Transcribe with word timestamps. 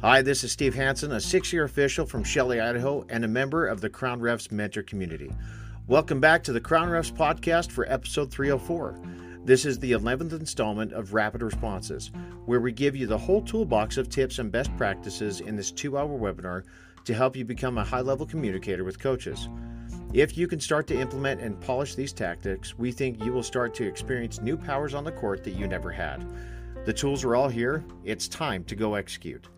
Hi, 0.00 0.22
this 0.22 0.44
is 0.44 0.52
Steve 0.52 0.76
Hansen, 0.76 1.10
a 1.10 1.20
six 1.20 1.52
year 1.52 1.64
official 1.64 2.06
from 2.06 2.22
Shelley, 2.22 2.60
Idaho, 2.60 3.04
and 3.08 3.24
a 3.24 3.28
member 3.28 3.66
of 3.66 3.80
the 3.80 3.90
Crown 3.90 4.20
Refs 4.20 4.52
mentor 4.52 4.84
community. 4.84 5.28
Welcome 5.88 6.20
back 6.20 6.44
to 6.44 6.52
the 6.52 6.60
Crown 6.60 6.86
Refs 6.86 7.12
podcast 7.12 7.72
for 7.72 7.84
episode 7.90 8.30
304. 8.30 8.96
This 9.44 9.64
is 9.64 9.80
the 9.80 9.90
11th 9.90 10.34
installment 10.34 10.92
of 10.92 11.14
Rapid 11.14 11.42
Responses, 11.42 12.12
where 12.44 12.60
we 12.60 12.70
give 12.70 12.94
you 12.94 13.08
the 13.08 13.18
whole 13.18 13.42
toolbox 13.42 13.96
of 13.96 14.08
tips 14.08 14.38
and 14.38 14.52
best 14.52 14.70
practices 14.76 15.40
in 15.40 15.56
this 15.56 15.72
two 15.72 15.98
hour 15.98 16.16
webinar 16.16 16.62
to 17.04 17.12
help 17.12 17.34
you 17.34 17.44
become 17.44 17.76
a 17.76 17.84
high 17.84 18.00
level 18.00 18.24
communicator 18.24 18.84
with 18.84 19.00
coaches. 19.00 19.48
If 20.14 20.38
you 20.38 20.46
can 20.46 20.60
start 20.60 20.86
to 20.86 21.00
implement 21.00 21.40
and 21.40 21.60
polish 21.60 21.96
these 21.96 22.12
tactics, 22.12 22.78
we 22.78 22.92
think 22.92 23.24
you 23.24 23.32
will 23.32 23.42
start 23.42 23.74
to 23.74 23.88
experience 23.88 24.40
new 24.40 24.56
powers 24.56 24.94
on 24.94 25.02
the 25.02 25.10
court 25.10 25.42
that 25.42 25.56
you 25.56 25.66
never 25.66 25.90
had. 25.90 26.24
The 26.84 26.92
tools 26.92 27.24
are 27.24 27.34
all 27.34 27.48
here. 27.48 27.84
It's 28.04 28.28
time 28.28 28.62
to 28.66 28.76
go 28.76 28.94
execute. 28.94 29.48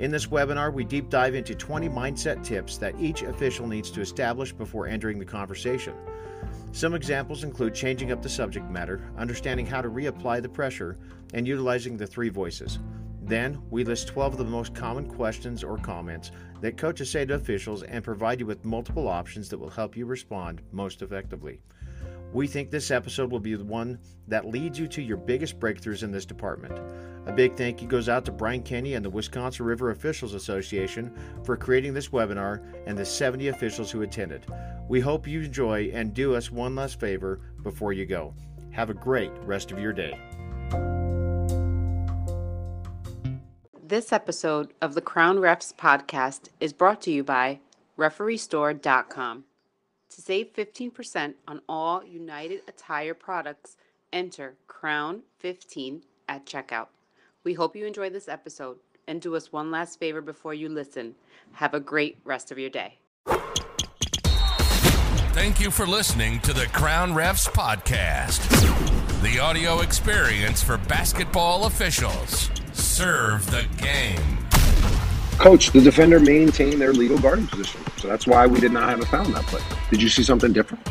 In 0.00 0.10
this 0.10 0.26
webinar, 0.26 0.72
we 0.72 0.82
deep 0.82 1.08
dive 1.08 1.36
into 1.36 1.54
20 1.54 1.88
mindset 1.88 2.42
tips 2.42 2.78
that 2.78 2.98
each 2.98 3.22
official 3.22 3.68
needs 3.68 3.92
to 3.92 4.00
establish 4.00 4.52
before 4.52 4.88
entering 4.88 5.20
the 5.20 5.24
conversation. 5.24 5.94
Some 6.72 6.94
examples 6.94 7.44
include 7.44 7.76
changing 7.76 8.10
up 8.10 8.20
the 8.20 8.28
subject 8.28 8.68
matter, 8.68 9.08
understanding 9.16 9.66
how 9.66 9.80
to 9.80 9.88
reapply 9.88 10.42
the 10.42 10.48
pressure, 10.48 10.96
and 11.32 11.46
utilizing 11.46 11.96
the 11.96 12.08
three 12.08 12.28
voices. 12.28 12.80
Then, 13.22 13.62
we 13.70 13.84
list 13.84 14.08
12 14.08 14.32
of 14.32 14.38
the 14.38 14.44
most 14.44 14.74
common 14.74 15.08
questions 15.08 15.62
or 15.62 15.78
comments 15.78 16.32
that 16.60 16.76
coaches 16.76 17.08
say 17.08 17.24
to 17.26 17.34
officials 17.34 17.84
and 17.84 18.02
provide 18.02 18.40
you 18.40 18.46
with 18.46 18.64
multiple 18.64 19.06
options 19.06 19.48
that 19.48 19.58
will 19.58 19.70
help 19.70 19.96
you 19.96 20.06
respond 20.06 20.60
most 20.72 21.02
effectively. 21.02 21.60
We 22.32 22.48
think 22.48 22.72
this 22.72 22.90
episode 22.90 23.30
will 23.30 23.38
be 23.38 23.54
the 23.54 23.64
one 23.64 24.00
that 24.26 24.44
leads 24.44 24.76
you 24.76 24.88
to 24.88 25.00
your 25.00 25.16
biggest 25.16 25.60
breakthroughs 25.60 26.02
in 26.02 26.10
this 26.10 26.26
department. 26.26 26.80
A 27.26 27.32
big 27.32 27.56
thank 27.56 27.80
you 27.80 27.88
goes 27.88 28.08
out 28.08 28.24
to 28.26 28.32
Brian 28.32 28.62
Kenney 28.62 28.94
and 28.94 29.04
the 29.04 29.10
Wisconsin 29.10 29.64
River 29.64 29.90
Officials 29.90 30.34
Association 30.34 31.10
for 31.42 31.56
creating 31.56 31.94
this 31.94 32.10
webinar 32.10 32.62
and 32.86 32.98
the 32.98 33.04
70 33.04 33.48
officials 33.48 33.90
who 33.90 34.02
attended. 34.02 34.44
We 34.88 35.00
hope 35.00 35.26
you 35.26 35.40
enjoy 35.40 35.90
and 35.94 36.12
do 36.12 36.34
us 36.34 36.50
one 36.50 36.74
last 36.74 37.00
favor 37.00 37.40
before 37.62 37.94
you 37.94 38.04
go. 38.04 38.34
Have 38.72 38.90
a 38.90 38.94
great 38.94 39.30
rest 39.44 39.72
of 39.72 39.78
your 39.78 39.92
day. 39.94 40.18
This 43.82 44.12
episode 44.12 44.74
of 44.82 44.94
the 44.94 45.00
Crown 45.00 45.36
Refs 45.36 45.74
podcast 45.74 46.48
is 46.60 46.72
brought 46.72 47.00
to 47.02 47.10
you 47.10 47.24
by 47.24 47.60
RefereeStore.com. 47.98 49.44
To 50.10 50.20
save 50.20 50.52
15% 50.52 51.34
on 51.48 51.60
all 51.68 52.04
United 52.04 52.62
Attire 52.68 53.14
products, 53.14 53.76
enter 54.12 54.56
Crown15 54.68 56.02
at 56.28 56.44
checkout. 56.44 56.88
We 57.44 57.52
hope 57.52 57.76
you 57.76 57.84
enjoy 57.84 58.08
this 58.08 58.26
episode 58.26 58.78
and 59.06 59.20
do 59.20 59.36
us 59.36 59.52
one 59.52 59.70
last 59.70 60.00
favor 60.00 60.22
before 60.22 60.54
you 60.54 60.70
listen. 60.70 61.14
Have 61.52 61.74
a 61.74 61.80
great 61.80 62.16
rest 62.24 62.50
of 62.50 62.58
your 62.58 62.70
day. 62.70 62.98
Thank 65.34 65.60
you 65.60 65.70
for 65.70 65.86
listening 65.86 66.40
to 66.40 66.54
the 66.54 66.66
Crown 66.68 67.12
Refs 67.12 67.46
podcast, 67.46 68.40
the 69.22 69.38
audio 69.40 69.80
experience 69.80 70.62
for 70.62 70.78
basketball 70.78 71.66
officials. 71.66 72.50
Serve 72.72 73.44
the 73.50 73.66
game. 73.76 74.38
Coach, 75.38 75.70
the 75.72 75.82
defender 75.82 76.18
maintained 76.18 76.80
their 76.80 76.94
legal 76.94 77.18
guarding 77.18 77.46
position. 77.46 77.82
So 77.98 78.08
that's 78.08 78.26
why 78.26 78.46
we 78.46 78.58
did 78.58 78.72
not 78.72 78.88
have 78.88 79.02
a 79.02 79.06
foul 79.06 79.26
in 79.26 79.32
that 79.32 79.42
play. 79.42 79.60
Did 79.90 80.00
you 80.00 80.08
see 80.08 80.22
something 80.22 80.54
different? 80.54 80.88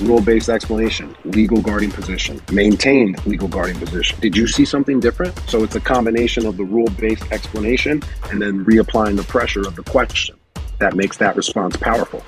Rule 0.00 0.20
based 0.20 0.48
explanation, 0.48 1.16
legal 1.24 1.62
guarding 1.62 1.90
position, 1.90 2.40
maintained 2.52 3.24
legal 3.26 3.48
guarding 3.48 3.78
position. 3.78 4.18
Did 4.20 4.36
you 4.36 4.46
see 4.46 4.64
something 4.64 5.00
different? 5.00 5.38
So 5.48 5.64
it's 5.64 5.74
a 5.74 5.80
combination 5.80 6.44
of 6.46 6.56
the 6.56 6.64
rule 6.64 6.88
based 6.98 7.24
explanation 7.32 8.02
and 8.30 8.40
then 8.40 8.64
reapplying 8.64 9.16
the 9.16 9.24
pressure 9.24 9.60
of 9.60 9.74
the 9.74 9.82
question 9.82 10.36
that 10.78 10.94
makes 10.94 11.16
that 11.18 11.36
response 11.36 11.76
powerful. 11.76 12.22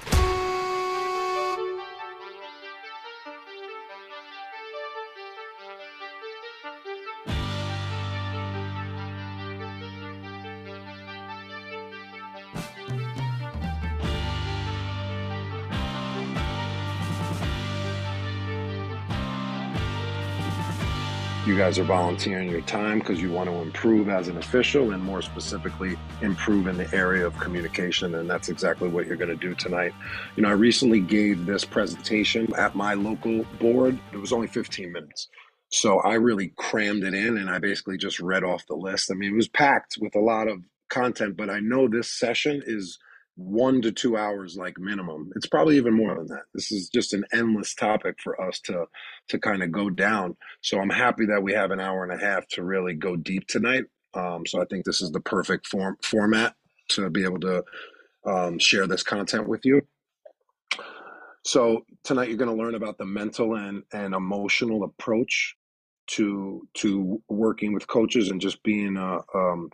Guys 21.59 21.77
are 21.77 21.83
volunteering 21.83 22.49
your 22.49 22.61
time 22.61 23.01
because 23.01 23.21
you 23.21 23.33
want 23.33 23.51
to 23.51 23.57
improve 23.57 24.09
as 24.09 24.29
an 24.29 24.37
official 24.37 24.93
and 24.93 25.03
more 25.03 25.21
specifically 25.21 25.99
improve 26.23 26.69
in 26.69 26.77
the 26.77 26.95
area 26.95 27.27
of 27.27 27.37
communication 27.41 28.15
and 28.15 28.31
that's 28.31 28.49
exactly 28.49 28.89
what 28.89 29.09
you're 29.09 29.17
going 29.17 29.29
to 29.29 29.35
do 29.35 29.57
tonight. 29.57 29.93
You 30.37 30.45
know 30.45 30.51
i 30.51 30.53
recently 30.53 31.01
gave 31.01 31.47
this 31.47 31.65
presentation 31.65 32.47
at 32.55 32.77
my 32.77 32.95
local 32.95 33.43
board. 33.59 33.99
It 34.13 34.19
was 34.19 34.33
only 34.33 34.47
15 34.47 34.93
minutes. 34.93 35.27
So 35.73 35.99
i 35.99 36.15
really 36.15 36.53
crammed 36.57 37.03
it 37.03 37.13
in 37.13 37.37
and 37.39 37.51
i 37.51 37.59
basically 37.59 37.97
just 37.97 38.21
read 38.21 38.45
off 38.45 38.65
the 38.69 38.77
list. 38.77 39.11
I 39.11 39.15
mean 39.15 39.33
it 39.33 39.37
was 39.37 39.49
packed 39.49 39.99
with 40.01 40.15
a 40.15 40.21
lot 40.21 40.47
of 40.47 40.63
content 40.89 41.37
but 41.37 41.51
i 41.51 41.59
know 41.59 41.89
this 41.89 42.17
session 42.17 42.63
is 42.65 42.99
one 43.39 43.81
to 43.81 43.93
two 43.93 44.17
hours 44.17 44.57
like 44.57 44.79
minimum. 44.79 45.31
It's 45.37 45.47
probably 45.47 45.77
even 45.77 45.95
more 45.95 46.17
than 46.17 46.27
that. 46.27 46.43
This 46.55 46.73
is 46.73 46.89
just 46.89 47.15
an 47.15 47.25
endless 47.33 47.73
topic 47.73 48.17
for 48.23 48.41
us 48.41 48.59
to 48.63 48.87
to 49.29 49.39
kind 49.39 49.63
of 49.63 49.71
go 49.71 49.89
down. 49.89 50.37
So 50.61 50.81
i'm 50.81 50.91
happy 50.91 51.25
that 51.27 51.43
we 51.43 51.53
have 51.53 51.71
an 51.71 51.81
hour 51.81 52.03
and 52.03 52.13
a 52.13 52.25
half 52.25 52.49
to 52.49 52.65
really 52.65 52.95
go 52.95 53.15
deep 53.15 53.47
tonight. 53.47 53.85
Um, 54.15 54.45
so 54.45 54.61
i 54.61 54.65
think 54.65 54.85
this 54.85 55.01
is 55.01 55.13
the 55.13 55.21
perfect 55.21 55.69
form 55.69 55.97
format 56.03 56.57
to 56.91 57.09
be 57.11 57.23
able 57.23 57.39
to 57.41 57.63
um, 58.27 58.59
share 58.59 58.87
this 58.89 59.05
content 59.05 59.49
with 59.49 59.65
you. 59.65 59.83
So 61.45 61.87
tonight 62.03 62.29
you're 62.29 62.39
going 62.39 62.55
to 62.55 62.63
learn 62.63 62.75
about 62.75 62.99
the 62.99 63.07
mental 63.07 63.55
and 63.55 63.85
and 63.93 64.15
emotional 64.15 64.83
approach 64.83 65.55
to 66.09 66.67
to 66.75 67.23
working 67.29 67.73
with 67.73 67.87
coaches 67.87 68.31
and 68.31 68.41
just 68.41 68.65
being 68.65 68.97
a 68.97 69.21
um, 69.33 69.71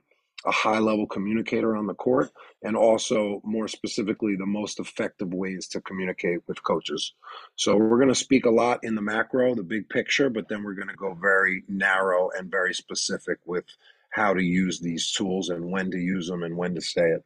a 0.46 0.52
high 0.52 0.78
level 0.78 1.06
communicator 1.06 1.76
on 1.76 1.86
the 1.86 1.94
court, 1.94 2.30
and 2.62 2.76
also 2.76 3.40
more 3.44 3.68
specifically, 3.68 4.36
the 4.36 4.46
most 4.46 4.80
effective 4.80 5.32
ways 5.34 5.68
to 5.68 5.80
communicate 5.80 6.40
with 6.46 6.62
coaches. 6.64 7.14
So, 7.56 7.76
we're 7.76 7.98
going 7.98 8.08
to 8.08 8.14
speak 8.14 8.46
a 8.46 8.50
lot 8.50 8.80
in 8.82 8.94
the 8.94 9.02
macro, 9.02 9.54
the 9.54 9.62
big 9.62 9.88
picture, 9.88 10.30
but 10.30 10.48
then 10.48 10.62
we're 10.64 10.74
going 10.74 10.88
to 10.88 10.94
go 10.96 11.14
very 11.14 11.64
narrow 11.68 12.30
and 12.36 12.50
very 12.50 12.74
specific 12.74 13.38
with 13.46 13.64
how 14.10 14.32
to 14.32 14.42
use 14.42 14.78
these 14.80 15.10
tools 15.10 15.48
and 15.48 15.70
when 15.70 15.90
to 15.90 15.98
use 15.98 16.28
them 16.28 16.44
and 16.44 16.56
when 16.56 16.74
to 16.74 16.80
say 16.80 17.02
it. 17.02 17.24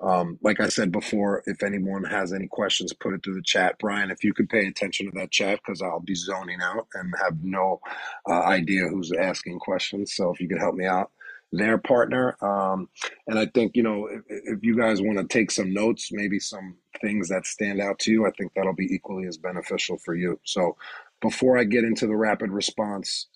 Um, 0.00 0.38
like 0.42 0.60
I 0.60 0.68
said 0.68 0.92
before, 0.92 1.42
if 1.46 1.62
anyone 1.62 2.04
has 2.04 2.32
any 2.32 2.46
questions, 2.46 2.92
put 2.92 3.14
it 3.14 3.24
through 3.24 3.36
the 3.36 3.42
chat. 3.42 3.76
Brian, 3.78 4.10
if 4.10 4.22
you 4.22 4.34
could 4.34 4.50
pay 4.50 4.66
attention 4.66 5.06
to 5.06 5.12
that 5.18 5.30
chat, 5.30 5.60
because 5.64 5.80
I'll 5.80 6.00
be 6.00 6.14
zoning 6.14 6.60
out 6.62 6.88
and 6.94 7.14
have 7.24 7.42
no 7.42 7.80
uh, 8.28 8.42
idea 8.42 8.86
who's 8.88 9.12
asking 9.12 9.58
questions. 9.60 10.14
So 10.14 10.30
if 10.32 10.40
you 10.40 10.48
could 10.48 10.58
help 10.58 10.74
me 10.74 10.84
out 10.84 11.10
their 11.52 11.78
partner. 11.78 12.36
Um, 12.42 12.88
and 13.26 13.38
I 13.38 13.46
think, 13.46 13.76
you 13.76 13.82
know, 13.82 14.08
if, 14.08 14.22
if 14.28 14.58
you 14.62 14.76
guys 14.76 15.00
want 15.00 15.18
to 15.18 15.26
take 15.26 15.50
some 15.50 15.72
notes, 15.72 16.10
maybe 16.12 16.38
some 16.38 16.76
things 17.00 17.28
that 17.28 17.46
stand 17.46 17.80
out 17.80 17.98
to 18.00 18.12
you, 18.12 18.26
I 18.26 18.30
think 18.36 18.52
that'll 18.54 18.74
be 18.74 18.92
equally 18.92 19.26
as 19.26 19.38
beneficial 19.38 19.98
for 19.98 20.14
you. 20.14 20.40
So 20.44 20.76
before 21.20 21.58
I 21.58 21.64
get 21.64 21.84
into 21.84 22.06
the 22.06 22.16
rapid 22.16 22.50
response 22.50 23.28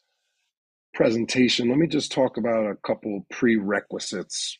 presentation, 0.94 1.68
let 1.68 1.78
me 1.78 1.86
just 1.86 2.12
talk 2.12 2.36
about 2.36 2.66
a 2.66 2.76
couple 2.76 3.26
prerequisites 3.30 4.58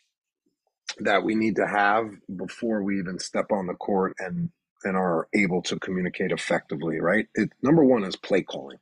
that 0.99 1.23
we 1.23 1.35
need 1.35 1.57
to 1.57 1.67
have 1.67 2.11
before 2.37 2.83
we 2.83 2.99
even 2.99 3.19
step 3.19 3.53
on 3.53 3.67
the 3.67 3.75
court 3.75 4.15
and 4.19 4.51
and 4.83 4.97
are 4.97 5.29
able 5.35 5.61
to 5.61 5.79
communicate 5.79 6.33
effectively, 6.33 6.99
right? 7.01 7.27
It, 7.35 7.51
number 7.63 7.85
one 7.85 8.03
is 8.03 8.17
play 8.17 8.41
calling 8.43 8.79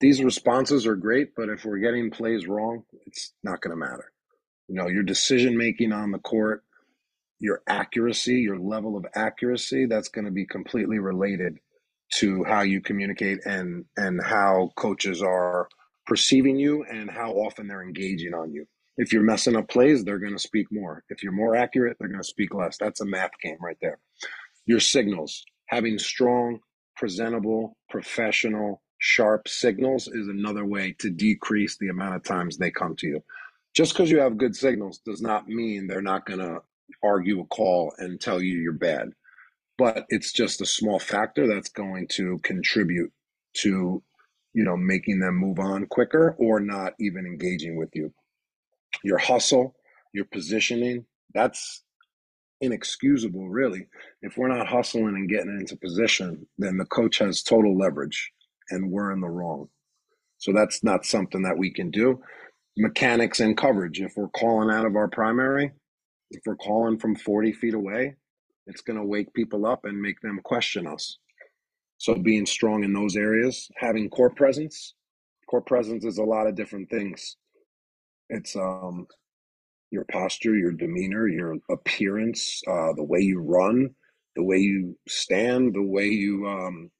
these 0.00 0.22
responses 0.22 0.86
are 0.86 0.96
great, 0.96 1.34
but 1.36 1.48
if 1.48 1.64
we're 1.64 1.78
getting 1.78 2.10
plays 2.10 2.46
wrong, 2.46 2.84
it's 3.06 3.32
not 3.42 3.60
going 3.60 3.72
to 3.72 3.76
matter. 3.76 4.12
You 4.68 4.76
know, 4.76 4.88
your 4.88 5.02
decision 5.02 5.56
making 5.56 5.92
on 5.92 6.12
the 6.12 6.18
court, 6.18 6.62
your 7.40 7.62
accuracy, 7.66 8.34
your 8.34 8.58
level 8.58 8.96
of 8.96 9.06
accuracy, 9.14 9.86
that's 9.86 10.08
going 10.08 10.24
to 10.26 10.30
be 10.30 10.46
completely 10.46 10.98
related 10.98 11.58
to 12.14 12.44
how 12.44 12.62
you 12.62 12.80
communicate 12.80 13.40
and 13.44 13.84
and 13.96 14.20
how 14.22 14.70
coaches 14.76 15.22
are 15.22 15.68
perceiving 16.06 16.56
you 16.56 16.84
and 16.90 17.10
how 17.10 17.32
often 17.32 17.68
they're 17.68 17.82
engaging 17.82 18.34
on 18.34 18.52
you. 18.52 18.66
If 18.96 19.12
you're 19.12 19.22
messing 19.22 19.56
up 19.56 19.68
plays, 19.68 20.04
they're 20.04 20.18
going 20.18 20.32
to 20.32 20.38
speak 20.38 20.66
more. 20.72 21.04
If 21.08 21.22
you're 21.22 21.32
more 21.32 21.54
accurate, 21.54 21.96
they're 21.98 22.08
going 22.08 22.20
to 22.20 22.26
speak 22.26 22.54
less. 22.54 22.78
That's 22.78 23.00
a 23.00 23.06
math 23.06 23.30
game 23.42 23.58
right 23.60 23.76
there. 23.80 23.98
Your 24.66 24.80
signals, 24.80 25.44
having 25.66 25.98
strong, 25.98 26.60
presentable, 26.96 27.76
professional, 27.90 28.82
sharp 28.98 29.48
signals 29.48 30.08
is 30.08 30.28
another 30.28 30.64
way 30.64 30.94
to 30.98 31.10
decrease 31.10 31.76
the 31.78 31.88
amount 31.88 32.16
of 32.16 32.22
times 32.24 32.56
they 32.56 32.70
come 32.70 32.96
to 32.96 33.06
you. 33.06 33.22
Just 33.74 33.92
because 33.92 34.10
you 34.10 34.18
have 34.18 34.38
good 34.38 34.56
signals 34.56 34.98
does 34.98 35.22
not 35.22 35.48
mean 35.48 35.86
they're 35.86 36.02
not 36.02 36.26
going 36.26 36.40
to 36.40 36.62
argue 37.02 37.40
a 37.40 37.46
call 37.46 37.92
and 37.98 38.20
tell 38.20 38.40
you 38.42 38.58
you're 38.58 38.72
bad. 38.72 39.10
But 39.76 40.06
it's 40.08 40.32
just 40.32 40.60
a 40.60 40.66
small 40.66 40.98
factor 40.98 41.46
that's 41.46 41.68
going 41.68 42.08
to 42.12 42.38
contribute 42.42 43.12
to, 43.58 44.02
you 44.52 44.64
know, 44.64 44.76
making 44.76 45.20
them 45.20 45.36
move 45.36 45.60
on 45.60 45.86
quicker 45.86 46.34
or 46.38 46.58
not 46.58 46.94
even 46.98 47.24
engaging 47.24 47.76
with 47.76 47.90
you. 47.94 48.12
Your 49.04 49.18
hustle, 49.18 49.76
your 50.12 50.24
positioning. 50.24 51.04
That's 51.34 51.84
inexcusable, 52.60 53.48
really. 53.48 53.86
If 54.22 54.36
we're 54.36 54.48
not 54.48 54.66
hustling 54.66 55.14
and 55.14 55.28
getting 55.28 55.56
into 55.60 55.76
position, 55.76 56.48
then 56.56 56.78
the 56.78 56.86
coach 56.86 57.18
has 57.18 57.42
total 57.42 57.78
leverage 57.78 58.32
and 58.70 58.90
we're 58.90 59.12
in 59.12 59.20
the 59.20 59.28
wrong. 59.28 59.68
So 60.38 60.52
that's 60.52 60.84
not 60.84 61.04
something 61.04 61.42
that 61.42 61.58
we 61.58 61.72
can 61.72 61.90
do. 61.90 62.20
Mechanics 62.76 63.40
and 63.40 63.56
coverage. 63.56 64.00
If 64.00 64.12
we're 64.16 64.28
calling 64.28 64.70
out 64.70 64.86
of 64.86 64.96
our 64.96 65.08
primary, 65.08 65.72
if 66.30 66.42
we're 66.46 66.56
calling 66.56 66.98
from 66.98 67.16
40 67.16 67.52
feet 67.52 67.74
away, 67.74 68.14
it's 68.66 68.82
going 68.82 68.98
to 68.98 69.04
wake 69.04 69.32
people 69.34 69.66
up 69.66 69.84
and 69.84 70.00
make 70.00 70.20
them 70.20 70.40
question 70.44 70.86
us. 70.86 71.18
So 71.96 72.14
being 72.14 72.46
strong 72.46 72.84
in 72.84 72.92
those 72.92 73.16
areas, 73.16 73.68
having 73.76 74.08
court 74.10 74.36
presence. 74.36 74.94
Court 75.50 75.66
presence 75.66 76.04
is 76.04 76.18
a 76.18 76.22
lot 76.24 76.46
of 76.46 76.54
different 76.54 76.90
things. 76.90 77.36
It's 78.28 78.54
um 78.54 79.06
your 79.90 80.04
posture, 80.10 80.56
your 80.56 80.72
demeanor, 80.72 81.28
your 81.28 81.56
appearance, 81.70 82.62
uh, 82.66 82.92
the 82.94 83.04
way 83.04 83.20
you 83.20 83.40
run, 83.40 83.90
the 84.36 84.42
way 84.42 84.58
you 84.58 84.96
stand, 85.08 85.74
the 85.74 85.82
way 85.82 86.06
you 86.06 86.46
um, 86.46 86.90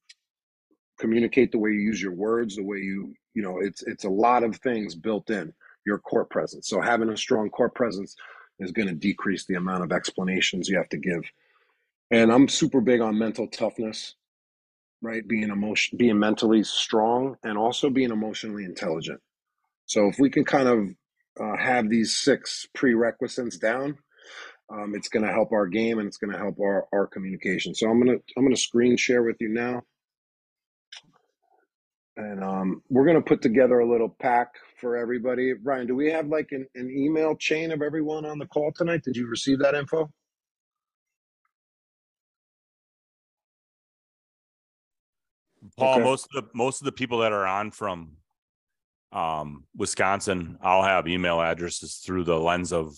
communicate, 0.99 1.53
the 1.53 1.59
way 1.59 1.71
you 1.71 1.81
use 1.81 2.03
your 2.03 2.13
words, 2.13 2.57
the 2.57 2.65
way 2.65 2.79
you 2.79 3.15
you 3.35 3.43
know 3.43 3.59
it's 3.61 3.83
it's 3.83 4.05
a 4.05 4.11
lot 4.11 4.43
of 4.43 4.57
things 4.57 4.95
built 4.95 5.31
in 5.31 5.53
your 5.85 5.99
court 5.99 6.31
presence. 6.31 6.69
So 6.69 6.81
having 6.81 7.09
a 7.09 7.17
strong 7.17 7.51
court 7.51 7.75
presence 7.75 8.17
is 8.59 8.73
going 8.73 8.89
to 8.89 8.95
decrease 8.95 9.47
the 9.47 9.55
amount 9.55 9.85
of 9.85 9.93
explanations 9.93 10.69
you 10.69 10.77
have 10.77 10.89
to 10.91 10.99
give. 10.99 11.23
And 12.11 12.33
I'm 12.33 12.49
super 12.49 12.81
big 12.81 13.01
on 13.01 13.19
mental 13.19 13.47
toughness, 13.47 14.15
right? 15.01 15.27
Being 15.27 15.51
emotion, 15.51 15.97
being 15.99 16.19
mentally 16.19 16.63
strong, 16.65 17.37
and 17.43 17.57
also 17.57 17.91
being 17.91 18.11
emotionally 18.11 18.65
intelligent. 18.65 19.21
So 19.87 20.09
if 20.09 20.19
we 20.19 20.31
can 20.31 20.45
kind 20.45 20.69
of 20.69 20.89
uh, 21.41 21.57
have 21.57 21.89
these 21.89 22.17
six 22.17 22.67
prerequisites 22.75 23.59
down, 23.59 23.99
um, 24.71 24.95
it's 24.95 25.09
going 25.09 25.25
to 25.25 25.33
help 25.33 25.53
our 25.53 25.67
game 25.67 25.99
and 25.99 26.07
it's 26.07 26.19
going 26.19 26.33
to 26.33 26.39
help 26.39 26.59
our, 26.61 26.87
our 26.93 27.07
communication. 27.07 27.75
So 27.75 27.89
I'm 27.89 27.99
gonna 27.99 28.19
I'm 28.37 28.45
gonna 28.45 28.57
screen 28.57 28.97
share 28.97 29.23
with 29.23 29.37
you 29.41 29.49
now, 29.49 29.83
and 32.19 32.43
um, 32.43 32.83
we're 32.91 33.07
gonna 33.07 33.23
put 33.23 33.41
together 33.41 33.79
a 33.79 33.89
little 33.89 34.09
pack 34.09 34.49
for 34.81 34.97
everybody. 34.97 35.55
Brian, 35.55 35.87
do 35.87 35.95
we 35.95 36.11
have 36.11 36.27
like 36.27 36.49
an, 36.51 36.67
an 36.75 36.91
email 36.91 37.37
chain 37.37 37.71
of 37.71 37.81
everyone 37.81 38.27
on 38.27 38.39
the 38.39 38.47
call 38.47 38.73
tonight? 38.73 39.03
Did 39.05 39.17
you 39.17 39.29
receive 39.29 39.61
that 39.61 39.75
info? 39.77 40.11
Paul, 45.77 45.95
Okay. 45.95 46.05
most 46.05 46.27
of 46.35 46.43
the 46.45 46.51
most 46.55 46.81
of 46.81 46.87
the 46.87 46.93
people 46.93 47.19
that 47.19 47.33
are 47.33 47.47
on 47.47 47.71
from 47.71 48.17
um, 49.13 49.65
Wisconsin, 49.77 50.59
I'll 50.61 50.83
have 50.83 51.07
email 51.07 51.41
addresses 51.41 51.97
through 52.05 52.25
the 52.25 52.39
lens 52.39 52.73
of 52.73 52.97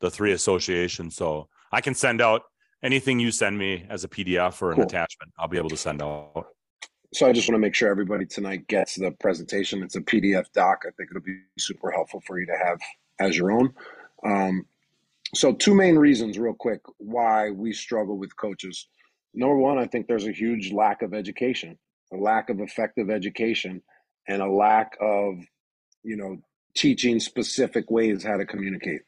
the 0.00 0.10
three 0.10 0.32
associations. 0.32 1.16
So 1.16 1.48
I 1.72 1.80
can 1.80 1.94
send 1.94 2.20
out 2.20 2.42
anything 2.82 3.18
you 3.18 3.30
send 3.32 3.58
me 3.58 3.84
as 3.90 4.04
a 4.04 4.08
PDF 4.08 4.62
or 4.62 4.70
an 4.70 4.76
Cool. 4.76 4.86
attachment. 4.86 5.32
I'll 5.38 5.48
be 5.48 5.58
able 5.58 5.70
to 5.70 5.76
send 5.76 6.02
out. 6.02 6.46
So 7.12 7.26
I 7.26 7.32
just 7.32 7.48
want 7.48 7.56
to 7.56 7.60
make 7.66 7.74
sure 7.74 7.90
everybody 7.90 8.24
tonight 8.24 8.68
gets 8.68 8.94
the 8.94 9.10
presentation. 9.10 9.82
It's 9.82 9.96
a 9.96 10.00
PDF 10.00 10.52
doc. 10.52 10.84
I 10.86 10.90
think 10.90 11.10
it'll 11.10 11.22
be 11.22 11.40
super 11.58 11.90
helpful 11.90 12.20
for 12.24 12.38
you 12.38 12.46
to 12.46 12.56
have 12.56 12.78
as 13.18 13.36
your 13.36 13.50
own. 13.50 13.74
Um, 14.24 14.66
so 15.34 15.52
two 15.52 15.74
main 15.74 15.96
reasons, 15.96 16.38
real 16.38 16.54
quick, 16.54 16.80
why 16.98 17.50
we 17.50 17.72
struggle 17.72 18.16
with 18.16 18.36
coaches. 18.36 18.86
Number 19.34 19.56
one, 19.56 19.78
I 19.78 19.86
think 19.86 20.06
there's 20.06 20.26
a 20.26 20.32
huge 20.32 20.72
lack 20.72 21.02
of 21.02 21.12
education, 21.12 21.78
a 22.12 22.16
lack 22.16 22.48
of 22.48 22.60
effective 22.60 23.10
education, 23.10 23.82
and 24.28 24.40
a 24.40 24.50
lack 24.50 24.96
of, 25.00 25.34
you 26.04 26.16
know, 26.16 26.38
teaching 26.76 27.18
specific 27.18 27.90
ways 27.90 28.22
how 28.22 28.36
to 28.36 28.46
communicate. 28.46 29.02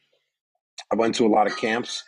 I 0.91 0.95
went 0.95 1.15
to 1.15 1.25
a 1.25 1.29
lot 1.29 1.47
of 1.47 1.55
camps, 1.55 2.03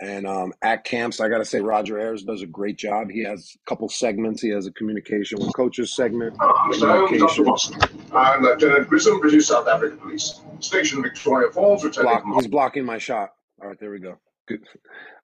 and 0.00 0.26
um, 0.26 0.52
at 0.62 0.84
camps, 0.84 1.20
I 1.20 1.28
got 1.28 1.38
to 1.38 1.44
say, 1.44 1.60
Roger 1.60 1.98
Ayers 1.98 2.24
does 2.24 2.42
a 2.42 2.46
great 2.46 2.76
job. 2.76 3.10
He 3.10 3.22
has 3.24 3.54
a 3.54 3.70
couple 3.70 3.88
segments. 3.88 4.42
He 4.42 4.48
has 4.50 4.66
a 4.66 4.72
communication 4.72 5.38
with 5.38 5.54
coaches 5.54 5.94
segment, 5.94 6.36
Mr. 6.36 6.48
Holmes, 6.48 6.80
Dr. 6.80 7.06
communication. 7.06 7.44
Watson. 7.44 7.80
I'm 8.12 8.42
Lieutenant 8.42 8.88
Grissom, 8.88 9.20
British 9.20 9.46
South 9.46 9.68
African 9.68 9.98
Police. 9.98 10.40
Station 10.60 11.02
Victoria 11.02 11.50
Falls, 11.50 11.84
returning 11.84 12.10
Block, 12.10 12.24
he's 12.34 12.46
blocking 12.48 12.84
my 12.84 12.98
shot. 12.98 13.30
All 13.60 13.68
right, 13.68 13.78
there 13.78 13.90
we 13.90 14.00
go. 14.00 14.18
Good. 14.48 14.64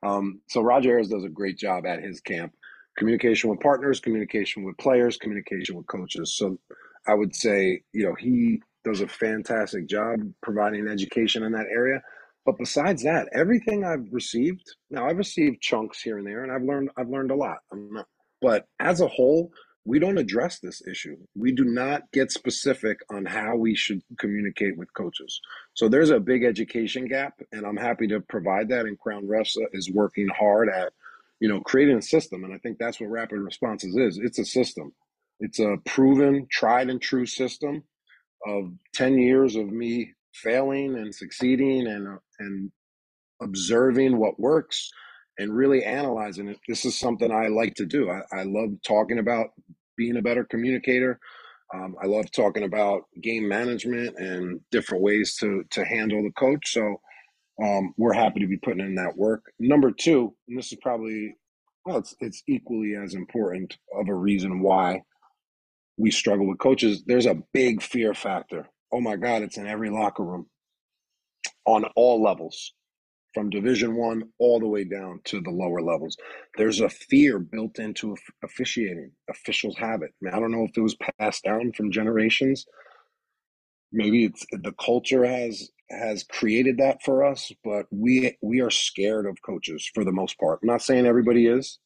Um, 0.03 0.41
so 0.49 0.61
Roger 0.61 0.97
Ayers 0.97 1.09
does 1.09 1.25
a 1.25 1.29
great 1.29 1.59
job 1.59 1.87
at 1.87 2.03
his 2.03 2.21
camp. 2.21 2.53
Communication 2.97 3.51
with 3.51 3.61
partners, 3.61 4.01
communication 4.01 4.65
with 4.65 4.77
players, 4.79 5.17
communication 5.17 5.77
with 5.77 5.87
coaches. 5.87 6.37
So 6.37 6.59
I 7.07 7.15
would 7.15 7.35
say, 7.35 7.83
you 7.93 8.05
know, 8.05 8.15
he 8.15 8.61
does 8.85 9.01
a 9.01 9.09
fantastic 9.09 9.89
job 9.89 10.21
providing 10.43 10.89
education 10.89 11.43
in 11.43 11.53
that 11.53 11.67
area. 11.71 12.01
But 12.49 12.57
besides 12.57 13.03
that, 13.03 13.29
everything 13.35 13.85
I've 13.85 14.07
received, 14.11 14.75
now 14.89 15.07
I've 15.07 15.19
received 15.19 15.61
chunks 15.61 16.01
here 16.01 16.17
and 16.17 16.27
there, 16.27 16.45
and 16.45 16.51
I've 16.51 16.63
learned 16.63 16.89
I've 16.97 17.11
learned 17.11 17.31
a 17.31 17.35
lot. 17.35 17.59
Not, 17.71 18.07
but 18.41 18.65
as 18.81 19.03
a 19.03 19.07
whole, 19.07 19.53
we 19.85 19.99
don't 19.99 20.17
address 20.17 20.59
this 20.59 20.81
issue. 20.91 21.19
We 21.37 21.53
do 21.53 21.65
not 21.67 22.11
get 22.11 22.33
specific 22.33 23.01
on 23.11 23.27
how 23.27 23.57
we 23.57 23.75
should 23.75 24.01
communicate 24.19 24.79
with 24.79 24.91
coaches. 24.95 25.39
So 25.75 25.91
there's 25.91 26.09
a 26.09 26.19
big 26.19 26.43
education 26.43 27.07
gap, 27.07 27.35
and 27.53 27.67
I'm 27.67 27.77
happy 27.77 28.07
to 28.07 28.21
provide 28.21 28.71
that. 28.71 28.87
And 28.87 28.99
Crown 28.99 29.27
Refs 29.27 29.55
is 29.75 29.93
working 29.93 30.29
hard 30.29 30.71
at, 30.71 30.95
you 31.41 31.51
know, 31.51 31.61
creating 31.61 31.99
a 31.99 32.03
system. 32.03 32.45
And 32.45 32.55
I 32.55 32.57
think 32.57 32.79
that's 32.79 32.99
what 32.99 33.11
Rapid 33.11 33.41
Responses 33.41 33.95
is. 33.95 34.17
It's 34.17 34.39
a 34.39 34.47
system. 34.47 34.95
It's 35.39 35.59
a 35.59 35.77
proven, 35.85 36.47
tried 36.51 36.89
and 36.89 37.03
true 37.03 37.27
system 37.27 37.83
of 38.47 38.73
10 38.95 39.19
years 39.19 39.55
of 39.55 39.71
me 39.71 40.15
failing 40.43 40.97
and 40.97 41.15
succeeding 41.15 41.87
and 41.87 42.09
uh, 42.09 42.19
and 42.39 42.71
observing 43.43 44.19
what 44.19 44.41
works 44.41 44.91
and 45.39 45.55
really 45.55 45.85
analyzing 45.85 46.49
it. 46.49 46.59
This 46.69 46.85
is 46.85 46.99
something 46.99 47.31
I 47.31 47.49
like 47.49 47.75
to 47.77 47.87
do. 47.87 48.11
I, 48.11 48.23
I 48.33 48.43
love 48.45 48.71
talking 48.87 49.19
about 49.19 49.49
being 49.97 50.17
a 50.17 50.23
better 50.23 50.45
communicator. 50.45 51.19
Um, 51.75 51.97
I 52.03 52.07
love 52.07 52.31
talking 52.33 52.65
about 52.65 53.03
game 53.23 53.47
management 53.49 54.17
and 54.19 54.61
different 54.71 55.03
ways 55.03 55.37
to 55.41 55.65
to 55.71 55.85
handle 55.85 56.23
the 56.23 56.33
coach. 56.33 56.73
So 56.73 56.97
um, 57.63 57.95
we're 57.97 58.15
happy 58.15 58.41
to 58.41 58.47
be 58.47 58.57
putting 58.57 58.85
in 58.85 58.95
that 58.97 59.17
work. 59.17 59.43
Number 59.59 59.91
two, 59.91 60.35
and 60.49 60.59
this 60.59 60.73
is 60.73 60.79
probably 60.83 61.37
well, 61.85 61.99
it's 61.99 62.15
it's 62.21 62.43
equally 62.49 62.95
as 62.97 63.15
important 63.15 63.77
of 63.99 64.09
a 64.09 64.15
reason 64.15 64.61
why 64.61 65.03
we 65.99 66.11
struggle 66.11 66.47
with 66.47 66.59
coaches. 66.59 67.05
There's 67.07 67.27
a 67.27 67.43
big 67.53 67.83
fear 67.83 68.15
factor. 68.15 68.69
Oh 68.93 69.01
my 69.01 69.17
God, 69.17 69.43
it's 69.43 69.59
in 69.59 69.67
every 69.67 69.91
locker 69.91 70.25
room. 70.25 70.47
On 71.67 71.85
all 71.97 72.23
levels 72.23 72.75
from 73.35 73.51
division 73.51 73.97
one 73.97 74.25
all 74.39 74.61
the 74.61 74.69
way 74.69 74.85
down 74.85 75.21
to 75.25 75.41
the 75.41 75.51
lower 75.51 75.83
levels. 75.83 76.17
There's 76.57 76.81
a 76.81 76.89
fear 76.89 77.39
built 77.39 77.79
into 77.79 78.17
officiating 78.45 79.13
officials 79.31 79.77
have 79.79 80.03
it. 80.03 80.11
I, 80.13 80.17
mean, 80.23 80.35
I 80.35 80.41
don't 80.41 80.53
know 80.53 80.65
if 80.65 80.77
it 80.77 80.81
was 80.83 80.97
passed 81.21 81.45
down 81.45 81.73
from 81.73 81.93
generations. 81.93 82.67
Maybe 83.93 84.25
it's 84.27 84.47
the 84.53 84.73
culture 84.85 85.25
has 85.27 85.71
has 85.91 86.25
created 86.25 86.79
that 86.79 87.03
for 87.03 87.25
us 87.25 87.53
but 87.65 87.87
we 87.91 88.37
we 88.43 88.61
are 88.61 88.71
scared 88.71 89.27
of 89.27 89.39
coaches 89.43 89.91
for 89.95 90.05
the 90.05 90.13
most 90.13 90.39
part. 90.39 90.61
I'm 90.63 90.69
not 90.69 90.83
saying 90.83 91.07
everybody 91.07 91.47
is 91.47 91.79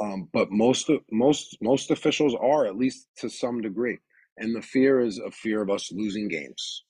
um, 0.00 0.28
but 0.32 0.50
most 0.50 0.90
most 1.10 1.56
most 1.62 1.90
officials 1.90 2.34
are 2.40 2.66
at 2.66 2.76
least 2.76 3.08
to 3.18 3.30
some 3.30 3.60
degree 3.62 3.98
and 4.40 4.56
the 4.56 4.62
fear 4.62 5.00
is 5.00 5.20
a 5.20 5.30
fear 5.30 5.62
of 5.62 5.70
us 5.70 5.92
losing 5.92 6.28
games 6.28 6.84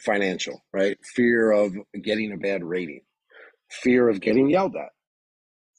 financial 0.00 0.64
right 0.74 0.98
fear 1.04 1.52
of 1.52 1.74
getting 2.02 2.32
a 2.32 2.38
bad 2.38 2.64
rating 2.64 3.02
fear 3.70 4.08
of 4.08 4.20
getting 4.20 4.50
yelled 4.50 4.76
at. 4.76 4.90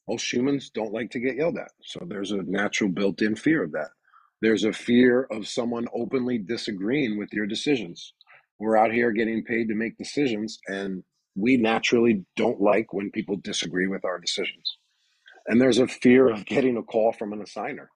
Most 0.07 0.31
humans 0.31 0.71
don't 0.73 0.93
like 0.93 1.11
to 1.11 1.19
get 1.19 1.37
yelled 1.37 1.57
at. 1.57 1.71
So 1.83 2.01
there's 2.07 2.31
a 2.31 2.43
natural 2.43 2.89
built 2.89 3.21
in 3.21 3.35
fear 3.35 3.63
of 3.63 3.71
that. 3.73 3.89
There's 4.41 4.63
a 4.63 4.73
fear 4.73 5.27
of 5.31 5.47
someone 5.47 5.87
openly 5.93 6.37
disagreeing 6.37 7.17
with 7.17 7.29
your 7.33 7.45
decisions. 7.45 8.13
We're 8.59 8.77
out 8.77 8.91
here 8.91 9.11
getting 9.11 9.43
paid 9.43 9.67
to 9.69 9.75
make 9.75 9.97
decisions, 9.97 10.59
and 10.67 11.03
we 11.35 11.57
naturally 11.57 12.25
don't 12.35 12.61
like 12.61 12.93
when 12.93 13.11
people 13.11 13.37
disagree 13.37 13.87
with 13.87 14.05
our 14.05 14.19
decisions. 14.19 14.77
And 15.47 15.61
there's 15.61 15.79
a 15.79 15.87
fear 15.87 16.29
of 16.29 16.45
getting 16.45 16.77
a 16.77 16.83
call 16.83 17.13
from 17.13 17.33
an 17.33 17.43
assigner. 17.43 17.87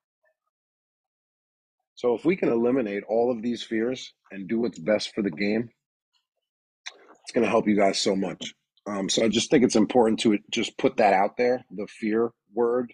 So 2.04 2.16
if 2.16 2.26
we 2.26 2.36
can 2.36 2.50
eliminate 2.50 3.04
all 3.08 3.32
of 3.32 3.42
these 3.42 3.64
fears 3.64 4.14
and 4.30 4.48
do 4.48 4.60
what's 4.60 4.78
best 4.78 5.14
for 5.16 5.22
the 5.22 5.32
game, 5.32 5.70
it's 7.22 7.32
going 7.32 7.46
to 7.46 7.50
help 7.50 7.66
you 7.66 7.78
guys 7.78 7.98
so 7.98 8.14
much. 8.14 8.54
Um, 8.86 9.08
so 9.08 9.24
I 9.24 9.30
just 9.30 9.50
think 9.50 9.64
it's 9.64 9.78
important 9.78 10.20
to 10.22 10.38
just 10.52 10.78
put 10.78 10.98
that 10.98 11.14
out 11.14 11.38
there, 11.38 11.64
the 11.72 11.88
fear 11.88 12.32
word, 12.54 12.94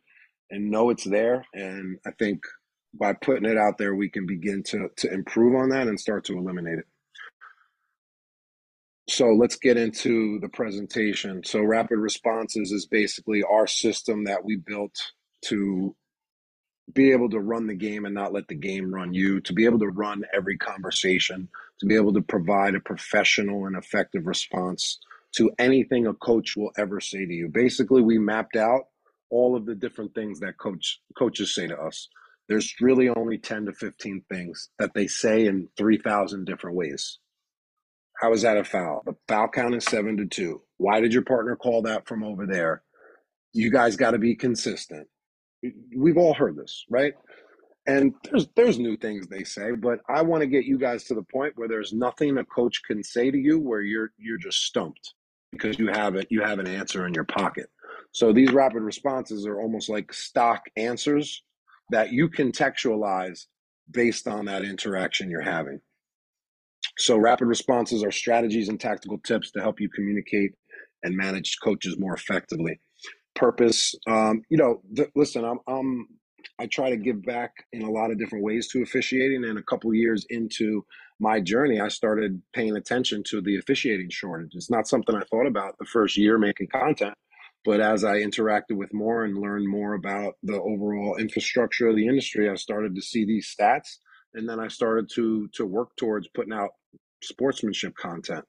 and 0.51 0.69
know 0.69 0.91
it's 0.91 1.05
there. 1.05 1.43
And 1.55 1.97
I 2.05 2.11
think 2.19 2.41
by 2.93 3.13
putting 3.13 3.49
it 3.49 3.57
out 3.57 3.79
there, 3.79 3.95
we 3.95 4.11
can 4.11 4.27
begin 4.27 4.61
to 4.67 4.89
to 4.97 5.11
improve 5.11 5.55
on 5.55 5.69
that 5.69 5.87
and 5.87 5.99
start 5.99 6.25
to 6.25 6.37
eliminate 6.37 6.77
it. 6.77 6.85
So 9.09 9.29
let's 9.29 9.55
get 9.55 9.75
into 9.75 10.37
the 10.39 10.49
presentation. 10.49 11.41
So 11.43 11.63
rapid 11.63 11.97
responses 11.97 12.71
is 12.71 12.85
basically 12.85 13.41
our 13.41 13.65
system 13.65 14.25
that 14.25 14.45
we 14.45 14.55
built 14.55 14.93
to 15.45 15.95
be 16.93 17.11
able 17.11 17.29
to 17.29 17.39
run 17.39 17.67
the 17.67 17.75
game 17.75 18.05
and 18.05 18.15
not 18.15 18.33
let 18.33 18.47
the 18.47 18.55
game 18.55 18.93
run 18.93 19.13
you, 19.13 19.39
to 19.41 19.53
be 19.53 19.65
able 19.65 19.79
to 19.79 19.87
run 19.87 20.23
every 20.33 20.57
conversation, 20.57 21.47
to 21.79 21.85
be 21.85 21.95
able 21.95 22.13
to 22.13 22.21
provide 22.21 22.75
a 22.75 22.79
professional 22.79 23.65
and 23.65 23.75
effective 23.75 24.25
response 24.25 24.99
to 25.35 25.51
anything 25.59 26.07
a 26.07 26.13
coach 26.13 26.55
will 26.55 26.71
ever 26.77 26.99
say 26.99 27.25
to 27.25 27.33
you. 27.33 27.47
Basically, 27.47 28.01
we 28.01 28.17
mapped 28.17 28.55
out 28.55 28.87
all 29.29 29.55
of 29.55 29.65
the 29.65 29.75
different 29.75 30.15
things 30.15 30.39
that 30.39 30.57
coach 30.57 30.99
coaches 31.17 31.53
say 31.53 31.67
to 31.67 31.77
us. 31.77 32.09
There's 32.47 32.73
really 32.81 33.09
only 33.09 33.37
10 33.37 33.67
to 33.67 33.73
15 33.73 34.23
things 34.27 34.69
that 34.79 34.95
they 34.95 35.05
say 35.05 35.45
in 35.45 35.67
3,000 35.77 36.45
different 36.45 36.75
ways. 36.75 37.19
How 38.19 38.33
is 38.33 38.41
that 38.41 38.57
a 38.57 38.63
foul? 38.63 39.03
The 39.05 39.15
foul 39.27 39.47
count 39.49 39.75
is 39.75 39.85
seven 39.85 40.17
to 40.17 40.25
two. 40.25 40.61
Why 40.77 40.99
did 40.99 41.13
your 41.13 41.21
partner 41.21 41.55
call 41.55 41.83
that 41.83 42.07
from 42.07 42.23
over 42.23 42.47
there? 42.47 42.81
You 43.53 43.71
guys 43.71 43.95
got 43.95 44.11
to 44.11 44.17
be 44.17 44.35
consistent. 44.35 45.07
We've 45.95 46.17
all 46.17 46.33
heard 46.33 46.55
this, 46.55 46.85
right? 46.89 47.13
And 47.87 48.13
there's 48.23 48.47
there's 48.55 48.79
new 48.79 48.97
things 48.97 49.27
they 49.27 49.43
say, 49.43 49.71
but 49.71 49.99
I 50.07 50.21
want 50.21 50.41
to 50.41 50.47
get 50.47 50.65
you 50.65 50.77
guys 50.77 51.05
to 51.05 51.15
the 51.15 51.23
point 51.23 51.53
where 51.55 51.67
there's 51.67 51.93
nothing 51.93 52.37
a 52.37 52.45
coach 52.45 52.81
can 52.85 53.03
say 53.03 53.31
to 53.31 53.37
you 53.37 53.59
where 53.59 53.81
you're 53.81 54.11
you're 54.17 54.37
just 54.37 54.63
stumped 54.63 55.13
because 55.51 55.79
you 55.79 55.87
have 55.87 56.15
it 56.15 56.27
you 56.29 56.41
have 56.41 56.59
an 56.59 56.67
answer 56.67 57.07
in 57.07 57.13
your 57.13 57.23
pocket. 57.23 57.69
So 58.11 58.31
these 58.31 58.51
rapid 58.51 58.81
responses 58.81 59.45
are 59.45 59.59
almost 59.59 59.89
like 59.89 60.13
stock 60.13 60.63
answers 60.77 61.43
that 61.89 62.11
you 62.11 62.29
contextualize 62.29 63.45
based 63.91 64.27
on 64.27 64.45
that 64.45 64.63
interaction 64.63 65.29
you're 65.29 65.41
having. 65.41 65.81
So, 66.97 67.17
rapid 67.17 67.45
responses 67.45 68.03
are 68.03 68.11
strategies 68.11 68.69
and 68.69 68.79
tactical 68.79 69.19
tips 69.19 69.51
to 69.51 69.61
help 69.61 69.79
you 69.79 69.89
communicate 69.89 70.51
and 71.03 71.15
manage 71.15 71.57
coaches 71.63 71.97
more 71.97 72.13
effectively. 72.13 72.79
Purpose, 73.35 73.95
um, 74.07 74.43
you 74.49 74.57
know, 74.57 74.81
th- 74.95 75.09
listen, 75.15 75.45
I'm, 75.45 75.59
I'm, 75.67 76.07
I 76.59 76.67
try 76.67 76.89
to 76.89 76.97
give 76.97 77.23
back 77.23 77.51
in 77.71 77.83
a 77.83 77.91
lot 77.91 78.11
of 78.11 78.19
different 78.19 78.43
ways 78.43 78.67
to 78.69 78.81
officiating. 78.81 79.45
And 79.45 79.57
a 79.57 79.63
couple 79.63 79.93
years 79.93 80.25
into 80.29 80.85
my 81.19 81.39
journey, 81.39 81.79
I 81.79 81.87
started 81.87 82.41
paying 82.53 82.75
attention 82.75 83.23
to 83.29 83.41
the 83.41 83.57
officiating 83.57 84.09
shortage. 84.09 84.51
It's 84.55 84.69
not 84.69 84.87
something 84.87 85.15
I 85.15 85.23
thought 85.31 85.47
about 85.47 85.77
the 85.79 85.85
first 85.85 86.17
year 86.17 86.37
making 86.37 86.67
content, 86.67 87.13
but 87.65 87.79
as 87.79 88.03
I 88.03 88.17
interacted 88.17 88.75
with 88.75 88.93
more 88.93 89.23
and 89.23 89.37
learned 89.37 89.69
more 89.69 89.93
about 89.93 90.35
the 90.43 90.59
overall 90.61 91.17
infrastructure 91.17 91.87
of 91.87 91.95
the 91.95 92.07
industry, 92.07 92.49
I 92.49 92.55
started 92.55 92.95
to 92.95 93.01
see 93.01 93.25
these 93.25 93.53
stats 93.57 93.97
and 94.33 94.47
then 94.47 94.59
I 94.59 94.67
started 94.67 95.09
to 95.15 95.47
to 95.53 95.65
work 95.65 95.95
towards 95.97 96.27
putting 96.29 96.53
out 96.53 96.71
sportsmanship 97.23 97.95
content 97.95 98.45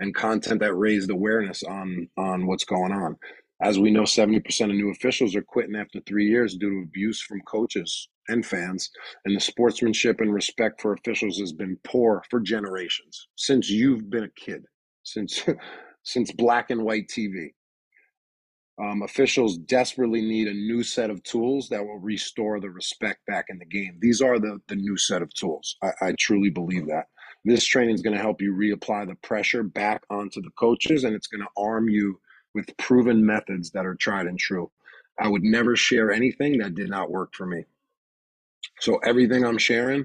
and 0.00 0.14
content 0.14 0.60
that 0.60 0.74
raised 0.74 1.10
awareness 1.10 1.62
on 1.62 2.08
on 2.16 2.46
what's 2.46 2.64
going 2.64 2.92
on. 2.92 3.16
As 3.62 3.78
we 3.78 3.90
know, 3.90 4.02
70% 4.02 4.62
of 4.64 4.70
new 4.70 4.90
officials 4.90 5.36
are 5.36 5.42
quitting 5.42 5.76
after 5.76 6.00
three 6.00 6.26
years 6.26 6.56
due 6.56 6.70
to 6.70 6.82
abuse 6.82 7.20
from 7.20 7.42
coaches 7.42 8.08
and 8.28 8.44
fans. 8.44 8.90
And 9.24 9.36
the 9.36 9.40
sportsmanship 9.40 10.20
and 10.20 10.32
respect 10.32 10.80
for 10.80 10.94
officials 10.94 11.38
has 11.38 11.52
been 11.52 11.78
poor 11.84 12.22
for 12.30 12.40
generations 12.40 13.28
since 13.36 13.68
you've 13.68 14.08
been 14.08 14.24
a 14.24 14.30
kid, 14.30 14.64
since 15.02 15.44
since 16.02 16.32
black 16.32 16.70
and 16.70 16.84
white 16.84 17.08
TV. 17.08 17.48
Um, 18.82 19.02
officials 19.02 19.58
desperately 19.58 20.22
need 20.22 20.48
a 20.48 20.54
new 20.54 20.82
set 20.82 21.10
of 21.10 21.22
tools 21.22 21.68
that 21.68 21.84
will 21.84 21.98
restore 21.98 22.60
the 22.60 22.70
respect 22.70 23.26
back 23.26 23.46
in 23.50 23.58
the 23.58 23.66
game. 23.66 23.98
These 24.00 24.22
are 24.22 24.38
the, 24.38 24.58
the 24.68 24.76
new 24.76 24.96
set 24.96 25.20
of 25.20 25.34
tools. 25.34 25.76
I, 25.82 25.90
I 26.00 26.14
truly 26.18 26.48
believe 26.48 26.86
that. 26.86 27.04
This 27.44 27.66
training 27.66 27.94
is 27.94 28.00
going 28.00 28.16
to 28.16 28.22
help 28.22 28.40
you 28.40 28.54
reapply 28.54 29.06
the 29.06 29.16
pressure 29.16 29.62
back 29.62 30.02
onto 30.08 30.40
the 30.40 30.50
coaches, 30.58 31.04
and 31.04 31.14
it's 31.14 31.26
going 31.26 31.42
to 31.42 31.62
arm 31.62 31.90
you 31.90 32.18
with 32.54 32.76
proven 32.76 33.24
methods 33.24 33.70
that 33.72 33.86
are 33.86 33.94
tried 33.94 34.26
and 34.26 34.38
true. 34.38 34.70
I 35.18 35.28
would 35.28 35.42
never 35.42 35.76
share 35.76 36.10
anything 36.10 36.58
that 36.58 36.74
did 36.74 36.88
not 36.90 37.10
work 37.10 37.34
for 37.34 37.46
me. 37.46 37.64
So 38.80 38.96
everything 38.98 39.44
I'm 39.44 39.58
sharing 39.58 40.04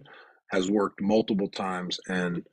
has 0.51 0.69
worked 0.69 1.01
multiple 1.01 1.47
times. 1.47 1.99
And, 2.07 2.43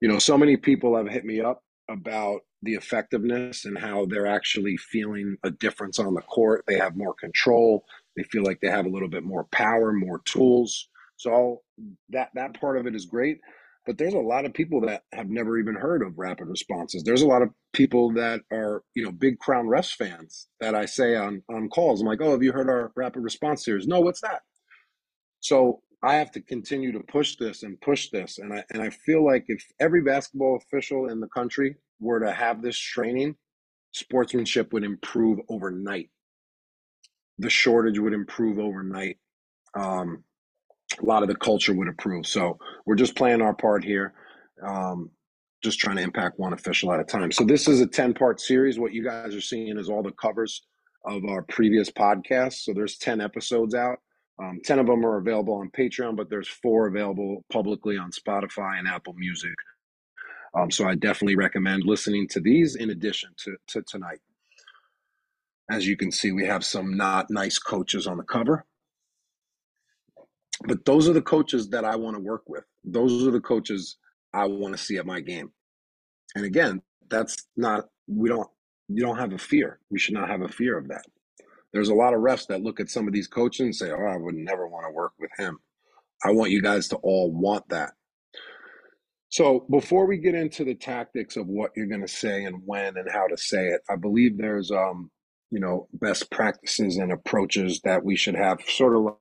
you 0.00 0.08
know, 0.08 0.18
so 0.18 0.36
many 0.36 0.56
people 0.56 0.96
have 0.96 1.08
hit 1.08 1.24
me 1.24 1.40
up 1.40 1.62
about 1.88 2.42
the 2.62 2.74
effectiveness 2.74 3.64
and 3.64 3.78
how 3.78 4.06
they're 4.06 4.26
actually 4.26 4.76
feeling 4.76 5.36
a 5.44 5.50
difference 5.50 5.98
on 5.98 6.14
the 6.14 6.20
court. 6.22 6.64
They 6.66 6.78
have 6.78 6.96
more 6.96 7.14
control. 7.14 7.84
They 8.16 8.22
feel 8.24 8.44
like 8.44 8.60
they 8.60 8.70
have 8.70 8.86
a 8.86 8.90
little 8.90 9.08
bit 9.08 9.24
more 9.24 9.44
power, 9.44 9.92
more 9.92 10.20
tools. 10.24 10.88
So 11.16 11.62
that 12.10 12.30
that 12.34 12.60
part 12.60 12.78
of 12.78 12.86
it 12.86 12.94
is 12.94 13.06
great. 13.06 13.40
But 13.86 13.98
there's 13.98 14.14
a 14.14 14.18
lot 14.18 14.44
of 14.44 14.52
people 14.52 14.82
that 14.82 15.04
have 15.12 15.30
never 15.30 15.58
even 15.58 15.74
heard 15.74 16.02
of 16.02 16.18
rapid 16.18 16.48
responses. 16.48 17.02
There's 17.02 17.22
a 17.22 17.26
lot 17.26 17.42
of 17.42 17.48
people 17.72 18.12
that 18.12 18.40
are, 18.52 18.82
you 18.94 19.02
know, 19.02 19.10
big 19.10 19.38
Crown 19.38 19.66
Refs 19.66 19.92
fans 19.92 20.48
that 20.60 20.74
I 20.74 20.84
say 20.84 21.16
on 21.16 21.42
on 21.48 21.68
calls. 21.68 22.00
I'm 22.00 22.06
like, 22.06 22.20
oh, 22.20 22.32
have 22.32 22.42
you 22.42 22.52
heard 22.52 22.68
our 22.68 22.92
rapid 22.94 23.22
response 23.22 23.64
series? 23.64 23.86
No, 23.86 24.00
what's 24.00 24.20
that? 24.20 24.42
So 25.40 25.82
I 26.02 26.14
have 26.14 26.30
to 26.32 26.40
continue 26.40 26.92
to 26.92 27.00
push 27.00 27.36
this 27.36 27.62
and 27.62 27.80
push 27.80 28.10
this. 28.10 28.38
And 28.38 28.52
I 28.52 28.64
and 28.70 28.82
I 28.82 28.90
feel 28.90 29.24
like 29.24 29.46
if 29.48 29.64
every 29.80 30.02
basketball 30.02 30.56
official 30.56 31.08
in 31.08 31.20
the 31.20 31.28
country 31.28 31.76
were 32.00 32.20
to 32.20 32.32
have 32.32 32.62
this 32.62 32.78
training, 32.78 33.36
sportsmanship 33.92 34.72
would 34.72 34.84
improve 34.84 35.40
overnight. 35.48 36.10
The 37.38 37.50
shortage 37.50 37.98
would 37.98 38.12
improve 38.12 38.58
overnight. 38.58 39.18
Um, 39.74 40.24
a 41.00 41.04
lot 41.04 41.22
of 41.22 41.28
the 41.28 41.36
culture 41.36 41.74
would 41.74 41.88
approve. 41.88 42.26
So 42.26 42.58
we're 42.86 42.96
just 42.96 43.16
playing 43.16 43.42
our 43.42 43.54
part 43.54 43.84
here. 43.84 44.14
Um, 44.62 45.10
just 45.62 45.78
trying 45.78 45.96
to 45.96 46.02
impact 46.02 46.38
one 46.38 46.52
official 46.52 46.92
at 46.92 47.00
a 47.00 47.04
time. 47.04 47.30
So 47.30 47.44
this 47.44 47.68
is 47.68 47.80
a 47.80 47.86
10 47.86 48.14
part 48.14 48.40
series. 48.40 48.78
What 48.78 48.92
you 48.92 49.04
guys 49.04 49.34
are 49.34 49.40
seeing 49.40 49.78
is 49.78 49.90
all 49.90 50.02
the 50.02 50.12
covers 50.12 50.62
of 51.04 51.24
our 51.24 51.42
previous 51.42 51.90
podcasts. 51.90 52.64
So 52.64 52.72
there's 52.72 52.96
10 52.98 53.20
episodes 53.20 53.74
out. 53.74 53.98
Um, 54.42 54.60
10 54.64 54.78
of 54.78 54.86
them 54.86 55.04
are 55.04 55.18
available 55.18 55.54
on 55.54 55.70
Patreon, 55.70 56.16
but 56.16 56.30
there's 56.30 56.48
four 56.48 56.86
available 56.86 57.44
publicly 57.52 57.98
on 57.98 58.10
Spotify 58.10 58.78
and 58.78 58.88
Apple 58.88 59.12
Music. 59.14 59.54
Um, 60.58 60.70
so 60.70 60.88
I 60.88 60.94
definitely 60.94 61.36
recommend 61.36 61.84
listening 61.84 62.26
to 62.28 62.40
these 62.40 62.74
in 62.74 62.90
addition 62.90 63.30
to, 63.44 63.56
to 63.68 63.82
tonight. 63.82 64.20
As 65.70 65.86
you 65.86 65.96
can 65.96 66.10
see, 66.10 66.32
we 66.32 66.46
have 66.46 66.64
some 66.64 66.96
not 66.96 67.30
nice 67.30 67.58
coaches 67.58 68.06
on 68.06 68.16
the 68.16 68.24
cover. 68.24 68.64
But 70.66 70.84
those 70.84 71.08
are 71.08 71.12
the 71.12 71.22
coaches 71.22 71.70
that 71.70 71.84
I 71.84 71.96
want 71.96 72.16
to 72.16 72.22
work 72.22 72.42
with. 72.48 72.64
Those 72.84 73.26
are 73.26 73.30
the 73.30 73.40
coaches 73.40 73.96
I 74.34 74.46
want 74.46 74.76
to 74.76 74.82
see 74.82 74.96
at 74.98 75.06
my 75.06 75.20
game. 75.20 75.52
And 76.34 76.44
again, 76.44 76.82
that's 77.08 77.46
not, 77.56 77.86
we 78.06 78.28
don't, 78.28 78.48
you 78.88 79.02
don't 79.02 79.18
have 79.18 79.32
a 79.32 79.38
fear. 79.38 79.80
We 79.90 79.98
should 79.98 80.14
not 80.14 80.28
have 80.28 80.42
a 80.42 80.48
fear 80.48 80.76
of 80.76 80.88
that. 80.88 81.04
There's 81.72 81.88
a 81.88 81.94
lot 81.94 82.14
of 82.14 82.20
refs 82.20 82.46
that 82.48 82.62
look 82.62 82.80
at 82.80 82.90
some 82.90 83.06
of 83.06 83.14
these 83.14 83.28
coaches 83.28 83.60
and 83.60 83.74
say, 83.74 83.90
oh, 83.90 84.06
I 84.06 84.16
would 84.16 84.34
never 84.34 84.68
want 84.68 84.86
to 84.86 84.92
work 84.92 85.12
with 85.18 85.30
him. 85.38 85.58
I 86.24 86.32
want 86.32 86.50
you 86.50 86.60
guys 86.60 86.88
to 86.88 86.96
all 86.96 87.32
want 87.32 87.68
that. 87.70 87.92
So 89.30 89.64
before 89.70 90.06
we 90.06 90.18
get 90.18 90.34
into 90.34 90.64
the 90.64 90.74
tactics 90.74 91.36
of 91.36 91.46
what 91.46 91.70
you're 91.76 91.86
going 91.86 92.00
to 92.00 92.08
say 92.08 92.44
and 92.44 92.62
when 92.64 92.96
and 92.96 93.08
how 93.10 93.28
to 93.28 93.36
say 93.36 93.68
it, 93.68 93.80
I 93.88 93.94
believe 93.94 94.36
there's, 94.36 94.72
um, 94.72 95.10
you 95.52 95.60
know, 95.60 95.88
best 95.92 96.30
practices 96.30 96.96
and 96.96 97.12
approaches 97.12 97.80
that 97.84 98.04
we 98.04 98.16
should 98.16 98.34
have 98.34 98.58
sort 98.66 98.96
of 98.96 99.14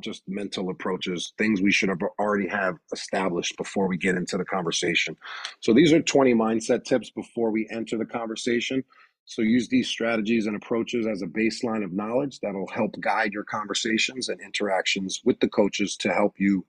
just 0.00 0.22
mental 0.28 0.70
approaches, 0.70 1.32
things 1.38 1.60
we 1.60 1.72
should 1.72 1.88
have 1.88 2.02
already 2.18 2.48
have 2.48 2.76
established 2.92 3.56
before 3.56 3.88
we 3.88 3.96
get 3.96 4.16
into 4.16 4.36
the 4.36 4.44
conversation. 4.44 5.16
So 5.60 5.72
these 5.72 5.92
are 5.92 6.00
20 6.00 6.34
mindset 6.34 6.84
tips 6.84 7.10
before 7.10 7.50
we 7.50 7.68
enter 7.70 7.98
the 7.98 8.06
conversation. 8.06 8.84
So 9.24 9.42
use 9.42 9.68
these 9.68 9.88
strategies 9.88 10.46
and 10.46 10.56
approaches 10.56 11.06
as 11.06 11.22
a 11.22 11.26
baseline 11.26 11.84
of 11.84 11.92
knowledge 11.92 12.40
that'll 12.40 12.66
help 12.68 12.98
guide 13.00 13.32
your 13.32 13.44
conversations 13.44 14.28
and 14.28 14.40
interactions 14.40 15.20
with 15.24 15.38
the 15.40 15.48
coaches 15.48 15.96
to 15.98 16.12
help 16.12 16.34
you 16.38 16.66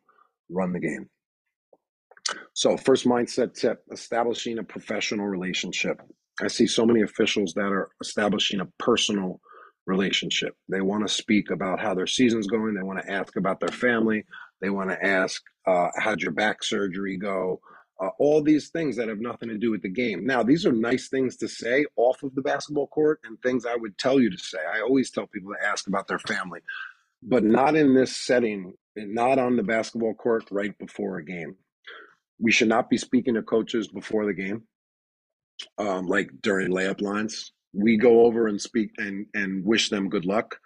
run 0.50 0.74
the 0.74 0.79
game. 0.79 1.10
So, 2.53 2.77
first 2.77 3.05
mindset 3.05 3.53
tip 3.55 3.84
establishing 3.91 4.60
a 4.60 4.63
professional 4.63 5.25
relationship. 5.25 6.01
I 6.39 6.48
see 6.48 6.67
so 6.67 6.86
many 6.86 7.01
officials 7.01 7.53
that 7.55 7.72
are 7.72 7.89
establishing 8.00 8.60
a 8.60 8.67
personal 8.77 9.41
relationship. 9.86 10.56
They 10.70 10.82
want 10.82 11.08
to 11.08 11.14
speak 11.14 11.50
about 11.50 11.80
how 11.80 11.94
their 11.94 12.08
season's 12.08 12.48
going. 12.48 12.74
They 12.74 12.84
want 12.84 13.00
to 13.00 13.12
ask 13.12 13.36
about 13.36 13.60
their 13.60 13.70
family. 13.70 14.26
They 14.62 14.70
want 14.70 14.90
to 14.90 15.06
ask, 15.06 15.42
uh, 15.66 15.90
how'd 15.98 16.22
your 16.22 16.32
back 16.32 16.64
surgery 16.64 17.18
go? 17.18 17.60
Uh, 18.00 18.10
all 18.20 18.42
these 18.42 18.70
things 18.70 18.96
that 18.96 19.10
have 19.10 19.20
nothing 19.20 19.50
to 19.50 19.58
do 19.58 19.70
with 19.70 19.82
the 19.82 19.90
game. 19.90 20.26
Now, 20.26 20.42
these 20.42 20.66
are 20.66 20.72
nice 20.72 21.10
things 21.10 21.38
to 21.38 21.48
say 21.48 21.86
off 21.96 22.24
of 22.24 22.34
the 22.34 22.42
basketball 22.42 22.88
court 22.88 23.20
and 23.24 23.40
things 23.42 23.66
I 23.66 23.76
would 23.76 23.98
tell 23.98 24.20
you 24.20 24.32
to 24.32 24.38
say. 24.38 24.58
I 24.60 24.82
always 24.82 25.12
tell 25.12 25.28
people 25.28 25.52
to 25.54 25.68
ask 25.68 25.88
about 25.88 26.08
their 26.08 26.20
family, 26.20 26.62
but 27.22 27.44
not 27.44 27.76
in 27.76 27.94
this 27.94 28.16
setting, 28.16 28.74
not 28.96 29.38
on 29.38 29.56
the 29.56 29.64
basketball 29.64 30.16
court 30.16 30.46
right 30.52 30.76
before 30.80 31.18
a 31.18 31.26
game. 31.26 31.56
We 32.40 32.52
should 32.52 32.70
not 32.70 32.90
be 32.90 32.98
speaking 32.98 33.36
to 33.36 33.44
coaches 33.44 33.88
before 33.88 34.26
the 34.26 34.34
game, 34.34 34.64
um, 35.78 36.08
like 36.08 36.32
during 36.42 36.72
layup 36.72 37.02
lines 37.02 37.52
we 37.74 37.98
go 37.98 38.25
over 38.25 38.48
and 38.48 38.62
speak 38.62 38.92
and 38.98 39.28
and 39.34 39.66
wish 39.66 39.90
them 39.90 40.10
good 40.10 40.25
luck 40.25 40.60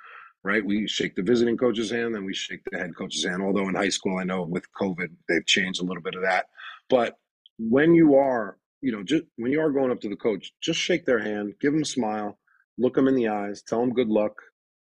right 0.44 0.66
we 0.66 0.88
shake 0.88 1.16
the 1.16 1.24
visiting 1.24 1.58
coach's 1.58 1.92
hand 1.92 2.16
then 2.16 2.26
we 2.26 2.34
shake 2.34 2.62
the 2.72 2.80
head 2.80 2.96
coach's 2.98 3.26
hand 3.26 3.44
although 3.44 3.70
in 3.70 3.76
high 3.76 3.90
school 3.90 4.18
i 4.20 4.24
know 4.24 4.44
with 4.44 4.66
covid 4.74 5.10
they've 5.30 5.48
changed 5.48 5.82
a 5.82 5.86
little 5.86 6.04
bit 6.04 6.16
of 6.16 6.24
that 6.24 6.48
but 6.90 7.18
when 7.60 7.96
you 7.96 8.16
are 8.16 8.58
you 8.82 8.92
know 8.92 9.04
just 9.04 9.24
when 9.38 9.52
you 9.52 9.62
are 9.62 9.72
going 9.72 9.92
up 9.92 10.02
to 10.02 10.10
the 10.10 10.18
coach 10.18 10.54
just 10.62 10.80
shake 10.80 11.06
their 11.06 11.20
hand 11.20 11.54
give 11.62 11.74
them 11.74 11.84
a 11.84 11.86
smile 11.86 12.38
look 12.78 12.96
them 12.96 13.08
in 13.08 13.16
the 13.16 13.30
eyes 13.30 13.64
tell 13.64 13.82
them 13.82 13.94
good 13.94 14.10
luck 14.10 14.34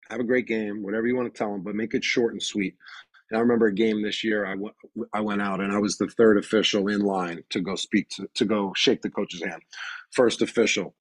have 0.09 0.19
a 0.21 0.25
great 0.25 0.47
game 0.47 0.83
whatever 0.83 1.07
you 1.07 1.15
want 1.15 1.33
to 1.33 1.37
tell 1.37 1.51
them 1.51 1.63
but 1.63 1.75
make 1.75 1.93
it 1.93 2.03
short 2.03 2.33
and 2.33 2.43
sweet 2.43 2.75
And 3.29 3.37
I 3.37 3.41
remember 3.41 3.67
a 3.67 3.73
game 3.73 4.03
this 4.03 4.23
year. 4.23 4.45
I 4.45 4.55
went, 4.55 4.75
I 5.13 5.21
went 5.21 5.41
out 5.41 5.61
and 5.61 5.73
I 5.73 5.79
was 5.79 5.97
the 5.97 6.07
third 6.07 6.37
official 6.37 6.87
in 6.87 7.01
line 7.01 7.43
to 7.49 7.59
go 7.61 7.75
speak 7.75 8.09
to 8.11 8.29
to 8.35 8.45
go 8.45 8.73
shake 8.75 9.01
the 9.01 9.09
coach's 9.09 9.43
hand. 9.43 9.63
First 10.11 10.41
official 10.41 10.95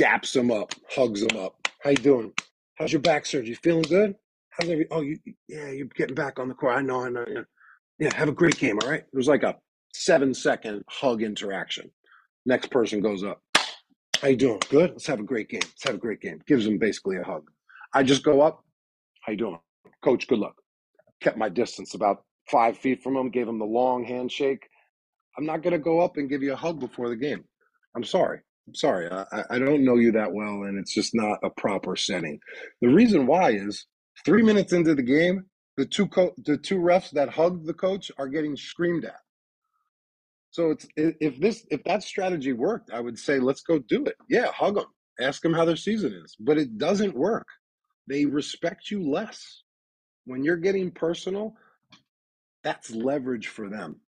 daps 0.00 0.34
him 0.34 0.50
up, 0.50 0.72
hugs 0.88 1.22
him 1.22 1.38
up. 1.38 1.68
How 1.82 1.90
you 1.90 1.96
doing? 1.96 2.32
How's 2.76 2.92
your 2.92 3.02
back 3.02 3.26
surgery? 3.26 3.54
Feeling 3.54 3.82
good? 3.82 4.14
How's 4.50 4.70
every? 4.70 4.86
Oh, 4.90 5.02
you 5.02 5.18
yeah, 5.46 5.70
you're 5.70 5.86
getting 5.94 6.14
back 6.14 6.38
on 6.38 6.48
the 6.48 6.54
court. 6.54 6.76
I 6.76 6.80
know, 6.80 7.04
I 7.04 7.10
know. 7.10 7.24
Yeah, 7.28 7.42
yeah. 7.98 8.14
Have 8.14 8.28
a 8.28 8.32
great 8.32 8.58
game. 8.58 8.78
All 8.82 8.88
right. 8.88 9.00
It 9.00 9.16
was 9.16 9.28
like 9.28 9.42
a 9.42 9.56
seven 9.92 10.32
second 10.32 10.84
hug 10.88 11.22
interaction. 11.22 11.90
Next 12.46 12.70
person 12.70 13.02
goes 13.02 13.22
up. 13.22 13.42
How 14.20 14.28
you 14.28 14.36
doing? 14.36 14.60
Good. 14.70 14.92
Let's 14.92 15.06
have 15.06 15.20
a 15.20 15.24
great 15.24 15.50
game. 15.50 15.60
Let's 15.62 15.84
have 15.84 15.94
a 15.94 15.98
great 15.98 16.20
game. 16.20 16.40
Gives 16.46 16.66
him 16.66 16.78
basically 16.78 17.16
a 17.18 17.22
hug. 17.22 17.50
I 17.92 18.02
just 18.02 18.24
go 18.24 18.40
up. 18.40 18.64
How 19.20 19.32
you 19.32 19.38
doing, 19.38 19.58
Coach? 20.02 20.26
Good 20.28 20.38
luck. 20.38 20.54
Kept 21.20 21.36
my 21.36 21.50
distance 21.50 21.94
about 21.94 22.24
five 22.50 22.78
feet 22.78 23.02
from 23.02 23.16
him. 23.16 23.30
Gave 23.30 23.48
him 23.48 23.58
the 23.58 23.66
long 23.66 24.04
handshake. 24.04 24.66
I'm 25.36 25.44
not 25.44 25.62
going 25.62 25.72
to 25.72 25.78
go 25.78 26.00
up 26.00 26.16
and 26.16 26.28
give 26.28 26.42
you 26.42 26.54
a 26.54 26.56
hug 26.56 26.80
before 26.80 27.10
the 27.10 27.16
game. 27.16 27.44
I'm 27.94 28.04
sorry. 28.04 28.40
I'm 28.68 28.74
sorry. 28.74 29.10
I, 29.10 29.44
I 29.50 29.58
don't 29.58 29.84
know 29.84 29.96
you 29.96 30.12
that 30.12 30.32
well, 30.32 30.64
and 30.64 30.78
it's 30.78 30.94
just 30.94 31.14
not 31.14 31.38
a 31.42 31.50
proper 31.50 31.96
setting. 31.96 32.38
The 32.80 32.88
reason 32.88 33.26
why 33.26 33.52
is 33.52 33.86
three 34.24 34.42
minutes 34.42 34.72
into 34.72 34.94
the 34.94 35.02
game, 35.02 35.46
the 35.76 35.86
two 35.86 36.06
co- 36.08 36.34
the 36.44 36.56
two 36.56 36.78
refs 36.78 37.10
that 37.12 37.30
hugged 37.30 37.66
the 37.66 37.74
coach 37.74 38.10
are 38.18 38.28
getting 38.28 38.56
screamed 38.56 39.04
at. 39.04 39.20
So 40.50 40.70
it's 40.70 40.86
if 40.96 41.40
this 41.40 41.66
if 41.70 41.84
that 41.84 42.02
strategy 42.02 42.52
worked, 42.52 42.90
I 42.92 43.00
would 43.00 43.18
say 43.18 43.38
let's 43.38 43.62
go 43.62 43.78
do 43.78 44.04
it. 44.04 44.16
Yeah, 44.28 44.46
hug 44.52 44.76
them, 44.76 44.86
ask 45.20 45.42
them 45.42 45.54
how 45.54 45.64
their 45.64 45.76
season 45.76 46.12
is. 46.24 46.36
But 46.40 46.58
it 46.58 46.78
doesn't 46.78 47.16
work. 47.16 47.46
They 48.08 48.26
respect 48.26 48.90
you 48.90 49.08
less 49.08 49.62
when 50.24 50.44
you're 50.44 50.56
getting 50.56 50.90
personal. 50.90 51.54
That's 52.64 52.90
leverage 52.90 53.48
for 53.48 53.68
them. 53.68 54.00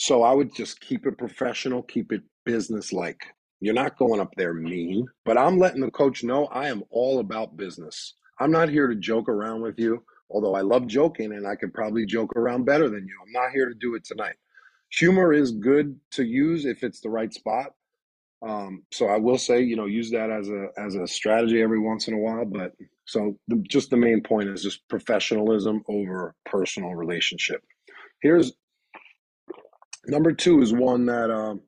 So 0.00 0.22
I 0.22 0.32
would 0.32 0.54
just 0.54 0.80
keep 0.80 1.04
it 1.06 1.18
professional, 1.18 1.82
keep 1.82 2.10
it 2.10 2.22
business 2.46 2.90
like. 2.90 3.20
You're 3.60 3.74
not 3.74 3.98
going 3.98 4.18
up 4.18 4.32
there 4.34 4.54
mean, 4.54 5.06
but 5.26 5.36
I'm 5.36 5.58
letting 5.58 5.82
the 5.82 5.90
coach 5.90 6.24
know 6.24 6.46
I 6.46 6.68
am 6.68 6.82
all 6.88 7.18
about 7.18 7.58
business. 7.58 8.14
I'm 8.38 8.50
not 8.50 8.70
here 8.70 8.88
to 8.88 8.94
joke 8.94 9.28
around 9.28 9.60
with 9.60 9.78
you, 9.78 10.02
although 10.30 10.54
I 10.54 10.62
love 10.62 10.86
joking 10.86 11.32
and 11.32 11.46
I 11.46 11.54
could 11.54 11.74
probably 11.74 12.06
joke 12.06 12.34
around 12.34 12.64
better 12.64 12.88
than 12.88 13.06
you. 13.06 13.14
I'm 13.22 13.30
not 13.30 13.52
here 13.52 13.68
to 13.68 13.74
do 13.74 13.94
it 13.94 14.06
tonight. 14.06 14.36
Humor 14.94 15.34
is 15.34 15.50
good 15.50 16.00
to 16.12 16.24
use 16.24 16.64
if 16.64 16.82
it's 16.82 17.00
the 17.00 17.10
right 17.10 17.34
spot. 17.34 17.74
Um, 18.40 18.84
so 18.90 19.08
I 19.08 19.18
will 19.18 19.36
say, 19.36 19.60
you 19.60 19.76
know, 19.76 19.84
use 19.84 20.10
that 20.12 20.30
as 20.30 20.48
a 20.48 20.68
as 20.78 20.94
a 20.94 21.06
strategy 21.06 21.60
every 21.60 21.78
once 21.78 22.08
in 22.08 22.14
a 22.14 22.18
while. 22.18 22.46
But 22.46 22.72
so 23.04 23.36
the, 23.48 23.62
just 23.68 23.90
the 23.90 23.98
main 23.98 24.22
point 24.22 24.48
is 24.48 24.62
just 24.62 24.88
professionalism 24.88 25.82
over 25.90 26.34
personal 26.46 26.94
relationship. 26.94 27.62
Here's 28.22 28.54
number 30.06 30.32
two 30.32 30.62
is 30.62 30.72
one 30.72 31.06
that 31.06 31.30
um, 31.30 31.60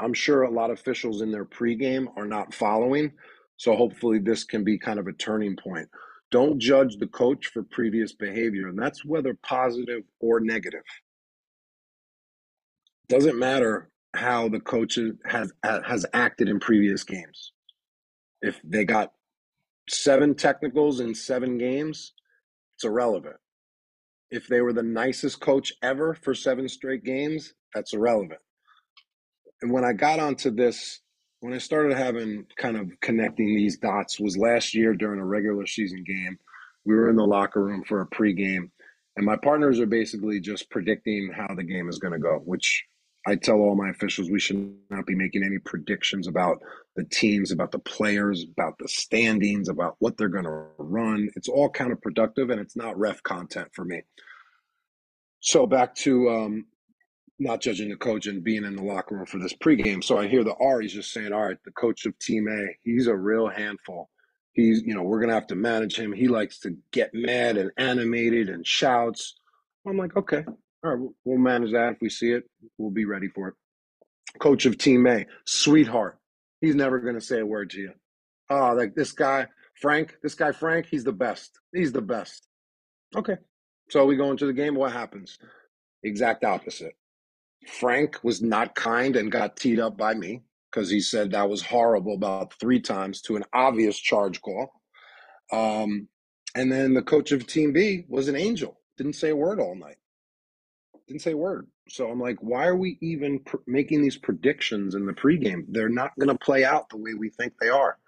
I'm 0.00 0.14
sure 0.14 0.42
a 0.42 0.50
lot 0.50 0.70
of 0.70 0.78
officials 0.78 1.22
in 1.22 1.30
their 1.30 1.44
pregame 1.44 2.06
are 2.16 2.26
not 2.26 2.54
following. 2.54 3.12
So 3.56 3.74
hopefully 3.74 4.18
this 4.18 4.44
can 4.44 4.64
be 4.64 4.78
kind 4.78 4.98
of 4.98 5.06
a 5.06 5.12
turning 5.12 5.56
point. 5.56 5.88
Don't 6.30 6.60
judge 6.60 6.98
the 6.98 7.06
coach 7.06 7.46
for 7.46 7.62
previous 7.62 8.12
behavior, 8.12 8.68
and 8.68 8.78
that's 8.78 9.04
whether 9.04 9.34
positive 9.42 10.02
or 10.20 10.40
negative. 10.40 10.84
Doesn't 13.08 13.38
matter 13.38 13.90
how 14.14 14.48
the 14.48 14.60
coach 14.60 14.98
has 15.24 15.52
has 15.64 16.06
acted 16.12 16.48
in 16.48 16.60
previous 16.60 17.02
games. 17.02 17.52
If 18.42 18.60
they 18.62 18.84
got 18.84 19.12
seven 19.88 20.34
technicals 20.34 21.00
in 21.00 21.14
seven 21.14 21.56
games, 21.56 22.12
it's 22.76 22.84
irrelevant. 22.84 23.36
If 24.30 24.46
they 24.48 24.60
were 24.60 24.72
the 24.72 24.82
nicest 24.82 25.40
coach 25.40 25.72
ever 25.82 26.14
for 26.14 26.34
seven 26.34 26.68
straight 26.68 27.04
games, 27.04 27.54
that's 27.74 27.94
irrelevant 27.94 28.40
and 29.62 29.72
when 29.72 29.84
I 29.84 29.92
got 29.92 30.20
onto 30.20 30.50
this, 30.50 31.00
when 31.40 31.52
I 31.52 31.58
started 31.58 31.96
having 31.96 32.46
kind 32.56 32.76
of 32.76 32.90
connecting 33.00 33.54
these 33.54 33.78
dots 33.78 34.20
was 34.20 34.36
last 34.36 34.74
year 34.74 34.94
during 34.94 35.20
a 35.20 35.24
regular 35.24 35.66
season 35.66 36.04
game. 36.04 36.38
We 36.84 36.94
were 36.94 37.10
in 37.10 37.16
the 37.16 37.24
locker 37.24 37.62
room 37.62 37.84
for 37.84 38.00
a 38.00 38.06
pregame, 38.06 38.70
and 39.16 39.26
my 39.26 39.36
partners 39.36 39.78
are 39.80 39.86
basically 39.86 40.40
just 40.40 40.70
predicting 40.70 41.32
how 41.34 41.54
the 41.54 41.64
game 41.64 41.88
is 41.88 41.98
going 41.98 42.12
to 42.12 42.18
go, 42.18 42.40
which 42.44 42.84
I 43.28 43.36
tell 43.36 43.56
all 43.56 43.76
my 43.76 43.90
officials 43.90 44.30
we 44.30 44.40
should 44.40 44.74
not 44.88 45.04
be 45.04 45.14
making 45.14 45.44
any 45.44 45.58
predictions 45.58 46.26
about 46.26 46.62
the 46.96 47.04
teams, 47.04 47.52
about 47.52 47.72
the 47.72 47.78
players, 47.78 48.42
about 48.42 48.78
the 48.78 48.88
standings, 48.88 49.68
about 49.68 49.96
what 49.98 50.16
they're 50.16 50.28
going 50.28 50.46
to 50.46 50.64
run. 50.78 51.28
It's 51.36 51.48
all 51.48 51.70
counterproductive 51.70 52.50
and 52.50 52.58
it's 52.58 52.74
not 52.74 52.98
ref 52.98 53.22
content 53.22 53.68
for 53.74 53.84
me. 53.84 54.00
So 55.40 55.66
back 55.66 55.94
to 55.96 56.30
um, 56.30 56.66
not 57.38 57.60
judging 57.60 57.90
the 57.90 57.96
coach 57.96 58.26
and 58.26 58.42
being 58.42 58.64
in 58.64 58.76
the 58.76 58.82
locker 58.82 59.14
room 59.14 59.26
for 59.26 59.38
this 59.38 59.52
pregame. 59.52 60.02
So 60.02 60.16
I 60.16 60.26
hear 60.26 60.42
the 60.42 60.56
R, 60.58 60.80
he's 60.80 60.94
just 60.94 61.12
saying, 61.12 61.34
All 61.34 61.48
right, 61.48 61.62
the 61.66 61.72
coach 61.72 62.06
of 62.06 62.18
team 62.18 62.48
A, 62.48 62.76
he's 62.82 63.08
a 63.08 63.14
real 63.14 63.48
handful. 63.48 64.08
He's, 64.54 64.82
you 64.86 64.94
know, 64.94 65.02
we're 65.02 65.20
going 65.20 65.28
to 65.28 65.34
have 65.34 65.48
to 65.48 65.54
manage 65.54 65.96
him. 65.96 66.14
He 66.14 66.28
likes 66.28 66.60
to 66.60 66.74
get 66.92 67.10
mad 67.12 67.58
and 67.58 67.72
animated 67.76 68.48
and 68.48 68.66
shouts. 68.66 69.34
I'm 69.86 69.98
like, 69.98 70.16
okay, 70.16 70.46
all 70.84 70.94
right, 70.94 71.08
we'll 71.24 71.38
manage 71.38 71.72
that. 71.72 71.94
If 71.94 72.00
we 72.00 72.08
see 72.08 72.32
it, 72.32 72.44
we'll 72.76 72.90
be 72.90 73.04
ready 73.04 73.28
for 73.28 73.48
it. 73.48 73.54
Coach 74.38 74.66
of 74.66 74.78
team 74.78 75.06
A, 75.06 75.26
sweetheart. 75.44 76.18
He's 76.60 76.74
never 76.74 76.98
going 76.98 77.14
to 77.14 77.20
say 77.20 77.40
a 77.40 77.46
word 77.46 77.70
to 77.70 77.78
you. 77.78 77.92
Oh, 78.50 78.74
like 78.74 78.94
this 78.94 79.12
guy, 79.12 79.46
Frank, 79.74 80.16
this 80.22 80.34
guy, 80.34 80.52
Frank, 80.52 80.86
he's 80.86 81.04
the 81.04 81.12
best. 81.12 81.58
He's 81.72 81.92
the 81.92 82.02
best. 82.02 82.46
Okay. 83.16 83.36
So 83.90 84.04
we 84.04 84.16
go 84.16 84.30
into 84.30 84.46
the 84.46 84.52
game. 84.52 84.74
What 84.74 84.92
happens? 84.92 85.38
Exact 86.02 86.44
opposite. 86.44 86.94
Frank 87.66 88.18
was 88.22 88.40
not 88.42 88.74
kind 88.74 89.16
and 89.16 89.32
got 89.32 89.56
teed 89.56 89.80
up 89.80 89.96
by 89.96 90.14
me 90.14 90.42
because 90.70 90.90
he 90.90 91.00
said 91.00 91.30
that 91.30 91.48
was 91.48 91.62
horrible 91.62 92.14
about 92.14 92.54
three 92.60 92.80
times 92.80 93.20
to 93.22 93.36
an 93.36 93.44
obvious 93.52 93.98
charge 93.98 94.40
call. 94.40 94.70
Um, 95.52 96.08
and 96.54 96.70
then 96.70 96.94
the 96.94 97.02
coach 97.02 97.32
of 97.32 97.46
Team 97.46 97.72
B 97.72 98.04
was 98.08 98.28
an 98.28 98.36
angel, 98.36 98.78
didn't 98.96 99.14
say 99.14 99.30
a 99.30 99.36
word 99.36 99.60
all 99.60 99.74
night. 99.74 99.96
Didn't 101.08 101.22
say 101.22 101.32
a 101.32 101.36
word. 101.36 101.66
So 101.88 102.08
I'm 102.10 102.20
like, 102.20 102.36
why 102.40 102.66
are 102.66 102.76
we 102.76 102.98
even 103.00 103.40
pr- 103.40 103.56
making 103.66 104.02
these 104.02 104.18
predictions 104.18 104.94
in 104.94 105.06
the 105.06 105.14
pregame? 105.14 105.64
They're 105.68 105.88
not 105.88 106.12
going 106.18 106.28
to 106.28 106.38
play 106.44 106.64
out 106.64 106.90
the 106.90 106.98
way 106.98 107.14
we 107.14 107.30
think 107.30 107.54
they 107.60 107.70
are. 107.70 107.98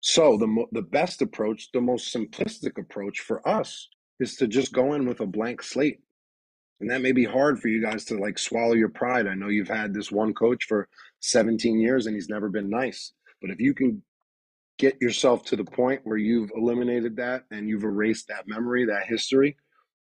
So 0.00 0.38
the 0.38 0.46
mo- 0.46 0.68
the 0.72 0.82
best 0.82 1.20
approach, 1.20 1.70
the 1.72 1.82
most 1.82 2.14
simplistic 2.14 2.78
approach 2.78 3.20
for 3.20 3.46
us, 3.46 3.88
is 4.18 4.36
to 4.36 4.48
just 4.48 4.72
go 4.72 4.94
in 4.94 5.06
with 5.06 5.20
a 5.20 5.26
blank 5.26 5.62
slate 5.62 6.00
and 6.80 6.90
that 6.90 7.02
may 7.02 7.12
be 7.12 7.24
hard 7.24 7.60
for 7.60 7.68
you 7.68 7.82
guys 7.82 8.04
to 8.06 8.16
like 8.16 8.38
swallow 8.38 8.72
your 8.72 8.88
pride. 8.88 9.26
I 9.26 9.34
know 9.34 9.48
you've 9.48 9.68
had 9.68 9.92
this 9.92 10.10
one 10.10 10.32
coach 10.32 10.64
for 10.66 10.88
17 11.20 11.78
years 11.78 12.06
and 12.06 12.14
he's 12.14 12.28
never 12.28 12.48
been 12.48 12.70
nice. 12.70 13.12
But 13.40 13.50
if 13.50 13.60
you 13.60 13.74
can 13.74 14.02
get 14.78 14.96
yourself 15.00 15.44
to 15.44 15.56
the 15.56 15.64
point 15.64 16.00
where 16.04 16.16
you've 16.16 16.50
eliminated 16.56 17.16
that 17.16 17.44
and 17.50 17.68
you've 17.68 17.84
erased 17.84 18.28
that 18.28 18.48
memory, 18.48 18.86
that 18.86 19.06
history, 19.06 19.56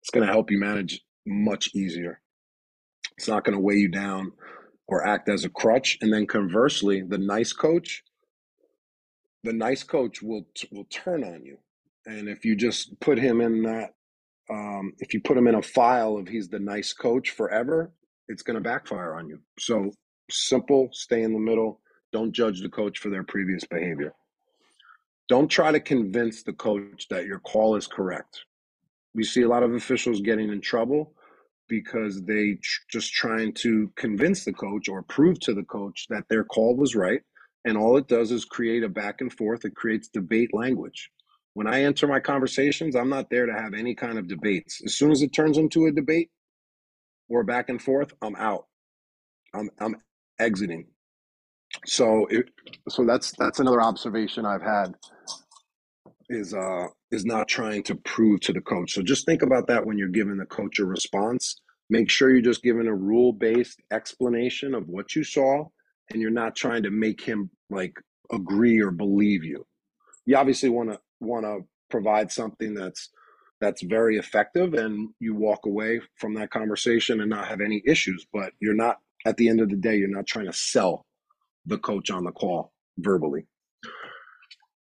it's 0.02 0.10
going 0.10 0.26
to 0.26 0.32
help 0.32 0.50
you 0.50 0.58
manage 0.58 1.00
much 1.28 1.74
easier. 1.74 2.20
It's 3.16 3.28
not 3.28 3.44
going 3.44 3.56
to 3.56 3.60
weigh 3.60 3.76
you 3.76 3.88
down 3.88 4.32
or 4.86 5.06
act 5.06 5.28
as 5.28 5.44
a 5.44 5.48
crutch. 5.48 5.98
And 6.00 6.12
then 6.12 6.26
conversely, 6.26 7.02
the 7.02 7.18
nice 7.18 7.52
coach, 7.52 8.02
the 9.44 9.52
nice 9.52 9.82
coach 9.82 10.22
will 10.22 10.46
will 10.72 10.86
turn 10.90 11.24
on 11.24 11.44
you. 11.44 11.58
And 12.06 12.28
if 12.28 12.44
you 12.44 12.56
just 12.56 12.98
put 13.00 13.18
him 13.18 13.40
in 13.40 13.62
that 13.64 13.94
um, 14.50 14.94
if 14.98 15.12
you 15.12 15.20
put 15.20 15.36
him 15.36 15.46
in 15.46 15.56
a 15.56 15.62
file 15.62 16.16
of 16.16 16.28
he's 16.28 16.48
the 16.48 16.58
nice 16.58 16.92
coach 16.92 17.30
forever, 17.30 17.92
it's 18.28 18.42
going 18.42 18.54
to 18.54 18.60
backfire 18.60 19.14
on 19.14 19.28
you. 19.28 19.40
So 19.58 19.92
simple, 20.30 20.88
stay 20.92 21.22
in 21.22 21.32
the 21.32 21.38
middle. 21.38 21.80
Don't 22.12 22.32
judge 22.32 22.62
the 22.62 22.68
coach 22.68 22.98
for 22.98 23.10
their 23.10 23.24
previous 23.24 23.64
behavior. 23.64 24.14
Don't 25.28 25.48
try 25.48 25.70
to 25.70 25.80
convince 25.80 26.42
the 26.42 26.54
coach 26.54 27.06
that 27.10 27.26
your 27.26 27.40
call 27.40 27.76
is 27.76 27.86
correct. 27.86 28.44
We 29.14 29.24
see 29.24 29.42
a 29.42 29.48
lot 29.48 29.62
of 29.62 29.74
officials 29.74 30.22
getting 30.22 30.50
in 30.50 30.62
trouble 30.62 31.12
because 31.68 32.22
they 32.24 32.54
tr- 32.62 32.82
just 32.90 33.12
trying 33.12 33.52
to 33.54 33.92
convince 33.96 34.44
the 34.44 34.52
coach 34.52 34.88
or 34.88 35.02
prove 35.02 35.40
to 35.40 35.54
the 35.54 35.64
coach 35.64 36.06
that 36.10 36.24
their 36.28 36.44
call 36.44 36.76
was 36.76 36.96
right. 36.96 37.22
And 37.64 37.76
all 37.76 37.96
it 37.96 38.08
does 38.08 38.30
is 38.32 38.44
create 38.44 38.84
a 38.84 38.88
back 38.88 39.20
and 39.20 39.32
forth. 39.32 39.64
It 39.64 39.74
creates 39.76 40.08
debate 40.08 40.50
language. 40.54 41.10
When 41.54 41.66
I 41.66 41.82
enter 41.82 42.06
my 42.06 42.20
conversations, 42.20 42.96
I'm 42.96 43.08
not 43.10 43.30
there 43.30 43.46
to 43.46 43.52
have 43.52 43.74
any 43.74 43.94
kind 43.94 44.18
of 44.18 44.28
debates. 44.28 44.80
As 44.84 44.94
soon 44.94 45.10
as 45.10 45.22
it 45.22 45.32
turns 45.32 45.58
into 45.58 45.86
a 45.86 45.92
debate 45.92 46.30
or 47.28 47.44
back 47.44 47.68
and 47.68 47.82
forth, 47.82 48.12
I'm 48.22 48.36
out. 48.36 48.66
I'm 49.54 49.70
I'm 49.80 49.96
exiting. 50.38 50.86
So 51.86 52.26
it, 52.30 52.50
so 52.88 53.04
that's 53.04 53.32
that's 53.38 53.60
another 53.60 53.82
observation 53.82 54.46
I've 54.46 54.62
had 54.62 54.94
is 56.28 56.54
uh 56.54 56.86
is 57.10 57.24
not 57.24 57.48
trying 57.48 57.82
to 57.84 57.94
prove 57.94 58.40
to 58.40 58.52
the 58.52 58.60
coach. 58.60 58.92
So 58.92 59.02
just 59.02 59.26
think 59.26 59.42
about 59.42 59.66
that 59.68 59.86
when 59.86 59.98
you're 59.98 60.08
giving 60.08 60.36
the 60.36 60.46
coach 60.46 60.78
a 60.78 60.84
response. 60.84 61.60
Make 61.90 62.10
sure 62.10 62.30
you're 62.30 62.42
just 62.42 62.62
giving 62.62 62.86
a 62.86 62.94
rule-based 62.94 63.80
explanation 63.90 64.74
of 64.74 64.88
what 64.88 65.16
you 65.16 65.24
saw 65.24 65.64
and 66.10 66.20
you're 66.20 66.30
not 66.30 66.54
trying 66.54 66.82
to 66.82 66.90
make 66.90 67.22
him 67.22 67.50
like 67.70 67.94
agree 68.30 68.80
or 68.80 68.90
believe 68.90 69.42
you. 69.42 69.66
You 70.26 70.36
obviously 70.36 70.68
want 70.68 70.90
to 70.90 71.00
want 71.20 71.44
to 71.44 71.60
provide 71.90 72.30
something 72.30 72.74
that's 72.74 73.10
that's 73.60 73.82
very 73.82 74.18
effective 74.18 74.74
and 74.74 75.08
you 75.18 75.34
walk 75.34 75.66
away 75.66 76.00
from 76.16 76.34
that 76.34 76.50
conversation 76.50 77.20
and 77.20 77.30
not 77.30 77.48
have 77.48 77.60
any 77.60 77.82
issues 77.86 78.26
but 78.32 78.52
you're 78.60 78.74
not 78.74 78.98
at 79.26 79.36
the 79.36 79.48
end 79.48 79.60
of 79.60 79.68
the 79.68 79.76
day 79.76 79.96
you're 79.96 80.08
not 80.08 80.26
trying 80.26 80.46
to 80.46 80.52
sell 80.52 81.06
the 81.66 81.78
coach 81.78 82.10
on 82.10 82.24
the 82.24 82.30
call 82.30 82.72
verbally 82.98 83.46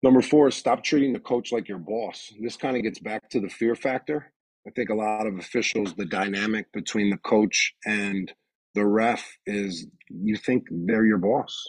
number 0.03 0.21
four 0.21 0.47
is 0.47 0.55
stop 0.55 0.83
treating 0.83 1.13
the 1.13 1.19
coach 1.19 1.51
like 1.51 1.67
your 1.67 1.77
boss. 1.77 2.31
This 2.39 2.57
kind 2.57 2.77
of 2.77 2.83
gets 2.83 2.99
back 2.99 3.29
to 3.29 3.39
the 3.39 3.49
fear 3.49 3.75
factor. 3.75 4.31
I 4.67 4.71
think 4.71 4.89
a 4.89 4.95
lot 4.95 5.25
of 5.25 5.37
officials 5.37 5.93
the 5.93 6.05
dynamic 6.05 6.71
between 6.71 7.09
the 7.09 7.17
coach 7.17 7.73
and 7.85 8.31
the 8.75 8.85
ref 8.85 9.37
is 9.45 9.87
you 10.09 10.35
think 10.35 10.65
they're 10.69 11.05
your 11.05 11.17
boss. 11.17 11.65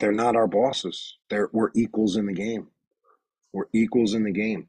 They're 0.00 0.12
not 0.12 0.36
our 0.36 0.48
bosses. 0.48 1.16
They're 1.30 1.48
we're 1.52 1.70
equals 1.74 2.16
in 2.16 2.26
the 2.26 2.32
game. 2.32 2.68
We're 3.52 3.68
equals 3.72 4.14
in 4.14 4.24
the 4.24 4.32
game. 4.32 4.68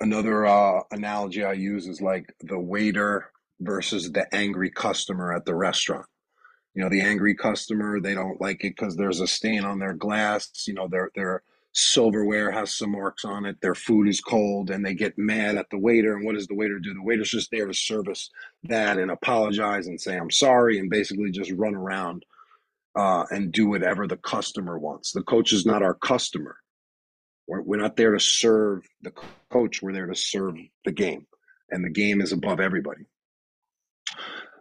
Another 0.00 0.46
uh, 0.46 0.82
analogy 0.92 1.44
I 1.44 1.54
use 1.54 1.88
is 1.88 2.00
like 2.00 2.34
the 2.40 2.58
waiter 2.58 3.32
versus 3.60 4.12
the 4.12 4.32
angry 4.32 4.70
customer 4.70 5.32
at 5.32 5.44
the 5.44 5.54
restaurant. 5.54 6.06
You 6.78 6.84
know, 6.84 6.90
the 6.90 7.00
angry 7.00 7.34
customer, 7.34 7.98
they 7.98 8.14
don't 8.14 8.40
like 8.40 8.62
it 8.62 8.76
because 8.76 8.94
there's 8.94 9.18
a 9.20 9.26
stain 9.26 9.64
on 9.64 9.80
their 9.80 9.94
glass. 9.94 10.62
You 10.68 10.74
know, 10.74 10.86
their 10.86 11.10
their 11.16 11.42
silverware 11.72 12.52
has 12.52 12.72
some 12.72 12.92
marks 12.92 13.24
on 13.24 13.46
it. 13.46 13.60
Their 13.60 13.74
food 13.74 14.06
is 14.06 14.20
cold, 14.20 14.70
and 14.70 14.86
they 14.86 14.94
get 14.94 15.18
mad 15.18 15.56
at 15.56 15.68
the 15.70 15.78
waiter. 15.78 16.14
And 16.14 16.24
what 16.24 16.36
does 16.36 16.46
the 16.46 16.54
waiter 16.54 16.78
do? 16.78 16.94
The 16.94 17.02
waiter's 17.02 17.32
just 17.32 17.50
there 17.50 17.66
to 17.66 17.74
service 17.74 18.30
that 18.62 18.96
and 18.96 19.10
apologize 19.10 19.88
and 19.88 20.00
say 20.00 20.16
I'm 20.16 20.30
sorry, 20.30 20.78
and 20.78 20.88
basically 20.88 21.32
just 21.32 21.50
run 21.50 21.74
around 21.74 22.24
uh, 22.94 23.24
and 23.32 23.50
do 23.50 23.68
whatever 23.68 24.06
the 24.06 24.16
customer 24.16 24.78
wants. 24.78 25.10
The 25.10 25.24
coach 25.24 25.52
is 25.52 25.66
not 25.66 25.82
our 25.82 25.94
customer. 25.94 26.58
We're, 27.48 27.62
we're 27.62 27.82
not 27.82 27.96
there 27.96 28.12
to 28.12 28.20
serve 28.20 28.86
the 29.02 29.12
coach. 29.50 29.82
We're 29.82 29.94
there 29.94 30.06
to 30.06 30.14
serve 30.14 30.54
the 30.84 30.92
game, 30.92 31.26
and 31.72 31.84
the 31.84 31.90
game 31.90 32.20
is 32.20 32.30
above 32.30 32.60
everybody. 32.60 33.06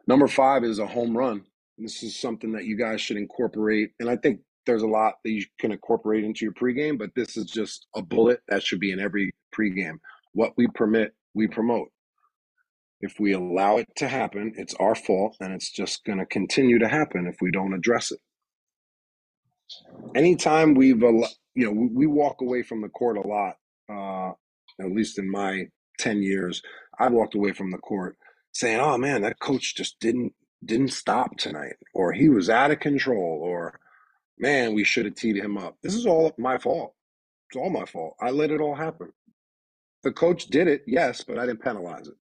Number 0.08 0.28
five 0.28 0.64
is 0.64 0.80
a 0.80 0.88
home 0.88 1.16
run. 1.16 1.44
This 1.78 2.02
is 2.02 2.20
something 2.20 2.54
that 2.54 2.66
you 2.66 2.76
guys 2.78 3.02
should 3.02 3.18
incorporate, 3.18 3.92
and 4.00 4.10
I 4.10 4.16
think 4.16 4.42
there's 4.66 4.82
a 4.82 4.88
lot 4.88 5.16
that 5.24 5.32
you 5.32 5.46
can 5.60 5.72
incorporate 5.72 6.24
into 6.24 6.44
your 6.44 6.54
pregame, 6.54 6.98
but 6.98 7.12
this 7.16 7.38
is 7.38 7.46
just 7.46 7.88
a 7.96 8.02
bullet 8.02 8.42
that 8.50 8.64
should 8.64 8.80
be 8.80 8.92
in 8.92 9.00
every 9.00 9.32
pregame. 9.58 10.00
What 10.34 10.54
we 10.58 10.68
permit, 10.68 11.14
we 11.34 11.48
promote. 11.48 11.90
If 13.00 13.20
we 13.20 13.34
allow 13.34 13.78
it 13.78 13.88
to 13.98 14.08
happen, 14.08 14.54
it's 14.58 14.74
our 14.76 14.96
fault, 14.96 15.38
and 15.40 15.54
it's 15.54 15.72
just 15.72 16.04
going 16.04 16.18
to 16.18 16.26
continue 16.26 16.80
to 16.80 16.88
happen 16.88 17.28
if 17.28 17.38
we 17.42 17.52
don't 17.52 17.74
address 17.74 18.12
it. 18.12 18.20
Anytime 20.16 20.74
we've 20.74 21.02
you 21.02 21.66
know, 21.66 21.90
we, 21.94 22.08
walk 22.08 22.42
away 22.42 22.64
from 22.64 22.82
the 22.82 22.90
court 22.90 23.18
a 23.18 23.28
lot. 23.28 23.56
Uh, 23.90 24.32
at 24.80 24.92
least 24.92 25.20
in 25.20 25.30
my 25.30 25.66
ten 26.00 26.22
years, 26.22 26.62
I 27.00 27.10
walked 27.10 27.36
away 27.36 27.52
from 27.52 27.72
the 27.72 27.78
court 27.78 28.18
saying, 28.54 28.80
"Oh 28.80 28.98
man, 28.98 29.22
that 29.24 29.40
coach 29.40 29.76
just 29.76 30.00
didn't 30.00 30.34
didn't 30.64 30.90
stop 30.90 31.38
tonight, 31.38 31.76
or 31.94 32.12
he 32.14 32.30
was 32.30 32.50
out 32.50 32.72
of 32.72 32.80
control, 32.80 33.40
or 33.44 33.80
man, 34.38 34.74
we 34.74 34.84
should 34.84 35.06
have 35.06 35.16
teed 35.16 35.38
him 35.38 35.58
up." 35.58 35.78
This 35.84 35.96
is 35.96 36.06
all 36.06 36.34
my 36.38 36.58
fault. 36.58 36.96
It's 37.50 37.58
all 37.58 37.70
my 37.70 37.86
fault. 37.86 38.16
I 38.22 38.32
let 38.32 38.52
it 38.52 38.62
all 38.62 38.76
happen. 38.76 39.14
The 40.04 40.12
coach 40.12 40.48
did 40.48 40.68
it, 40.68 40.84
yes, 40.88 41.24
but 41.24 41.40
I 41.40 41.46
didn't 41.46 41.64
penalize 41.64 42.08
it. 42.08 42.16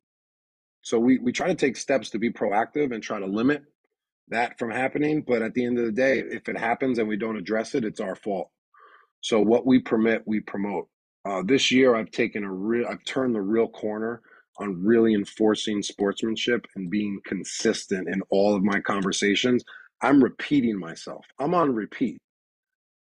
So 0.83 0.99
we 0.99 1.19
we 1.19 1.33
try 1.33 1.49
to 1.49 1.55
take 1.55 1.77
steps 1.77 2.11
to 2.11 2.19
be 2.19 2.31
proactive 2.31 2.95
and 2.95 3.03
try 3.03 3.19
to 3.19 3.27
limit 3.27 3.65
that 4.29 4.59
from 4.59 4.71
happening. 4.71 5.23
But 5.27 5.43
at 5.43 5.55
the 5.55 5.65
end 5.65 5.79
of 5.79 5.85
the 5.87 5.93
day, 5.93 6.21
if 6.21 6.49
it 6.49 6.59
happens 6.59 6.99
and 6.99 7.09
we 7.09 7.17
don't 7.17 7.37
address 7.37 7.75
it, 7.75 7.85
it's 7.85 8.01
our 8.01 8.17
fault. 8.17 8.51
So 9.21 9.41
what 9.41 9.67
we 9.67 9.81
permit, 9.81 10.23
we 10.27 10.41
promote. 10.41 10.89
Uh, 11.25 11.43
this 11.45 11.73
year, 11.73 11.97
I've 11.97 12.13
taken 12.13 12.45
a 12.45 12.53
real, 12.53 12.87
I've 12.89 13.05
turned 13.05 13.35
the 13.35 13.41
real 13.43 13.69
corner 13.69 14.23
on 14.59 14.85
really 14.85 15.15
enforcing 15.15 15.83
sportsmanship 15.83 16.67
and 16.77 16.91
being 16.91 17.21
consistent 17.25 18.09
in 18.09 18.23
all 18.31 18.55
of 18.55 18.63
my 18.63 18.81
conversations. 18.81 19.65
I'm 20.03 20.23
repeating 20.23 20.79
myself. 20.79 21.27
I'm 21.39 21.55
on 21.55 21.75
repeat. 21.75 22.19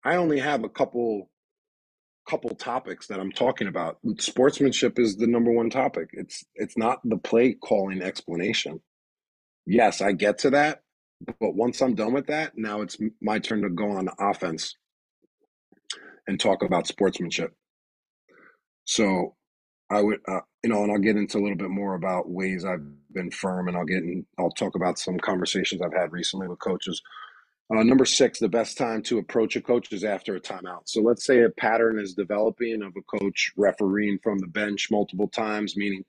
I 0.03 0.15
only 0.15 0.39
have 0.39 0.63
a 0.63 0.69
couple 0.69 1.29
couple 2.29 2.49
topics 2.55 3.07
that 3.07 3.19
I'm 3.19 3.31
talking 3.31 3.67
about. 3.67 3.97
Sportsmanship 4.19 4.99
is 4.99 5.15
the 5.17 5.27
number 5.27 5.51
one 5.51 5.69
topic. 5.69 6.09
It's 6.13 6.43
it's 6.55 6.77
not 6.77 6.99
the 7.03 7.17
play 7.17 7.53
calling 7.53 8.01
explanation. 8.01 8.81
Yes, 9.65 10.01
I 10.01 10.13
get 10.13 10.39
to 10.39 10.49
that, 10.51 10.81
but 11.39 11.55
once 11.55 11.81
I'm 11.81 11.95
done 11.95 12.13
with 12.13 12.27
that, 12.27 12.53
now 12.57 12.81
it's 12.81 12.97
my 13.21 13.39
turn 13.39 13.61
to 13.63 13.69
go 13.69 13.91
on 13.91 14.09
offense 14.19 14.75
and 16.27 16.39
talk 16.39 16.63
about 16.63 16.87
sportsmanship. 16.87 17.53
So 18.85 19.35
I 19.89 20.01
would, 20.01 20.19
uh, 20.27 20.41
you 20.67 20.73
know, 20.73 20.83
and 20.83 20.91
I'll 20.91 20.99
get 20.99 21.15
into 21.15 21.37
a 21.37 21.39
little 21.39 21.55
bit 21.55 21.69
more 21.69 21.95
about 21.95 22.29
ways 22.29 22.65
I've 22.65 22.83
been 23.13 23.31
firm, 23.31 23.69
and 23.69 23.77
I'll 23.77 23.85
get 23.85 24.03
in, 24.03 24.25
I'll 24.37 24.51
talk 24.51 24.75
about 24.75 24.99
some 24.99 25.17
conversations 25.17 25.81
I've 25.81 25.93
had 25.93 26.11
recently 26.11 26.49
with 26.49 26.59
coaches. 26.59 27.01
Uh, 27.73 27.83
number 27.83 28.03
six, 28.03 28.39
the 28.39 28.49
best 28.49 28.77
time 28.77 29.01
to 29.03 29.17
approach 29.17 29.55
a 29.55 29.61
coach 29.61 29.93
is 29.93 30.03
after 30.03 30.35
a 30.35 30.41
timeout. 30.41 30.81
So 30.83 30.99
let's 31.01 31.25
say 31.25 31.41
a 31.43 31.49
pattern 31.49 32.01
is 32.01 32.15
developing 32.15 32.83
of 32.83 32.91
a 32.97 33.17
coach 33.17 33.53
refereeing 33.55 34.19
from 34.21 34.39
the 34.39 34.47
bench 34.47 34.89
multiple 34.91 35.29
times, 35.29 35.77
meaning, 35.77 36.03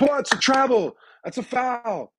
well, 0.00 0.18
it's 0.18 0.32
a 0.32 0.38
travel, 0.38 0.96
that's 1.22 1.38
a 1.38 1.44
foul. 1.44 2.12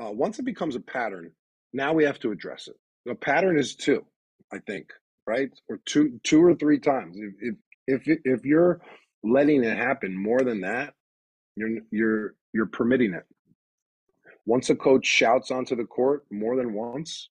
Uh, 0.00 0.12
once 0.12 0.38
it 0.38 0.44
becomes 0.44 0.76
a 0.76 0.80
pattern, 0.80 1.32
now 1.72 1.92
we 1.92 2.04
have 2.04 2.20
to 2.20 2.30
address 2.30 2.68
it. 2.68 2.76
The 3.04 3.16
pattern 3.16 3.58
is 3.58 3.74
two, 3.74 4.06
I 4.52 4.58
think 4.60 4.90
right? 5.26 5.50
Or 5.68 5.80
two 5.84 6.20
two 6.22 6.44
or 6.44 6.54
three 6.54 6.78
times. 6.78 7.16
If 7.18 7.56
If 7.86 8.06
if 8.06 8.18
if 8.24 8.44
you're 8.44 8.80
letting 9.24 9.64
it 9.64 9.76
happen 9.76 10.16
more 10.16 10.42
than 10.42 10.60
that, 10.60 10.94
you're 11.56 11.78
you're 11.90 12.34
you're 12.52 12.66
permitting 12.66 13.14
it. 13.14 13.24
Once 14.46 14.70
a 14.70 14.76
coach 14.76 15.06
shouts 15.06 15.50
onto 15.50 15.74
the 15.74 15.84
court 15.84 16.24
more 16.30 16.56
than 16.56 16.74
once, 16.74 17.30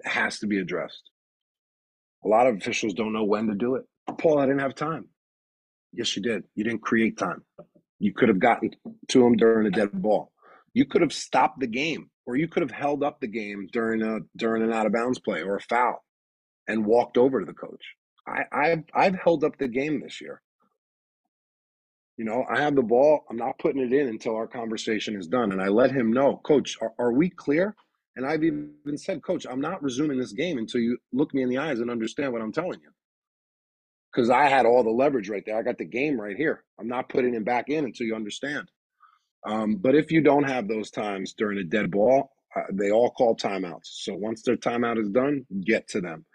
it 0.00 0.08
has 0.08 0.40
to 0.40 0.46
be 0.46 0.58
addressed. 0.58 1.10
A 2.24 2.28
lot 2.28 2.46
of 2.46 2.56
officials 2.56 2.94
don't 2.94 3.12
know 3.12 3.24
when 3.24 3.46
to 3.46 3.54
do 3.54 3.76
it. 3.76 3.84
Paul, 4.18 4.38
I 4.38 4.46
didn't 4.46 4.60
have 4.60 4.74
time. 4.74 5.06
Yes, 5.92 6.16
you 6.16 6.22
did. 6.22 6.42
You 6.54 6.64
didn't 6.64 6.82
create 6.82 7.16
time. 7.16 7.44
You 8.00 8.12
could 8.12 8.28
have 8.28 8.40
gotten 8.40 8.70
to 9.08 9.26
him 9.26 9.36
during 9.36 9.66
a 9.66 9.70
dead 9.70 9.90
ball. 9.92 10.32
You 10.74 10.84
could 10.84 11.02
have 11.02 11.12
stopped 11.12 11.60
the 11.60 11.66
game, 11.66 12.10
or 12.26 12.36
you 12.36 12.48
could 12.48 12.62
have 12.62 12.70
held 12.70 13.02
up 13.02 13.20
the 13.20 13.26
game 13.26 13.68
during 13.72 14.02
a 14.02 14.18
during 14.36 14.62
an 14.62 14.72
out 14.72 14.86
of 14.86 14.92
bounds 14.92 15.18
play 15.18 15.42
or 15.42 15.56
a 15.56 15.60
foul 15.60 16.04
and 16.66 16.84
walked 16.84 17.16
over 17.16 17.40
to 17.40 17.46
the 17.46 17.52
coach. 17.52 17.94
I, 18.26 18.42
I've 18.52 18.84
I've 18.94 19.14
held 19.14 19.44
up 19.44 19.56
the 19.58 19.68
game 19.68 20.00
this 20.00 20.20
year. 20.20 20.42
You 22.18 22.26
know, 22.26 22.44
I 22.50 22.60
have 22.60 22.74
the 22.74 22.82
ball. 22.82 23.24
I'm 23.30 23.36
not 23.38 23.58
putting 23.58 23.80
it 23.80 23.92
in 23.92 24.08
until 24.08 24.36
our 24.36 24.46
conversation 24.46 25.16
is 25.16 25.26
done, 25.26 25.52
and 25.52 25.62
I 25.62 25.68
let 25.68 25.92
him 25.92 26.12
know, 26.12 26.36
Coach, 26.44 26.76
are, 26.82 26.92
are 26.98 27.12
we 27.12 27.30
clear? 27.30 27.74
And 28.16 28.26
I've 28.26 28.44
even 28.44 28.74
said, 28.96 29.22
Coach, 29.22 29.46
I'm 29.48 29.60
not 29.60 29.82
resuming 29.82 30.18
this 30.18 30.32
game 30.32 30.58
until 30.58 30.80
you 30.80 30.98
look 31.12 31.32
me 31.32 31.42
in 31.42 31.48
the 31.48 31.58
eyes 31.58 31.80
and 31.80 31.90
understand 31.90 32.32
what 32.32 32.42
I'm 32.42 32.52
telling 32.52 32.80
you. 32.82 32.90
Because 34.12 34.30
I 34.30 34.48
had 34.48 34.66
all 34.66 34.82
the 34.82 34.90
leverage 34.90 35.30
right 35.30 35.44
there. 35.46 35.56
I 35.56 35.62
got 35.62 35.78
the 35.78 35.86
game 35.86 36.20
right 36.20 36.36
here. 36.36 36.64
I'm 36.78 36.88
not 36.88 37.08
putting 37.08 37.34
him 37.34 37.44
back 37.44 37.70
in 37.70 37.84
until 37.84 38.06
you 38.06 38.16
understand. 38.16 38.68
Um, 39.46 39.76
but 39.76 39.94
if 39.94 40.10
you 40.10 40.20
don't 40.20 40.48
have 40.48 40.68
those 40.68 40.90
times 40.90 41.34
during 41.38 41.58
a 41.58 41.64
dead 41.64 41.90
ball, 41.90 42.32
uh, 42.56 42.62
they 42.72 42.90
all 42.90 43.10
call 43.10 43.36
timeouts. 43.36 43.84
So 43.84 44.14
once 44.14 44.42
their 44.42 44.56
timeout 44.56 45.00
is 45.00 45.10
done, 45.10 45.46
get 45.64 45.88
to 45.90 46.00
them 46.00 46.26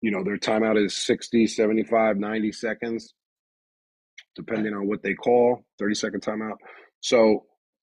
you 0.00 0.10
know, 0.10 0.22
their 0.22 0.38
timeout 0.38 0.82
is 0.84 0.96
60, 0.96 1.46
75, 1.46 2.16
90 2.16 2.52
seconds, 2.52 3.14
depending 4.36 4.74
on 4.74 4.86
what 4.86 5.02
they 5.02 5.14
call, 5.14 5.64
30 5.78 5.94
second 5.94 6.22
timeout. 6.22 6.56
So, 7.00 7.44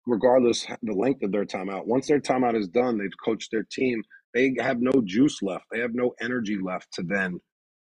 regardless 0.06 0.68
the 0.82 0.94
length 0.94 1.24
of 1.24 1.32
their 1.32 1.46
timeout, 1.46 1.88
once 1.88 2.08
their 2.08 2.20
timeout 2.20 2.60
is 2.60 2.68
done, 2.68 2.98
they've 2.98 3.10
coached 3.24 3.50
their 3.52 3.66
team, 3.72 4.04
they 4.34 4.56
have 4.60 4.82
no 4.82 4.92
juice 5.06 5.42
left. 5.42 5.66
They 5.72 5.80
have 5.80 5.94
no 5.94 6.14
energy 6.20 6.58
left 6.62 6.94
to 6.94 7.04
then 7.04 7.40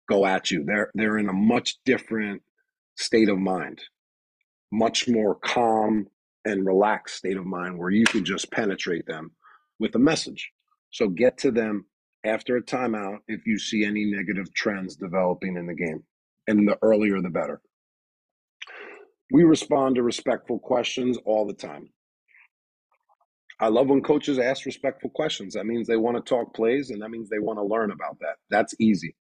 go 0.09 0.27
at 0.27 0.51
you. 0.51 0.65
They're 0.65 0.91
they're 0.95 1.19
in 1.19 1.29
a 1.29 1.35
much 1.35 1.77
different 1.85 2.43
state 2.97 3.29
of 3.29 3.39
mind, 3.39 3.81
much 4.71 5.09
more 5.09 5.37
calm 5.37 6.07
and 6.45 6.67
relaxed 6.67 7.17
state 7.17 7.37
of 7.39 7.47
mind 7.47 7.79
where 7.79 7.91
you 7.91 8.05
can 8.05 8.25
just 8.25 8.51
penetrate 8.51 9.07
them 9.07 9.33
with 9.81 9.95
a 9.95 9.99
message. 9.99 10.51
So 10.91 11.09
get 11.09 11.39
to 11.39 11.51
them 11.51 11.87
after 12.25 12.57
a 12.57 12.63
timeout 12.63 13.19
if 13.27 13.47
you 13.47 13.59
see 13.59 13.85
any 13.85 14.05
negative 14.05 14.53
trends 14.55 14.97
developing 14.97 15.57
in 15.57 15.67
the 15.67 15.75
game. 15.75 16.05
And 16.47 16.69
the 16.69 16.79
earlier, 16.83 17.21
the 17.23 17.31
better. 17.31 17.63
We 19.35 19.45
respond 19.45 19.97
to 19.97 20.05
respectful 20.05 20.61
questions 20.61 21.19
all 21.27 21.47
the 21.47 21.55
time. 21.55 21.91
I 23.61 23.69
love 23.69 23.89
when 23.89 24.03
coaches 24.03 24.39
ask 24.39 24.67
respectful 24.67 25.11
questions. 25.11 25.55
That 25.55 25.67
means 25.67 25.89
they 25.89 25.97
want 25.99 26.17
to 26.19 26.23
talk 26.29 26.55
plays 26.55 26.91
and 26.91 27.03
that 27.03 27.11
means 27.11 27.31
they 27.31 27.41
want 27.41 27.59
to 27.61 27.65
learn 27.65 27.93
about 27.93 28.19
that. 28.21 28.37
That's 28.51 28.75
easy. 28.81 29.17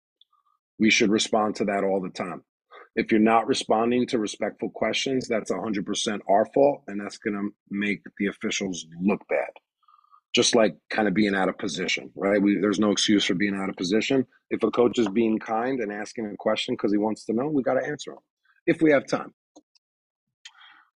We 0.79 0.91
should 0.91 1.11
respond 1.11 1.57
to 1.57 1.67
that 1.67 1.85
all 1.85 2.01
the 2.03 2.11
time. 2.11 2.45
If 2.97 3.13
you're 3.13 3.21
not 3.21 3.49
responding 3.49 4.07
to 4.09 4.19
respectful 4.21 4.71
questions, 4.71 5.29
that's 5.29 5.53
100% 5.53 6.21
our 6.29 6.47
fault 6.55 6.83
and 6.89 7.01
that's 7.01 7.19
going 7.19 7.35
to 7.37 7.51
make 7.71 8.03
the 8.19 8.29
officials 8.29 8.87
look 9.03 9.23
bad. 9.29 9.49
just 10.35 10.57
like 10.57 10.77
kind 10.91 11.09
of 11.09 11.15
being 11.15 11.37
out 11.37 11.51
of 11.51 11.59
position, 11.59 12.13
right? 12.17 12.43
We, 12.43 12.61
there's 12.61 12.81
no 12.81 12.93
excuse 12.93 13.27
for 13.27 13.35
being 13.35 13.57
out 13.57 13.71
of 13.71 13.77
position. 13.77 14.27
If 14.51 14.65
a 14.65 14.71
coach 14.73 14.99
is 15.01 15.09
being 15.09 15.41
kind 15.41 15.81
and 15.81 15.93
asking 15.93 16.27
a 16.29 16.37
question 16.39 16.75
because 16.77 16.93
he 16.93 16.99
wants 16.99 17.27
to 17.27 17.35
know, 17.35 17.49
we 17.49 17.65
got 17.65 17.75
to 17.75 17.87
answer 17.87 18.13
him 18.13 18.19
if 18.67 18.83
we 18.83 18.93
have 18.93 19.07
time. 19.09 19.35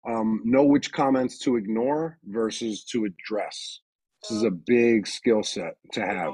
Um, 0.08 0.40
know 0.44 0.64
which 0.64 0.92
comments 0.92 1.38
to 1.40 1.56
ignore 1.56 2.18
versus 2.24 2.84
to 2.92 3.04
address. 3.04 3.80
This 4.22 4.38
is 4.38 4.42
a 4.42 4.50
big 4.50 5.06
skill 5.06 5.42
set 5.42 5.74
to 5.92 6.00
have. 6.04 6.32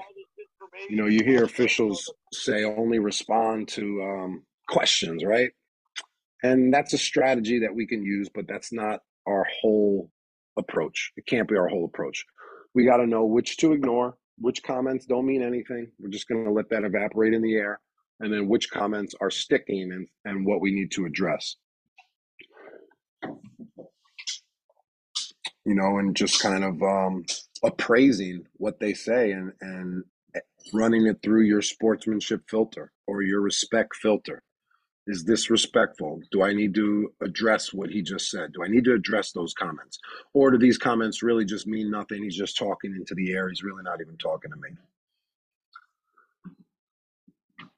You 0.88 0.96
know, 0.96 1.06
you 1.06 1.22
hear 1.24 1.44
officials 1.44 2.10
say 2.32 2.64
only 2.64 2.98
respond 2.98 3.68
to 3.68 4.02
um, 4.02 4.42
questions, 4.68 5.24
right? 5.24 5.50
And 6.42 6.72
that's 6.72 6.92
a 6.92 6.98
strategy 6.98 7.60
that 7.60 7.74
we 7.74 7.86
can 7.86 8.02
use, 8.04 8.28
but 8.32 8.46
that's 8.46 8.72
not 8.72 9.00
our 9.26 9.44
whole 9.60 10.10
approach. 10.56 11.12
It 11.16 11.26
can't 11.26 11.48
be 11.48 11.56
our 11.56 11.68
whole 11.68 11.84
approach. 11.84 12.24
We 12.74 12.84
got 12.84 12.98
to 12.98 13.06
know 13.06 13.24
which 13.24 13.56
to 13.58 13.72
ignore, 13.72 14.16
which 14.38 14.62
comments 14.62 15.06
don't 15.06 15.26
mean 15.26 15.42
anything. 15.42 15.90
We're 15.98 16.10
just 16.10 16.28
going 16.28 16.44
to 16.44 16.52
let 16.52 16.70
that 16.70 16.84
evaporate 16.84 17.34
in 17.34 17.42
the 17.42 17.56
air. 17.56 17.80
And 18.20 18.32
then 18.32 18.48
which 18.48 18.70
comments 18.70 19.14
are 19.20 19.30
sticking 19.30 19.92
and, 19.92 20.06
and 20.24 20.46
what 20.46 20.60
we 20.60 20.72
need 20.72 20.90
to 20.92 21.06
address. 21.06 21.56
You 25.68 25.74
know, 25.74 25.98
and 25.98 26.16
just 26.16 26.40
kind 26.40 26.64
of 26.64 26.82
um, 26.82 27.24
appraising 27.62 28.46
what 28.54 28.80
they 28.80 28.94
say 28.94 29.32
and, 29.32 29.52
and 29.60 30.04
running 30.72 31.06
it 31.06 31.20
through 31.22 31.42
your 31.42 31.62
sportsmanship 31.62 32.42
filter 32.48 32.92
or 33.06 33.22
your 33.22 33.40
respect 33.40 33.94
filter 33.96 34.42
is 35.08 35.24
this 35.24 35.48
respectful? 35.48 36.20
Do 36.30 36.42
I 36.42 36.52
need 36.52 36.74
to 36.74 37.10
address 37.22 37.72
what 37.72 37.88
he 37.88 38.02
just 38.02 38.30
said? 38.30 38.52
Do 38.52 38.62
I 38.62 38.68
need 38.68 38.84
to 38.84 38.92
address 38.92 39.32
those 39.32 39.54
comments? 39.54 39.98
Or 40.34 40.50
do 40.50 40.58
these 40.58 40.76
comments 40.76 41.22
really 41.22 41.46
just 41.46 41.66
mean 41.66 41.90
nothing? 41.90 42.22
He's 42.22 42.36
just 42.36 42.58
talking 42.58 42.94
into 42.94 43.14
the 43.14 43.32
air. 43.32 43.48
He's 43.48 43.62
really 43.62 43.82
not 43.82 44.02
even 44.02 44.18
talking 44.18 44.50
to 44.50 44.56
me. 44.58 44.68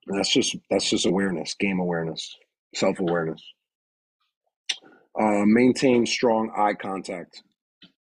That's 0.08 0.32
just 0.32 0.56
that's 0.68 0.90
just 0.90 1.06
awareness, 1.06 1.54
game 1.54 1.78
awareness, 1.78 2.36
self 2.74 2.98
awareness. 2.98 3.42
Uh, 5.18 5.44
maintain 5.44 6.06
strong 6.06 6.52
eye 6.56 6.74
contact. 6.74 7.44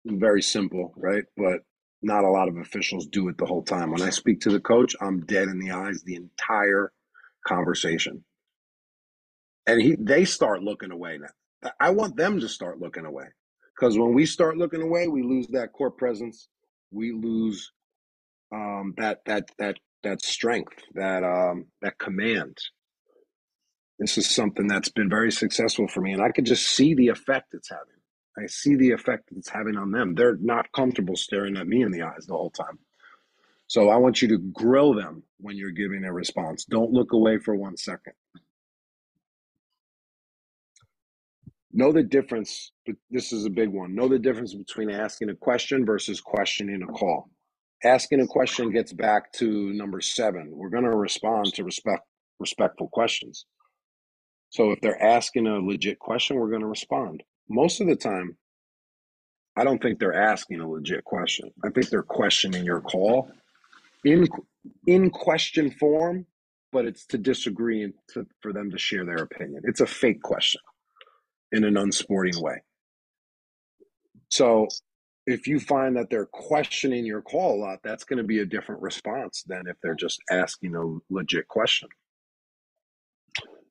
Very 0.07 0.43
simple, 0.43 0.95
right? 0.97 1.25
But 1.37 1.61
not 2.03 2.25
a 2.25 2.31
lot 2.31 2.49
of 2.49 2.59
officials 2.59 3.07
do 3.09 3.29
it 3.29 3.39
the 3.39 3.47
whole 3.47 3.65
time. 3.65 3.93
When 3.93 4.03
I 4.03 4.11
speak 4.11 4.41
to 4.43 4.51
the 4.51 4.61
coach, 4.61 4.97
I'm 5.01 5.27
dead 5.27 5.49
in 5.49 5.61
the 5.61 5.73
eyes 5.73 6.03
the 6.05 6.17
entire 6.17 6.93
conversation 7.47 8.21
and 9.67 9.83
he 9.83 9.97
they 10.01 10.27
start 10.27 10.63
looking 10.65 10.93
away 10.93 11.19
now. 11.19 11.71
I 11.81 11.93
want 11.93 12.17
them 12.19 12.41
to 12.41 12.51
start 12.51 12.81
looking 12.81 13.07
away 13.07 13.27
because 13.77 13.99
when 13.99 14.15
we 14.15 14.27
start 14.27 14.59
looking 14.59 14.83
away, 14.83 15.09
we 15.09 15.25
lose 15.25 15.49
that 15.49 15.73
court 15.73 15.99
presence. 15.99 16.49
We 16.93 17.13
lose 17.15 17.73
um, 18.55 18.95
that 18.99 19.21
that 19.27 19.51
that 19.59 19.79
that 20.05 20.23
strength, 20.23 20.75
that 20.95 21.25
um, 21.25 21.67
that 21.83 21.99
command. 21.99 22.59
This 23.99 24.19
is 24.19 24.29
something 24.31 24.69
that's 24.69 24.91
been 24.91 25.11
very 25.11 25.33
successful 25.33 25.89
for 25.89 26.03
me, 26.03 26.13
and 26.13 26.23
I 26.23 26.31
could 26.31 26.47
just 26.47 26.67
see 26.67 26.95
the 26.95 27.09
effect 27.09 27.55
it's 27.55 27.71
having. 27.71 27.96
I 28.39 28.47
see 28.47 28.77
the 28.77 28.93
effect 28.93 29.31
it's 29.37 29.49
having 29.51 29.77
on 29.77 29.93
them. 29.93 30.15
They're 30.15 30.37
not 30.37 30.73
comfortable 30.73 31.17
staring 31.17 31.57
at 31.57 31.69
me 31.69 31.83
in 31.83 31.93
the 31.93 32.03
eyes 32.03 32.27
the 32.27 32.35
whole 32.35 32.51
time. 32.51 32.79
So 33.69 33.91
I 33.91 33.97
want 33.97 34.23
you 34.23 34.29
to 34.29 34.39
grill 34.39 34.95
them 34.95 35.25
when 35.39 35.57
you're 35.57 35.73
giving 35.73 36.05
a 36.05 36.13
response. 36.13 36.65
Don't 36.65 36.93
look 36.93 37.13
away 37.13 37.39
for 37.39 37.55
one 37.57 37.77
second. 37.77 38.15
know 41.73 41.93
the 41.93 42.03
difference 42.03 42.73
but 42.87 42.97
this 43.11 43.33
is 43.33 43.45
a 43.45 43.51
big 43.51 43.69
one 43.69 43.95
know 43.95 44.09
the 44.09 44.19
difference 44.19 44.55
between 44.55 44.91
asking 44.91 45.29
a 45.31 45.35
question 45.37 45.85
versus 45.85 46.21
questioning 46.21 46.83
a 46.83 46.87
call 46.87 47.31
asking 47.85 48.21
a 48.21 48.27
question 48.27 48.73
gets 48.73 48.93
back 48.93 49.33
to 49.33 49.73
number 49.75 50.01
seven 50.01 50.51
we're 50.55 50.71
going 50.71 50.85
to 50.85 50.97
respond 50.97 51.47
to 51.55 51.65
respect 51.65 52.03
respectful 52.41 52.89
questions 52.93 53.47
so 54.51 54.71
if 54.73 54.81
they're 54.81 55.03
asking 55.03 55.47
a 55.47 55.59
legit 55.59 55.99
question 55.99 56.37
we're 56.37 56.51
going 56.51 56.63
to 56.63 56.67
respond 56.67 57.23
most 57.49 57.81
of 57.81 57.87
the 57.87 57.97
time 57.97 58.37
i 59.57 59.65
don't 59.65 59.83
think 59.83 59.99
they're 59.99 60.15
asking 60.15 60.61
a 60.61 60.69
legit 60.69 61.05
question 61.05 61.51
i 61.65 61.71
think 61.71 61.89
they're 61.89 62.03
questioning 62.03 62.65
your 62.65 62.81
call 62.81 63.31
in 64.05 64.27
in 64.87 65.11
question 65.11 65.71
form 65.71 66.27
but 66.73 66.85
it's 66.85 67.07
to 67.07 67.17
disagree 67.17 67.83
and 67.83 67.95
to, 68.09 68.27
for 68.43 68.53
them 68.53 68.71
to 68.71 68.79
share 68.79 69.05
their 69.05 69.17
opinion 69.17 69.63
it's 69.65 69.81
a 69.81 69.87
fake 69.87 70.23
question 70.23 70.61
in 71.53 71.65
an 71.65 71.77
unsporting 71.77 72.41
way. 72.41 72.63
So 74.29 74.69
if 75.27 75.47
you 75.47 75.59
find 75.61 75.97
that 75.97 76.11
they're 76.11 76.27
questioning 76.27 77.05
your 77.05 77.23
call 77.23 77.57
a 77.57 77.61
lot, 77.61 77.79
that's 77.83 78.05
going 78.05 78.19
to 78.19 78.25
be 78.25 78.41
a 78.41 78.47
different 78.47 78.83
response 78.83 79.43
than 79.47 79.67
if 79.67 79.77
they're 79.83 79.95
just 79.95 80.21
asking 80.31 80.75
a 80.77 81.13
legit 81.13 81.49
question. 81.49 81.89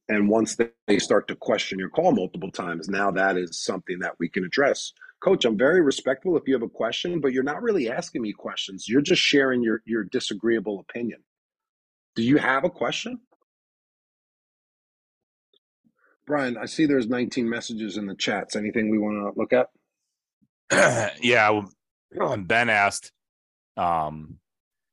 And 0.08 0.30
once 0.30 0.56
they 0.88 1.00
start 1.00 1.28
to 1.30 1.36
question 1.36 1.80
your 1.80 1.90
call 1.90 2.12
multiple 2.12 2.52
times, 2.52 2.88
now 2.88 3.10
that 3.12 3.38
is 3.38 3.60
something 3.60 4.00
that 4.00 4.14
we 4.20 4.30
can 4.30 4.46
address. 4.46 4.94
Coach, 5.20 5.46
I'm 5.46 5.58
very 5.58 5.82
respectful 5.82 6.38
if 6.38 6.44
you 6.46 6.54
have 6.54 6.62
a 6.62 6.70
question, 6.70 7.20
but 7.20 7.34
you're 7.34 7.44
not 7.44 7.64
really 7.64 7.90
asking 7.90 8.22
me 8.22 8.32
questions. 8.32 8.88
You're 8.88 9.02
just 9.02 9.22
sharing 9.22 9.64
your, 9.64 9.82
your 9.86 10.04
disagreeable 10.04 10.80
opinion. 10.80 11.24
Do 12.16 12.22
you 12.22 12.38
have 12.38 12.64
a 12.64 12.70
question? 12.70 13.20
Brian, 16.28 16.58
I 16.58 16.66
see 16.66 16.86
there's 16.86 17.08
19 17.08 17.50
messages 17.50 17.98
in 17.98 18.06
the 18.06 18.16
chats. 18.16 18.56
Anything 18.56 18.90
we 18.90 18.98
want 18.98 19.34
to 19.34 19.40
look 19.40 19.54
at? 19.54 19.70
yeah, 21.22 21.62
Ben 22.38 22.70
asked, 22.70 23.12
um, 23.78 24.38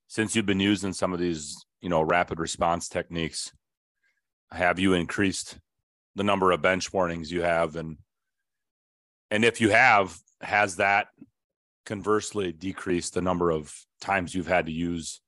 since 0.08 0.34
you've 0.34 0.46
been 0.46 0.60
using 0.60 0.92
some 0.92 1.12
of 1.12 1.20
these, 1.20 1.56
you 1.80 1.88
know, 1.88 2.02
rapid 2.02 2.38
response 2.38 2.88
techniques, 2.88 3.52
have 4.52 4.78
you 4.78 4.94
increased 4.94 5.58
the 6.14 6.24
number 6.24 6.52
of 6.52 6.62
bench 6.62 6.92
warnings 6.92 7.30
you 7.30 7.42
have, 7.42 7.76
and 7.76 7.98
and 9.30 9.44
if 9.44 9.60
you 9.60 9.70
have, 9.70 10.16
has 10.40 10.76
that 10.76 11.08
conversely 11.86 12.52
decreased 12.52 13.14
the 13.14 13.22
number 13.22 13.50
of 13.50 13.74
times 14.00 14.34
you've 14.34 14.46
had 14.46 14.66
to 14.66 14.72
use 14.72 15.20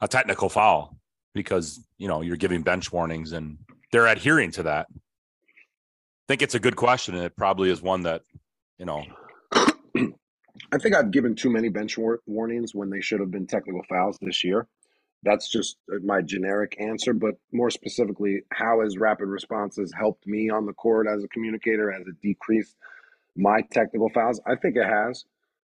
a 0.00 0.08
technical 0.08 0.48
foul 0.48 0.96
because 1.34 1.86
you 1.98 2.08
know 2.08 2.22
you're 2.22 2.36
giving 2.36 2.62
bench 2.62 2.92
warnings 2.92 3.32
and 3.32 3.58
they're 3.90 4.06
adhering 4.06 4.50
to 4.50 4.62
that 4.62 4.86
I 6.22 6.32
think 6.32 6.42
it's 6.42 6.54
a 6.54 6.60
good 6.60 6.76
question, 6.76 7.16
and 7.16 7.24
it 7.24 7.36
probably 7.36 7.70
is 7.70 7.82
one 7.82 8.02
that 8.04 8.22
you 8.78 8.86
know. 8.86 9.04
I 9.52 10.78
think 10.78 10.94
I've 10.94 11.10
given 11.10 11.34
too 11.34 11.50
many 11.50 11.68
bench 11.68 11.98
war- 11.98 12.20
warnings 12.26 12.74
when 12.74 12.90
they 12.90 13.00
should 13.00 13.20
have 13.20 13.30
been 13.30 13.46
technical 13.46 13.82
fouls 13.88 14.18
this 14.20 14.44
year. 14.44 14.68
That's 15.22 15.48
just 15.48 15.76
uh, 15.92 15.98
my 16.04 16.20
generic 16.20 16.76
answer, 16.80 17.12
but 17.12 17.34
more 17.52 17.70
specifically, 17.70 18.42
how 18.52 18.80
has 18.82 18.98
rapid 18.98 19.26
responses 19.26 19.92
helped 19.96 20.26
me 20.26 20.50
on 20.50 20.66
the 20.66 20.72
court 20.72 21.06
as 21.06 21.22
a 21.22 21.28
communicator? 21.28 21.90
Has 21.92 22.06
it 22.06 22.20
decreased 22.20 22.76
my 23.36 23.62
technical 23.70 24.08
fouls? 24.10 24.40
I 24.46 24.56
think 24.56 24.76
it 24.76 24.86
has. 24.86 25.24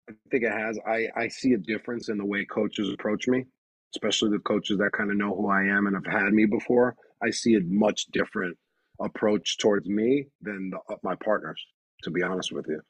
I 0.09 0.13
think 0.31 0.45
it 0.45 0.53
has. 0.53 0.79
I, 0.87 1.09
I 1.17 1.29
see 1.29 1.55
a 1.55 1.59
difference 1.59 2.09
in 2.09 2.19
the 2.19 2.25
way 2.25 2.45
coaches 2.45 2.91
approach 2.93 3.27
me, 3.29 3.47
especially 3.95 4.31
the 4.31 4.39
coaches 4.41 4.79
that 4.79 4.93
kind 4.93 5.11
of 5.11 5.17
know 5.17 5.35
who 5.35 5.49
I 5.49 5.63
am 5.63 5.87
and 5.87 5.97
have 5.97 6.07
had 6.07 6.33
me 6.33 6.45
before. 6.45 6.95
I 7.23 7.31
see 7.31 7.55
a 7.55 7.61
much 7.61 8.07
different 8.13 8.57
approach 9.01 9.59
towards 9.59 9.89
me 9.89 10.27
than 10.43 10.71
the, 10.71 10.79
uh, 10.93 10.97
my 11.03 11.15
partners. 11.17 11.61
To 12.03 12.11
be 12.11 12.23
honest 12.23 12.53
with 12.53 12.67
you, 12.69 12.81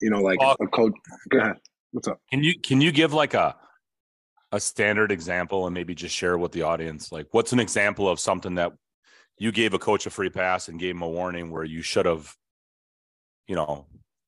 you 0.00 0.08
know, 0.08 0.20
like 0.20 0.38
a 0.40 0.66
coach. 0.68 0.92
Go 1.28 1.38
ahead. 1.38 1.56
What's 1.90 2.06
up? 2.06 2.20
Can 2.30 2.42
you 2.44 2.58
can 2.58 2.80
you 2.80 2.92
give 2.92 3.12
like 3.12 3.34
a 3.34 3.56
a 4.52 4.60
standard 4.60 5.10
example 5.10 5.66
and 5.66 5.74
maybe 5.74 5.94
just 5.94 6.14
share 6.14 6.38
with 6.38 6.52
the 6.52 6.62
audience 6.62 7.10
like 7.10 7.26
what's 7.32 7.52
an 7.52 7.60
example 7.60 8.08
of 8.08 8.20
something 8.20 8.56
that 8.56 8.72
you 9.38 9.50
gave 9.50 9.74
a 9.74 9.78
coach 9.78 10.06
a 10.06 10.10
free 10.10 10.30
pass 10.30 10.68
and 10.68 10.78
gave 10.78 10.94
him 10.94 11.02
a 11.02 11.08
warning 11.08 11.50
where 11.50 11.64
you 11.64 11.82
should 11.82 12.06
have, 12.06 12.36
you 13.48 13.56
know, 13.56 13.86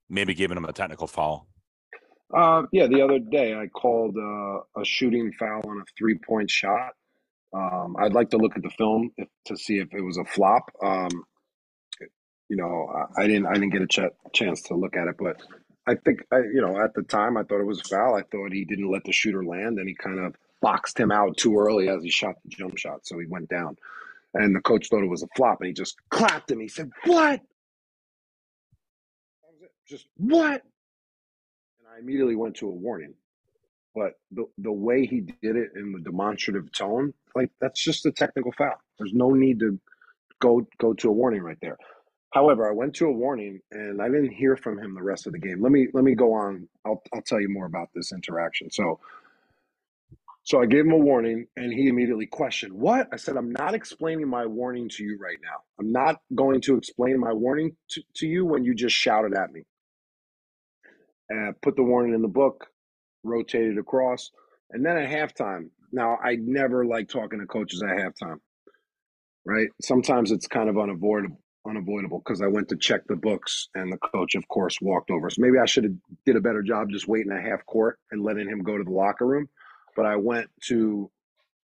maybe 0.08 0.34
given 0.34 0.56
him 0.58 0.64
a 0.64 0.72
technical 0.72 1.06
foul. 1.06 1.46
Uh, 2.36 2.62
yeah, 2.72 2.86
the 2.86 3.02
other 3.02 3.20
day 3.20 3.54
I 3.54 3.68
called 3.68 4.16
uh, 4.16 4.80
a 4.80 4.84
shooting 4.84 5.32
foul 5.38 5.62
on 5.68 5.78
a 5.78 5.84
three 5.96 6.18
point 6.26 6.50
shot 6.50 6.92
um, 7.54 7.96
I'd 7.98 8.14
like 8.14 8.30
to 8.30 8.36
look 8.36 8.56
at 8.56 8.62
the 8.62 8.70
film 8.70 9.12
if, 9.16 9.28
to 9.46 9.56
see 9.56 9.78
if 9.78 9.94
it 9.94 10.00
was 10.00 10.18
a 10.18 10.24
flop. 10.24 10.70
Um, 10.82 11.10
you 12.48 12.56
know, 12.56 12.88
I, 13.16 13.22
I, 13.22 13.26
didn't 13.26 13.46
I 13.46 13.54
didn't 13.54 13.70
get 13.70 13.82
a 13.82 13.86
ch- 13.86 14.32
chance 14.34 14.62
to 14.62 14.74
look 14.74 14.96
at 14.96 15.08
it, 15.08 15.16
but 15.18 15.40
I 15.86 15.96
think 15.96 16.24
I, 16.32 16.38
you 16.38 16.62
know 16.62 16.80
at 16.82 16.94
the 16.94 17.02
time 17.02 17.36
I 17.36 17.42
thought 17.44 17.60
it 17.60 17.66
was 17.66 17.80
a 17.80 17.88
foul. 17.88 18.16
I 18.16 18.22
thought 18.22 18.52
he 18.52 18.64
didn't 18.64 18.90
let 18.90 19.04
the 19.04 19.12
shooter 19.12 19.44
land, 19.44 19.78
and 19.78 19.88
he 19.88 19.94
kind 19.94 20.18
of 20.20 20.36
boxed 20.62 20.98
him 20.98 21.12
out 21.12 21.36
too 21.36 21.58
early 21.58 21.88
as 21.88 22.02
he 22.02 22.10
shot 22.10 22.36
the 22.44 22.50
jump 22.50 22.78
shot, 22.78 23.06
so 23.06 23.18
he 23.18 23.26
went 23.26 23.48
down. 23.48 23.76
And 24.34 24.54
the 24.56 24.60
coach 24.60 24.88
thought 24.88 25.04
it 25.04 25.10
was 25.10 25.22
a 25.22 25.28
flop, 25.36 25.60
and 25.60 25.68
he 25.68 25.74
just 25.74 25.96
clapped 26.10 26.50
him. 26.50 26.60
He 26.60 26.68
said, 26.68 26.90
"What?" 27.04 27.40
Just 29.88 30.06
what? 30.16 30.62
And 31.78 31.88
I 31.94 32.00
immediately 32.00 32.36
went 32.36 32.56
to 32.56 32.68
a 32.68 32.72
warning 32.72 33.14
but 33.94 34.14
the 34.32 34.46
the 34.58 34.72
way 34.72 35.06
he 35.06 35.20
did 35.20 35.56
it 35.56 35.72
in 35.76 35.92
the 35.92 36.00
demonstrative 36.00 36.70
tone, 36.72 37.14
like 37.34 37.50
that's 37.60 37.82
just 37.82 38.06
a 38.06 38.12
technical 38.12 38.52
foul. 38.52 38.74
There's 38.98 39.14
no 39.14 39.30
need 39.30 39.60
to 39.60 39.78
go 40.40 40.66
go 40.78 40.94
to 40.94 41.08
a 41.08 41.12
warning 41.12 41.42
right 41.42 41.58
there. 41.62 41.78
However, 42.34 42.68
I 42.68 42.74
went 42.74 42.96
to 42.96 43.06
a 43.06 43.12
warning 43.12 43.60
and 43.72 44.02
I 44.02 44.08
didn't 44.08 44.32
hear 44.32 44.56
from 44.56 44.78
him 44.80 44.94
the 44.94 45.02
rest 45.04 45.26
of 45.28 45.34
the 45.34 45.40
game. 45.40 45.62
Let 45.62 45.72
me 45.72 45.88
let 45.94 46.04
me 46.04 46.16
go 46.16 46.34
on. 46.34 46.68
I'll 46.86 47.02
I'll 47.14 47.22
tell 47.22 47.40
you 47.40 47.50
more 47.50 47.66
about 47.66 47.90
this 47.94 48.12
interaction. 48.12 48.70
So 48.72 49.00
so 50.44 50.62
I 50.62 50.66
gave 50.66 50.86
him 50.86 50.92
a 50.92 50.98
warning 50.98 51.46
and 51.56 51.72
he 51.72 51.88
immediately 51.88 52.26
questioned, 52.26 52.72
What? 52.74 53.08
I 53.12 53.16
said, 53.16 53.36
I'm 53.36 53.52
not 53.52 53.74
explaining 53.74 54.28
my 54.28 54.46
warning 54.46 54.88
to 54.90 55.04
you 55.04 55.18
right 55.22 55.38
now. 55.42 55.58
I'm 55.80 55.92
not 55.92 56.20
going 56.34 56.60
to 56.62 56.76
explain 56.76 57.20
my 57.20 57.32
warning 57.32 57.76
to, 57.90 58.02
to 58.16 58.26
you 58.26 58.46
when 58.46 58.64
you 58.64 58.74
just 58.74 58.96
shouted 58.96 59.34
at 59.34 59.52
me. 59.52 59.62
And 61.30 61.60
put 61.62 61.76
the 61.76 61.84
warning 61.84 62.14
in 62.14 62.22
the 62.22 62.28
book, 62.28 62.68
rotated 63.24 63.78
across. 63.78 64.30
And 64.72 64.84
then 64.86 64.98
at 64.98 65.10
halftime, 65.10 65.70
now 65.92 66.18
I 66.22 66.36
never 66.36 66.86
like 66.86 67.08
talking 67.08 67.40
to 67.40 67.46
coaches 67.46 67.82
at 67.82 67.90
halftime, 67.90 68.38
right? 69.46 69.68
Sometimes 69.82 70.32
it's 70.32 70.48
kind 70.48 70.68
of 70.70 70.78
unavoidable 70.78 71.43
unavoidable 71.66 72.20
because 72.24 72.42
I 72.42 72.46
went 72.46 72.68
to 72.70 72.76
check 72.76 73.02
the 73.06 73.16
books 73.16 73.68
and 73.74 73.92
the 73.92 73.98
coach, 73.98 74.34
of 74.34 74.46
course, 74.48 74.76
walked 74.80 75.10
over. 75.10 75.30
So 75.30 75.42
maybe 75.42 75.58
I 75.58 75.66
should 75.66 75.84
have 75.84 75.94
did 76.26 76.36
a 76.36 76.40
better 76.40 76.62
job 76.62 76.90
just 76.90 77.08
waiting 77.08 77.32
at 77.32 77.42
half 77.44 77.64
court 77.66 77.98
and 78.10 78.22
letting 78.22 78.48
him 78.48 78.62
go 78.62 78.76
to 78.78 78.84
the 78.84 78.90
locker 78.90 79.26
room. 79.26 79.48
But 79.96 80.06
I 80.06 80.16
went 80.16 80.48
to 80.68 81.10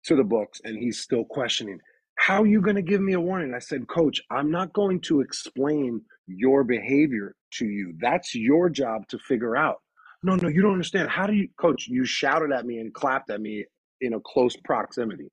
to 0.06 0.16
the 0.16 0.24
books 0.24 0.60
and 0.64 0.78
he's 0.78 1.00
still 1.00 1.24
questioning, 1.26 1.80
how 2.18 2.44
are 2.44 2.48
you 2.48 2.62
going 2.62 2.76
to 2.76 2.82
give 2.82 3.02
me 3.02 3.14
a 3.14 3.20
warning? 3.20 3.54
I 3.56 3.60
said, 3.60 3.88
Coach, 3.88 4.22
I'm 4.30 4.52
not 4.52 4.74
going 4.74 5.02
to 5.02 5.22
explain 5.22 6.02
your 6.28 6.64
behavior 6.64 7.36
to 7.54 7.66
you. 7.66 7.94
That's 8.00 8.36
your 8.36 8.70
job 8.70 9.08
to 9.10 9.18
figure 9.18 9.56
out. 9.56 9.78
No, 10.24 10.36
no, 10.36 10.48
you 10.48 10.62
don't 10.62 10.74
understand. 10.74 11.10
How 11.10 11.28
do 11.28 11.34
you, 11.34 11.50
Coach? 11.60 11.88
You 11.88 12.06
shouted 12.06 12.52
at 12.52 12.66
me 12.66 12.78
and 12.80 12.94
clapped 12.94 13.30
at 13.30 13.42
me 13.42 13.66
in 14.02 14.14
a 14.14 14.20
close 14.26 14.56
proximity. 14.64 15.30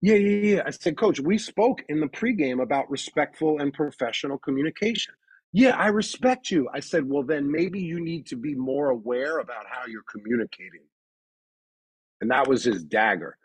Yeah, 0.00 0.14
yeah, 0.16 0.54
yeah. 0.56 0.62
I 0.66 0.70
said, 0.70 0.96
Coach, 0.96 1.20
we 1.20 1.38
spoke 1.38 1.82
in 1.88 2.00
the 2.00 2.06
pregame 2.06 2.62
about 2.62 2.90
respectful 2.90 3.58
and 3.60 3.72
professional 3.72 4.38
communication. 4.38 5.14
Yeah, 5.52 5.76
I 5.76 5.88
respect 5.88 6.50
you. 6.50 6.68
I 6.72 6.80
said, 6.80 7.08
well, 7.08 7.22
then 7.22 7.50
maybe 7.50 7.80
you 7.80 8.00
need 8.00 8.26
to 8.26 8.36
be 8.36 8.54
more 8.54 8.90
aware 8.90 9.38
about 9.38 9.66
how 9.68 9.86
you're 9.86 10.02
communicating. 10.10 10.82
And 12.20 12.30
that 12.30 12.48
was 12.48 12.64
his 12.64 12.84
dagger. 12.84 13.36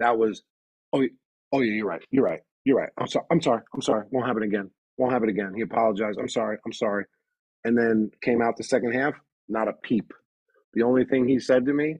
That 0.00 0.18
was, 0.18 0.42
oh, 0.92 1.04
oh 1.52 1.60
yeah, 1.60 1.74
you're 1.74 1.86
right. 1.86 2.02
You're 2.10 2.24
right. 2.24 2.40
You're 2.64 2.78
right. 2.78 2.90
I'm 2.98 3.06
sorry. 3.06 3.26
I'm 3.30 3.40
sorry. 3.42 3.62
I'm 3.74 3.82
sorry. 3.82 4.06
Won't 4.10 4.26
happen 4.26 4.42
again. 4.42 4.70
Won't 4.98 5.12
happen 5.12 5.28
again. 5.28 5.54
He 5.54 5.62
apologized. 5.62 6.18
I'm 6.20 6.28
sorry. 6.28 6.58
I'm 6.66 6.72
sorry. 6.72 7.04
And 7.64 7.76
then 7.78 8.10
came 8.22 8.42
out 8.42 8.56
the 8.56 8.64
second 8.64 8.92
half, 8.92 9.14
not 9.48 9.68
a 9.68 9.72
peep. 9.72 10.12
The 10.74 10.82
only 10.82 11.04
thing 11.04 11.28
he 11.28 11.40
said 11.40 11.66
to 11.66 11.72
me 11.74 11.96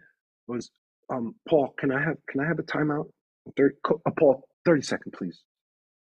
was, 0.49 0.70
um, 1.11 1.35
Paul, 1.49 1.75
can 1.79 1.92
I 1.92 2.03
have 2.03 2.16
can 2.29 2.40
I 2.40 2.46
have 2.46 2.59
a 2.59 2.62
timeout? 2.62 3.09
30, 3.57 3.74
uh, 3.88 4.11
Paul, 4.18 4.44
30 4.64 4.83
second, 4.83 5.12
please. 5.12 5.40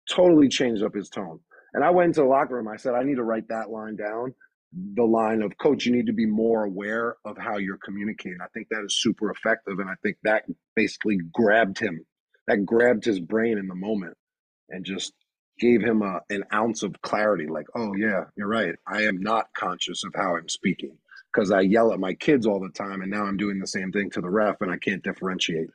Totally 0.08 0.48
changed 0.48 0.82
up 0.82 0.94
his 0.94 1.08
tone. 1.08 1.40
And 1.74 1.84
I 1.84 1.90
went 1.90 2.08
into 2.08 2.20
the 2.20 2.26
locker 2.26 2.54
room. 2.54 2.68
I 2.68 2.76
said, 2.76 2.94
I 2.94 3.02
need 3.02 3.16
to 3.16 3.24
write 3.24 3.48
that 3.48 3.70
line 3.70 3.96
down. 3.96 4.34
The 4.94 5.04
line 5.04 5.42
of, 5.42 5.56
Coach, 5.58 5.86
you 5.86 5.92
need 5.92 6.06
to 6.06 6.12
be 6.12 6.26
more 6.26 6.64
aware 6.64 7.16
of 7.24 7.36
how 7.38 7.58
you're 7.58 7.78
communicating. 7.78 8.38
I 8.42 8.48
think 8.54 8.68
that 8.70 8.84
is 8.84 9.00
super 9.00 9.30
effective. 9.30 9.78
And 9.78 9.88
I 9.88 9.94
think 10.02 10.16
that 10.22 10.44
basically 10.74 11.18
grabbed 11.32 11.78
him, 11.78 12.04
that 12.46 12.64
grabbed 12.64 13.04
his 13.04 13.20
brain 13.20 13.58
in 13.58 13.68
the 13.68 13.74
moment 13.74 14.16
and 14.68 14.84
just 14.84 15.12
gave 15.58 15.80
him 15.82 16.02
a, 16.02 16.20
an 16.30 16.44
ounce 16.52 16.82
of 16.82 17.00
clarity 17.02 17.46
like, 17.46 17.66
oh, 17.74 17.94
yeah, 17.96 18.24
you're 18.36 18.48
right. 18.48 18.74
I 18.86 19.02
am 19.02 19.20
not 19.20 19.46
conscious 19.56 20.04
of 20.04 20.14
how 20.14 20.36
I'm 20.36 20.48
speaking 20.48 20.96
because 21.32 21.50
I 21.50 21.60
yell 21.60 21.92
at 21.92 22.00
my 22.00 22.14
kids 22.14 22.46
all 22.46 22.60
the 22.60 22.70
time. 22.70 23.02
And 23.02 23.10
now 23.10 23.24
I'm 23.24 23.36
doing 23.36 23.58
the 23.58 23.66
same 23.66 23.92
thing 23.92 24.10
to 24.10 24.20
the 24.20 24.30
ref 24.30 24.60
and 24.60 24.70
I 24.70 24.78
can't 24.78 25.02
differentiate. 25.02 25.68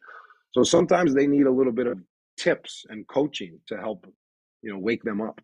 So 0.54 0.64
sometimes 0.64 1.14
they 1.16 1.28
need 1.28 1.48
a 1.48 1.52
little 1.52 1.74
bit 1.74 1.88
of 1.88 2.00
tips 2.38 2.86
and 2.90 3.08
coaching 3.08 3.60
to 3.68 3.78
help, 3.78 4.08
you 4.64 4.72
know, 4.72 4.80
wake 4.80 5.04
them 5.04 5.22
up. 5.22 5.42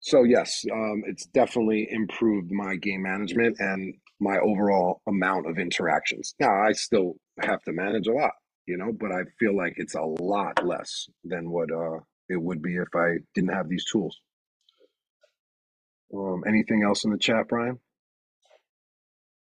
So 0.00 0.24
yes, 0.24 0.64
um, 0.72 1.02
it's 1.06 1.26
definitely 1.26 1.88
improved 1.90 2.50
my 2.52 2.76
game 2.76 3.02
management 3.02 3.58
and 3.60 3.94
my 4.20 4.38
overall 4.38 5.02
amount 5.08 5.48
of 5.48 5.58
interactions. 5.58 6.34
Now 6.40 6.62
I 6.62 6.72
still 6.72 7.14
have 7.42 7.62
to 7.64 7.72
manage 7.72 8.08
a 8.08 8.12
lot, 8.12 8.32
you 8.66 8.78
know, 8.78 8.92
but 8.92 9.12
I 9.12 9.22
feel 9.40 9.56
like 9.56 9.74
it's 9.76 9.96
a 9.96 10.02
lot 10.02 10.64
less 10.66 11.08
than 11.24 11.50
what 11.50 11.70
uh, 11.72 12.00
it 12.28 12.40
would 12.42 12.62
be 12.62 12.76
if 12.76 12.88
I 12.96 13.18
didn't 13.34 13.54
have 13.54 13.68
these 13.68 13.86
tools. 13.90 14.18
Um, 16.14 16.44
anything 16.46 16.84
else 16.84 17.04
in 17.04 17.12
the 17.12 17.18
chat, 17.18 17.48
Brian? 17.48 17.78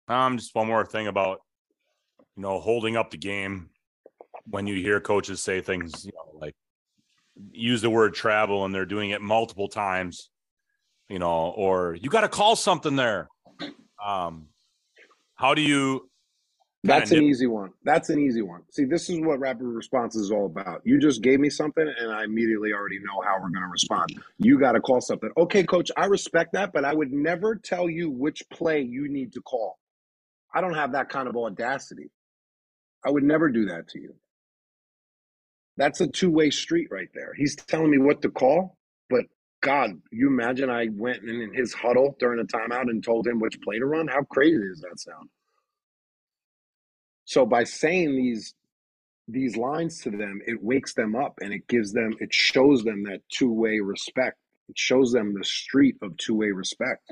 Um, 0.08 0.36
just 0.38 0.54
one 0.54 0.66
more 0.66 0.84
thing 0.84 1.06
about 1.06 1.40
you 2.36 2.42
know 2.42 2.60
holding 2.60 2.96
up 2.96 3.10
the 3.10 3.18
game 3.18 3.70
when 4.46 4.66
you 4.66 4.74
hear 4.76 5.00
coaches 5.00 5.42
say 5.42 5.60
things, 5.60 6.04
you 6.04 6.12
know, 6.12 6.38
like 6.38 6.54
use 7.52 7.82
the 7.82 7.90
word 7.90 8.14
travel 8.14 8.64
and 8.64 8.74
they're 8.74 8.86
doing 8.86 9.10
it 9.10 9.20
multiple 9.22 9.68
times, 9.68 10.30
you 11.08 11.18
know, 11.18 11.52
or 11.56 11.94
you 12.00 12.10
got 12.10 12.22
to 12.22 12.28
call 12.28 12.56
something 12.56 12.96
there. 12.96 13.28
Um, 14.04 14.48
how 15.36 15.54
do 15.54 15.62
you? 15.62 16.08
That's 16.84 17.12
an 17.12 17.20
nip- 17.20 17.28
easy 17.28 17.46
one. 17.46 17.70
That's 17.84 18.10
an 18.10 18.18
easy 18.18 18.42
one. 18.42 18.62
See, 18.72 18.84
this 18.84 19.08
is 19.08 19.20
what 19.20 19.38
rapid 19.38 19.64
response 19.64 20.16
is 20.16 20.32
all 20.32 20.46
about. 20.46 20.82
You 20.84 20.98
just 20.98 21.22
gave 21.22 21.38
me 21.38 21.48
something, 21.48 21.86
and 22.00 22.12
I 22.12 22.24
immediately 22.24 22.72
already 22.72 22.98
know 22.98 23.22
how 23.24 23.36
we're 23.36 23.50
going 23.50 23.62
to 23.62 23.68
respond. 23.70 24.20
You 24.38 24.58
got 24.58 24.72
to 24.72 24.80
call 24.80 25.00
something. 25.00 25.30
Okay, 25.36 25.62
coach, 25.62 25.92
I 25.96 26.06
respect 26.06 26.52
that, 26.54 26.72
but 26.72 26.84
I 26.84 26.92
would 26.92 27.12
never 27.12 27.54
tell 27.54 27.88
you 27.88 28.10
which 28.10 28.42
play 28.50 28.80
you 28.80 29.08
need 29.08 29.32
to 29.34 29.40
call. 29.42 29.78
I 30.54 30.60
don't 30.60 30.74
have 30.74 30.92
that 30.92 31.08
kind 31.08 31.28
of 31.28 31.36
audacity. 31.36 32.10
I 33.04 33.10
would 33.10 33.24
never 33.24 33.48
do 33.48 33.66
that 33.66 33.88
to 33.88 34.00
you. 34.00 34.14
That's 35.76 36.00
a 36.00 36.06
two 36.06 36.30
way 36.30 36.50
street 36.50 36.88
right 36.90 37.08
there. 37.14 37.32
He's 37.36 37.56
telling 37.56 37.90
me 37.90 37.98
what 37.98 38.22
to 38.22 38.30
call, 38.30 38.76
but 39.08 39.24
God, 39.62 39.92
you 40.10 40.28
imagine 40.28 40.68
I 40.70 40.88
went 40.92 41.22
in, 41.22 41.40
in 41.40 41.54
his 41.54 41.72
huddle 41.72 42.16
during 42.18 42.40
a 42.40 42.44
timeout 42.44 42.90
and 42.90 43.02
told 43.02 43.26
him 43.26 43.38
which 43.38 43.60
play 43.62 43.78
to 43.78 43.86
run? 43.86 44.08
How 44.08 44.22
crazy 44.22 44.58
does 44.68 44.80
that 44.80 45.00
sound? 45.00 45.28
So 47.24 47.46
by 47.46 47.64
saying 47.64 48.16
these 48.16 48.54
these 49.28 49.56
lines 49.56 50.00
to 50.02 50.10
them, 50.10 50.40
it 50.46 50.62
wakes 50.62 50.94
them 50.94 51.14
up 51.14 51.38
and 51.40 51.52
it 51.52 51.66
gives 51.68 51.92
them, 51.92 52.12
it 52.20 52.34
shows 52.34 52.82
them 52.82 53.04
that 53.04 53.20
two 53.30 53.52
way 53.52 53.78
respect. 53.80 54.36
It 54.68 54.76
shows 54.76 55.12
them 55.12 55.34
the 55.34 55.44
street 55.44 55.96
of 56.02 56.16
two 56.16 56.34
way 56.34 56.50
respect. 56.50 57.10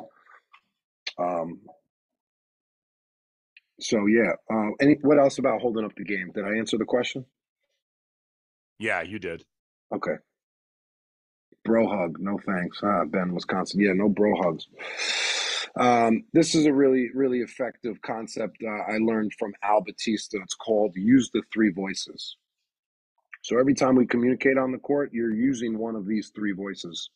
Um, 1.18 1.60
so 3.80 4.06
yeah. 4.06 4.32
Um, 4.50 4.74
any 4.80 4.96
what 5.02 5.18
else 5.18 5.38
about 5.38 5.60
holding 5.60 5.84
up 5.84 5.94
the 5.96 6.04
game? 6.04 6.30
Did 6.34 6.44
I 6.44 6.56
answer 6.56 6.78
the 6.78 6.84
question? 6.84 7.24
Yeah, 8.78 9.02
you 9.02 9.18
did. 9.18 9.44
Okay. 9.94 10.16
Bro 11.64 11.88
hug, 11.88 12.16
no 12.18 12.38
thanks. 12.46 12.78
Ah, 12.82 13.04
Ben, 13.04 13.34
Wisconsin. 13.34 13.80
Yeah, 13.80 13.92
no 13.92 14.08
bro 14.08 14.34
hugs. 14.42 14.66
Um, 15.78 16.24
this 16.32 16.54
is 16.54 16.66
a 16.66 16.72
really, 16.72 17.10
really 17.14 17.40
effective 17.40 18.00
concept 18.02 18.56
uh, 18.64 18.92
I 18.92 18.98
learned 18.98 19.32
from 19.38 19.52
Al 19.62 19.82
Batista. 19.82 20.38
It's 20.42 20.54
called 20.54 20.92
use 20.96 21.30
the 21.32 21.42
three 21.52 21.70
voices. 21.70 22.36
So 23.42 23.58
every 23.58 23.74
time 23.74 23.96
we 23.96 24.06
communicate 24.06 24.58
on 24.58 24.72
the 24.72 24.78
court, 24.78 25.10
you're 25.12 25.34
using 25.34 25.78
one 25.78 25.96
of 25.96 26.06
these 26.06 26.30
three 26.34 26.52
voices 26.52 27.10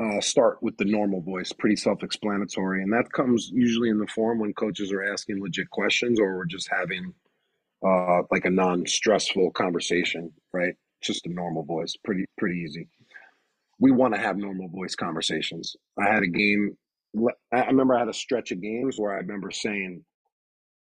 uh, 0.00 0.20
start 0.20 0.62
with 0.62 0.76
the 0.78 0.84
normal 0.84 1.20
voice, 1.20 1.52
pretty 1.52 1.76
self 1.76 2.02
explanatory. 2.02 2.82
And 2.82 2.92
that 2.92 3.12
comes 3.12 3.50
usually 3.52 3.90
in 3.90 3.98
the 3.98 4.06
form 4.06 4.38
when 4.38 4.54
coaches 4.54 4.92
are 4.92 5.02
asking 5.02 5.42
legit 5.42 5.68
questions 5.70 6.18
or 6.18 6.36
we're 6.36 6.46
just 6.46 6.68
having 6.70 7.12
uh, 7.86 8.22
like 8.30 8.44
a 8.44 8.50
non 8.50 8.86
stressful 8.86 9.50
conversation, 9.52 10.32
right? 10.52 10.74
Just 11.02 11.26
a 11.26 11.32
normal 11.32 11.64
voice, 11.64 11.96
pretty, 12.04 12.24
pretty 12.38 12.60
easy. 12.60 12.88
We 13.78 13.90
want 13.90 14.14
to 14.14 14.20
have 14.20 14.36
normal 14.36 14.68
voice 14.68 14.94
conversations. 14.94 15.74
I 15.98 16.12
had 16.12 16.22
a 16.22 16.28
game, 16.28 16.76
I 17.52 17.64
remember 17.66 17.94
I 17.94 18.00
had 18.00 18.08
a 18.08 18.14
stretch 18.14 18.52
of 18.52 18.62
games 18.62 18.96
where 18.98 19.12
I 19.12 19.18
remember 19.18 19.50
saying, 19.50 20.04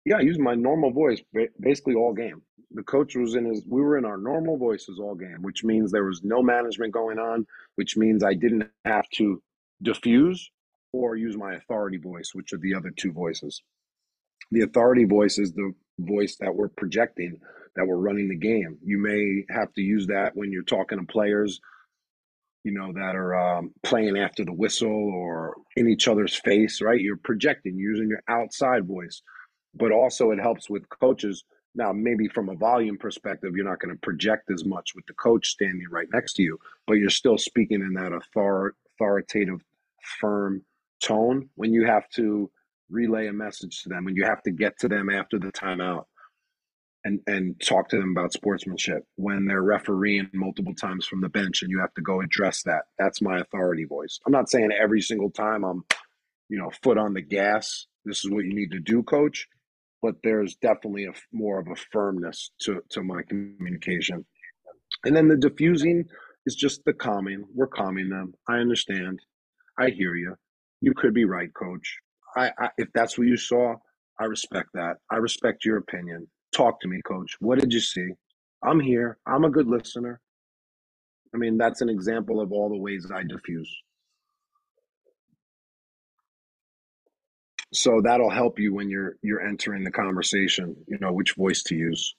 yeah, 0.08 0.18
I 0.18 0.22
used 0.22 0.40
my 0.40 0.56
normal 0.56 0.92
voice 0.92 1.22
basically 1.60 1.96
all 1.96 2.14
game. 2.14 2.42
The 2.72 2.84
coach 2.84 3.14
was 3.18 3.36
in 3.36 3.44
his 3.44 3.66
we 3.68 3.82
were 3.82 3.98
in 3.98 4.06
our 4.06 4.18
normal 4.18 4.58
voices 4.58 5.00
all 5.00 5.16
game 5.16 5.40
which 5.42 5.66
means 5.66 5.92
there 5.92 6.06
was 6.06 6.22
no 6.24 6.42
management 6.42 6.94
going 6.94 7.18
on 7.18 7.46
which 7.76 7.96
means 7.96 8.24
i 8.24 8.34
didn't 8.34 8.70
have 8.86 9.08
to 9.16 9.42
diffuse 9.82 10.50
or 10.94 11.16
use 11.16 11.38
my 11.38 11.56
authority 11.56 11.98
voice 11.98 12.32
which 12.34 12.54
are 12.54 12.58
the 12.58 12.74
other 12.74 12.92
two 12.96 13.12
voices. 13.12 13.62
The 14.52 14.62
authority 14.62 15.04
voice 15.04 15.38
is 15.38 15.52
the 15.52 15.74
voice 16.00 16.38
that 16.40 16.56
we're 16.56 16.70
projecting 16.70 17.40
that 17.76 17.86
we're 17.86 17.98
running 17.98 18.30
the 18.30 18.38
game. 18.38 18.78
You 18.84 19.00
may 19.00 19.46
have 19.54 19.74
to 19.74 19.82
use 19.82 20.08
that 20.08 20.36
when 20.36 20.52
you're 20.52 20.64
talking 20.64 21.00
to 21.00 21.06
players 21.06 21.60
you 22.64 22.72
know 22.74 22.94
that 22.94 23.16
are 23.16 23.36
um, 23.36 23.74
playing 23.84 24.18
after 24.18 24.46
the 24.46 24.54
whistle 24.54 25.12
or 25.22 25.56
in 25.76 25.90
each 25.90 26.08
other's 26.08 26.36
face 26.36 26.82
right? 26.82 27.00
You're 27.02 27.18
projecting 27.18 27.78
using 27.78 28.10
your 28.10 28.24
outside 28.30 28.86
voice 28.86 29.22
but 29.74 29.92
also 29.92 30.32
it 30.32 30.40
helps 30.40 30.70
with 30.70 30.88
coaches 30.90 31.44
now, 31.78 31.94
maybe 31.94 32.28
from 32.28 32.50
a 32.50 32.56
volume 32.56 32.98
perspective, 32.98 33.56
you're 33.56 33.64
not 33.64 33.80
going 33.80 33.94
to 33.94 34.02
project 34.02 34.50
as 34.52 34.66
much 34.66 34.96
with 34.96 35.06
the 35.06 35.14
coach 35.14 35.50
standing 35.50 35.86
right 35.92 36.08
next 36.12 36.34
to 36.34 36.44
you, 36.44 36.60
but 36.88 36.96
you're 36.96 37.12
still 37.12 37.38
speaking 37.38 37.82
in 37.82 37.94
that 37.94 38.12
author- 38.12 38.76
authoritative, 38.96 39.62
firm 40.20 40.64
tone 41.02 41.50
when 41.56 41.72
you 41.74 41.86
have 41.86 42.10
to 42.10 42.50
relay 42.90 43.28
a 43.28 43.34
message 43.34 43.84
to 43.84 43.90
them, 43.90 44.06
when 44.06 44.16
you 44.16 44.26
have 44.26 44.42
to 44.42 44.52
get 44.52 44.80
to 44.80 44.88
them 44.88 45.10
after 45.10 45.38
the 45.38 45.52
timeout. 45.52 46.06
and 47.06 47.20
and 47.28 47.62
talk 47.62 47.88
to 47.90 47.98
them 47.98 48.10
about 48.12 48.34
sportsmanship 48.34 49.04
when 49.16 49.46
they're 49.46 49.62
refereeing 49.62 50.28
multiple 50.34 50.74
times 50.74 51.06
from 51.06 51.22
the 51.22 51.30
bench 51.30 51.62
and 51.62 51.70
you 51.70 51.80
have 51.80 51.94
to 51.94 52.02
go 52.02 52.22
address 52.22 52.64
that 52.64 52.86
that's 52.98 53.22
my 53.22 53.38
authority 53.38 53.84
voice 53.86 54.20
i'm 54.26 54.32
not 54.32 54.50
saying 54.50 54.72
every 54.72 55.00
single 55.00 55.30
time 55.30 55.64
i'm 55.64 55.86
you 56.50 56.58
know 56.58 56.72
foot 56.82 56.98
on 56.98 57.14
the 57.14 57.22
gas 57.22 57.86
this 58.04 58.26
is 58.26 58.32
what 58.32 58.46
you 58.46 58.54
need 58.54 58.72
to 58.72 58.80
do 58.80 59.04
coach 59.04 59.48
but 60.02 60.16
there's 60.24 60.56
definitely 60.56 61.06
a 61.06 61.14
more 61.32 61.60
of 61.60 61.68
a 61.68 61.76
firmness 61.92 62.52
to 62.62 62.82
to 62.90 63.04
my 63.04 63.22
communication 63.30 64.26
and 65.06 65.16
then 65.16 65.28
the 65.28 65.38
diffusing 65.38 66.04
is 66.46 66.56
just 66.56 66.82
the 66.86 66.94
calming 66.94 67.44
we're 67.54 67.68
calming 67.68 68.10
them 68.10 68.34
i 68.50 68.58
understand 68.58 69.20
i 69.80 69.90
hear 69.90 70.16
you 70.16 70.36
you 70.82 70.94
could 70.96 71.14
be 71.14 71.26
right 71.26 71.54
coach 71.54 71.98
I, 72.36 72.52
I 72.60 72.70
if 72.78 72.90
that's 72.94 73.18
what 73.18 73.28
you 73.28 73.38
saw 73.38 73.76
i 74.20 74.26
respect 74.26 74.70
that 74.74 74.98
i 75.12 75.18
respect 75.18 75.66
your 75.66 75.78
opinion 75.78 76.28
Talk 76.54 76.80
to 76.82 76.88
me, 76.88 77.02
coach. 77.06 77.36
What 77.40 77.60
did 77.60 77.74
you 77.74 77.80
see? 77.80 78.10
I'm 78.64 78.80
here. 78.80 79.18
I'm 79.28 79.44
a 79.44 79.50
good 79.50 79.68
listener. 79.68 80.20
I 81.34 81.38
mean, 81.38 81.58
that's 81.58 81.82
an 81.82 81.90
example 81.90 82.42
of 82.42 82.52
all 82.52 82.70
the 82.70 82.78
ways 82.78 83.12
I 83.14 83.24
diffuse. 83.24 83.72
So 87.74 88.02
that'll 88.04 88.30
help 88.30 88.60
you 88.60 88.74
when 88.74 88.90
you're 88.90 89.18
you're 89.22 89.46
entering 89.46 89.84
the 89.84 89.92
conversation, 89.92 90.76
you 90.88 90.98
know, 91.00 91.12
which 91.12 91.36
voice 91.36 91.64
to 91.64 91.76
use. 91.76 92.16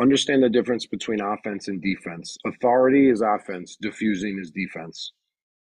Understand 0.00 0.42
the 0.42 0.50
difference 0.50 0.86
between 0.86 1.20
offense 1.20 1.68
and 1.68 1.82
defense. 1.82 2.36
Authority 2.46 3.10
is 3.10 3.22
offense, 3.22 3.76
diffusing 3.80 4.38
is 4.40 4.50
defense. 4.50 5.12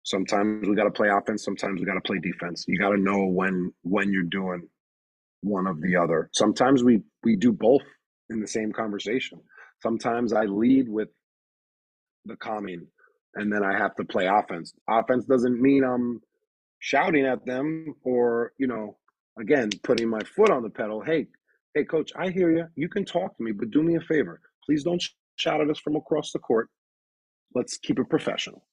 Sometimes 0.04 0.68
we 0.68 0.76
got 0.76 0.84
to 0.86 0.92
play 0.92 1.10
offense, 1.10 1.44
sometimes 1.44 1.80
we 1.80 1.86
got 1.86 1.94
to 1.94 2.02
play 2.02 2.20
defense. 2.20 2.66
You 2.68 2.78
got 2.80 2.90
to 2.90 2.98
know 2.98 3.26
when 3.28 3.72
when 3.84 4.12
you're 4.12 4.24
doing 4.24 4.68
one 5.42 5.68
of 5.68 5.82
the 5.82 5.96
other. 5.96 6.30
Sometimes 6.34 6.84
we 6.84 7.02
we 7.24 7.36
do 7.36 7.54
both 7.54 7.84
in 8.30 8.42
the 8.42 8.48
same 8.48 8.72
conversation. 8.72 9.40
Sometimes 9.82 10.34
I 10.34 10.46
lead 10.46 10.90
with 10.90 11.10
the 12.26 12.36
calming 12.36 12.88
and 13.36 13.52
then 13.54 13.64
I 13.64 13.78
have 13.78 13.96
to 13.96 14.06
play 14.06 14.28
offense. 14.28 14.74
Offense 14.90 15.26
doesn't 15.26 15.62
mean 15.62 15.84
I'm 15.84 16.22
shouting 16.86 17.26
at 17.26 17.44
them 17.48 17.96
or, 18.04 18.52
you 18.60 18.68
know, 18.68 18.96
again, 19.40 19.72
putting 19.82 20.08
my 20.08 20.22
foot 20.36 20.52
on 20.52 20.62
the 20.62 20.70
pedal. 20.70 21.02
Hey, 21.02 21.26
hey 21.74 21.84
coach, 21.84 22.12
I 22.16 22.30
hear 22.30 22.52
you. 22.52 22.68
You 22.76 22.88
can 22.90 23.04
talk 23.04 23.36
to 23.36 23.44
me, 23.44 23.54
but 23.54 23.72
do 23.72 23.82
me 23.82 23.96
a 23.96 24.02
favor. 24.02 24.40
Please 24.64 24.84
don't 24.84 25.04
shout 25.36 25.62
at 25.62 25.70
us 25.72 25.80
from 25.80 25.96
across 25.96 26.32
the 26.32 26.38
court. 26.38 26.70
Let's 27.56 27.80
keep 27.80 27.98
it 27.98 28.08
professional. 28.08 28.68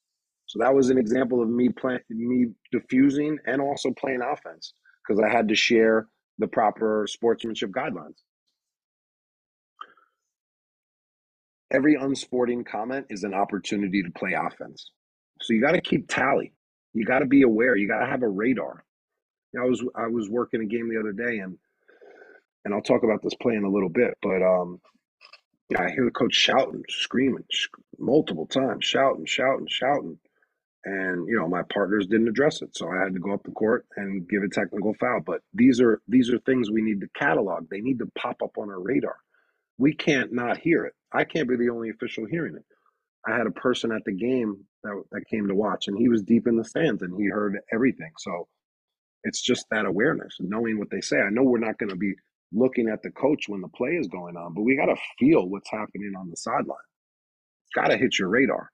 So 0.45 0.59
that 0.59 0.75
was 0.75 0.91
an 0.91 0.99
example 0.99 1.41
of 1.41 1.49
me 1.49 1.71
playing 1.71 2.01
me 2.11 2.49
diffusing 2.71 3.39
and 3.47 3.63
also 3.63 3.91
playing 3.99 4.21
offense 4.21 4.75
because 5.09 5.19
I 5.19 5.31
had 5.31 5.49
to 5.49 5.55
share 5.55 6.09
the 6.37 6.49
proper 6.49 7.07
sportsmanship 7.09 7.71
guidelines. 7.71 8.21
Every 11.71 11.95
unsporting 11.95 12.65
comment 12.65 13.07
is 13.09 13.25
an 13.25 13.33
opportunity 13.33 14.03
to 14.03 14.11
play 14.11 14.35
offense. 14.35 14.91
So 15.41 15.55
you 15.55 15.63
got 15.63 15.73
to 15.73 15.81
keep 15.81 16.09
tally. 16.09 16.53
You 16.95 17.05
got 17.07 17.21
to 17.21 17.27
be 17.27 17.43
aware. 17.43 17.77
You 17.77 17.89
got 17.89 18.01
to 18.01 18.07
have 18.11 18.23
a 18.23 18.29
radar. 18.29 18.85
I 19.59 19.65
was 19.67 19.83
I 19.97 20.09
was 20.09 20.29
working 20.31 20.63
a 20.63 20.67
game 20.67 20.89
the 20.91 21.01
other 21.01 21.13
day, 21.13 21.39
and 21.39 21.59
and 22.65 22.75
I'll 22.75 22.83
talk 22.83 23.05
about 23.05 23.23
this 23.23 23.35
play 23.43 23.55
in 23.55 23.65
a 23.65 23.71
little 23.71 23.91
bit. 23.91 24.15
But 24.23 24.43
um, 24.43 24.81
I 25.79 25.91
hear 25.91 26.05
the 26.07 26.13
coach 26.13 26.35
shouting, 26.35 26.85
screaming, 26.91 27.45
sh- 27.51 27.69
multiple 27.99 28.47
times, 28.47 28.85
shouting, 28.85 29.27
shouting, 29.27 29.67
shouting 29.69 30.19
and 30.85 31.29
you 31.29 31.39
know 31.39 31.49
my 31.49 31.63
partners 31.73 32.09
didn't 32.09 32.29
address 32.29 32.63
it 32.63 32.77
so 32.77 32.91
i 32.91 33.05
had 33.05 33.15
to 33.15 33.21
go 33.21 33.33
up 33.35 33.45
the 33.45 33.53
court 33.53 33.87
and 33.99 34.29
give 34.29 34.43
a 34.43 34.49
technical 34.51 34.95
foul 34.97 35.21
but 35.27 35.43
these 35.55 35.81
are 35.81 36.03
these 36.09 36.31
are 36.33 36.41
things 36.41 36.73
we 36.73 36.83
need 36.83 37.03
to 37.03 37.09
catalog 37.17 37.69
they 37.71 37.83
need 37.83 38.01
to 38.01 38.09
pop 38.19 38.39
up 38.45 38.59
on 38.59 38.71
our 38.71 38.83
radar 38.83 39.17
we 39.79 39.95
can't 39.95 40.33
not 40.33 40.59
hear 40.59 40.85
it 40.87 40.95
i 41.13 41.25
can't 41.25 41.49
be 41.49 41.57
the 41.57 41.71
only 41.71 41.91
official 41.91 42.27
hearing 42.27 42.57
it 42.57 42.65
i 43.27 43.37
had 43.37 43.47
a 43.47 43.53
person 43.53 43.93
at 43.93 44.05
the 44.07 44.13
game 44.13 44.65
that, 44.83 45.03
that 45.13 45.27
came 45.29 45.49
to 45.49 45.55
watch 45.55 45.89
and 45.89 45.99
he 45.99 46.09
was 46.09 46.23
deep 46.23 46.47
in 46.47 46.57
the 46.57 46.65
stands 46.65 47.03
and 47.03 47.21
he 47.21 47.29
heard 47.29 47.59
everything 47.73 48.11
so 48.19 48.49
it's 49.25 49.43
just 49.43 49.67
that 49.71 49.87
awareness 49.87 50.37
knowing 50.41 50.79
what 50.79 50.91
they 50.91 51.01
say 51.01 51.21
i 51.21 51.31
know 51.31 51.43
we're 51.43 51.59
not 51.59 51.79
going 51.79 51.91
to 51.91 51.97
be 51.97 52.15
looking 52.53 52.89
at 52.89 53.03
the 53.03 53.11
coach 53.11 53.49
when 53.49 53.61
the 53.61 53.69
play 53.69 53.93
is 53.93 54.09
going 54.09 54.37
on 54.37 54.55
but 54.55 54.63
we 54.63 54.77
got 54.77 54.87
to 54.87 55.01
feel 55.19 55.49
what's 55.49 55.71
happening 55.71 56.13
on 56.19 56.29
the 56.31 56.37
sideline 56.37 56.77
it's 57.65 57.75
got 57.75 57.89
to 57.89 57.97
hit 57.97 58.19
your 58.19 58.29
radar 58.29 58.71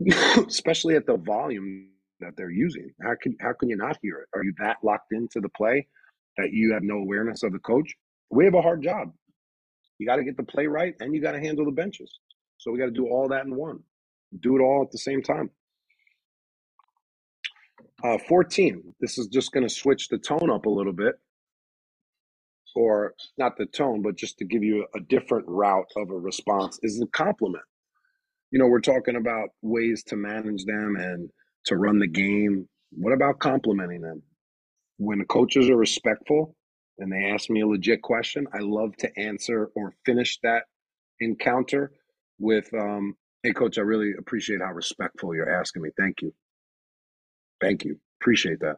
especially 0.48 0.94
at 0.94 1.06
the 1.06 1.16
volume 1.16 1.88
that 2.20 2.36
they're 2.36 2.50
using. 2.50 2.90
How 3.02 3.14
can 3.20 3.36
how 3.40 3.52
can 3.52 3.68
you 3.68 3.76
not 3.76 3.98
hear 4.02 4.18
it? 4.18 4.28
Are 4.36 4.44
you 4.44 4.52
that 4.58 4.78
locked 4.82 5.12
into 5.12 5.40
the 5.40 5.48
play 5.50 5.86
that 6.36 6.52
you 6.52 6.72
have 6.72 6.82
no 6.82 6.96
awareness 6.96 7.42
of 7.42 7.52
the 7.52 7.58
coach? 7.58 7.94
We 8.30 8.44
have 8.44 8.54
a 8.54 8.62
hard 8.62 8.82
job. 8.82 9.12
You 9.98 10.06
got 10.06 10.16
to 10.16 10.24
get 10.24 10.36
the 10.36 10.42
play 10.42 10.66
right, 10.66 10.94
and 11.00 11.14
you 11.14 11.22
got 11.22 11.32
to 11.32 11.40
handle 11.40 11.64
the 11.64 11.70
benches. 11.70 12.18
So 12.58 12.70
we 12.70 12.78
got 12.78 12.86
to 12.86 12.90
do 12.90 13.06
all 13.06 13.28
that 13.28 13.46
in 13.46 13.54
one. 13.54 13.80
Do 14.40 14.56
it 14.56 14.60
all 14.62 14.82
at 14.82 14.90
the 14.92 14.98
same 14.98 15.22
time. 15.22 15.50
Uh, 18.04 18.18
14. 18.28 18.94
This 19.00 19.18
is 19.18 19.28
just 19.28 19.52
going 19.52 19.66
to 19.66 19.74
switch 19.74 20.08
the 20.08 20.18
tone 20.18 20.50
up 20.50 20.66
a 20.66 20.70
little 20.70 20.92
bit, 20.92 21.14
or 22.76 23.14
not 23.38 23.56
the 23.56 23.66
tone, 23.66 24.02
but 24.02 24.16
just 24.16 24.38
to 24.38 24.44
give 24.44 24.62
you 24.62 24.86
a 24.94 25.00
different 25.00 25.46
route 25.48 25.90
of 25.96 26.10
a 26.10 26.14
response. 26.16 26.78
Is 26.82 26.98
the 26.98 27.06
compliment 27.08 27.64
you 28.52 28.60
know, 28.60 28.68
we're 28.68 28.80
talking 28.80 29.16
about 29.16 29.50
ways 29.62 30.04
to 30.04 30.16
manage 30.16 30.64
them 30.66 30.96
and 30.96 31.30
to 31.66 31.76
run 31.76 32.00
the 32.00 32.08
game. 32.08 32.68
What 32.92 33.12
about 33.12 33.40
complimenting 33.40 34.02
them? 34.02 34.22
When 34.98 35.20
the 35.20 35.26
coaches 35.26 35.70
are 35.70 35.76
respectful 35.76 36.56
and 36.98 37.12
they 37.12 37.30
ask 37.30 37.50
me 37.50 37.62
a 37.62 37.68
legit 37.68 38.02
question, 38.02 38.46
I 38.54 38.60
love 38.60 38.96
to 38.98 39.20
answer 39.20 39.70
or 39.76 39.94
finish 40.06 40.38
that 40.44 40.64
encounter 41.20 41.92
with, 42.40 42.72
um, 42.74 43.16
hey, 43.42 43.52
coach, 43.52 43.78
I 43.78 43.82
really 43.82 44.12
appreciate 44.18 44.60
how 44.60 44.72
respectful 44.72 45.34
you're 45.34 45.60
asking 45.60 45.82
me. 45.82 45.90
Thank 45.98 46.22
you. 46.22 46.34
Thank 47.60 47.84
you. 47.84 47.98
Appreciate 48.20 48.60
that. 48.60 48.76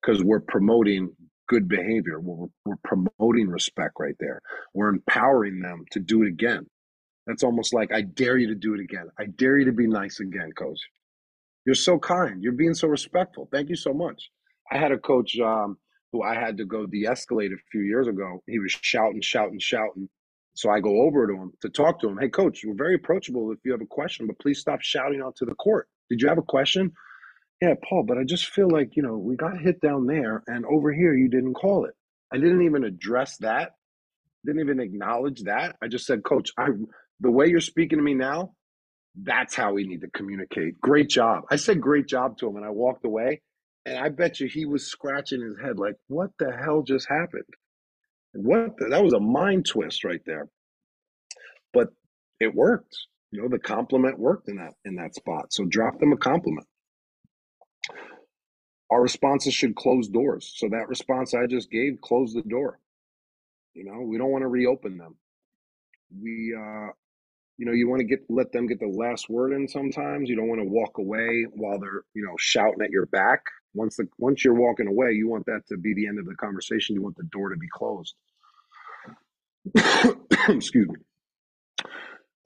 Because 0.00 0.22
we're 0.22 0.40
promoting 0.40 1.10
good 1.48 1.68
behavior. 1.68 2.20
We're, 2.20 2.46
we're 2.64 2.76
promoting 2.84 3.48
respect 3.48 3.94
right 3.98 4.16
there. 4.20 4.40
We're 4.74 4.90
empowering 4.90 5.60
them 5.60 5.84
to 5.92 6.00
do 6.00 6.22
it 6.22 6.28
again. 6.28 6.66
That's 7.26 7.42
almost 7.42 7.74
like 7.74 7.92
I 7.92 8.02
dare 8.02 8.38
you 8.38 8.48
to 8.48 8.54
do 8.54 8.74
it 8.74 8.80
again. 8.80 9.08
I 9.18 9.26
dare 9.26 9.58
you 9.58 9.66
to 9.66 9.72
be 9.72 9.86
nice 9.86 10.20
again, 10.20 10.50
coach. 10.56 10.80
You're 11.66 11.74
so 11.74 11.98
kind. 11.98 12.42
You're 12.42 12.52
being 12.52 12.74
so 12.74 12.88
respectful. 12.88 13.48
Thank 13.52 13.68
you 13.68 13.76
so 13.76 13.92
much. 13.92 14.30
I 14.70 14.78
had 14.78 14.92
a 14.92 14.98
coach 14.98 15.38
um, 15.38 15.76
who 16.12 16.22
I 16.22 16.34
had 16.34 16.56
to 16.58 16.64
go 16.64 16.86
de-escalate 16.86 17.52
a 17.52 17.58
few 17.70 17.82
years 17.82 18.08
ago. 18.08 18.42
He 18.46 18.58
was 18.58 18.72
shouting, 18.72 19.20
shouting, 19.20 19.58
shouting. 19.58 20.08
So 20.58 20.70
I 20.70 20.80
go 20.80 21.02
over 21.02 21.28
to 21.28 21.34
him 21.34 21.52
to 21.62 21.68
talk 21.68 22.00
to 22.00 22.08
him. 22.08 22.18
Hey, 22.18 22.30
coach, 22.30 22.64
you're 22.64 22.74
very 22.74 22.96
approachable 22.96 23.52
if 23.52 23.60
you 23.64 23.70
have 23.70 23.80
a 23.80 23.86
question, 23.86 24.26
but 24.26 24.40
please 24.40 24.58
stop 24.58 24.80
shouting 24.82 25.22
out 25.24 25.36
to 25.36 25.44
the 25.44 25.54
court. 25.54 25.88
Did 26.10 26.20
you 26.20 26.26
have 26.26 26.38
a 26.38 26.42
question? 26.42 26.90
Yeah, 27.62 27.74
Paul, 27.88 28.02
but 28.02 28.18
I 28.18 28.24
just 28.24 28.46
feel 28.46 28.68
like, 28.68 28.96
you 28.96 29.04
know, 29.04 29.16
we 29.16 29.36
got 29.36 29.60
hit 29.60 29.80
down 29.80 30.06
there 30.06 30.42
and 30.48 30.66
over 30.66 30.92
here 30.92 31.14
you 31.14 31.28
didn't 31.28 31.54
call 31.54 31.84
it. 31.84 31.94
I 32.32 32.38
didn't 32.38 32.62
even 32.62 32.82
address 32.82 33.36
that. 33.36 33.70
Didn't 34.44 34.62
even 34.62 34.80
acknowledge 34.80 35.42
that. 35.42 35.76
I 35.80 35.86
just 35.86 36.06
said, 36.06 36.24
Coach, 36.24 36.50
I 36.58 36.66
the 37.20 37.30
way 37.30 37.46
you're 37.46 37.60
speaking 37.60 37.98
to 37.98 38.04
me 38.04 38.14
now, 38.14 38.54
that's 39.14 39.54
how 39.54 39.74
we 39.74 39.86
need 39.86 40.00
to 40.00 40.10
communicate. 40.10 40.80
Great 40.80 41.08
job. 41.08 41.44
I 41.52 41.54
said 41.54 41.80
great 41.80 42.08
job 42.08 42.36
to 42.38 42.48
him 42.48 42.56
and 42.56 42.66
I 42.66 42.70
walked 42.70 43.04
away. 43.04 43.42
And 43.86 43.96
I 43.96 44.08
bet 44.08 44.40
you 44.40 44.48
he 44.48 44.66
was 44.66 44.88
scratching 44.88 45.40
his 45.40 45.64
head 45.64 45.78
like, 45.78 45.94
what 46.08 46.30
the 46.40 46.50
hell 46.50 46.82
just 46.82 47.08
happened? 47.08 47.44
What 48.40 48.76
the, 48.78 48.86
that 48.90 49.02
was 49.02 49.14
a 49.14 49.20
mind 49.20 49.66
twist 49.66 50.04
right 50.04 50.20
there. 50.24 50.48
But 51.72 51.88
it 52.38 52.54
worked. 52.54 52.96
You 53.32 53.42
know, 53.42 53.48
the 53.48 53.58
compliment 53.58 54.16
worked 54.18 54.48
in 54.48 54.56
that 54.56 54.74
in 54.84 54.94
that 54.96 55.16
spot. 55.16 55.52
So 55.52 55.64
drop 55.64 55.98
them 55.98 56.12
a 56.12 56.16
compliment. 56.16 56.66
Our 58.90 59.02
responses 59.02 59.54
should 59.54 59.74
close 59.74 60.08
doors. 60.08 60.52
So 60.56 60.68
that 60.68 60.88
response 60.88 61.34
I 61.34 61.46
just 61.46 61.68
gave 61.70 62.00
closed 62.00 62.36
the 62.36 62.42
door. 62.42 62.78
You 63.74 63.84
know, 63.84 64.02
we 64.02 64.18
don't 64.18 64.30
want 64.30 64.42
to 64.42 64.48
reopen 64.48 64.98
them. 64.98 65.16
We 66.22 66.54
uh 66.56 66.92
you 67.58 67.66
know, 67.66 67.72
you 67.72 67.88
want 67.88 68.00
to 68.00 68.06
get 68.06 68.20
let 68.28 68.52
them 68.52 68.68
get 68.68 68.78
the 68.78 68.86
last 68.86 69.28
word 69.28 69.52
in 69.52 69.66
sometimes. 69.66 70.28
You 70.28 70.36
don't 70.36 70.48
want 70.48 70.60
to 70.60 70.68
walk 70.68 70.98
away 70.98 71.46
while 71.54 71.80
they're, 71.80 72.02
you 72.14 72.24
know, 72.24 72.36
shouting 72.38 72.82
at 72.82 72.90
your 72.90 73.06
back. 73.06 73.42
Once 73.74 73.96
the 73.96 74.08
once 74.18 74.44
you're 74.44 74.54
walking 74.54 74.86
away, 74.86 75.12
you 75.12 75.28
want 75.28 75.46
that 75.46 75.62
to 75.68 75.76
be 75.76 75.92
the 75.94 76.06
end 76.06 76.20
of 76.20 76.26
the 76.26 76.36
conversation. 76.36 76.94
You 76.94 77.02
want 77.02 77.16
the 77.16 77.24
door 77.32 77.50
to 77.50 77.56
be 77.56 77.68
closed. 77.72 78.14
Excuse 80.48 80.88
me. 80.88 80.96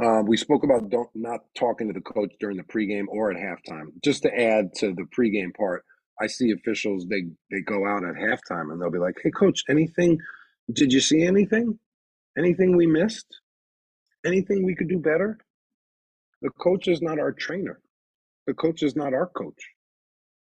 Uh, 0.05 0.23
we 0.27 0.37
spoke 0.37 0.65
about 0.65 0.93
not 1.15 1.41
talking 1.59 1.89
to 1.89 1.95
the 1.95 2.01
coach 2.01 2.33
during 2.41 2.57
the 2.57 2.65
pregame 2.65 3.07
or 3.09 3.31
at 3.31 3.37
halftime. 3.39 3.87
Just 4.05 4.23
to 4.25 4.35
add 4.41 4.75
to 4.77 4.95
the 4.95 5.07
pregame 5.17 5.55
part, 5.55 5.85
I 6.21 6.27
see 6.29 6.53
officials 6.53 7.07
they 7.09 7.25
they 7.51 7.61
go 7.63 7.87
out 7.87 8.05
at 8.05 8.15
halftime 8.17 8.73
and 8.73 8.81
they'll 8.81 8.91
be 8.91 8.99
like, 8.99 9.17
"Hey, 9.23 9.31
coach, 9.31 9.63
anything? 9.71 10.19
Did 10.73 10.93
you 10.93 11.01
see 11.01 11.25
anything? 11.25 11.79
Anything 12.39 12.77
we 12.77 12.87
missed? 12.87 13.27
anything 14.27 14.65
we 14.65 14.75
could 14.75 14.89
do 14.89 14.99
better? 14.99 15.39
The 16.43 16.51
coach 16.51 16.89
is 16.89 17.03
not 17.03 17.19
our 17.19 17.33
trainer. 17.33 17.81
The 18.47 18.55
coach 18.55 18.83
is 18.83 18.97
not 18.97 19.15
our 19.15 19.29
coach. 19.29 19.63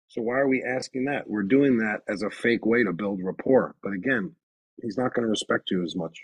So 0.09 0.23
why 0.23 0.39
are 0.39 0.49
we 0.49 0.65
asking 0.65 1.07
that? 1.07 1.29
We're 1.29 1.43
doing 1.43 1.79
that 1.79 2.01
as 2.09 2.23
a 2.23 2.31
fake 2.31 2.67
way 2.67 2.85
to 2.85 2.93
build 2.93 3.21
rapport. 3.23 3.75
But 3.83 3.93
again, 3.93 4.35
he's 4.83 4.99
not 4.99 5.15
going 5.15 5.25
to 5.25 5.31
respect 5.31 5.71
you 5.71 5.83
as 5.85 5.97
much. 5.97 6.19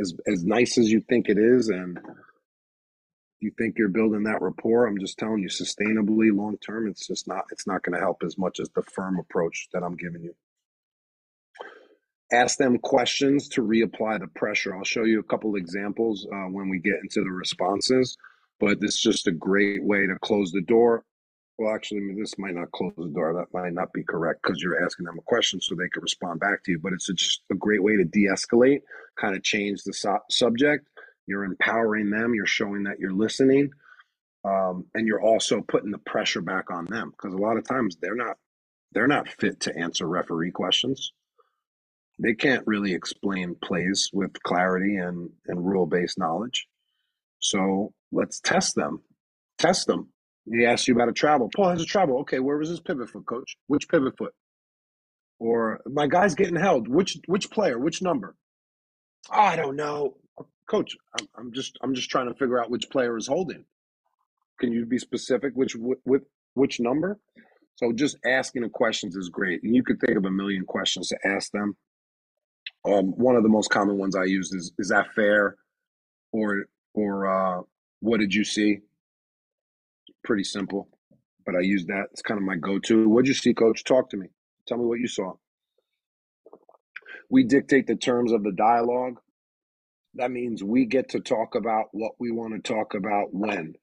As 0.00 0.14
as 0.26 0.44
nice 0.44 0.78
as 0.78 0.90
you 0.90 1.02
think 1.08 1.28
it 1.28 1.38
is, 1.38 1.68
and 1.68 1.98
you 3.40 3.52
think 3.56 3.76
you're 3.78 3.88
building 3.88 4.24
that 4.24 4.42
rapport. 4.42 4.86
I'm 4.86 4.98
just 4.98 5.18
telling 5.18 5.42
you, 5.42 5.48
sustainably, 5.48 6.34
long 6.36 6.56
term, 6.58 6.88
it's 6.88 7.06
just 7.06 7.28
not. 7.28 7.44
It's 7.50 7.66
not 7.66 7.82
going 7.82 7.94
to 7.94 8.00
help 8.00 8.22
as 8.24 8.36
much 8.38 8.60
as 8.60 8.68
the 8.74 8.82
firm 8.82 9.18
approach 9.18 9.68
that 9.72 9.82
I'm 9.82 9.96
giving 9.96 10.22
you. 10.22 10.34
Ask 12.32 12.58
them 12.58 12.78
questions 12.78 13.48
to 13.50 13.62
reapply 13.62 14.20
the 14.20 14.26
pressure. 14.34 14.76
I'll 14.76 14.84
show 14.84 15.04
you 15.04 15.20
a 15.20 15.24
couple 15.24 15.56
examples 15.56 16.26
uh, 16.30 16.48
when 16.50 16.68
we 16.68 16.78
get 16.78 17.00
into 17.02 17.22
the 17.22 17.30
responses, 17.30 18.18
but 18.60 18.78
it's 18.82 19.00
just 19.00 19.26
a 19.26 19.32
great 19.32 19.82
way 19.82 20.06
to 20.06 20.18
close 20.20 20.52
the 20.52 20.60
door 20.60 21.04
well, 21.58 21.74
actually, 21.74 22.14
this 22.14 22.38
might 22.38 22.54
not 22.54 22.72
close 22.72 22.94
the 22.96 23.08
door. 23.08 23.34
That 23.34 23.58
might 23.58 23.74
not 23.74 23.92
be 23.92 24.04
correct 24.04 24.42
because 24.42 24.62
you're 24.62 24.84
asking 24.84 25.06
them 25.06 25.18
a 25.18 25.22
question 25.22 25.60
so 25.60 25.74
they 25.76 25.88
can 25.90 26.02
respond 26.02 26.40
back 26.40 26.64
to 26.64 26.72
you. 26.72 26.80
But 26.82 26.94
it's 26.94 27.10
a, 27.10 27.14
just 27.14 27.42
a 27.52 27.56
great 27.56 27.82
way 27.82 27.96
to 27.96 28.04
de 28.04 28.26
escalate, 28.28 28.82
kind 29.20 29.36
of 29.36 29.44
change 29.44 29.84
the 29.84 29.94
so- 29.94 30.20
subject. 30.30 30.88
You're 31.26 31.44
empowering 31.44 32.10
them, 32.10 32.34
you're 32.34 32.46
showing 32.46 32.84
that 32.84 33.00
you're 33.00 33.12
listening. 33.14 33.70
Um, 34.44 34.86
and 34.94 35.06
you're 35.06 35.22
also 35.22 35.62
putting 35.62 35.90
the 35.92 35.98
pressure 35.98 36.42
back 36.42 36.70
on 36.70 36.86
them 36.86 37.10
because 37.12 37.34
a 37.34 37.38
lot 37.38 37.58
of 37.58 37.68
times 37.68 37.96
they're 38.00 38.16
not 38.16 38.38
they're 38.92 39.08
not 39.08 39.28
fit 39.28 39.60
to 39.60 39.76
answer 39.78 40.06
referee 40.08 40.52
questions. 40.52 41.12
They 42.18 42.34
can't 42.34 42.66
really 42.66 42.94
explain 42.94 43.56
plays 43.62 44.10
with 44.12 44.32
clarity 44.42 44.96
and, 44.96 45.30
and 45.46 45.66
rule 45.66 45.86
based 45.86 46.18
knowledge. 46.18 46.68
So 47.40 47.92
let's 48.12 48.40
test 48.40 48.74
them. 48.76 49.02
Test 49.58 49.86
them 49.88 50.08
he 50.50 50.64
asks 50.64 50.88
you 50.88 50.94
about 50.94 51.08
a 51.08 51.12
travel. 51.12 51.50
Paul 51.54 51.70
has 51.70 51.82
a 51.82 51.86
travel. 51.86 52.18
Okay, 52.20 52.38
where 52.38 52.56
was 52.56 52.68
his 52.68 52.80
pivot 52.80 53.10
foot, 53.10 53.26
coach? 53.26 53.56
Which 53.66 53.88
pivot 53.88 54.16
foot? 54.16 54.34
Or 55.38 55.80
my 55.86 56.06
guy's 56.06 56.34
getting 56.34 56.56
held. 56.56 56.88
Which 56.88 57.18
which 57.26 57.50
player? 57.50 57.78
Which 57.78 58.02
number? 58.02 58.34
Oh, 59.30 59.40
I 59.40 59.56
don't 59.56 59.76
know, 59.76 60.16
coach. 60.68 60.96
I'm, 61.18 61.28
I'm 61.36 61.52
just 61.52 61.78
I'm 61.82 61.94
just 61.94 62.10
trying 62.10 62.28
to 62.28 62.34
figure 62.34 62.60
out 62.60 62.70
which 62.70 62.90
player 62.90 63.16
is 63.16 63.26
holding. 63.26 63.64
Can 64.60 64.72
you 64.72 64.86
be 64.86 64.98
specific? 64.98 65.52
Which 65.54 65.76
with 65.76 66.22
which 66.54 66.80
number? 66.80 67.18
So 67.76 67.92
just 67.92 68.16
asking 68.24 68.62
the 68.62 68.68
questions 68.68 69.14
is 69.14 69.28
great, 69.28 69.62
and 69.62 69.74
you 69.74 69.84
could 69.84 70.00
think 70.00 70.18
of 70.18 70.24
a 70.24 70.30
million 70.30 70.64
questions 70.64 71.08
to 71.08 71.18
ask 71.24 71.52
them. 71.52 71.76
Um, 72.84 73.12
one 73.16 73.36
of 73.36 73.44
the 73.44 73.48
most 73.48 73.70
common 73.70 73.98
ones 73.98 74.16
I 74.16 74.24
use 74.24 74.52
is 74.52 74.72
is 74.78 74.88
that 74.88 75.06
fair, 75.14 75.56
or 76.32 76.64
or 76.94 77.28
uh, 77.28 77.62
what 78.00 78.18
did 78.18 78.34
you 78.34 78.44
see? 78.44 78.80
Pretty 80.24 80.44
simple, 80.44 80.88
but 81.46 81.56
I 81.56 81.60
use 81.60 81.86
that. 81.86 82.06
It's 82.12 82.22
kind 82.22 82.38
of 82.38 82.44
my 82.46 82.56
go-to. 82.56 83.08
What'd 83.08 83.28
you 83.28 83.34
see, 83.34 83.54
coach? 83.54 83.84
Talk 83.84 84.10
to 84.10 84.16
me. 84.16 84.28
Tell 84.66 84.78
me 84.78 84.84
what 84.86 85.00
you 85.00 85.08
saw. 85.08 85.34
We 87.30 87.44
dictate 87.44 87.86
the 87.86 87.96
terms 87.96 88.32
of 88.32 88.42
the 88.42 88.52
dialogue. 88.52 89.20
That 90.14 90.30
means 90.30 90.64
we 90.64 90.86
get 90.86 91.10
to 91.10 91.20
talk 91.20 91.54
about 91.54 91.86
what 91.92 92.12
we 92.18 92.30
want 92.30 92.54
to 92.54 92.72
talk 92.74 92.94
about 92.94 93.34
when. 93.34 93.74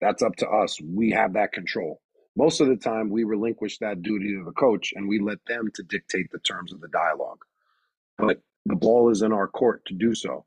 That's 0.00 0.22
up 0.22 0.36
to 0.36 0.48
us. 0.48 0.80
We 0.80 1.10
have 1.10 1.34
that 1.34 1.52
control. 1.52 2.00
Most 2.36 2.60
of 2.60 2.68
the 2.68 2.76
time, 2.76 3.10
we 3.10 3.24
relinquish 3.24 3.78
that 3.78 4.02
duty 4.02 4.34
to 4.36 4.44
the 4.44 4.52
coach 4.52 4.92
and 4.96 5.08
we 5.08 5.18
let 5.20 5.38
them 5.46 5.70
to 5.74 5.82
dictate 5.82 6.30
the 6.32 6.38
terms 6.40 6.72
of 6.72 6.80
the 6.80 6.88
dialogue. 6.88 7.40
But 8.18 8.42
the 8.66 8.76
ball 8.76 9.10
is 9.10 9.22
in 9.22 9.32
our 9.32 9.48
court 9.48 9.84
to 9.86 9.94
do 9.94 10.14
so. 10.14 10.46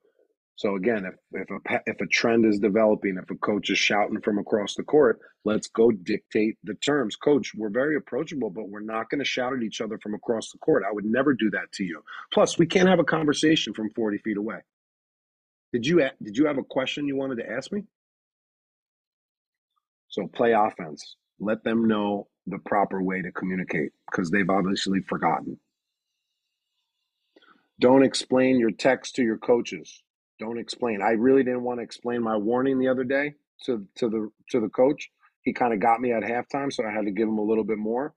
So 0.56 0.76
again, 0.76 1.06
if 1.06 1.16
if 1.32 1.50
a 1.50 1.82
if 1.88 2.00
a 2.00 2.06
trend 2.08 2.46
is 2.46 2.60
developing, 2.60 3.18
if 3.18 3.30
a 3.30 3.36
coach 3.36 3.70
is 3.72 3.80
shouting 3.80 4.22
from 4.22 4.38
across 4.38 4.76
the 4.76 4.84
court, 4.84 5.20
let's 5.46 5.68
go 5.68 5.92
dictate 5.92 6.58
the 6.64 6.76
terms. 6.76 7.16
Coach, 7.16 7.54
we're 7.56 7.70
very 7.70 7.96
approachable, 7.96 8.52
but 8.52 8.70
we're 8.70 8.80
not 8.80 9.10
going 9.10 9.20
to 9.20 9.26
shout 9.26 9.54
at 9.54 9.64
each 9.64 9.82
other 9.82 9.98
from 9.98 10.14
across 10.14 10.52
the 10.52 10.60
court. 10.60 10.84
I 10.88 10.94
would 10.94 11.06
never 11.06 11.34
do 11.34 11.50
that 11.52 11.72
to 11.74 11.84
you. 11.84 12.04
Plus, 12.32 12.60
we 12.60 12.68
can't 12.68 12.88
have 12.88 13.00
a 13.00 13.04
conversation 13.04 13.74
from 13.74 13.90
forty 13.92 14.20
feet 14.20 14.38
away. 14.38 14.60
Did 15.72 15.88
you 15.88 16.08
did 16.22 16.38
you 16.38 16.46
have 16.46 16.60
a 16.60 16.64
question 16.64 17.08
you 17.08 17.16
wanted 17.16 17.38
to 17.38 17.50
ask 17.50 17.72
me? 17.72 17.84
So 20.10 20.28
play 20.28 20.52
offense. 20.52 21.16
Let 21.40 21.64
them 21.64 21.88
know 21.88 22.28
the 22.46 22.60
proper 22.60 23.02
way 23.02 23.24
to 23.24 23.32
communicate 23.32 23.92
because 24.12 24.30
they've 24.30 24.50
obviously 24.50 25.02
forgotten. 25.02 25.58
Don't 27.80 28.04
explain 28.04 28.60
your 28.60 28.70
techs 28.70 29.12
to 29.14 29.24
your 29.24 29.40
coaches 29.40 30.04
don't 30.44 30.60
explain. 30.60 31.02
I 31.02 31.12
really 31.12 31.44
didn't 31.44 31.64
want 31.64 31.80
to 31.80 31.84
explain 31.84 32.22
my 32.22 32.36
warning 32.36 32.78
the 32.80 32.90
other 32.90 33.06
day 33.06 33.36
to 33.66 33.88
to 33.96 34.10
the 34.10 34.30
to 34.50 34.60
the 34.60 34.70
coach. 34.70 35.10
He 35.42 35.54
kind 35.54 35.74
of 35.74 35.80
got 35.80 36.02
me 36.02 36.12
at 36.12 36.24
halftime, 36.24 36.72
so 36.72 36.86
I 36.86 36.92
had 36.92 37.06
to 37.06 37.12
give 37.12 37.28
him 37.28 37.38
a 37.38 37.44
little 37.44 37.64
bit 37.64 37.78
more. 37.78 38.14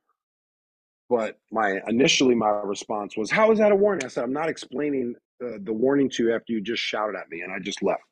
But 1.08 1.38
my 1.52 1.80
initially 1.86 2.34
my 2.34 2.48
response 2.48 3.16
was, 3.16 3.30
"How 3.30 3.52
is 3.52 3.58
that 3.58 3.72
a 3.72 3.76
warning?" 3.76 4.04
I 4.04 4.08
said, 4.08 4.24
"I'm 4.24 4.32
not 4.32 4.48
explaining 4.48 5.14
uh, 5.44 5.58
the 5.62 5.72
warning 5.72 6.10
to 6.10 6.24
you 6.24 6.34
after 6.34 6.52
you 6.52 6.60
just 6.60 6.82
shouted 6.82 7.16
at 7.16 7.30
me," 7.30 7.42
and 7.42 7.52
I 7.52 7.58
just 7.60 7.82
left. 7.82 8.02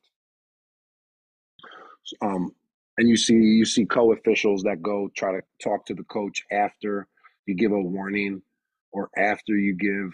Um, 2.21 2.51
and 2.97 3.09
you 3.09 3.17
see 3.17 3.33
you 3.33 3.65
see 3.65 3.85
co-officials 3.85 4.63
that 4.63 4.81
go 4.81 5.09
try 5.15 5.33
to 5.33 5.41
talk 5.61 5.85
to 5.87 5.93
the 5.93 6.03
coach 6.03 6.43
after 6.51 7.07
you 7.45 7.55
give 7.55 7.73
a 7.73 7.79
warning 7.79 8.41
or 8.93 9.09
after 9.17 9.57
you 9.57 9.75
give 9.75 10.11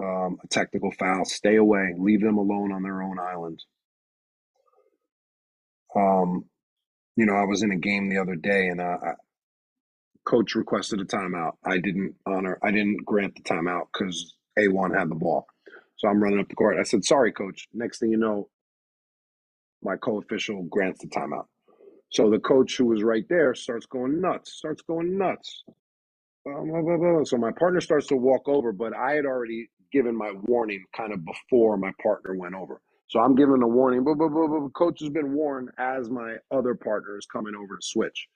um, 0.00 0.38
a 0.42 0.46
technical 0.48 0.90
foul, 0.92 1.24
stay 1.24 1.56
away, 1.56 1.94
leave 1.96 2.20
them 2.20 2.38
alone 2.38 2.72
on 2.72 2.82
their 2.82 3.02
own 3.02 3.18
island. 3.18 3.62
Um, 5.96 6.44
you 7.16 7.26
know, 7.26 7.34
I 7.34 7.44
was 7.44 7.62
in 7.62 7.72
a 7.72 7.76
game 7.76 8.08
the 8.08 8.18
other 8.18 8.36
day, 8.36 8.68
and 8.68 8.80
uh, 8.80 8.96
coach 10.24 10.54
requested 10.54 11.00
a 11.00 11.04
timeout. 11.04 11.52
I 11.64 11.78
didn't 11.78 12.14
honor, 12.26 12.58
I 12.62 12.70
didn't 12.70 13.04
grant 13.04 13.34
the 13.34 13.42
timeout 13.42 13.86
because 13.92 14.34
A1 14.58 14.96
had 14.96 15.10
the 15.10 15.14
ball. 15.16 15.46
So 15.96 16.08
I'm 16.08 16.22
running 16.22 16.38
up 16.38 16.48
the 16.48 16.54
court. 16.54 16.76
I 16.78 16.84
said, 16.84 17.04
"Sorry, 17.04 17.32
coach." 17.32 17.66
Next 17.72 17.98
thing 17.98 18.10
you 18.10 18.18
know, 18.18 18.48
my 19.82 19.96
co-official 19.96 20.62
grants 20.64 21.00
the 21.00 21.08
timeout. 21.08 21.46
So 22.10 22.30
the 22.30 22.38
coach 22.38 22.76
who 22.76 22.86
was 22.86 23.02
right 23.02 23.24
there 23.28 23.54
starts 23.54 23.86
going 23.86 24.20
nuts, 24.20 24.52
starts 24.52 24.82
going 24.82 25.18
nuts. 25.18 25.64
So 26.46 27.36
my 27.36 27.50
partner 27.52 27.80
starts 27.80 28.06
to 28.06 28.16
walk 28.16 28.48
over, 28.48 28.72
but 28.72 28.96
I 28.96 29.12
had 29.12 29.26
already 29.26 29.68
given 29.92 30.16
my 30.16 30.32
warning 30.42 30.84
kind 30.96 31.12
of 31.12 31.24
before 31.24 31.76
my 31.76 31.92
partner 32.02 32.34
went 32.36 32.54
over. 32.54 32.80
So 33.08 33.20
I'm 33.20 33.34
giving 33.34 33.62
a 33.62 33.66
warning, 33.66 34.04
but, 34.04 34.16
but, 34.18 34.28
but, 34.28 34.48
but 34.48 34.68
coach 34.74 35.00
has 35.00 35.08
been 35.08 35.32
warned 35.32 35.70
as 35.78 36.10
my 36.10 36.36
other 36.50 36.74
partner 36.74 37.16
is 37.16 37.26
coming 37.26 37.54
over 37.54 37.76
to 37.76 37.82
switch. 37.82 38.28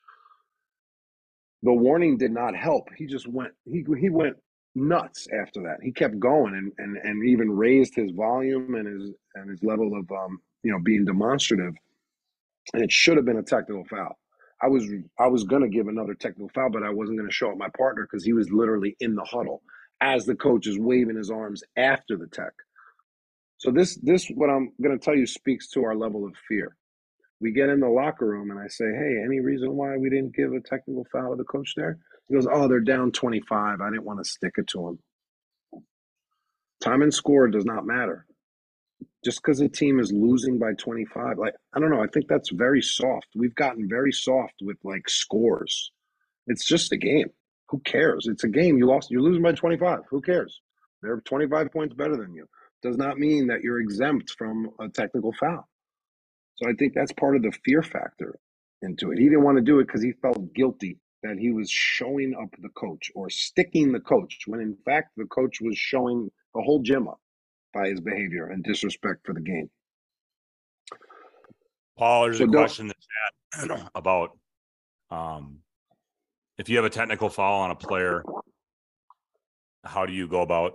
The 1.62 1.72
warning 1.72 2.16
did 2.16 2.32
not 2.32 2.57
help. 2.57 2.88
He 2.96 3.07
just 3.07 3.28
went 3.28 3.53
he 3.64 3.84
he 4.00 4.11
went 4.11 4.36
nuts 4.74 5.28
after 5.40 5.62
that. 5.62 5.76
He 5.82 5.92
kept 5.92 6.18
going 6.18 6.55
and 6.55 6.72
and, 6.78 6.96
and 6.96 7.28
even 7.28 7.50
raised 7.50 7.94
his 7.94 8.11
volume 8.12 8.74
and 8.74 8.88
his 8.88 9.12
and 9.34 9.50
his 9.50 9.62
level 9.62 9.94
of 9.96 10.11
um, 10.11 10.40
you 10.64 10.72
know 10.72 10.80
being 10.80 11.05
demonstrative. 11.05 11.74
And 12.74 12.82
it 12.82 12.90
should 12.90 13.16
have 13.16 13.26
been 13.26 13.38
a 13.38 13.42
technical 13.42 13.84
foul. 13.84 14.18
I 14.61 14.68
was 14.68 14.88
I 15.20 15.28
was 15.28 15.44
gonna 15.44 15.68
give 15.68 15.86
another 15.86 16.14
technical 16.14 16.50
foul, 16.55 16.70
but 16.70 16.82
I 16.82 16.90
wasn't 16.90 17.18
gonna 17.18 17.30
show 17.30 17.53
up 17.53 17.59
my 17.59 17.68
partner 17.76 18.09
because 18.11 18.24
he 18.24 18.32
was 18.32 18.50
literally 18.50 18.96
in 18.98 19.14
the 19.14 19.24
huddle 19.24 19.62
as 20.03 20.26
the 20.26 20.36
coach 20.36 20.66
is 20.68 20.78
waving 20.80 21.16
his 21.16 21.30
arms 21.30 21.64
after 21.78 22.18
the 22.18 22.28
tech. 22.28 22.53
So 23.59 23.70
this 23.70 23.96
this 24.03 24.28
what 24.34 24.50
I'm 24.50 24.72
going 24.82 24.98
to 24.98 25.05
tell 25.05 25.16
you 25.16 25.26
speaks 25.26 25.68
to 25.70 25.84
our 25.84 25.96
level 25.96 26.26
of 26.26 26.34
fear. 26.48 26.76
We 27.40 27.53
get 27.53 27.70
in 27.70 27.80
the 27.80 27.88
locker 27.88 28.26
room 28.26 28.50
and 28.50 28.61
I 28.61 28.68
say, 28.68 28.86
"Hey, 28.86 29.22
any 29.24 29.40
reason 29.40 29.76
why 29.76 29.96
we 29.96 30.11
didn't 30.11 30.36
give 30.36 30.53
a 30.53 30.61
technical 30.61 31.07
foul 31.12 31.30
to 31.32 31.36
the 31.36 31.44
coach 31.44 31.74
there?" 31.76 31.98
He 32.28 32.34
goes, 32.34 32.48
"Oh, 32.50 32.68
they're 32.68 32.80
down 32.80 33.12
25. 33.12 33.80
I 33.80 33.90
didn't 33.90 34.05
want 34.05 34.20
to 34.20 34.30
stick 34.30 34.55
it 34.59 34.68
to 34.68 34.78
them." 34.86 34.98
Time 36.82 37.03
and 37.03 37.14
score 37.14 37.48
does 37.48 37.64
not 37.66 37.86
matter. 37.86 38.26
Just 39.24 39.42
because 39.42 39.61
a 39.61 39.68
team 39.68 40.00
is 40.00 40.12
losing 40.12 40.59
by 40.59 40.74
25, 40.74 41.38
like 41.38 41.55
I 41.74 41.80
don't 41.80 41.90
know, 41.90 42.03
I 42.03 42.09
think 42.09 42.28
that's 42.28 42.50
very 42.50 42.82
soft. 42.82 43.28
We've 43.36 43.55
gotten 43.55 43.88
very 43.88 44.12
soft 44.12 44.57
with 44.62 44.78
like 44.84 45.09
scores. 45.09 45.92
It's 46.48 46.66
just 46.66 46.92
a 46.92 46.98
game. 46.98 47.30
Who 47.73 47.81
cares? 47.81 48.27
It's 48.29 48.45
a 48.45 48.49
game. 48.49 48.77
You 48.77 48.87
lost. 48.87 49.11
You're 49.11 49.23
losing 49.23 49.43
by 49.43 49.53
25. 49.53 50.01
Who 50.11 50.20
cares? 50.20 50.61
They're 51.03 51.23
25 51.23 51.73
points 51.73 51.95
better 51.95 52.16
than 52.18 52.35
you. 52.35 52.47
Does 52.83 52.99
not 52.99 53.18
mean 53.18 53.47
that 53.49 53.62
you're 53.62 53.81
exempt 53.81 54.35
from 54.39 54.70
a 54.79 54.91
technical 54.91 55.33
foul. 55.33 55.66
So 56.57 56.68
I 56.68 56.75
think 56.75 56.93
that's 56.95 57.12
part 57.12 57.35
of 57.35 57.43
the 57.43 57.53
fear 57.64 57.83
factor 57.83 58.37
into 58.83 59.11
it. 59.11 59.18
He 59.18 59.25
didn't 59.25 59.45
want 59.45 59.57
to 59.57 59.64
do 59.64 59.79
it 59.81 59.87
because 59.87 60.03
he 60.03 60.12
felt 60.12 60.53
guilty 60.55 60.99
that 61.23 61.39
he 61.39 61.51
was 61.51 61.70
showing 61.70 62.35
up 62.41 62.51
the 62.61 62.68
coach 62.70 63.11
or 63.14 63.31
sticking 63.31 63.93
the 63.93 64.01
coach 64.01 64.41
when 64.47 64.61
in 64.61 64.77
fact 64.85 65.12
the 65.16 65.25
coach 65.25 65.61
was 65.62 65.79
showing 65.79 66.31
the 66.55 66.61
whole 66.61 66.83
gym 66.83 67.09
up 67.09 67.20
by 67.73 67.89
his 67.89 68.01
behavior 68.01 68.49
and 68.49 68.64
disrespect 68.64 69.20
for 69.25 69.33
the 69.33 69.41
game. 69.41 69.70
Paul, 71.97 72.25
there's 72.25 72.39
so 72.39 72.45
a 72.45 72.49
question 72.49 72.87
in 72.87 72.89
the 72.89 73.68
chat 73.68 73.91
about 73.95 74.37
um, 75.11 75.61
if 76.63 76.69
you 76.69 76.77
have 76.77 76.85
a 76.85 76.91
technical 76.91 77.29
foul 77.29 77.63
on 77.63 77.73
a 77.73 77.75
player, 77.75 78.23
how 79.83 80.07
do 80.07 80.13
you 80.13 80.29
go 80.29 80.43
about 80.43 80.75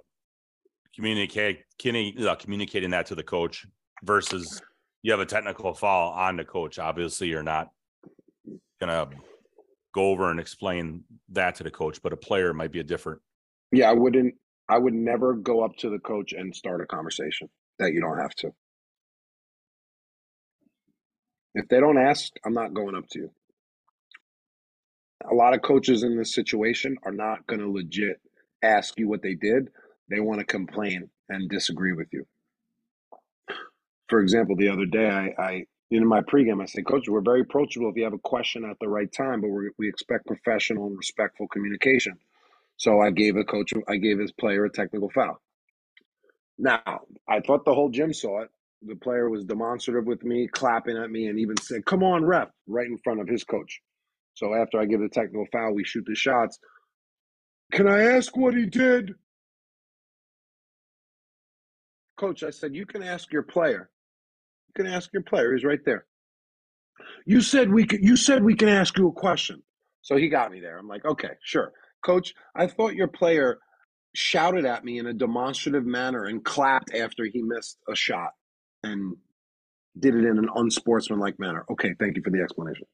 communicate, 0.94 1.60
uh, 1.86 2.36
communicating 2.36 2.90
that 2.90 3.06
to 3.06 3.16
the 3.16 3.24
coach 3.24 3.66
versus 4.04 4.62
you 5.02 5.14
have 5.14 5.22
a 5.22 5.26
technical 5.26 5.74
foul 5.74 6.12
on 6.12 6.36
the 6.36 6.44
coach? 6.44 6.78
Obviously, 6.78 7.30
you're 7.30 7.42
not 7.42 7.70
gonna 8.82 9.08
go 9.96 10.10
over 10.10 10.30
and 10.30 10.42
explain 10.42 11.06
that 11.30 11.56
to 11.56 11.64
the 11.64 11.72
coach, 11.72 12.02
but 12.02 12.12
a 12.12 12.18
player 12.18 12.54
might 12.54 12.74
be 12.74 12.82
a 12.82 12.84
different. 12.84 13.22
Yeah, 13.72 13.90
I 13.90 13.94
wouldn't. 13.94 14.36
I 14.68 14.78
would 14.78 14.94
never 14.94 15.36
go 15.36 15.64
up 15.64 15.78
to 15.78 15.90
the 15.90 16.00
coach 16.00 16.34
and 16.34 16.54
start 16.54 16.82
a 16.82 16.86
conversation. 16.86 17.48
that 17.80 17.94
you 17.94 18.02
don't 18.02 18.18
have 18.18 18.36
to. 18.40 18.52
If 21.54 21.70
they 21.70 21.80
don't 21.80 21.98
ask, 21.98 22.34
I'm 22.46 22.54
not 22.54 22.74
going 22.74 22.94
up 22.96 23.08
to 23.12 23.20
you. 23.20 23.32
A 25.30 25.34
lot 25.36 25.54
of 25.56 25.62
coaches 25.62 26.04
in 26.04 26.18
this 26.18 26.34
situation 26.36 26.98
are 27.04 27.12
not 27.12 27.48
going 27.48 27.62
to 27.62 27.72
legit 27.72 28.22
ask 28.64 29.00
you 29.00 29.08
what 29.10 29.22
they 29.22 29.36
did. 29.36 29.70
They 30.10 30.20
want 30.20 30.40
to 30.40 30.46
complain 30.46 31.10
and 31.30 31.50
disagree 31.50 31.94
with 31.94 32.08
you. 32.14 32.26
For 34.10 34.22
example, 34.22 34.56
the 34.58 34.70
other 34.70 34.86
day, 34.86 35.10
I, 35.10 35.42
I 35.44 35.66
in 35.92 36.08
my 36.08 36.22
pregame, 36.22 36.62
I 36.62 36.66
said, 36.66 36.86
Coach, 36.88 37.10
we're 37.10 37.22
very 37.22 37.42
approachable 37.42 37.90
if 37.90 37.98
you 37.98 38.06
have 38.06 38.14
a 38.14 38.20
question 38.20 38.66
at 38.66 38.78
the 38.82 38.90
right 38.90 39.12
time, 39.12 39.42
but 39.42 39.50
we 39.50 39.72
we 39.80 39.90
expect 39.90 40.28
professional 40.28 40.88
and 40.88 40.98
respectful 40.98 41.48
communication. 41.50 42.18
So 42.78 43.02
I 43.02 43.12
gave 43.12 43.38
a 43.38 43.44
coach, 43.46 43.74
I 43.88 43.98
gave 43.98 44.20
his 44.20 44.32
player 44.34 44.66
a 44.66 44.72
technical 44.72 45.10
foul. 45.10 45.42
Now, 46.58 47.02
I 47.30 47.42
thought 47.42 47.66
the 47.66 47.74
whole 47.76 47.90
gym 47.90 48.14
saw 48.14 48.42
it. 48.44 48.50
The 48.84 48.96
player 48.96 49.30
was 49.30 49.46
demonstrative 49.46 50.06
with 50.06 50.24
me, 50.24 50.48
clapping 50.48 50.98
at 50.98 51.12
me, 51.12 51.28
and 51.28 51.40
even 51.40 51.58
said, 51.58 51.86
Come 51.86 52.04
on, 52.04 52.26
ref, 52.26 52.50
right 52.68 52.88
in 52.88 52.98
front 53.00 53.22
of 53.22 53.28
his 53.30 53.44
coach. 53.44 53.82
So 54.38 54.54
after 54.54 54.80
I 54.80 54.86
give 54.86 55.00
the 55.00 55.10
technical 55.10 55.48
foul, 55.52 55.74
we 55.74 55.84
shoot 55.84 56.06
the 56.06 56.14
shots. 56.14 56.60
Can 57.72 57.88
I 57.88 58.04
ask 58.04 58.38
what 58.38 58.54
he 58.54 58.68
did? 58.68 59.14
Coach, 62.18 62.44
I 62.44 62.52
said, 62.52 62.76
You 62.76 62.86
can 62.86 63.02
ask 63.02 63.32
your 63.34 63.42
player. 63.42 63.90
You 64.68 64.84
can 64.84 64.94
ask 64.94 65.12
your 65.12 65.24
player. 65.24 65.56
He's 65.56 65.66
right 65.66 65.84
there. 65.84 66.06
You 67.26 67.42
said 67.42 67.74
we 67.74 67.86
could, 67.86 68.04
you 68.04 68.16
said 68.16 68.44
we 68.44 68.54
can 68.54 68.70
ask 68.70 68.96
you 69.00 69.08
a 69.08 69.12
question. 69.12 69.64
So 70.04 70.18
he 70.18 70.30
got 70.30 70.52
me 70.52 70.60
there. 70.60 70.78
I'm 70.78 70.88
like, 70.88 71.04
okay, 71.04 71.32
sure. 71.44 71.72
Coach, 72.06 72.36
I 72.56 72.68
thought 72.68 72.94
your 72.94 73.08
player 73.08 73.58
shouted 74.14 74.66
at 74.66 74.86
me 74.86 75.00
in 75.00 75.08
a 75.08 75.14
demonstrative 75.14 75.86
manner 75.86 76.26
and 76.26 76.46
clapped 76.46 76.94
after 76.94 77.26
he 77.26 77.42
missed 77.42 77.80
a 77.90 77.96
shot 77.96 78.34
and 78.84 79.16
did 80.00 80.14
it 80.14 80.26
in 80.26 80.38
an 80.38 80.50
unsportsmanlike 80.54 81.40
manner. 81.40 81.66
Okay, 81.72 81.96
thank 82.00 82.18
you 82.18 82.24
for 82.24 82.30
the 82.30 82.42
explanation. 82.42 82.86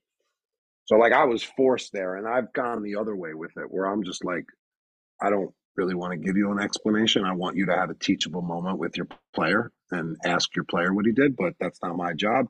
So 0.85 0.97
like 0.97 1.13
I 1.13 1.25
was 1.25 1.43
forced 1.43 1.93
there 1.93 2.17
and 2.17 2.27
I've 2.27 2.53
gone 2.53 2.83
the 2.83 2.97
other 2.97 3.15
way 3.15 3.33
with 3.33 3.51
it 3.57 3.71
where 3.71 3.85
I'm 3.85 4.03
just 4.03 4.25
like 4.25 4.45
I 5.21 5.29
don't 5.29 5.53
really 5.75 5.95
want 5.95 6.13
to 6.13 6.17
give 6.17 6.37
you 6.37 6.51
an 6.51 6.59
explanation. 6.59 7.25
I 7.25 7.33
want 7.33 7.57
you 7.57 7.65
to 7.67 7.75
have 7.75 7.89
a 7.89 7.95
teachable 7.95 8.41
moment 8.41 8.79
with 8.79 8.97
your 8.97 9.07
player 9.35 9.71
and 9.91 10.17
ask 10.25 10.55
your 10.55 10.65
player 10.65 10.93
what 10.93 11.05
he 11.05 11.11
did, 11.11 11.35
but 11.37 11.53
that's 11.59 11.79
not 11.83 11.97
my 11.97 12.13
job. 12.13 12.47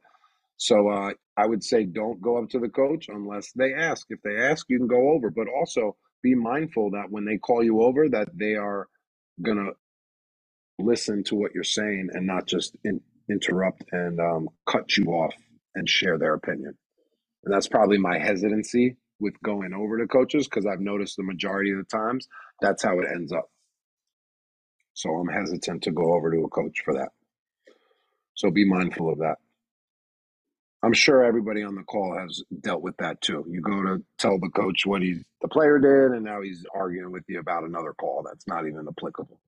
So 0.58 0.90
uh, 0.90 1.14
I 1.38 1.48
would 1.48 1.64
say 1.64 1.86
don't 1.86 2.22
go 2.22 2.38
up 2.38 2.50
to 2.52 2.60
the 2.60 2.70
coach 2.70 3.08
unless 3.10 3.52
they 3.54 3.74
ask. 3.74 4.08
If 4.10 4.22
they 4.24 4.38
ask, 4.38 4.66
you 4.70 4.78
can 4.78 4.88
go 4.88 5.12
over, 5.12 5.30
but 5.32 5.48
also 5.50 5.96
be 6.24 6.36
mindful 6.36 6.92
that 6.92 7.12
when 7.12 7.26
they 7.26 7.38
call 7.38 7.64
you 7.64 7.82
over, 7.82 8.10
that 8.10 8.30
they 8.38 8.56
are 8.56 8.88
gonna 9.42 9.72
listen 10.80 11.24
to 11.26 11.36
what 11.36 11.54
you're 11.56 11.64
saying 11.64 12.10
and 12.14 12.28
not 12.28 12.48
just 12.48 12.76
in, 12.84 13.02
interrupt 13.30 13.84
and 13.92 14.20
um, 14.20 14.50
cut 14.68 14.98
you 14.98 15.06
off 15.08 15.36
and 15.76 15.90
share 15.90 16.18
their 16.18 16.34
opinion. 16.36 16.78
And 17.44 17.54
that's 17.54 17.68
probably 17.68 17.98
my 17.98 18.18
hesitancy 18.18 18.98
with 19.20 19.34
going 19.44 19.74
over 19.74 19.98
to 19.98 20.08
coaches 20.08 20.48
because 20.48 20.66
I've 20.66 20.80
noticed 20.80 21.18
the 21.18 21.24
majority 21.24 21.72
of 21.72 21.78
the 21.78 21.84
times 21.84 22.28
that's 22.62 22.84
how 22.84 23.00
it 23.00 23.08
ends 23.14 23.32
up. 23.32 23.50
So 24.94 25.10
I'm 25.10 25.28
hesitant 25.28 25.84
to 25.84 25.92
go 25.92 26.14
over 26.14 26.32
to 26.32 26.44
a 26.44 26.50
coach 26.50 26.82
for 26.86 26.94
that. 26.96 27.10
So 28.36 28.52
be 28.52 28.68
mindful 28.68 29.12
of 29.12 29.20
that. 29.20 29.38
I'm 30.84 30.94
sure 30.94 31.24
everybody 31.24 31.64
on 31.64 31.76
the 31.76 31.84
call 31.84 32.18
has 32.18 32.44
dealt 32.62 32.82
with 32.82 32.98
that 32.98 33.22
too. 33.22 33.46
You 33.50 33.62
go 33.62 33.82
to 33.84 34.04
tell 34.18 34.38
the 34.38 34.50
coach 34.50 34.86
what 34.86 35.02
he's 35.02 35.24
the 35.42 35.48
player 35.48 35.80
did, 35.80 36.16
and 36.16 36.26
now 36.26 36.42
he's 36.42 36.66
arguing 36.76 37.12
with 37.12 37.24
you 37.30 37.40
about 37.40 37.64
another 37.64 37.94
call 37.94 38.24
that's 38.26 38.46
not 38.48 38.68
even 38.68 38.86
applicable. 38.90 39.40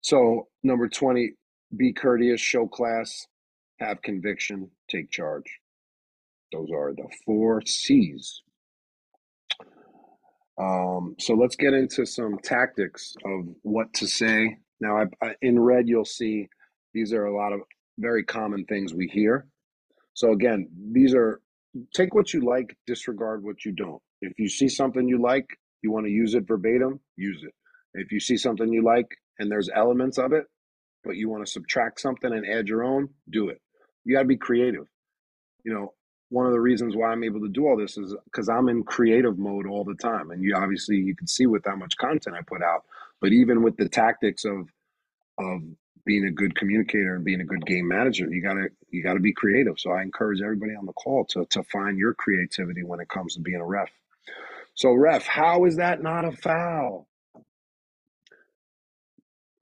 So 0.00 0.48
number 0.62 0.88
20, 0.88 1.32
be 1.76 1.92
courteous, 1.92 2.40
show 2.40 2.66
class, 2.66 3.26
have 3.78 4.02
conviction, 4.02 4.70
take 4.90 5.10
charge. 5.10 5.60
Those 6.52 6.68
are 6.74 6.92
the 6.94 7.08
four 7.24 7.62
C's. 7.66 8.42
Um, 10.58 11.16
so 11.18 11.34
let's 11.34 11.56
get 11.56 11.74
into 11.74 12.06
some 12.06 12.38
tactics 12.42 13.14
of 13.24 13.48
what 13.62 13.92
to 13.94 14.06
say. 14.06 14.56
Now, 14.80 14.98
I, 14.98 15.04
I, 15.26 15.34
in 15.42 15.60
red, 15.60 15.88
you'll 15.88 16.04
see 16.04 16.48
these 16.94 17.12
are 17.12 17.26
a 17.26 17.36
lot 17.36 17.52
of 17.52 17.60
very 17.98 18.24
common 18.24 18.64
things 18.64 18.94
we 18.94 19.06
hear. 19.08 19.46
So 20.14 20.32
again, 20.32 20.68
these 20.92 21.14
are 21.14 21.40
take 21.94 22.14
what 22.14 22.32
you 22.32 22.40
like, 22.40 22.76
disregard 22.86 23.42
what 23.44 23.64
you 23.64 23.72
don't. 23.72 24.00
If 24.22 24.38
you 24.38 24.48
see 24.48 24.68
something 24.68 25.06
you 25.06 25.20
like, 25.20 25.46
you 25.82 25.90
want 25.92 26.06
to 26.06 26.12
use 26.12 26.34
it 26.34 26.48
verbatim, 26.48 27.00
use 27.16 27.42
it. 27.42 27.52
If 27.94 28.12
you 28.12 28.20
see 28.20 28.36
something 28.38 28.72
you 28.72 28.82
like 28.82 29.08
and 29.38 29.50
there's 29.50 29.68
elements 29.74 30.16
of 30.18 30.32
it, 30.32 30.44
but 31.04 31.16
you 31.16 31.28
want 31.28 31.44
to 31.44 31.50
subtract 31.50 32.00
something 32.00 32.32
and 32.32 32.46
add 32.46 32.68
your 32.68 32.82
own, 32.82 33.08
do 33.30 33.48
it. 33.50 33.60
You 34.06 34.14
got 34.14 34.22
to 34.22 34.28
be 34.28 34.36
creative. 34.36 34.86
You 35.64 35.74
know, 35.74 35.92
one 36.30 36.46
of 36.46 36.52
the 36.52 36.60
reasons 36.60 36.96
why 36.96 37.08
I'm 37.10 37.24
able 37.24 37.40
to 37.40 37.48
do 37.48 37.66
all 37.66 37.76
this 37.76 37.98
is 37.98 38.14
because 38.24 38.48
I'm 38.48 38.68
in 38.68 38.84
creative 38.84 39.38
mode 39.38 39.66
all 39.66 39.84
the 39.84 39.96
time. 39.96 40.30
And 40.30 40.42
you 40.42 40.54
obviously 40.56 40.96
you 40.96 41.14
can 41.14 41.26
see 41.26 41.46
with 41.46 41.64
how 41.66 41.76
much 41.76 41.96
content 41.98 42.36
I 42.36 42.42
put 42.42 42.62
out. 42.62 42.84
But 43.20 43.32
even 43.32 43.62
with 43.62 43.76
the 43.76 43.88
tactics 43.88 44.44
of 44.44 44.68
of 45.38 45.60
being 46.04 46.24
a 46.24 46.30
good 46.30 46.54
communicator 46.54 47.16
and 47.16 47.24
being 47.24 47.40
a 47.40 47.44
good 47.44 47.66
game 47.66 47.88
manager, 47.88 48.28
you 48.30 48.40
gotta 48.42 48.68
you 48.90 49.02
gotta 49.02 49.20
be 49.20 49.32
creative. 49.32 49.78
So 49.78 49.90
I 49.90 50.02
encourage 50.02 50.40
everybody 50.40 50.72
on 50.74 50.86
the 50.86 50.92
call 50.92 51.24
to 51.30 51.44
to 51.50 51.62
find 51.64 51.98
your 51.98 52.14
creativity 52.14 52.84
when 52.84 53.00
it 53.00 53.08
comes 53.08 53.34
to 53.34 53.40
being 53.40 53.60
a 53.60 53.66
ref. 53.66 53.90
So 54.74 54.92
ref, 54.92 55.26
how 55.26 55.64
is 55.64 55.76
that 55.76 56.02
not 56.02 56.24
a 56.24 56.32
foul? 56.32 57.08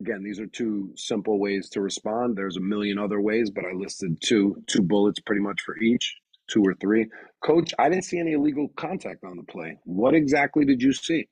Again, 0.05 0.23
these 0.23 0.39
are 0.39 0.47
two 0.47 0.93
simple 0.97 1.39
ways 1.39 1.71
to 1.71 1.81
respond. 1.81 2.37
There's 2.37 2.59
a 2.59 2.61
million 2.61 2.99
other 2.99 3.23
ways, 3.23 3.49
but 3.51 3.65
I 3.65 3.73
listed 3.73 4.19
two, 4.23 4.63
two 4.67 4.83
bullets 4.83 5.19
pretty 5.19 5.41
much 5.41 5.63
for 5.63 5.79
each, 5.79 6.19
two 6.47 6.61
or 6.63 6.75
three. 6.75 7.09
Coach, 7.43 7.73
I 7.79 7.89
didn't 7.89 8.05
see 8.05 8.19
any 8.19 8.33
illegal 8.33 8.69
contact 8.77 9.25
on 9.25 9.39
the 9.39 9.45
play. 9.45 9.79
What 9.85 10.15
exactly 10.15 10.67
did 10.67 10.83
you 10.83 10.93
see? 10.93 11.27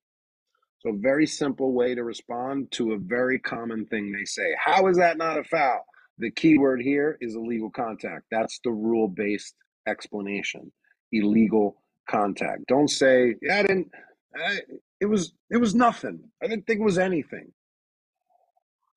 So, 0.79 0.97
very 0.99 1.27
simple 1.27 1.75
way 1.75 1.95
to 1.95 2.03
respond 2.03 2.73
to 2.73 2.93
a 2.93 2.99
very 2.99 3.39
common 3.39 3.85
thing 3.85 4.11
they 4.11 4.25
say. 4.25 4.55
How 4.59 4.87
is 4.87 4.97
that 4.97 5.19
not 5.19 5.39
a 5.39 5.45
foul? 5.45 5.85
The 6.17 6.31
key 6.31 6.57
word 6.57 6.81
here 6.81 7.19
is 7.21 7.35
illegal 7.35 7.69
contact. 7.69 8.25
That's 8.31 8.59
the 8.65 8.71
rule 8.71 9.09
based 9.09 9.55
explanation. 9.87 10.73
Illegal 11.13 11.77
contact. 12.09 12.69
Don't 12.69 12.89
say, 12.89 13.35
yeah, 13.43 13.59
I 13.59 13.63
didn't, 13.65 13.91
I, 14.35 14.61
it 14.99 15.07
was, 15.11 15.35
it 15.51 15.59
was 15.59 15.75
nothing. 15.75 16.31
I 16.43 16.47
didn't 16.47 16.67
think 16.67 16.81
it 16.81 16.85
was 16.85 16.97
anything 16.97 17.53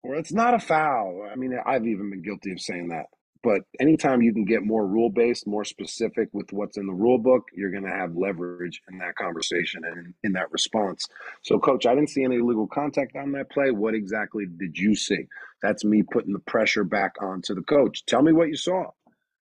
or 0.05 0.15
it's 0.15 0.33
not 0.33 0.53
a 0.53 0.59
foul. 0.59 1.27
I 1.31 1.35
mean, 1.35 1.57
I've 1.65 1.87
even 1.87 2.11
been 2.11 2.21
guilty 2.21 2.51
of 2.51 2.61
saying 2.61 2.89
that. 2.89 3.05
But 3.43 3.61
anytime 3.79 4.23
you 4.23 4.33
can 4.33 4.45
get 4.45 4.63
more 4.63 4.87
rule 4.87 5.11
based, 5.11 5.45
more 5.45 5.65
specific 5.65 6.29
with 6.33 6.51
what's 6.51 6.77
in 6.77 6.87
the 6.87 6.93
rule 6.93 7.19
book, 7.19 7.43
you're 7.53 7.69
going 7.69 7.83
to 7.83 7.91
have 7.91 8.15
leverage 8.15 8.81
in 8.91 8.97
that 8.97 9.15
conversation 9.15 9.83
and 9.85 10.15
in 10.23 10.31
that 10.33 10.51
response. 10.51 11.05
So, 11.43 11.59
coach, 11.59 11.85
I 11.85 11.93
didn't 11.93 12.09
see 12.09 12.23
any 12.23 12.37
illegal 12.37 12.65
contact 12.65 13.15
on 13.15 13.33
that 13.33 13.51
play. 13.51 13.69
What 13.69 13.93
exactly 13.93 14.45
did 14.47 14.75
you 14.75 14.95
see? 14.95 15.27
That's 15.61 15.85
me 15.85 16.01
putting 16.01 16.33
the 16.33 16.39
pressure 16.39 16.83
back 16.83 17.21
onto 17.21 17.53
the 17.53 17.61
coach. 17.61 18.03
Tell 18.07 18.23
me 18.23 18.33
what 18.33 18.47
you 18.47 18.57
saw. 18.57 18.85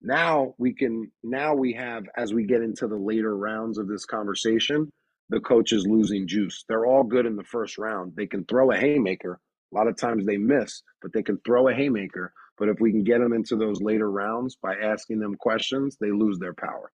Now 0.02 0.56
we 0.58 0.74
can, 0.74 1.12
now 1.22 1.54
we 1.54 1.74
have, 1.74 2.06
as 2.16 2.34
we 2.34 2.46
get 2.46 2.62
into 2.62 2.88
the 2.88 2.96
later 2.96 3.36
rounds 3.36 3.78
of 3.78 3.90
this 3.90 4.06
conversation, 4.06 4.90
the 5.28 5.42
coach 5.42 5.74
is 5.74 5.86
losing 5.86 6.28
juice. 6.28 6.64
They're 6.70 6.86
all 6.86 7.04
good 7.04 7.26
in 7.26 7.36
the 7.36 7.44
first 7.44 7.78
round. 7.78 8.14
They 8.16 8.26
can 8.26 8.46
throw 8.46 8.72
a 8.72 8.78
haymaker 8.78 9.38
a 9.72 9.76
lot 9.76 9.88
of 9.88 9.98
times 9.98 10.26
they 10.26 10.38
miss, 10.38 10.84
but 11.02 11.14
they 11.14 11.24
can 11.24 11.40
throw 11.46 11.68
a 11.68 11.74
haymaker. 11.74 12.34
But 12.58 12.70
if 12.70 12.80
we 12.80 12.92
can 12.92 13.04
get 13.04 13.20
them 13.20 13.34
into 13.34 13.56
those 13.56 13.82
later 13.82 14.12
rounds 14.12 14.56
by 14.56 14.76
asking 14.76 15.20
them 15.20 15.36
questions, 15.36 15.98
they 16.00 16.12
lose 16.12 16.38
their 16.40 16.54
power. 16.54 16.92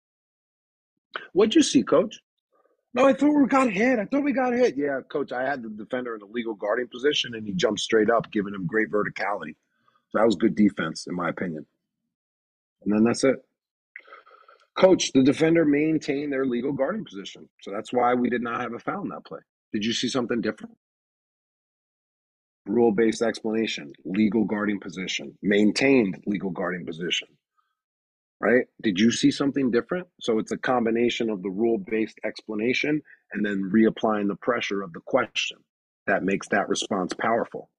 What'd 1.33 1.55
you 1.55 1.63
see, 1.63 1.83
coach? 1.83 2.21
No, 2.93 3.07
I 3.07 3.13
thought 3.13 3.35
we 3.35 3.47
got 3.47 3.71
hit. 3.71 3.99
I 3.99 4.05
thought 4.05 4.23
we 4.23 4.33
got 4.33 4.53
hit. 4.53 4.77
Yeah, 4.77 5.01
coach, 5.11 5.33
I 5.33 5.43
had 5.43 5.63
the 5.63 5.69
defender 5.69 6.15
in 6.15 6.21
the 6.21 6.27
legal 6.27 6.55
guarding 6.55 6.89
position 6.89 7.35
and 7.35 7.47
he 7.47 7.53
jumped 7.53 7.81
straight 7.81 8.11
up, 8.11 8.31
giving 8.31 8.55
him 8.55 8.67
great 8.67 8.91
verticality. 8.91 9.57
So 10.11 10.19
that 10.19 10.27
was 10.27 10.37
good 10.37 10.55
defense, 10.55 11.07
in 11.09 11.15
my 11.15 11.29
opinion. 11.29 11.67
And 12.85 12.93
then 12.93 13.03
that's 13.05 13.25
it. 13.25 13.37
Coach, 14.77 15.13
the 15.13 15.23
defender 15.23 15.65
maintained 15.65 16.33
their 16.33 16.47
legal 16.47 16.73
guarding 16.73 17.05
position. 17.05 17.49
So 17.63 17.71
that's 17.73 17.93
why 17.93 18.15
we 18.15 18.29
did 18.29 18.43
not 18.43 18.61
have 18.61 18.75
a 18.75 18.79
foul 18.79 19.03
in 19.03 19.09
that 19.09 19.25
play. 19.25 19.41
Did 19.73 19.85
you 19.85 19.93
see 19.93 20.09
something 20.09 20.41
different? 20.41 20.77
Rule 22.67 22.93
based 22.93 23.23
explanation, 23.23 23.93
legal 24.05 24.45
guarding 24.45 24.81
position, 24.81 25.37
maintained 25.43 26.23
legal 26.27 26.51
guarding 26.51 26.87
position. 26.87 27.29
Right? 28.41 28.67
Did 28.83 28.99
you 28.99 29.11
see 29.11 29.31
something 29.31 29.71
different? 29.71 30.09
So 30.21 30.39
it's 30.39 30.53
a 30.53 30.59
combination 30.59 31.31
of 31.31 31.43
the 31.43 31.51
rule 31.51 31.79
based 31.79 32.19
explanation 32.25 33.01
and 33.33 33.45
then 33.45 33.71
reapplying 33.75 34.29
the 34.29 34.37
pressure 34.37 34.83
of 34.83 34.93
the 34.93 35.01
question 35.07 35.59
that 36.07 36.25
makes 36.25 36.49
that 36.49 36.69
response 36.69 37.15
powerful. 37.15 37.71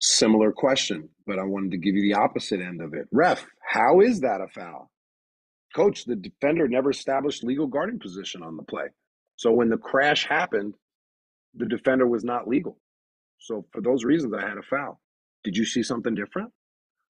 Similar 0.00 0.50
question, 0.50 1.10
but 1.26 1.38
I 1.38 1.44
wanted 1.44 1.70
to 1.72 1.76
give 1.78 1.94
you 1.94 2.02
the 2.02 2.20
opposite 2.20 2.60
end 2.60 2.80
of 2.80 2.92
it. 2.94 3.06
Ref, 3.12 3.46
how 3.60 4.00
is 4.00 4.20
that 4.20 4.40
a 4.40 4.48
foul? 4.48 4.90
Coach, 5.76 6.04
the 6.04 6.16
defender 6.16 6.66
never 6.66 6.90
established 6.90 7.44
legal 7.44 7.68
guarding 7.68 8.00
position 8.00 8.42
on 8.42 8.56
the 8.56 8.64
play. 8.64 8.86
So 9.36 9.52
when 9.52 9.68
the 9.68 9.78
crash 9.78 10.26
happened, 10.26 10.74
the 11.56 11.66
defender 11.66 12.06
was 12.06 12.24
not 12.24 12.48
legal. 12.48 12.78
So 13.38 13.66
for 13.72 13.82
those 13.82 14.04
reasons, 14.04 14.34
I 14.34 14.48
had 14.48 14.58
a 14.58 14.62
foul. 14.62 15.00
Did 15.44 15.56
you 15.56 15.64
see 15.66 15.82
something 15.82 16.14
different? 16.14 16.50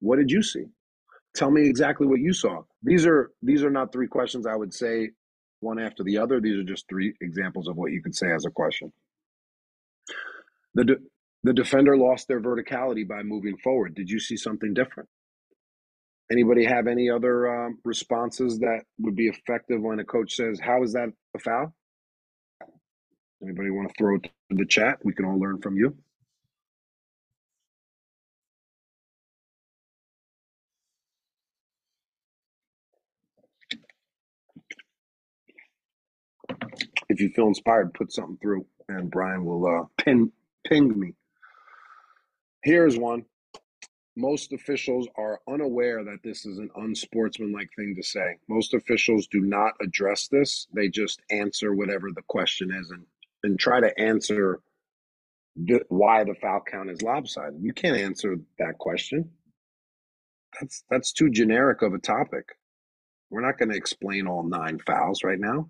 What 0.01 0.19
did 0.19 0.31
you 0.31 0.43
see? 0.43 0.65
Tell 1.35 1.51
me 1.51 1.69
exactly 1.69 2.07
what 2.07 2.21
you 2.21 2.33
saw. 2.33 2.63
These 2.83 3.07
are 3.07 3.31
these 3.43 3.63
are 3.63 3.71
not 3.71 3.93
three 3.93 4.09
questions 4.09 4.47
I 4.47 4.57
would 4.57 4.75
say 4.75 5.11
one 5.61 5.79
after 5.79 6.03
the 6.03 6.19
other. 6.19 6.41
These 6.41 6.59
are 6.59 6.65
just 6.65 6.89
three 6.89 7.15
examples 7.21 7.69
of 7.69 7.77
what 7.77 7.93
you 7.93 8.03
could 8.03 8.17
say 8.17 8.33
as 8.33 8.45
a 8.47 8.51
question. 8.51 8.93
The 10.75 10.85
de- 10.85 10.97
the 11.45 11.55
defender 11.55 11.97
lost 11.97 12.29
their 12.29 12.41
verticality 12.41 13.07
by 13.09 13.23
moving 13.23 13.57
forward. 13.59 13.95
Did 13.95 14.11
you 14.11 14.21
see 14.21 14.37
something 14.37 14.75
different? 14.75 15.09
Anybody 16.31 16.65
have 16.65 16.89
any 16.89 17.11
other 17.11 17.49
um, 17.67 17.79
responses 17.85 18.59
that 18.61 18.83
would 19.01 19.17
be 19.17 19.29
effective 19.29 19.83
when 19.83 20.01
a 20.01 20.05
coach 20.05 20.35
says, 20.37 20.61
"How 20.61 20.83
is 20.85 20.95
that 20.95 21.11
a 21.37 21.41
foul?" 21.41 21.75
Anybody 23.43 23.71
want 23.71 23.89
to 23.89 23.95
throw 23.99 24.17
it 24.17 24.25
to 24.25 24.31
the 24.51 24.67
chat? 24.67 24.99
We 25.05 25.15
can 25.15 25.27
all 25.27 25.39
learn 25.39 25.61
from 25.61 25.77
you. 25.77 25.97
If 37.09 37.21
you 37.21 37.31
feel 37.31 37.49
inspired, 37.49 37.95
put 37.95 38.13
something 38.13 38.39
through, 38.43 38.67
and 38.89 39.11
Brian 39.11 39.45
will 39.45 39.67
uh, 39.67 39.85
pin 40.03 40.33
ping 40.67 40.99
me. 40.99 41.15
Here's 42.63 42.99
one. 42.99 43.25
Most 44.17 44.53
officials 44.53 45.09
are 45.17 45.41
unaware 45.49 46.05
that 46.05 46.23
this 46.25 46.45
is 46.45 46.59
an 46.59 46.71
unsportsmanlike 46.77 47.71
thing 47.77 47.95
to 47.97 48.03
say. 48.03 48.37
Most 48.49 48.75
officials 48.75 49.27
do 49.29 49.41
not 49.41 49.75
address 49.81 50.29
this. 50.29 50.67
They 50.75 50.89
just 50.89 51.21
answer 51.31 51.75
whatever 51.75 52.11
the 52.15 52.23
question 52.29 52.71
is 52.73 52.91
and, 52.91 53.07
and 53.43 53.59
try 53.59 53.81
to 53.81 53.99
answer 53.99 54.61
the, 55.57 55.81
why 55.89 56.25
the 56.25 56.35
foul 56.41 56.63
count 56.69 56.91
is 56.91 57.03
lopsided. 57.03 57.61
You 57.61 57.73
can't 57.73 57.97
answer 57.97 58.37
that 58.59 58.79
question. 58.79 59.31
That's 60.61 60.85
that's 60.91 61.13
too 61.13 61.31
generic 61.31 61.83
of 61.83 61.95
a 61.95 61.99
topic. 61.99 62.45
We're 63.31 63.47
not 63.47 63.59
going 63.59 63.71
to 63.71 63.77
explain 63.77 64.27
all 64.27 64.43
nine 64.43 64.79
fouls 64.79 65.23
right 65.23 65.39
now. 65.39 65.69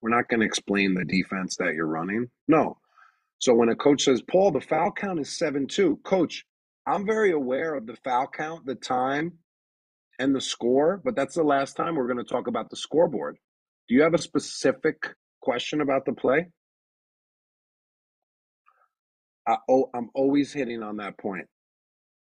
We're 0.00 0.16
not 0.16 0.28
going 0.28 0.40
to 0.40 0.46
explain 0.46 0.94
the 0.94 1.04
defense 1.04 1.56
that 1.56 1.74
you're 1.74 1.86
running. 1.86 2.30
No. 2.48 2.78
So 3.38 3.54
when 3.54 3.68
a 3.68 3.76
coach 3.76 4.04
says, 4.04 4.22
Paul, 4.22 4.52
the 4.52 4.60
foul 4.60 4.92
count 4.92 5.20
is 5.20 5.36
7 5.36 5.66
2, 5.66 6.00
coach, 6.04 6.44
I'm 6.86 7.04
very 7.04 7.32
aware 7.32 7.74
of 7.74 7.86
the 7.86 7.96
foul 8.02 8.28
count, 8.28 8.64
the 8.64 8.74
time, 8.74 9.32
and 10.18 10.34
the 10.34 10.40
score, 10.40 11.00
but 11.04 11.14
that's 11.14 11.34
the 11.34 11.42
last 11.42 11.76
time 11.76 11.96
we're 11.96 12.06
going 12.06 12.24
to 12.24 12.32
talk 12.32 12.46
about 12.46 12.70
the 12.70 12.76
scoreboard. 12.76 13.36
Do 13.88 13.94
you 13.94 14.02
have 14.02 14.14
a 14.14 14.18
specific 14.18 15.14
question 15.42 15.80
about 15.80 16.06
the 16.06 16.12
play? 16.12 16.48
I, 19.46 19.58
oh, 19.68 19.90
I'm 19.94 20.10
always 20.14 20.52
hitting 20.52 20.82
on 20.82 20.98
that 20.98 21.18
point. 21.18 21.46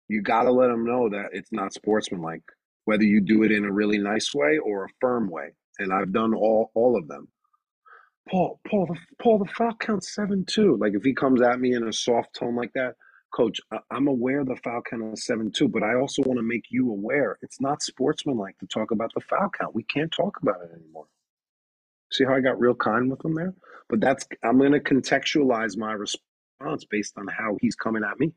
You 0.10 0.22
got 0.22 0.44
to 0.44 0.52
let 0.52 0.70
them 0.70 0.86
know 0.86 1.10
that 1.10 1.30
it's 1.34 1.52
not 1.52 1.74
sportsmanlike, 1.74 2.44
whether 2.86 3.04
you 3.04 3.22
do 3.22 3.44
it 3.44 3.52
in 3.52 3.66
a 3.66 3.72
really 3.72 4.00
nice 4.00 4.34
way 4.36 4.60
or 4.60 4.86
a 4.86 4.90
firm 5.02 5.30
way. 5.30 5.50
And 5.80 5.94
I've 5.94 6.14
done 6.14 6.34
all 6.36 6.72
all 6.76 6.98
of 6.98 7.08
them. 7.08 7.30
Paul, 8.30 8.60
Paul, 8.70 8.88
the, 8.88 8.98
Paul, 9.22 9.40
the 9.40 9.46
foul 9.52 9.76
count 9.80 10.04
seven 10.04 10.46
two. 10.46 10.78
Like 10.80 10.94
if 10.96 11.04
he 11.04 11.14
comes 11.14 11.42
at 11.42 11.60
me 11.60 11.74
in 11.76 11.88
a 11.88 11.94
soft 11.94 12.36
tone 12.36 12.56
like 12.56 12.74
that, 12.74 12.96
Coach, 13.34 13.60
I'm 13.92 14.08
aware 14.08 14.46
the 14.46 14.58
foul 14.64 14.82
count 14.90 15.14
is 15.14 15.26
seven 15.26 15.52
two, 15.52 15.68
but 15.70 15.84
I 15.84 15.96
also 15.96 16.24
want 16.24 16.40
to 16.40 16.44
make 16.44 16.66
you 16.72 16.92
aware 16.92 17.38
it's 17.42 17.62
not 17.62 17.84
sportsmanlike 17.84 18.58
to 18.60 18.68
talk 18.68 18.92
about 18.92 19.12
the 19.16 19.22
foul 19.22 19.50
count. 19.58 19.76
We 19.76 19.84
can't 19.84 20.12
talk 20.12 20.40
about 20.42 20.62
it 20.64 20.72
anymore. 20.76 21.08
See 22.12 22.26
how 22.26 22.36
I 22.36 22.42
got 22.42 22.60
real 22.60 22.76
kind 22.76 23.12
with 23.12 23.24
him 23.26 23.36
there? 23.36 23.56
But 23.90 24.02
that's 24.02 24.28
I'm 24.44 24.60
going 24.60 24.74
to 24.74 24.80
contextualize 24.82 25.78
my 25.78 25.94
response 26.60 26.86
based 26.86 27.18
on 27.18 27.28
how 27.28 27.58
he's 27.62 27.76
coming 27.76 28.04
at 28.04 28.20
me. 28.20 28.34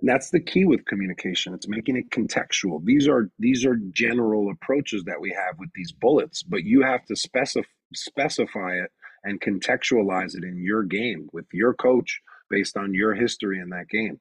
And 0.00 0.08
that's 0.08 0.30
the 0.30 0.40
key 0.40 0.64
with 0.64 0.86
communication. 0.86 1.52
It's 1.52 1.68
making 1.68 1.96
it 1.96 2.10
contextual. 2.10 2.82
These 2.84 3.06
are 3.06 3.30
these 3.38 3.66
are 3.66 3.76
general 3.92 4.50
approaches 4.50 5.04
that 5.04 5.20
we 5.20 5.30
have 5.30 5.58
with 5.58 5.70
these 5.74 5.92
bullets, 5.92 6.42
but 6.42 6.64
you 6.64 6.82
have 6.82 7.04
to 7.06 7.16
specify 7.16 7.68
specify 7.94 8.76
it 8.76 8.90
and 9.24 9.40
contextualize 9.40 10.34
it 10.34 10.44
in 10.44 10.62
your 10.62 10.84
game 10.84 11.28
with 11.32 11.44
your 11.52 11.74
coach 11.74 12.20
based 12.48 12.76
on 12.78 12.94
your 12.94 13.14
history 13.14 13.60
in 13.60 13.68
that 13.70 13.88
game. 13.88 14.18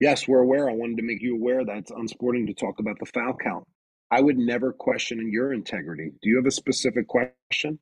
Yes, 0.00 0.26
we're 0.26 0.40
aware. 0.40 0.68
I 0.68 0.72
wanted 0.72 0.96
to 0.96 1.04
make 1.04 1.22
you 1.22 1.36
aware 1.36 1.64
that 1.64 1.76
it's 1.76 1.92
unsporting 1.92 2.48
to 2.48 2.54
talk 2.54 2.80
about 2.80 2.98
the 2.98 3.06
foul 3.06 3.36
count. 3.40 3.64
I 4.10 4.20
would 4.20 4.36
never 4.36 4.72
question 4.72 5.30
your 5.30 5.52
integrity. 5.52 6.10
Do 6.20 6.28
you 6.28 6.36
have 6.36 6.46
a 6.46 6.50
specific 6.50 7.06
question? 7.06 7.78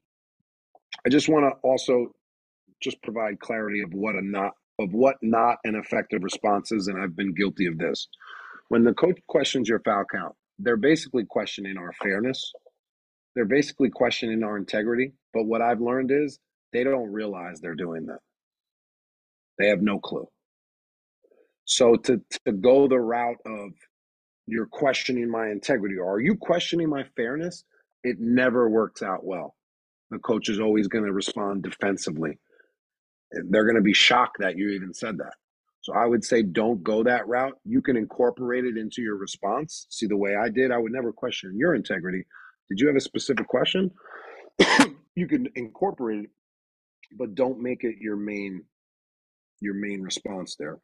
I 1.06 1.10
just 1.10 1.28
want 1.28 1.44
to 1.52 1.58
also 1.68 2.12
just 2.82 3.02
provide 3.02 3.40
clarity 3.40 3.82
of 3.82 3.92
what 3.92 4.14
a 4.14 4.22
not 4.22 4.52
of 4.78 4.92
what 4.92 5.16
not 5.22 5.58
an 5.64 5.74
effective 5.74 6.22
response 6.24 6.72
is, 6.72 6.88
and 6.88 7.00
I've 7.00 7.16
been 7.16 7.34
guilty 7.34 7.66
of 7.66 7.78
this. 7.78 8.08
When 8.68 8.84
the 8.84 8.94
coach 8.94 9.18
questions 9.28 9.68
your 9.68 9.80
foul 9.80 10.04
count, 10.10 10.34
they're 10.58 10.76
basically 10.76 11.24
questioning 11.28 11.76
our 11.76 11.92
fairness. 12.02 12.52
They're 13.34 13.44
basically 13.44 13.90
questioning 13.90 14.42
our 14.42 14.56
integrity. 14.56 15.12
But 15.32 15.44
what 15.44 15.62
I've 15.62 15.80
learned 15.80 16.10
is 16.10 16.38
they 16.72 16.84
don't 16.84 17.12
realize 17.12 17.60
they're 17.60 17.74
doing 17.74 18.06
that. 18.06 18.20
They 19.58 19.68
have 19.68 19.82
no 19.82 19.98
clue. 19.98 20.28
So 21.64 21.96
to, 21.96 22.20
to 22.46 22.52
go 22.52 22.88
the 22.88 22.98
route 22.98 23.38
of 23.46 23.70
you're 24.46 24.66
questioning 24.66 25.30
my 25.30 25.48
integrity 25.50 25.96
or 25.96 26.14
are 26.14 26.20
you 26.20 26.36
questioning 26.36 26.88
my 26.88 27.04
fairness? 27.16 27.64
It 28.02 28.16
never 28.18 28.68
works 28.68 29.02
out 29.02 29.24
well. 29.24 29.54
The 30.10 30.18
coach 30.20 30.48
is 30.50 30.60
always 30.60 30.88
going 30.88 31.04
to 31.04 31.12
respond 31.12 31.62
defensively 31.64 32.32
they're 33.50 33.64
going 33.64 33.76
to 33.76 33.82
be 33.82 33.94
shocked 33.94 34.38
that 34.40 34.56
you 34.56 34.70
even 34.70 34.94
said 34.94 35.18
that. 35.18 35.34
So 35.82 35.94
I 35.94 36.06
would 36.06 36.24
say 36.24 36.42
don't 36.42 36.82
go 36.82 37.04
that 37.04 37.26
route. 37.28 37.54
You 37.64 37.82
can 37.82 37.96
incorporate 37.96 38.64
it 38.64 38.76
into 38.76 39.02
your 39.02 39.16
response. 39.16 39.86
See 39.90 40.06
the 40.06 40.16
way 40.16 40.36
I 40.36 40.48
did, 40.50 40.72
I 40.72 40.78
would 40.78 40.92
never 40.92 41.12
question 41.12 41.56
your 41.56 41.74
integrity. 41.74 42.24
Did 42.68 42.80
you 42.80 42.88
have 42.88 42.96
a 42.96 43.00
specific 43.02 43.48
question? 43.48 43.90
you 45.16 45.28
can 45.28 45.48
incorporate 45.56 46.24
it, 46.24 46.30
but 47.18 47.34
don't 47.34 47.60
make 47.60 47.84
it 47.84 47.96
your 48.00 48.16
main 48.16 48.64
your 49.60 49.74
main 49.74 50.02
response 50.02 50.56
there. 50.58 50.78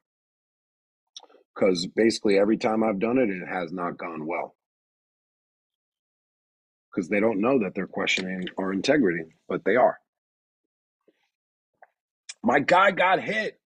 Cuz 1.58 1.86
basically 1.88 2.38
every 2.38 2.58
time 2.58 2.84
I've 2.84 3.00
done 3.00 3.18
it 3.18 3.30
it 3.30 3.46
has 3.48 3.72
not 3.72 3.98
gone 3.98 4.26
well. 4.26 4.55
Cuz 6.96 7.08
they 7.08 7.20
don't 7.20 7.40
know 7.40 7.60
that 7.60 7.74
they're 7.76 7.86
questioning 7.86 8.48
our 8.58 8.72
integrity, 8.72 9.24
but 9.48 9.64
they 9.64 9.76
are. 9.76 10.00
My 12.42 12.60
guy 12.60 12.92
got 12.92 13.20
hit. 13.22 13.60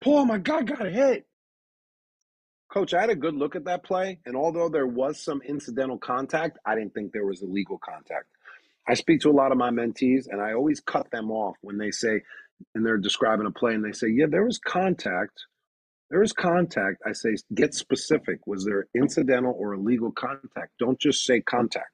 Paul, 0.00 0.26
my 0.26 0.38
guy 0.38 0.62
got 0.62 0.86
hit. 0.86 1.26
Coach, 2.72 2.94
I 2.94 3.00
had 3.00 3.10
a 3.10 3.16
good 3.16 3.34
look 3.34 3.56
at 3.56 3.64
that 3.64 3.82
play, 3.84 4.20
and 4.26 4.36
although 4.36 4.68
there 4.68 4.86
was 4.86 5.22
some 5.22 5.42
incidental 5.42 5.98
contact, 5.98 6.58
I 6.66 6.74
didn't 6.74 6.94
think 6.94 7.12
there 7.12 7.26
was 7.26 7.42
illegal 7.42 7.78
contact. 7.78 8.26
I 8.88 8.94
speak 8.94 9.20
to 9.22 9.30
a 9.30 9.32
lot 9.32 9.52
of 9.52 9.58
my 9.58 9.70
mentees, 9.70 10.26
and 10.28 10.40
I 10.40 10.54
always 10.54 10.80
cut 10.80 11.10
them 11.10 11.30
off 11.30 11.56
when 11.62 11.78
they 11.78 11.90
say, 11.90 12.22
and 12.74 12.84
they're 12.84 12.98
describing 12.98 13.46
a 13.46 13.50
play, 13.50 13.74
and 13.74 13.84
they 13.84 13.92
say, 13.92 14.08
Yeah, 14.08 14.26
there 14.30 14.44
was 14.44 14.58
contact. 14.58 15.44
There 16.10 16.20
was 16.20 16.32
contact. 16.32 17.02
I 17.06 17.12
say, 17.12 17.36
Get 17.54 17.74
specific. 17.74 18.46
Was 18.46 18.64
there 18.64 18.86
incidental 18.94 19.54
or 19.58 19.74
illegal 19.74 20.12
contact? 20.12 20.72
Don't 20.78 20.98
just 20.98 21.24
say 21.24 21.40
contact. 21.40 21.90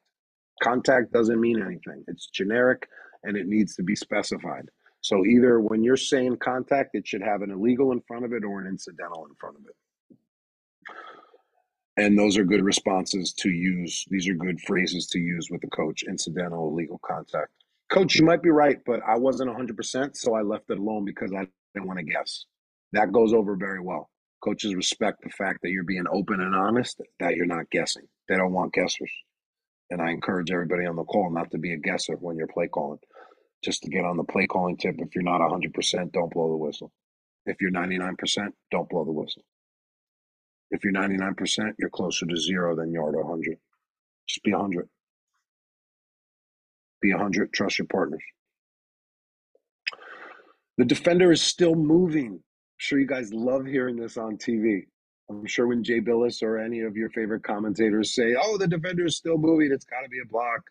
Contact 0.63 1.13
doesn't 1.13 1.41
mean 1.41 1.61
anything, 1.61 2.05
it's 2.09 2.27
generic 2.29 2.89
and 3.25 3.37
it 3.37 3.47
needs 3.47 3.75
to 3.77 3.83
be 3.83 3.97
specified. 3.97 4.69
So 5.01 5.25
either 5.27 5.61
when 5.61 5.83
you're 5.83 5.97
saying 5.97 6.39
contact, 6.39 6.95
it 6.95 7.07
should 7.07 7.23
have 7.23 7.43
an 7.43 7.51
illegal 7.51 7.93
in 7.93 8.01
front 8.09 8.25
of 8.25 8.33
it 8.33 8.45
or 8.45 8.61
an 8.61 8.67
incidental 8.67 9.27
in 9.27 9.35
front 9.35 9.57
of 9.57 9.63
it. 9.67 9.77
And 11.97 12.19
those 12.19 12.37
are 12.39 12.45
good 12.45 12.65
responses 12.65 13.33
to 13.35 13.51
use. 13.51 14.05
These 14.11 14.29
are 14.29 14.35
good 14.35 14.61
phrases 14.63 15.07
to 15.09 15.19
use 15.19 15.49
with 15.51 15.61
the 15.61 15.69
coach 15.69 16.03
incidental, 16.03 16.69
illegal 16.69 17.01
contact. 17.05 17.51
Coach, 17.91 18.17
you 18.17 18.25
might 18.25 18.43
be 18.43 18.51
right, 18.51 18.79
but 18.85 19.01
I 19.07 19.17
wasn't 19.17 19.51
100%, 19.51 20.17
so 20.17 20.35
I 20.35 20.43
left 20.43 20.71
it 20.71 20.79
alone 20.79 21.05
because 21.05 21.33
I 21.33 21.47
didn't 21.75 21.87
want 21.87 21.99
to 21.99 22.05
guess. 22.05 22.47
That 22.93 23.13
goes 23.13 23.33
over 23.33 23.57
very 23.57 23.81
well. 23.81 24.11
Coaches 24.43 24.75
respect 24.75 25.23
the 25.23 25.31
fact 25.31 25.61
that 25.63 25.71
you're 25.71 25.85
being 25.85 26.07
open 26.11 26.41
and 26.41 26.55
honest, 26.55 27.01
that 27.21 27.37
you're 27.37 27.47
not 27.47 27.71
guessing. 27.71 28.09
They 28.29 28.37
don't 28.37 28.53
want 28.53 28.75
guessers. 28.75 29.11
And 29.91 30.01
I 30.01 30.11
encourage 30.11 30.51
everybody 30.51 30.87
on 30.87 30.97
the 30.97 31.05
call 31.05 31.31
not 31.31 31.51
to 31.51 31.59
be 31.59 31.73
a 31.73 31.77
guesser 31.77 32.15
when 32.15 32.37
you're 32.37 32.47
play 32.47 32.69
calling 32.69 32.99
just 33.65 33.83
to 33.83 33.91
get 33.91 34.05
on 34.05 34.17
the 34.17 34.25
play 34.25 34.47
calling 34.47 34.77
tip. 34.77 34.97
If 34.99 35.15
you're 35.15 35.25
not 35.25 35.41
100%, 35.41 36.13
don't 36.13 36.33
blow 36.33 36.51
the 36.51 36.57
whistle. 36.57 36.93
If 37.47 37.57
you're 37.61 37.71
99%, 37.71 38.49
don't 38.71 38.89
blow 38.89 39.05
the 39.05 39.13
whistle. 39.13 39.43
If 40.71 40.85
you're 40.85 40.93
99%, 40.93 41.73
you're 41.79 41.91
closer 41.91 42.27
to 42.27 42.37
zero 42.37 42.77
than 42.77 42.93
you 42.93 43.03
are 43.03 43.13
to 43.13 43.19
100. 43.19 43.59
Just 44.29 44.43
be 44.43 44.53
100. 44.53 44.89
Be 47.01 47.13
100. 47.13 47.53
Trust 47.53 47.79
your 47.79 47.87
partners. 47.87 48.23
The 50.79 50.85
defender 50.85 51.31
is 51.31 51.43
still 51.43 51.75
moving. 51.75 52.33
I'm 52.33 52.41
sure 52.79 52.99
you 52.99 53.07
guys 53.07 53.33
love 53.33 53.67
hearing 53.67 53.97
this 53.97 54.17
on 54.17 54.37
TV. 54.37 54.87
I'm 55.31 55.47
sure 55.47 55.67
when 55.69 55.85
Jay 55.85 56.01
Bilas 56.01 56.43
or 56.43 56.59
any 56.59 56.81
of 56.83 56.97
your 56.97 57.11
favorite 57.11 57.45
commentators 57.45 58.15
say, 58.15 58.37
oh, 58.41 58.59
the 58.59 58.69
defender 58.69 59.07
is 59.07 59.17
still 59.17 59.39
moving, 59.39 59.73
it's 59.73 59.87
got 59.87 60.03
to 60.03 60.09
be 60.11 60.21
a 60.23 60.27
block. 60.29 60.63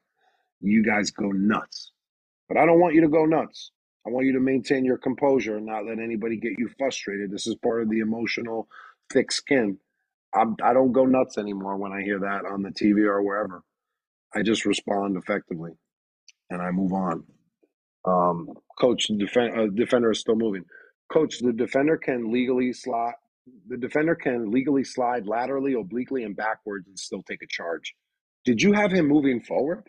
you 0.62 0.84
guys 0.84 1.12
go 1.12 1.30
nuts. 1.32 1.92
But 2.50 2.58
I 2.58 2.66
don't 2.66 2.80
want 2.80 2.96
you 2.96 3.02
to 3.02 3.10
go 3.10 3.26
nuts. 3.26 3.72
I 4.06 4.12
want 4.12 4.26
you 4.28 4.34
to 4.34 4.40
maintain 4.40 4.86
your 4.86 4.98
composure 4.98 5.58
and 5.58 5.66
not 5.66 5.86
let 5.86 6.00
anybody 6.00 6.38
get 6.38 6.54
you 6.60 6.70
frustrated. 6.80 7.32
This 7.32 7.48
is 7.48 7.56
part 7.56 7.84
of 7.84 7.90
the 7.90 8.00
emotional 8.00 8.68
thick 9.12 9.32
skin. 9.32 9.78
I'm, 10.36 10.56
I 10.64 10.74
don't 10.74 10.94
go 10.94 11.06
nuts 11.06 11.38
anymore 11.38 11.78
when 11.78 11.94
I 11.94 12.04
hear 12.04 12.20
that 12.20 12.46
on 12.46 12.64
the 12.64 12.70
TV 12.72 13.06
or 13.06 13.22
wherever. 13.24 13.64
I 14.36 14.44
just 14.44 14.66
respond 14.66 15.18
effectively 15.18 15.72
and 16.50 16.62
I 16.62 16.72
move 16.72 16.94
on. 16.94 17.26
Um, 18.06 18.50
coach, 18.80 19.08
the 19.10 19.26
uh, 19.54 19.68
defender 19.76 20.12
is 20.12 20.20
still 20.20 20.36
moving. 20.36 20.66
Coach, 21.12 21.40
the 21.40 21.54
defender 21.54 21.98
can 21.98 22.32
legally 22.34 22.74
slide. 22.74 23.14
The 23.68 23.78
defender 23.78 24.16
can 24.16 24.52
legally 24.52 24.84
slide 24.84 25.28
laterally, 25.28 25.74
obliquely, 25.74 26.24
and 26.24 26.36
backwards 26.36 26.88
and 26.88 26.98
still 26.98 27.24
take 27.24 27.44
a 27.44 27.48
charge. 27.48 27.94
Did 28.46 28.62
you 28.62 28.74
have 28.74 28.92
him 28.92 29.08
moving 29.08 29.42
forward? 29.42 29.88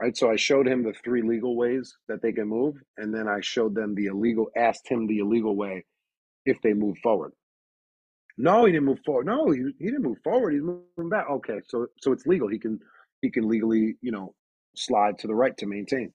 Right. 0.00 0.16
So 0.16 0.30
I 0.30 0.36
showed 0.36 0.66
him 0.66 0.82
the 0.82 0.92
three 1.04 1.22
legal 1.22 1.56
ways 1.56 1.96
that 2.08 2.20
they 2.20 2.32
can 2.32 2.48
move, 2.48 2.74
and 2.98 3.14
then 3.14 3.28
I 3.28 3.40
showed 3.40 3.74
them 3.74 3.94
the 3.94 4.06
illegal. 4.06 4.48
Asked 4.56 4.88
him 4.88 5.06
the 5.06 5.18
illegal 5.18 5.56
way 5.56 5.84
if 6.44 6.60
they 6.62 6.74
move 6.74 6.98
forward. 7.02 7.32
No, 8.36 8.64
he 8.64 8.72
didn't 8.72 8.86
move 8.86 8.98
forward. 9.06 9.26
No, 9.26 9.50
he, 9.50 9.62
he 9.78 9.86
didn't 9.86 10.02
move 10.02 10.18
forward. 10.24 10.52
He's 10.52 10.62
moving 10.62 11.08
back. 11.10 11.26
Okay, 11.30 11.60
so 11.68 11.86
so 12.00 12.12
it's 12.12 12.26
legal. 12.26 12.48
He 12.48 12.58
can 12.58 12.80
he 13.22 13.30
can 13.30 13.48
legally 13.48 13.96
you 14.02 14.10
know 14.10 14.34
slide 14.76 15.18
to 15.18 15.28
the 15.28 15.34
right 15.34 15.56
to 15.58 15.66
maintain. 15.66 16.12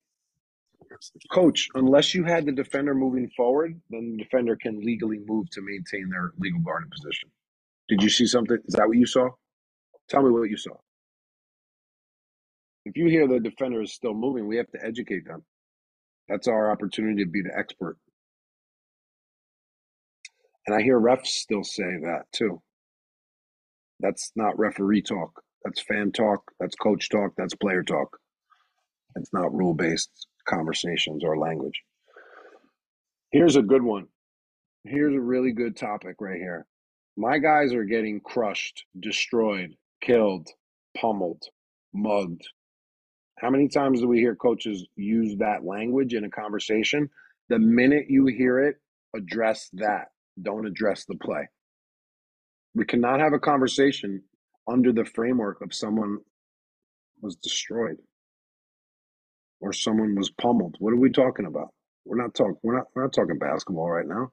Coach, 1.31 1.69
unless 1.75 2.13
you 2.13 2.23
had 2.25 2.45
the 2.45 2.51
defender 2.51 2.95
moving 2.95 3.29
forward, 3.37 3.79
then 3.89 4.15
the 4.17 4.23
defender 4.23 4.57
can 4.57 4.79
legally 4.81 5.19
move 5.25 5.49
to 5.51 5.61
maintain 5.61 6.09
their 6.09 6.31
legal 6.39 6.61
guarding 6.61 6.89
position. 6.91 7.29
Did 7.89 8.03
you 8.03 8.09
see 8.09 8.27
something? 8.27 8.57
Is 8.67 8.75
that 8.75 8.87
what 8.87 8.97
you 8.97 9.05
saw? 9.05 9.29
Tell 10.09 10.23
me 10.23 10.31
what 10.31 10.49
you 10.49 10.57
saw. 10.57 10.75
If 12.85 12.97
you 12.97 13.07
hear 13.07 13.27
the 13.27 13.39
defender 13.39 13.81
is 13.81 13.93
still 13.93 14.13
moving, 14.13 14.47
we 14.47 14.57
have 14.57 14.71
to 14.71 14.83
educate 14.83 15.25
them. 15.27 15.43
That's 16.29 16.47
our 16.47 16.71
opportunity 16.71 17.23
to 17.23 17.29
be 17.29 17.41
the 17.41 17.57
expert. 17.57 17.97
And 20.67 20.75
I 20.75 20.81
hear 20.81 20.99
refs 20.99 21.27
still 21.27 21.63
say 21.63 21.83
that 22.03 22.23
too. 22.33 22.61
That's 23.99 24.31
not 24.35 24.59
referee 24.59 25.03
talk. 25.03 25.41
That's 25.65 25.81
fan 25.81 26.11
talk. 26.11 26.43
That's 26.59 26.75
coach 26.75 27.09
talk. 27.09 27.33
That's 27.37 27.55
player 27.55 27.83
talk. 27.83 28.17
It's 29.15 29.33
not 29.33 29.53
rule 29.53 29.73
based 29.73 30.27
conversations 30.49 31.23
or 31.23 31.37
language. 31.37 31.83
Here's 33.31 33.55
a 33.55 33.61
good 33.61 33.83
one. 33.83 34.07
Here's 34.85 35.13
a 35.13 35.21
really 35.21 35.51
good 35.51 35.77
topic 35.77 36.15
right 36.19 36.39
here. 36.39 36.65
My 37.17 37.37
guys 37.37 37.73
are 37.73 37.83
getting 37.83 38.21
crushed, 38.21 38.85
destroyed, 38.99 39.75
killed, 40.01 40.47
pummeled, 40.97 41.43
mugged. 41.93 42.41
How 43.39 43.49
many 43.49 43.67
times 43.67 44.01
do 44.01 44.07
we 44.07 44.19
hear 44.19 44.35
coaches 44.35 44.87
use 44.95 45.37
that 45.39 45.63
language 45.63 46.13
in 46.13 46.23
a 46.23 46.29
conversation? 46.29 47.09
The 47.49 47.59
minute 47.59 48.05
you 48.09 48.25
hear 48.25 48.59
it, 48.59 48.77
address 49.15 49.69
that. 49.73 50.07
Don't 50.41 50.65
address 50.65 51.05
the 51.05 51.15
play. 51.15 51.47
We 52.73 52.85
cannot 52.85 53.19
have 53.19 53.33
a 53.33 53.39
conversation 53.39 54.23
under 54.67 54.93
the 54.93 55.05
framework 55.05 55.61
of 55.61 55.73
someone 55.73 56.19
was 57.21 57.35
destroyed 57.35 57.97
or 59.61 59.73
someone 59.73 60.15
was 60.15 60.31
pummeled. 60.31 60.75
What 60.79 60.93
are 60.93 60.99
we 60.99 61.11
talking 61.11 61.45
about? 61.45 61.69
We're 62.05 62.21
not 62.21 62.33
talking. 62.35 62.57
We're 62.63 62.77
not. 62.77 62.87
We're 62.95 63.03
not 63.03 63.13
talking 63.13 63.37
basketball 63.39 63.89
right 63.89 64.07
now. 64.07 64.31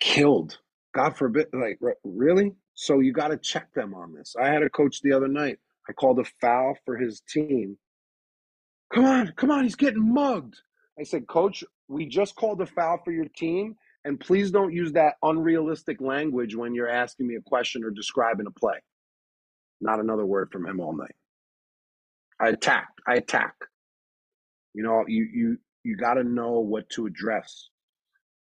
Killed. 0.00 0.58
God 0.94 1.16
forbid. 1.16 1.48
Like 1.52 1.78
really. 2.04 2.52
So 2.74 3.00
you 3.00 3.12
got 3.12 3.28
to 3.28 3.36
check 3.38 3.72
them 3.74 3.94
on 3.94 4.14
this. 4.14 4.34
I 4.40 4.48
had 4.48 4.62
a 4.62 4.70
coach 4.70 5.00
the 5.02 5.12
other 5.12 5.28
night. 5.28 5.58
I 5.88 5.92
called 5.92 6.18
a 6.20 6.24
foul 6.40 6.76
for 6.84 6.96
his 6.96 7.22
team. 7.28 7.76
Come 8.94 9.04
on, 9.04 9.32
come 9.36 9.50
on, 9.50 9.64
he's 9.64 9.76
getting 9.76 10.12
mugged. 10.14 10.56
I 10.98 11.04
said, 11.04 11.26
Coach, 11.26 11.64
we 11.88 12.06
just 12.06 12.36
called 12.36 12.60
a 12.60 12.66
foul 12.66 13.00
for 13.04 13.12
your 13.12 13.26
team, 13.36 13.76
and 14.04 14.20
please 14.20 14.50
don't 14.50 14.72
use 14.72 14.92
that 14.92 15.14
unrealistic 15.22 16.00
language 16.00 16.54
when 16.56 16.74
you're 16.74 16.90
asking 16.90 17.26
me 17.28 17.36
a 17.36 17.42
question 17.42 17.84
or 17.84 17.90
describing 17.90 18.46
a 18.46 18.50
play. 18.50 18.76
Not 19.80 20.00
another 20.00 20.26
word 20.26 20.50
from 20.52 20.66
him 20.66 20.80
all 20.80 20.96
night. 20.96 21.14
I 22.42 22.48
attack. 22.50 22.88
I 23.08 23.16
attack. 23.16 23.54
You 24.74 24.84
know, 24.84 25.04
you 25.08 25.28
you 25.32 25.58
you 25.84 25.96
got 25.96 26.14
to 26.14 26.24
know 26.24 26.60
what 26.60 26.88
to 26.90 27.06
address. 27.06 27.68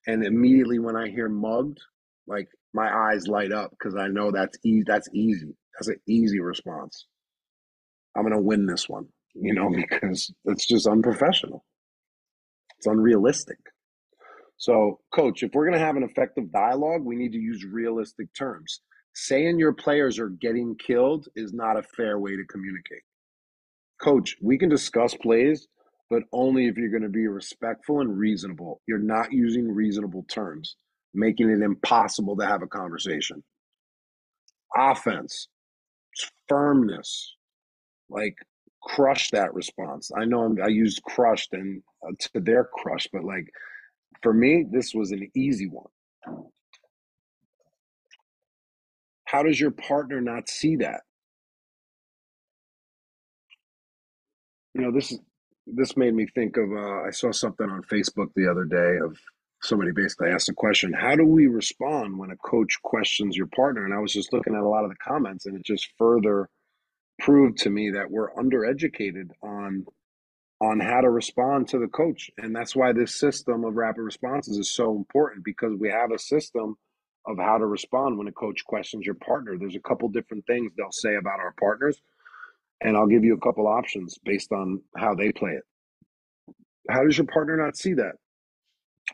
And 0.06 0.24
immediately 0.24 0.78
when 0.78 0.96
I 0.96 1.08
hear 1.08 1.28
mugged, 1.28 1.78
like 2.26 2.48
my 2.74 2.88
eyes 3.12 3.28
light 3.28 3.52
up 3.52 3.70
because 3.72 3.96
I 3.96 4.08
know 4.08 4.30
that's 4.32 4.58
easy. 4.64 4.84
That's 4.86 5.08
easy. 5.14 5.56
That's 5.74 5.88
an 5.88 6.00
easy 6.08 6.40
response. 6.40 7.06
I'm 8.16 8.24
gonna 8.24 8.40
win 8.40 8.66
this 8.66 8.88
one, 8.88 9.06
you 9.34 9.54
know, 9.54 9.70
because 9.76 10.32
it's 10.44 10.66
just 10.66 10.86
unprofessional. 10.86 11.64
It's 12.78 12.86
unrealistic. 12.86 13.58
So, 14.56 15.00
coach, 15.14 15.42
if 15.42 15.52
we're 15.54 15.66
gonna 15.66 15.84
have 15.84 15.96
an 15.96 16.04
effective 16.04 16.52
dialogue, 16.52 17.02
we 17.04 17.16
need 17.16 17.32
to 17.32 17.38
use 17.38 17.64
realistic 17.64 18.28
terms. 18.34 18.80
Saying 19.14 19.58
your 19.58 19.72
players 19.74 20.18
are 20.18 20.28
getting 20.28 20.76
killed 20.76 21.28
is 21.36 21.52
not 21.52 21.78
a 21.78 21.82
fair 21.82 22.18
way 22.18 22.36
to 22.36 22.44
communicate. 22.44 23.02
Coach, 24.02 24.36
we 24.42 24.58
can 24.58 24.68
discuss 24.68 25.14
plays, 25.14 25.68
but 26.10 26.24
only 26.32 26.66
if 26.68 26.76
you're 26.76 26.90
going 26.90 27.02
to 27.02 27.08
be 27.08 27.28
respectful 27.28 28.00
and 28.00 28.18
reasonable. 28.18 28.82
You're 28.88 28.98
not 28.98 29.32
using 29.32 29.70
reasonable 29.72 30.24
terms, 30.30 30.76
making 31.14 31.50
it 31.50 31.62
impossible 31.62 32.36
to 32.38 32.46
have 32.46 32.62
a 32.62 32.66
conversation. 32.68 33.44
Offense, 34.76 35.48
firmness, 36.48 37.34
like 38.10 38.36
crush 38.82 39.30
that 39.30 39.54
response. 39.54 40.10
I 40.16 40.24
know 40.26 40.42
I'm, 40.44 40.62
i 40.62 40.68
used 40.68 41.02
crushed 41.02 41.52
and 41.52 41.82
uh, 42.06 42.12
to 42.34 42.40
their 42.40 42.64
crush, 42.64 43.08
but 43.12 43.24
like 43.24 43.48
for 44.22 44.32
me, 44.34 44.66
this 44.70 44.94
was 44.94 45.12
an 45.12 45.28
easy 45.36 45.68
one. 45.68 45.88
How 49.26 49.42
does 49.42 49.60
your 49.60 49.70
partner 49.72 50.20
not 50.20 50.48
see 50.48 50.76
that? 50.76 51.02
You 54.78 54.84
know, 54.84 54.92
this 54.92 55.10
is 55.10 55.18
this 55.66 55.96
made 55.96 56.14
me 56.14 56.26
think 56.34 56.56
of 56.56 56.70
uh, 56.72 57.02
I 57.02 57.10
saw 57.10 57.32
something 57.32 57.68
on 57.68 57.82
Facebook 57.82 58.28
the 58.34 58.48
other 58.48 58.64
day 58.64 59.04
of 59.04 59.18
somebody 59.60 59.90
basically 59.90 60.30
asked 60.30 60.48
a 60.48 60.54
question, 60.54 60.92
how 60.92 61.16
do 61.16 61.26
we 61.26 61.48
respond 61.48 62.16
when 62.16 62.30
a 62.30 62.36
coach 62.36 62.80
questions 62.82 63.36
your 63.36 63.48
partner? 63.48 63.84
And 63.84 63.92
I 63.92 63.98
was 63.98 64.12
just 64.12 64.32
looking 64.32 64.54
at 64.54 64.62
a 64.62 64.68
lot 64.68 64.84
of 64.84 64.90
the 64.90 64.96
comments 64.96 65.46
and 65.46 65.56
it 65.56 65.64
just 65.64 65.88
further 65.98 66.48
proved 67.18 67.58
to 67.58 67.70
me 67.70 67.90
that 67.90 68.10
we're 68.10 68.32
undereducated 68.34 69.30
on 69.42 69.84
on 70.60 70.78
how 70.80 71.00
to 71.00 71.10
respond 71.10 71.68
to 71.68 71.78
the 71.78 71.88
coach. 71.88 72.30
And 72.38 72.54
that's 72.54 72.76
why 72.76 72.92
this 72.92 73.18
system 73.18 73.64
of 73.64 73.74
rapid 73.74 74.02
responses 74.02 74.58
is 74.58 74.70
so 74.70 74.96
important 74.96 75.44
because 75.44 75.72
we 75.78 75.90
have 75.90 76.12
a 76.12 76.18
system 76.18 76.76
of 77.26 77.36
how 77.38 77.58
to 77.58 77.66
respond 77.66 78.16
when 78.16 78.28
a 78.28 78.32
coach 78.32 78.64
questions 78.64 79.06
your 79.06 79.16
partner. 79.16 79.56
There's 79.58 79.76
a 79.76 79.80
couple 79.80 80.08
different 80.08 80.46
things 80.46 80.72
they'll 80.76 80.92
say 80.92 81.16
about 81.16 81.40
our 81.40 81.54
partners 81.60 82.00
and 82.80 82.96
I'll 82.96 83.06
give 83.06 83.24
you 83.24 83.34
a 83.34 83.40
couple 83.40 83.66
options 83.66 84.18
based 84.24 84.52
on 84.52 84.82
how 84.96 85.14
they 85.14 85.32
play 85.32 85.52
it. 85.52 85.64
How 86.90 87.04
does 87.04 87.18
your 87.18 87.26
partner 87.26 87.56
not 87.56 87.76
see 87.76 87.94
that? 87.94 88.14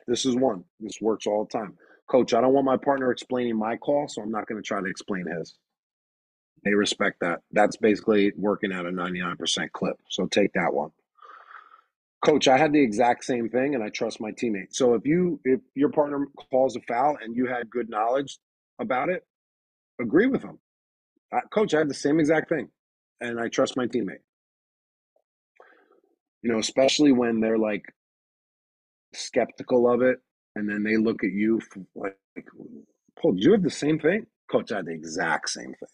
This 0.06 0.26
is 0.26 0.36
one. 0.36 0.64
This 0.80 1.00
works 1.00 1.26
all 1.26 1.44
the 1.44 1.58
time. 1.58 1.76
Coach, 2.10 2.34
I 2.34 2.40
don't 2.40 2.52
want 2.52 2.66
my 2.66 2.76
partner 2.76 3.10
explaining 3.10 3.58
my 3.58 3.76
call, 3.76 4.08
so 4.08 4.22
I'm 4.22 4.30
not 4.30 4.46
going 4.46 4.62
to 4.62 4.66
try 4.66 4.80
to 4.80 4.86
explain 4.86 5.24
his. 5.26 5.54
They 6.64 6.74
respect 6.74 7.20
that. 7.20 7.40
That's 7.52 7.76
basically 7.76 8.32
working 8.36 8.72
at 8.72 8.86
a 8.86 8.90
99% 8.90 9.72
clip. 9.72 9.96
So 10.08 10.26
take 10.26 10.52
that 10.54 10.72
one. 10.72 10.90
Coach, 12.24 12.48
I 12.48 12.56
had 12.56 12.72
the 12.72 12.82
exact 12.82 13.24
same 13.24 13.50
thing 13.50 13.74
and 13.74 13.84
I 13.84 13.90
trust 13.90 14.20
my 14.20 14.30
teammate. 14.32 14.68
So 14.74 14.94
if 14.94 15.06
you 15.06 15.40
if 15.44 15.60
your 15.74 15.90
partner 15.90 16.26
calls 16.50 16.74
a 16.74 16.80
foul 16.80 17.18
and 17.22 17.36
you 17.36 17.46
had 17.46 17.68
good 17.68 17.90
knowledge 17.90 18.38
about 18.78 19.10
it, 19.10 19.26
agree 20.00 20.26
with 20.26 20.40
them. 20.40 20.58
Coach, 21.50 21.74
I 21.74 21.78
had 21.78 21.90
the 21.90 21.94
same 21.94 22.20
exact 22.20 22.48
thing 22.48 22.70
and 23.28 23.40
I 23.40 23.48
trust 23.48 23.76
my 23.78 23.86
teammate. 23.86 24.22
You 26.42 26.52
know, 26.52 26.60
especially 26.60 27.12
when 27.12 27.40
they're 27.40 27.58
like 27.58 27.84
skeptical 29.14 29.90
of 29.92 30.02
it, 30.02 30.18
and 30.56 30.68
then 30.68 30.84
they 30.84 30.96
look 30.98 31.24
at 31.24 31.32
you 31.32 31.60
like, 31.96 32.16
"Paul, 33.20 33.32
do 33.34 33.42
you 33.42 33.52
have 33.52 33.62
the 33.64 33.70
same 33.70 33.98
thing?" 33.98 34.26
Coach, 34.50 34.72
I 34.72 34.78
had 34.78 34.86
the 34.86 34.92
exact 34.92 35.50
same 35.50 35.74
thing. 35.74 35.90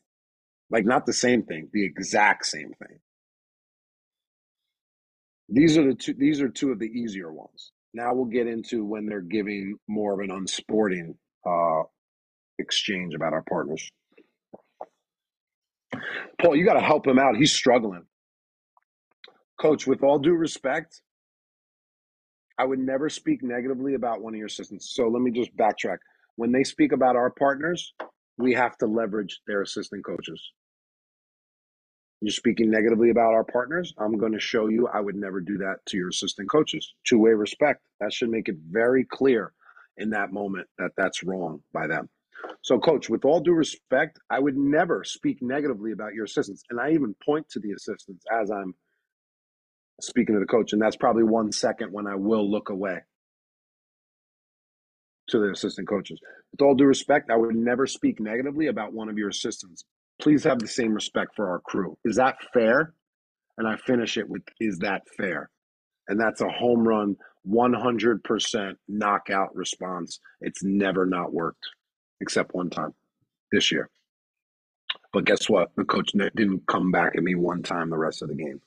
Like 0.70 0.86
not 0.86 1.06
the 1.06 1.12
same 1.12 1.44
thing, 1.44 1.70
the 1.72 1.84
exact 1.84 2.46
same 2.46 2.72
thing. 2.80 2.98
These 5.48 5.78
are 5.78 5.86
the 5.88 5.94
two. 5.96 6.14
These 6.14 6.42
are 6.42 6.50
two 6.50 6.72
of 6.72 6.80
the 6.80 6.86
easier 6.86 7.32
ones. 7.32 7.72
Now 7.94 8.14
we'll 8.14 8.26
get 8.26 8.48
into 8.48 8.84
when 8.84 9.06
they're 9.06 9.22
giving 9.22 9.76
more 9.88 10.14
of 10.14 10.20
an 10.20 10.30
unsporting 10.36 11.16
uh, 11.46 11.84
exchange 12.58 13.14
about 13.14 13.34
our 13.34 13.44
partners. 13.48 13.90
Paul, 16.40 16.56
you 16.56 16.64
got 16.64 16.74
to 16.74 16.80
help 16.80 17.06
him 17.06 17.18
out. 17.18 17.36
He's 17.36 17.52
struggling. 17.52 18.04
Coach, 19.60 19.86
with 19.86 20.02
all 20.02 20.18
due 20.18 20.34
respect, 20.34 21.00
I 22.58 22.64
would 22.64 22.78
never 22.78 23.08
speak 23.08 23.42
negatively 23.42 23.94
about 23.94 24.22
one 24.22 24.34
of 24.34 24.38
your 24.38 24.46
assistants. 24.46 24.92
So 24.94 25.08
let 25.08 25.22
me 25.22 25.30
just 25.30 25.56
backtrack. 25.56 25.98
When 26.36 26.52
they 26.52 26.64
speak 26.64 26.92
about 26.92 27.16
our 27.16 27.30
partners, 27.30 27.94
we 28.38 28.54
have 28.54 28.76
to 28.78 28.86
leverage 28.86 29.40
their 29.46 29.62
assistant 29.62 30.04
coaches. 30.04 30.52
You're 32.20 32.32
speaking 32.32 32.70
negatively 32.70 33.10
about 33.10 33.32
our 33.34 33.44
partners. 33.44 33.94
I'm 33.98 34.18
going 34.18 34.32
to 34.32 34.40
show 34.40 34.68
you 34.68 34.88
I 34.88 35.00
would 35.00 35.16
never 35.16 35.40
do 35.40 35.58
that 35.58 35.76
to 35.88 35.96
your 35.96 36.08
assistant 36.10 36.50
coaches. 36.50 36.94
Two 37.06 37.18
way 37.18 37.30
respect. 37.32 37.82
That 38.00 38.12
should 38.12 38.30
make 38.30 38.48
it 38.48 38.56
very 38.70 39.04
clear 39.04 39.52
in 39.96 40.10
that 40.10 40.32
moment 40.32 40.68
that 40.78 40.92
that's 40.96 41.22
wrong 41.22 41.62
by 41.72 41.86
them. 41.86 42.10
So, 42.62 42.78
coach, 42.78 43.08
with 43.08 43.24
all 43.24 43.40
due 43.40 43.52
respect, 43.52 44.18
I 44.30 44.38
would 44.38 44.56
never 44.56 45.02
speak 45.04 45.38
negatively 45.40 45.92
about 45.92 46.14
your 46.14 46.24
assistants. 46.24 46.62
And 46.70 46.80
I 46.80 46.90
even 46.90 47.14
point 47.24 47.48
to 47.50 47.60
the 47.60 47.72
assistants 47.72 48.24
as 48.30 48.50
I'm 48.50 48.74
speaking 50.00 50.34
to 50.34 50.40
the 50.40 50.46
coach. 50.46 50.72
And 50.72 50.80
that's 50.80 50.96
probably 50.96 51.24
one 51.24 51.52
second 51.52 51.92
when 51.92 52.06
I 52.06 52.16
will 52.16 52.50
look 52.50 52.68
away 52.68 52.98
to 55.28 55.38
the 55.38 55.50
assistant 55.50 55.88
coaches. 55.88 56.20
With 56.52 56.62
all 56.62 56.74
due 56.74 56.84
respect, 56.84 57.30
I 57.30 57.36
would 57.36 57.54
never 57.54 57.86
speak 57.86 58.20
negatively 58.20 58.66
about 58.66 58.92
one 58.92 59.08
of 59.08 59.16
your 59.16 59.28
assistants. 59.28 59.84
Please 60.20 60.44
have 60.44 60.58
the 60.58 60.68
same 60.68 60.92
respect 60.92 61.34
for 61.36 61.48
our 61.48 61.60
crew. 61.60 61.96
Is 62.04 62.16
that 62.16 62.36
fair? 62.52 62.94
And 63.56 63.66
I 63.66 63.76
finish 63.76 64.16
it 64.16 64.28
with, 64.28 64.42
is 64.58 64.78
that 64.78 65.02
fair? 65.16 65.50
And 66.08 66.20
that's 66.20 66.40
a 66.40 66.48
home 66.48 66.86
run, 66.86 67.16
100% 67.48 68.74
knockout 68.88 69.54
response. 69.54 70.18
It's 70.40 70.62
never 70.62 71.06
not 71.06 71.32
worked 71.32 71.66
except 72.20 72.54
one 72.54 72.70
time 72.70 72.94
this 73.52 73.72
year. 73.72 73.88
But 75.12 75.24
guess 75.24 75.48
what? 75.48 75.70
The 75.76 75.84
coach 75.84 76.12
didn't 76.12 76.66
come 76.66 76.90
back 76.90 77.14
at 77.16 77.22
me 77.22 77.34
one 77.34 77.62
time 77.62 77.90
the 77.90 77.98
rest 77.98 78.22
of 78.22 78.28
the 78.28 78.34
game. 78.34 78.60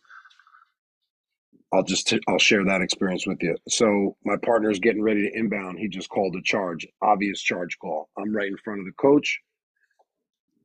I'll 1.74 1.84
just 1.84 2.14
I'll 2.28 2.38
share 2.38 2.64
that 2.66 2.82
experience 2.82 3.26
with 3.26 3.41
you. 3.41 3.56
So 3.68 4.16
my 4.24 4.36
partner's 4.38 4.80
getting 4.80 5.01
ready 5.01 5.28
to 5.28 5.38
inbound. 5.38 5.80
He 5.80 5.88
just 5.88 6.10
called 6.10 6.36
a 6.36 6.41
charge, 6.43 6.88
obvious 7.01 7.41
charge 7.41 7.80
call. 7.80 8.10
I'm 8.18 8.36
right 8.36 8.47
in 8.47 8.58
front 8.58 8.80
of 8.82 8.86
the 8.86 8.91
coach. 8.91 9.39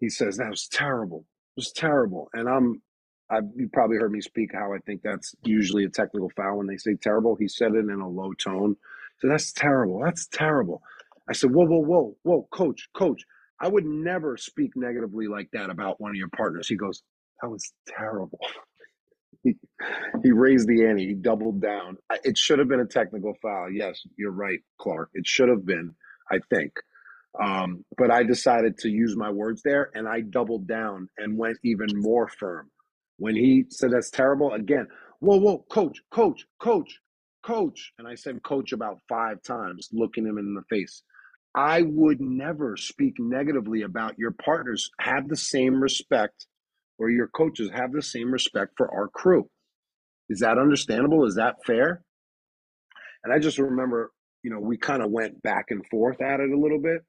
He 0.01 0.11
says 0.11 0.37
that 0.37 0.51
was 0.51 0.69
terrible. 0.69 1.25
It 1.57 1.61
was 1.61 1.73
terrible, 1.73 2.29
and 2.35 2.49
I'm. 2.49 2.83
I 3.31 3.41
you 3.57 3.69
probably 3.73 3.97
heard 3.99 4.13
me 4.13 4.21
speak 4.21 4.53
how 4.55 4.73
I 4.73 4.79
think 4.87 5.03
that's 5.03 5.35
usually 5.45 5.85
a 5.85 5.91
technical 5.91 6.31
foul 6.37 6.59
when 6.59 6.67
they 6.67 6.77
say 6.77 6.95
terrible. 6.95 7.37
He 7.37 7.49
said 7.49 7.75
it 7.75 7.89
in 7.91 8.01
a 8.01 8.09
low 8.09 8.33
tone. 8.35 8.77
So 9.21 9.29
that's 9.29 9.53
terrible. 9.53 10.01
That's 10.03 10.27
terrible. 10.29 10.83
I 11.29 11.33
said, 11.35 11.53
whoa, 11.53 11.67
whoa, 11.67 11.81
whoa, 11.83 12.17
whoa, 12.23 12.49
coach, 12.53 12.89
coach. 12.97 13.23
I 13.61 13.69
would 13.69 13.85
never 13.87 14.37
speak 14.37 14.73
negatively 14.77 15.29
like 15.29 15.49
that 15.53 15.71
about 15.71 16.01
one 16.01 16.11
of 16.13 16.17
your 16.17 16.29
partners. 16.37 16.69
He 16.69 16.77
goes, 16.77 17.03
that 17.43 17.49
was 17.49 17.73
terrible. 17.89 18.39
he, 19.45 19.57
he 20.23 20.33
raised 20.33 20.69
the 20.69 20.87
ante. 20.87 21.07
He 21.09 21.15
doubled 21.15 21.61
down. 21.61 21.99
It 22.25 22.39
should 22.39 22.59
have 22.59 22.69
been 22.69 22.81
a 22.81 22.87
technical 22.87 23.35
foul. 23.43 23.71
Yes, 23.71 24.01
you're 24.17 24.33
right, 24.33 24.61
Clark. 24.81 25.11
It 25.15 25.27
should 25.27 25.49
have 25.49 25.67
been, 25.67 25.95
I 26.31 26.39
think. 26.51 26.73
Um, 27.43 27.85
but 27.97 28.11
I 28.11 28.23
decided 28.25 28.79
to 28.79 28.89
use 28.89 29.17
my 29.17 29.31
words 29.31 29.63
there 29.65 29.91
and 29.95 30.09
I 30.09 30.21
doubled 30.21 30.67
down 30.67 31.09
and 31.19 31.39
went 31.39 31.59
even 31.65 31.89
more 31.95 32.29
firm. 32.29 32.71
When 33.19 33.35
he 33.37 33.67
said 33.71 33.93
that's 33.93 34.11
terrible, 34.11 34.53
again, 34.55 34.89
whoa, 35.21 35.39
whoa, 35.39 35.65
coach, 35.71 36.01
coach, 36.11 36.47
coach, 36.61 37.01
coach. 37.45 37.93
And 37.99 38.09
I 38.09 38.15
said 38.15 38.43
coach 38.43 38.73
about 38.73 39.01
five 39.09 39.43
times, 39.43 39.89
looking 39.93 40.27
him 40.27 40.39
in 40.39 40.55
the 40.55 40.63
face. 40.71 41.03
I 41.55 41.83
would 41.83 42.21
never 42.21 42.77
speak 42.77 43.15
negatively 43.19 43.83
about 43.83 44.19
your 44.19 44.33
partners. 44.33 44.91
Have 45.01 45.29
the 45.29 45.37
same 45.37 45.83
respect 45.83 46.47
or 46.99 47.11
your 47.11 47.29
coaches 47.29 47.71
have 47.73 47.93
the 47.93 48.03
same 48.03 48.33
respect 48.33 48.73
for 48.77 48.93
our 48.93 49.09
crew. 49.09 49.49
Is 50.29 50.41
that 50.41 50.59
understandable? 50.59 51.25
Is 51.27 51.37
that 51.37 51.57
fair? 51.65 52.03
And 53.25 53.33
I 53.33 53.39
just 53.39 53.59
remember, 53.59 54.11
you 54.43 54.51
know, 54.51 54.61
we 54.61 54.77
kind 54.77 55.03
of 55.03 55.11
went 55.11 55.43
back 55.43 55.67
and 55.71 55.87
forth 55.87 56.21
at 56.21 56.41
it 56.41 56.51
a 56.51 56.59
little 56.59 56.81
bit, 56.81 57.03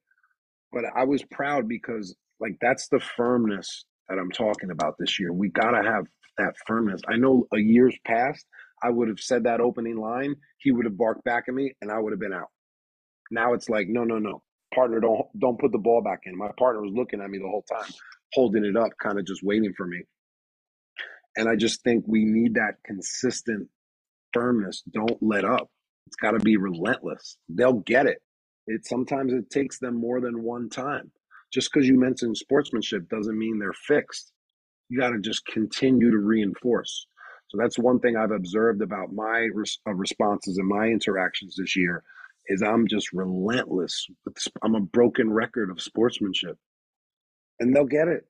but 0.71 0.83
I 0.95 1.03
was 1.03 1.23
proud 1.31 1.67
because, 1.67 2.15
like, 2.39 2.57
that's 2.61 2.87
the 2.87 2.99
firmness 2.99 3.85
that 4.07 4.17
I'm 4.17 4.31
talking 4.31 4.71
about 4.71 4.95
this 4.99 5.19
year. 5.19 5.33
We 5.33 5.49
got 5.49 5.71
to 5.71 5.83
have 5.83 6.05
that 6.37 6.55
firmness. 6.65 7.01
I 7.07 7.17
know 7.17 7.45
a 7.53 7.59
year's 7.59 7.97
past, 8.05 8.45
I 8.81 8.89
would 8.89 9.09
have 9.09 9.19
said 9.19 9.43
that 9.43 9.59
opening 9.59 9.97
line, 9.97 10.35
he 10.59 10.71
would 10.71 10.85
have 10.85 10.97
barked 10.97 11.23
back 11.23 11.45
at 11.47 11.53
me, 11.53 11.73
and 11.81 11.91
I 11.91 11.99
would 11.99 12.13
have 12.13 12.19
been 12.19 12.33
out. 12.33 12.49
Now 13.32 13.53
it's 13.53 13.69
like, 13.69 13.88
no, 13.89 14.03
no, 14.03 14.19
no, 14.19 14.41
partner, 14.73 14.99
don't 14.99 15.27
don't 15.39 15.59
put 15.59 15.71
the 15.71 15.77
ball 15.77 16.01
back 16.01 16.21
in. 16.25 16.38
My 16.38 16.51
partner 16.57 16.82
was 16.82 16.93
looking 16.95 17.21
at 17.21 17.30
me 17.30 17.39
the 17.39 17.47
whole 17.47 17.63
time 17.63 17.91
holding 18.34 18.65
it 18.65 18.77
up, 18.77 18.91
kind 19.01 19.19
of 19.19 19.25
just 19.25 19.43
waiting 19.43 19.73
for 19.75 19.88
me. 19.88 20.03
And 21.38 21.49
I 21.49 21.55
just 21.55 21.84
think 21.84 22.05
we 22.07 22.25
need 22.25 22.55
that 22.55 22.75
consistent 22.86 23.69
firmness. 24.34 24.84
Don't 24.91 25.21
let 25.21 25.45
up. 25.45 25.69
It's 26.07 26.15
got 26.17 26.32
to 26.32 26.39
be 26.39 26.57
relentless. 26.57 27.38
They'll 27.49 27.73
get 27.82 28.07
it. 28.07 28.21
It 28.67 28.86
sometimes 28.88 29.34
it 29.34 29.49
takes 29.49 29.80
them 29.80 29.95
more 29.95 30.21
than 30.21 30.43
one 30.43 30.69
time. 30.69 31.11
Just 31.53 31.71
because 31.73 31.88
you 31.88 31.99
mentioned 31.99 32.38
sportsmanship 32.38 33.09
doesn't 33.09 33.38
mean 33.38 33.59
they're 33.59 33.73
fixed. 33.73 34.32
You 34.89 34.99
got 34.99 35.11
to 35.11 35.19
just 35.19 35.45
continue 35.47 36.11
to 36.11 36.17
reinforce. 36.17 37.07
So 37.49 37.57
that's 37.59 37.80
one 37.80 37.99
thing 37.99 38.17
I've 38.17 38.32
observed 38.32 38.82
about 38.82 39.13
my 39.13 39.47
res- 39.53 39.80
uh, 39.88 39.93
responses 39.93 40.57
and 40.57 40.67
my 40.67 40.88
interactions 40.88 41.55
this 41.57 41.75
year 41.75 42.03
is 42.49 42.61
I'm 42.61 42.87
just 42.87 43.13
relentless. 43.13 44.07
I'm 44.63 44.75
a 44.75 44.81
broken 44.81 45.31
record 45.31 45.69
of 45.69 45.81
sportsmanship 45.81 46.57
and 47.59 47.75
they'll 47.75 47.85
get 47.85 48.07
it. 48.07 48.25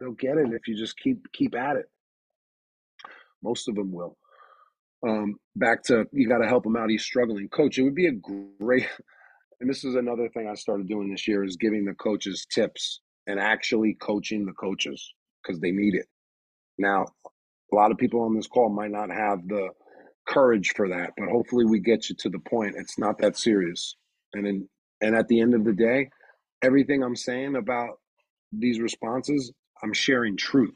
They'll 0.00 0.12
get 0.12 0.36
it 0.36 0.52
if 0.52 0.66
you 0.66 0.76
just 0.76 0.98
keep 0.98 1.30
keep 1.32 1.54
at 1.54 1.76
it. 1.76 1.86
Most 3.42 3.68
of 3.68 3.74
them 3.74 3.92
will. 3.92 4.16
Um, 5.06 5.36
back 5.56 5.82
to 5.84 6.06
you 6.12 6.28
got 6.28 6.38
to 6.38 6.48
help 6.48 6.66
him 6.66 6.76
out. 6.76 6.90
He's 6.90 7.04
struggling, 7.04 7.48
coach. 7.48 7.78
It 7.78 7.82
would 7.82 7.94
be 7.94 8.06
a 8.06 8.12
great, 8.60 8.88
and 9.60 9.68
this 9.68 9.84
is 9.84 9.94
another 9.94 10.28
thing 10.28 10.48
I 10.48 10.54
started 10.54 10.88
doing 10.88 11.10
this 11.10 11.26
year 11.26 11.44
is 11.44 11.56
giving 11.56 11.84
the 11.84 11.94
coaches 11.94 12.46
tips 12.52 13.00
and 13.26 13.38
actually 13.38 13.96
coaching 14.00 14.44
the 14.44 14.52
coaches 14.52 15.12
because 15.42 15.60
they 15.60 15.70
need 15.70 15.94
it. 15.94 16.06
Now, 16.78 17.06
a 17.72 17.74
lot 17.74 17.90
of 17.90 17.98
people 17.98 18.22
on 18.22 18.34
this 18.34 18.46
call 18.46 18.68
might 18.68 18.90
not 18.90 19.10
have 19.10 19.46
the 19.46 19.70
courage 20.26 20.72
for 20.76 20.88
that, 20.88 21.10
but 21.16 21.28
hopefully 21.28 21.64
we 21.64 21.80
get 21.80 22.08
you 22.08 22.16
to 22.20 22.28
the 22.28 22.38
point. 22.38 22.76
It's 22.76 22.98
not 22.98 23.18
that 23.18 23.36
serious, 23.36 23.96
and 24.34 24.46
in, 24.46 24.68
and 25.00 25.16
at 25.16 25.28
the 25.28 25.40
end 25.40 25.54
of 25.54 25.64
the 25.64 25.72
day, 25.72 26.10
everything 26.62 27.02
I'm 27.02 27.16
saying 27.16 27.56
about 27.56 27.98
these 28.52 28.80
responses, 28.80 29.52
I'm 29.82 29.92
sharing 29.92 30.36
truth. 30.36 30.74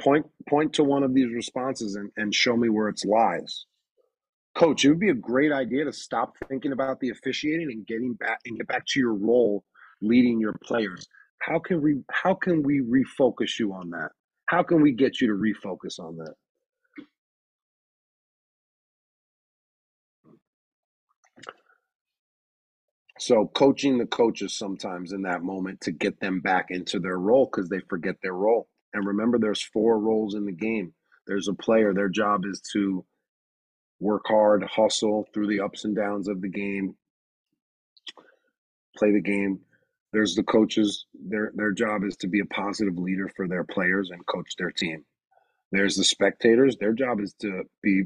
Point 0.00 0.26
point 0.48 0.74
to 0.74 0.84
one 0.84 1.02
of 1.02 1.14
these 1.14 1.32
responses 1.32 1.94
and, 1.96 2.10
and 2.16 2.34
show 2.34 2.56
me 2.56 2.68
where 2.68 2.88
it's 2.88 3.04
lies. 3.04 3.66
Coach, 4.54 4.84
it 4.84 4.90
would 4.90 5.00
be 5.00 5.08
a 5.08 5.14
great 5.14 5.52
idea 5.52 5.84
to 5.84 5.92
stop 5.92 6.34
thinking 6.48 6.72
about 6.72 7.00
the 7.00 7.10
officiating 7.10 7.70
and 7.70 7.86
getting 7.86 8.14
back 8.14 8.40
and 8.44 8.58
get 8.58 8.66
back 8.68 8.84
to 8.88 9.00
your 9.00 9.14
role 9.14 9.64
leading 10.02 10.40
your 10.40 10.54
players. 10.64 11.06
How 11.38 11.58
can 11.58 11.80
we 11.80 12.02
how 12.10 12.34
can 12.34 12.62
we 12.62 12.80
refocus 12.80 13.58
you 13.58 13.72
on 13.72 13.90
that? 13.90 14.10
How 14.46 14.62
can 14.62 14.82
we 14.82 14.92
get 14.92 15.20
you 15.20 15.28
to 15.28 15.34
refocus 15.34 15.98
on 15.98 16.16
that? 16.18 16.34
So 23.22 23.46
coaching 23.46 23.98
the 23.98 24.06
coaches 24.06 24.58
sometimes 24.58 25.12
in 25.12 25.22
that 25.22 25.44
moment 25.44 25.82
to 25.82 25.92
get 25.92 26.18
them 26.18 26.40
back 26.40 26.66
into 26.72 26.98
their 26.98 27.20
role 27.20 27.44
because 27.44 27.68
they 27.68 27.78
forget 27.88 28.16
their 28.20 28.32
role. 28.32 28.68
And 28.94 29.06
remember, 29.06 29.38
there's 29.38 29.62
four 29.62 30.00
roles 30.00 30.34
in 30.34 30.44
the 30.44 30.50
game. 30.50 30.92
There's 31.28 31.46
a 31.46 31.54
player. 31.54 31.94
Their 31.94 32.08
job 32.08 32.40
is 32.44 32.60
to 32.72 33.04
work 34.00 34.22
hard, 34.26 34.64
hustle 34.64 35.28
through 35.32 35.46
the 35.46 35.60
ups 35.60 35.84
and 35.84 35.94
downs 35.94 36.26
of 36.26 36.40
the 36.40 36.48
game, 36.48 36.96
play 38.96 39.12
the 39.12 39.20
game. 39.20 39.60
There's 40.12 40.34
the 40.34 40.42
coaches. 40.42 41.06
Their 41.14 41.52
their 41.54 41.70
job 41.70 42.02
is 42.02 42.16
to 42.16 42.26
be 42.26 42.40
a 42.40 42.46
positive 42.46 42.98
leader 42.98 43.30
for 43.36 43.46
their 43.46 43.62
players 43.62 44.10
and 44.10 44.26
coach 44.26 44.56
their 44.58 44.72
team. 44.72 45.04
There's 45.70 45.94
the 45.94 46.02
spectators. 46.02 46.76
Their 46.76 46.92
job 46.92 47.20
is 47.20 47.34
to 47.42 47.62
be 47.84 48.02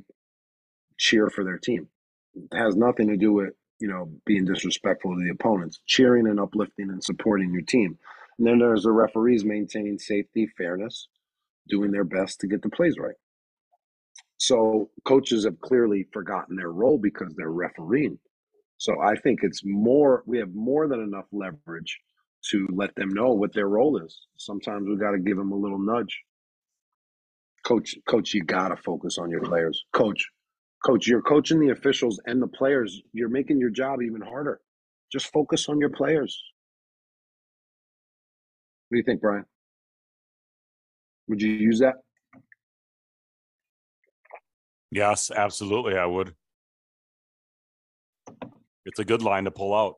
cheer 0.99 1.31
for 1.31 1.43
their 1.43 1.59
team. 1.59 1.89
It 2.35 2.55
has 2.55 2.77
nothing 2.77 3.09
to 3.09 3.17
do 3.17 3.33
with 3.33 3.55
you 3.81 3.89
know, 3.89 4.11
being 4.25 4.45
disrespectful 4.45 5.15
to 5.15 5.23
the 5.23 5.31
opponents, 5.31 5.81
cheering 5.87 6.27
and 6.27 6.41
uplifting 6.41 6.91
and 6.91 7.03
supporting 7.03 7.53
your 7.53 7.63
team. 7.63 7.99
And 8.39 8.47
then 8.47 8.59
there's 8.59 8.83
the 8.83 8.93
referees 8.93 9.45
maintaining 9.45 9.99
safety, 9.99 10.47
fairness, 10.57 11.09
doing 11.69 11.91
their 11.91 12.05
best 12.05 12.41
to 12.41 12.47
get 12.47 12.63
the 12.63 12.71
plays 12.71 12.97
right. 12.99 13.15
So 14.39 14.91
coaches 15.05 15.45
have 15.45 15.61
clearly 15.61 16.07
forgotten 16.13 16.57
their 16.57 16.71
role 16.71 16.99
because 16.99 17.35
they're 17.37 17.51
refereeing. 17.51 18.19
So 18.79 19.01
I 19.01 19.17
think 19.17 19.41
it's 19.43 19.63
more, 19.65 20.23
we 20.27 20.39
have 20.39 20.55
more 20.55 20.87
than 20.87 21.01
enough 21.01 21.25
leverage 21.33 21.99
to 22.51 22.69
let 22.73 22.95
them 22.95 23.09
know 23.09 23.33
what 23.33 23.55
their 23.55 23.69
role 23.69 23.99
is. 23.99 24.27
Sometimes 24.37 24.87
we 24.89 24.97
got 24.97 25.13
to 25.13 25.19
give 25.19 25.37
them 25.37 25.53
a 25.53 25.57
little 25.57 25.79
nudge. 25.79 26.21
Coach, 27.65 27.97
coach, 28.07 28.35
you 28.35 28.45
got 28.45 28.69
to 28.69 28.77
focus 28.77 29.19
on 29.19 29.31
your 29.31 29.41
players. 29.41 29.83
Coach, 29.93 30.25
coach, 30.85 31.07
you're 31.07 31.23
coaching 31.23 31.61
the 31.61 31.71
officials 31.71 32.21
and 32.27 32.41
the 32.41 32.47
players. 32.47 33.03
You're 33.13 33.29
making 33.29 33.59
your 33.59 33.71
job 33.71 34.03
even 34.03 34.21
harder. 34.21 34.61
Just 35.13 35.33
focus 35.33 35.69
on 35.69 35.79
your 35.79 35.91
players. 35.91 36.41
What 38.89 38.97
do 38.97 38.99
you 38.99 39.05
think, 39.05 39.21
Brian? 39.21 39.45
Would 41.29 41.43
you 41.43 41.51
use 41.51 41.81
that? 41.81 41.95
Yes, 44.91 45.31
absolutely. 45.31 45.97
I 45.97 46.07
would. 46.07 46.35
It's 48.85 49.01
a 49.01 49.05
good 49.05 49.23
line 49.23 49.45
to 49.45 49.51
pull 49.51 49.75
out. 49.75 49.97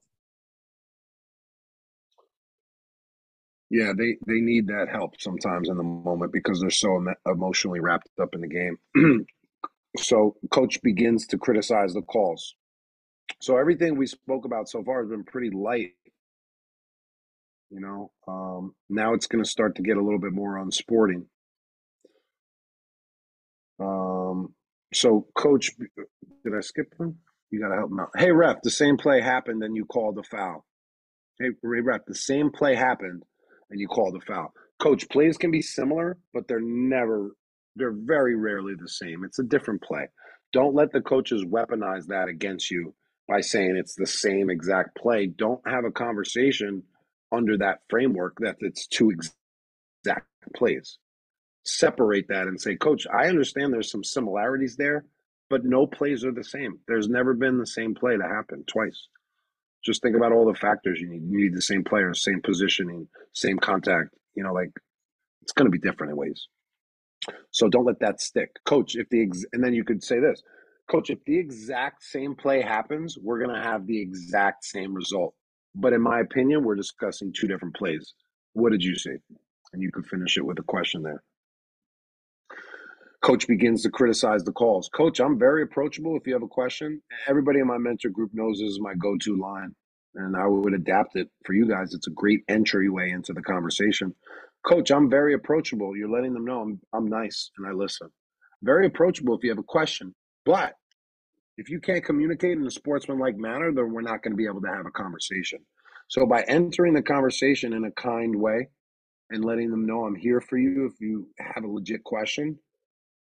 Yeah, 3.70 3.93
they 3.97 4.16
they 4.26 4.41
need 4.41 4.68
that 4.68 4.89
help 4.91 5.20
sometimes 5.20 5.68
in 5.68 5.76
the 5.76 5.83
moment 5.83 6.33
because 6.33 6.59
they're 6.61 6.70
so 6.70 7.05
emotionally 7.26 7.81
wrapped 7.81 8.09
up 8.20 8.35
in 8.35 8.41
the 8.41 8.49
game. 8.49 8.79
so 9.99 10.36
coach 10.51 10.80
begins 10.82 11.26
to 11.28 11.38
criticize 11.38 11.94
the 11.94 12.03
calls. 12.03 12.55
So 13.40 13.57
everything 13.57 13.96
we 13.96 14.07
spoke 14.07 14.44
about 14.44 14.68
so 14.68 14.82
far 14.82 15.03
has 15.03 15.11
been 15.11 15.24
pretty 15.24 15.51
light. 15.51 15.92
You 17.70 17.80
know, 17.80 18.11
um, 18.26 18.74
now 18.88 19.12
it's 19.14 19.26
going 19.26 19.44
to 19.44 19.49
start 19.49 19.76
to 19.76 19.82
get 19.82 19.96
a 19.96 20.03
little 20.03 20.18
bit 20.18 20.32
more 20.32 20.59
unsporting. 20.59 21.26
Um, 23.78 24.55
so 24.92 25.26
coach, 25.36 25.70
did 25.78 26.55
I 26.57 26.61
skip 26.61 26.86
one? 26.96 27.16
You 27.51 27.61
got 27.61 27.68
to 27.68 27.76
help 27.76 27.90
him 27.90 28.01
out. 28.01 28.11
Hey 28.16 28.32
ref, 28.32 28.57
the 28.62 28.70
same 28.70 28.96
play 28.96 29.20
happened 29.20 29.62
and 29.62 29.76
you 29.76 29.84
called 29.84 30.16
the 30.16 30.22
foul. 30.22 30.64
Hey 31.38 31.51
ref, 31.62 32.01
the 32.07 32.14
same 32.14 32.51
play 32.51 32.74
happened 32.74 33.22
and 33.70 33.80
you 33.80 33.86
called 33.86 34.14
the 34.14 34.24
foul. 34.26 34.53
Coach, 34.78 35.09
plays 35.09 35.36
can 35.36 35.51
be 35.51 35.62
similar, 35.62 36.18
but 36.32 36.49
they're 36.49 36.61
never, 36.61 37.32
they're 37.79 37.93
very 37.93 38.37
rarely 38.37 38.74
the 38.79 38.89
same. 38.89 39.24
It's 39.24 39.39
a 39.39 39.45
different 39.45 39.83
play. 39.83 40.09
Don't 40.53 40.74
let 40.74 40.93
the 40.93 41.01
coaches 41.01 41.45
weaponize 41.45 42.07
that 42.07 42.29
against 42.29 42.70
you 42.70 42.95
by 43.29 43.41
saying 43.41 43.76
it's 43.76 43.95
the 43.95 44.07
same 44.07 44.51
exact 44.51 44.97
play. 44.97 45.26
Don't 45.26 45.66
have 45.66 45.85
a 45.85 45.93
conversation 45.93 46.83
under 47.31 47.59
that 47.59 47.81
framework 47.91 48.39
that 48.41 48.57
it's 48.61 48.87
two 48.87 49.11
exact 49.11 50.26
plays. 50.57 50.99
Separate 51.64 52.29
that 52.29 52.47
and 52.47 52.61
say, 52.61 52.76
Coach, 52.76 53.07
I 53.07 53.29
understand 53.29 53.72
there's 53.72 53.91
some 53.91 54.05
similarities 54.05 54.76
there, 54.76 55.05
but 55.51 55.64
no 55.64 55.87
plays 55.87 56.24
are 56.24 56.33
the 56.33 56.45
same. 56.45 56.79
There's 56.89 57.09
never 57.09 57.35
been 57.35 57.59
the 57.59 57.66
same 57.66 57.95
play 57.95 58.16
to 58.16 58.22
happen 58.22 58.64
twice. 58.66 59.09
Just 59.85 60.03
think 60.03 60.16
about 60.16 60.33
all 60.33 60.47
the 60.47 60.59
factors 60.59 61.01
you 61.01 61.09
need. 61.09 61.22
You 61.29 61.39
need 61.45 61.55
the 61.55 61.62
same 61.62 61.85
players, 61.85 62.22
same 62.22 62.41
positioning, 62.43 63.09
same 63.35 63.59
contact. 63.59 64.14
You 64.35 64.45
know, 64.45 64.55
like 64.55 64.70
it's 65.43 65.53
going 65.53 65.66
to 65.66 65.70
be 65.70 65.79
different 65.79 66.12
in 66.12 66.16
ways. 66.16 66.49
So 67.53 67.68
don't 67.68 67.87
let 67.87 68.01
that 68.01 68.20
stick, 68.20 68.51
coach. 68.66 68.97
If 68.97 69.09
the 69.11 69.22
ex- 69.24 69.47
and 69.53 69.64
then 69.64 69.74
you 69.74 69.85
could 69.85 70.03
say 70.05 70.20
this, 70.20 70.43
coach. 70.91 71.11
If 71.11 71.24
the 71.26 71.39
exact 71.39 72.05
same 72.05 72.35
play 72.37 72.62
happens, 72.62 73.18
we're 73.20 73.41
to 73.57 73.62
have 73.62 73.87
the 73.87 74.01
exact 74.01 74.64
same 74.64 74.95
result. 74.95 75.35
But 75.74 75.93
in 75.95 76.03
my 76.03 76.20
opinion, 76.20 76.64
we're 76.64 76.76
discussing 76.76 77.33
two 77.33 77.49
different 77.49 77.76
plays. 77.76 78.14
What 78.55 78.72
did 78.72 78.83
you 78.85 78.97
say? 78.97 79.18
And 79.72 79.83
you 79.83 79.93
could 79.93 80.07
finish 80.07 80.37
it 80.39 80.47
with 80.47 80.59
a 80.59 80.64
question 80.64 81.03
there. 81.03 81.22
Coach 83.22 83.49
begins 83.49 83.83
to 83.83 83.91
criticize 83.91 84.45
the 84.45 84.53
calls. 84.53 84.89
Coach, 84.89 85.20
I'm 85.20 85.39
very 85.39 85.62
approachable. 85.64 86.16
If 86.16 86.26
you 86.26 86.35
have 86.35 86.45
a 86.45 86.49
question, 86.49 87.03
everybody 87.29 87.59
in 87.61 87.66
my 87.66 87.79
mentor 87.79 88.11
group 88.11 88.31
knows 88.33 88.59
this 88.59 88.70
is 88.70 88.81
my 88.81 88.95
go 88.95 89.16
to 89.22 89.37
line, 89.37 89.74
and 90.14 90.37
I 90.37 90.47
would 90.47 90.74
adapt 90.74 91.16
it 91.16 91.29
for 91.45 91.53
you 91.53 91.68
guys. 91.68 91.95
It's 91.95 92.07
a 92.07 92.12
great 92.12 92.43
entryway 92.49 93.11
into 93.11 93.33
the 93.33 93.43
conversation. 93.43 94.14
Coach, 94.66 94.90
I'm 94.90 95.11
very 95.11 95.34
approachable. 95.34 95.96
You're 95.96 96.11
letting 96.11 96.34
them 96.34 96.44
know 96.44 96.61
I'm, 96.61 96.80
I'm 96.92 97.06
nice 97.09 97.50
and 97.56 97.66
I 97.66 97.72
listen. 97.72 98.09
Very 98.62 98.86
approachable 98.86 99.36
if 99.36 99.44
you 99.44 99.50
have 99.50 99.59
a 99.59 99.62
question. 99.62 100.14
But 100.44 100.74
if 101.56 101.70
you 101.70 101.80
can't 101.80 102.04
communicate 102.04 102.59
in 102.59 102.66
a 102.66 102.70
sportsmanlike 102.70 103.36
manner, 103.36 103.72
then 103.72 103.92
we're 103.92 104.02
not 104.02 104.22
going 104.22 104.32
to 104.32 104.36
be 104.36 104.46
able 104.46 104.62
to 104.62 104.68
have 104.68 104.86
a 104.86 104.90
conversation. 104.90 105.61
So 106.09 106.26
by 106.26 106.42
entering 106.42 106.94
the 106.94 107.02
conversation 107.02 107.72
in 107.72 107.84
a 107.84 107.90
kind 107.92 108.34
way 108.36 108.68
and 109.30 109.44
letting 109.44 109.70
them 109.70 109.86
know 109.86 110.04
I'm 110.04 110.14
here 110.14 110.40
for 110.40 110.56
you 110.56 110.86
if 110.86 111.00
you 111.00 111.28
have 111.38 111.64
a 111.64 111.68
legit 111.68 112.04
question, 112.04 112.59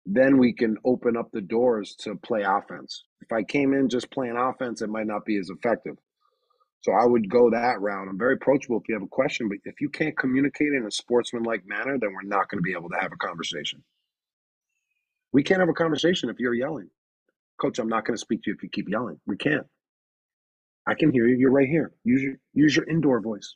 then 0.05 0.37
we 0.37 0.53
can 0.53 0.77
open 0.83 1.15
up 1.15 1.29
the 1.31 1.41
doors 1.41 1.95
to 1.99 2.15
play 2.15 2.43
offense. 2.43 3.03
If 3.21 3.31
I 3.31 3.43
came 3.43 3.73
in 3.73 3.89
just 3.89 4.11
playing 4.11 4.37
offense, 4.37 4.81
it 4.81 4.89
might 4.89 5.07
not 5.07 5.25
be 5.25 5.37
as 5.37 5.49
effective. 5.49 5.95
So 6.81 6.91
I 6.93 7.05
would 7.05 7.29
go 7.29 7.51
that 7.51 7.79
route. 7.79 8.07
I'm 8.07 8.17
very 8.17 8.33
approachable 8.33 8.77
if 8.77 8.89
you 8.89 8.95
have 8.95 9.03
a 9.03 9.07
question, 9.07 9.49
but 9.49 9.59
if 9.65 9.81
you 9.81 9.89
can't 9.89 10.17
communicate 10.17 10.73
in 10.73 10.85
a 10.85 10.91
sportsmanlike 10.91 11.63
manner, 11.65 11.97
then 11.99 12.11
we're 12.13 12.23
not 12.23 12.49
going 12.49 12.57
to 12.57 12.63
be 12.63 12.73
able 12.73 12.89
to 12.89 12.99
have 12.99 13.11
a 13.11 13.17
conversation. 13.17 13.83
We 15.31 15.43
can't 15.43 15.59
have 15.59 15.69
a 15.69 15.73
conversation 15.73 16.29
if 16.29 16.39
you're 16.39 16.55
yelling. 16.55 16.89
Coach, 17.59 17.77
I'm 17.77 17.87
not 17.87 18.05
going 18.05 18.15
to 18.15 18.21
speak 18.21 18.41
to 18.43 18.49
you 18.49 18.55
if 18.55 18.63
you 18.63 18.69
keep 18.69 18.89
yelling. 18.89 19.19
We 19.27 19.37
can't. 19.37 19.67
I 20.87 20.95
can 20.95 21.11
hear 21.11 21.27
you. 21.27 21.37
You're 21.37 21.51
right 21.51 21.67
here. 21.67 21.93
Use 22.03 22.23
your 22.23 22.35
use 22.53 22.75
your 22.75 22.89
indoor 22.89 23.21
voice. 23.21 23.55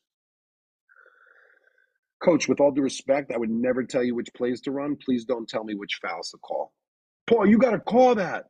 Coach, 2.24 2.48
with 2.48 2.60
all 2.60 2.72
due 2.72 2.84
respect, 2.84 3.32
I 3.34 3.38
would 3.38 3.50
never 3.50 3.84
tell 3.84 4.04
you 4.04 4.16
which 4.16 4.30
plays 4.36 4.62
to 4.62 4.72
run. 4.72 4.96
Please 5.04 5.26
don't 5.26 5.50
tell 5.50 5.64
me 5.64 5.74
which 5.74 6.00
fouls 6.02 6.30
to 6.30 6.38
call. 6.38 6.72
Paul, 7.28 7.48
you 7.48 7.58
got 7.58 7.72
to 7.72 7.80
call 7.80 8.16
that. 8.16 8.46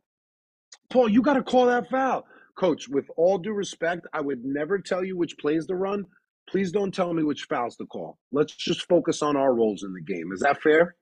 Paul, 0.90 1.10
you 1.10 1.22
got 1.22 1.36
to 1.36 1.44
call 1.44 1.68
that 1.68 1.90
foul. 1.90 2.28
Coach, 2.58 2.88
with 2.90 3.06
all 3.18 3.38
due 3.38 3.54
respect, 3.54 4.08
I 4.14 4.22
would 4.22 4.46
never 4.46 4.80
tell 4.80 5.04
you 5.04 5.18
which 5.18 5.38
plays 5.40 5.68
to 5.68 5.76
run. 5.76 6.06
Please 6.50 6.72
don't 6.72 6.94
tell 6.94 7.14
me 7.14 7.24
which 7.24 7.48
fouls 7.50 7.76
to 7.78 7.86
call. 7.86 8.18
Let's 8.32 8.56
just 8.56 8.88
focus 8.88 9.22
on 9.22 9.36
our 9.36 9.54
roles 9.54 9.84
in 9.84 9.94
the 9.94 10.02
game. 10.02 10.32
Is 10.34 10.42
that 10.42 10.62
fair? 10.62 10.96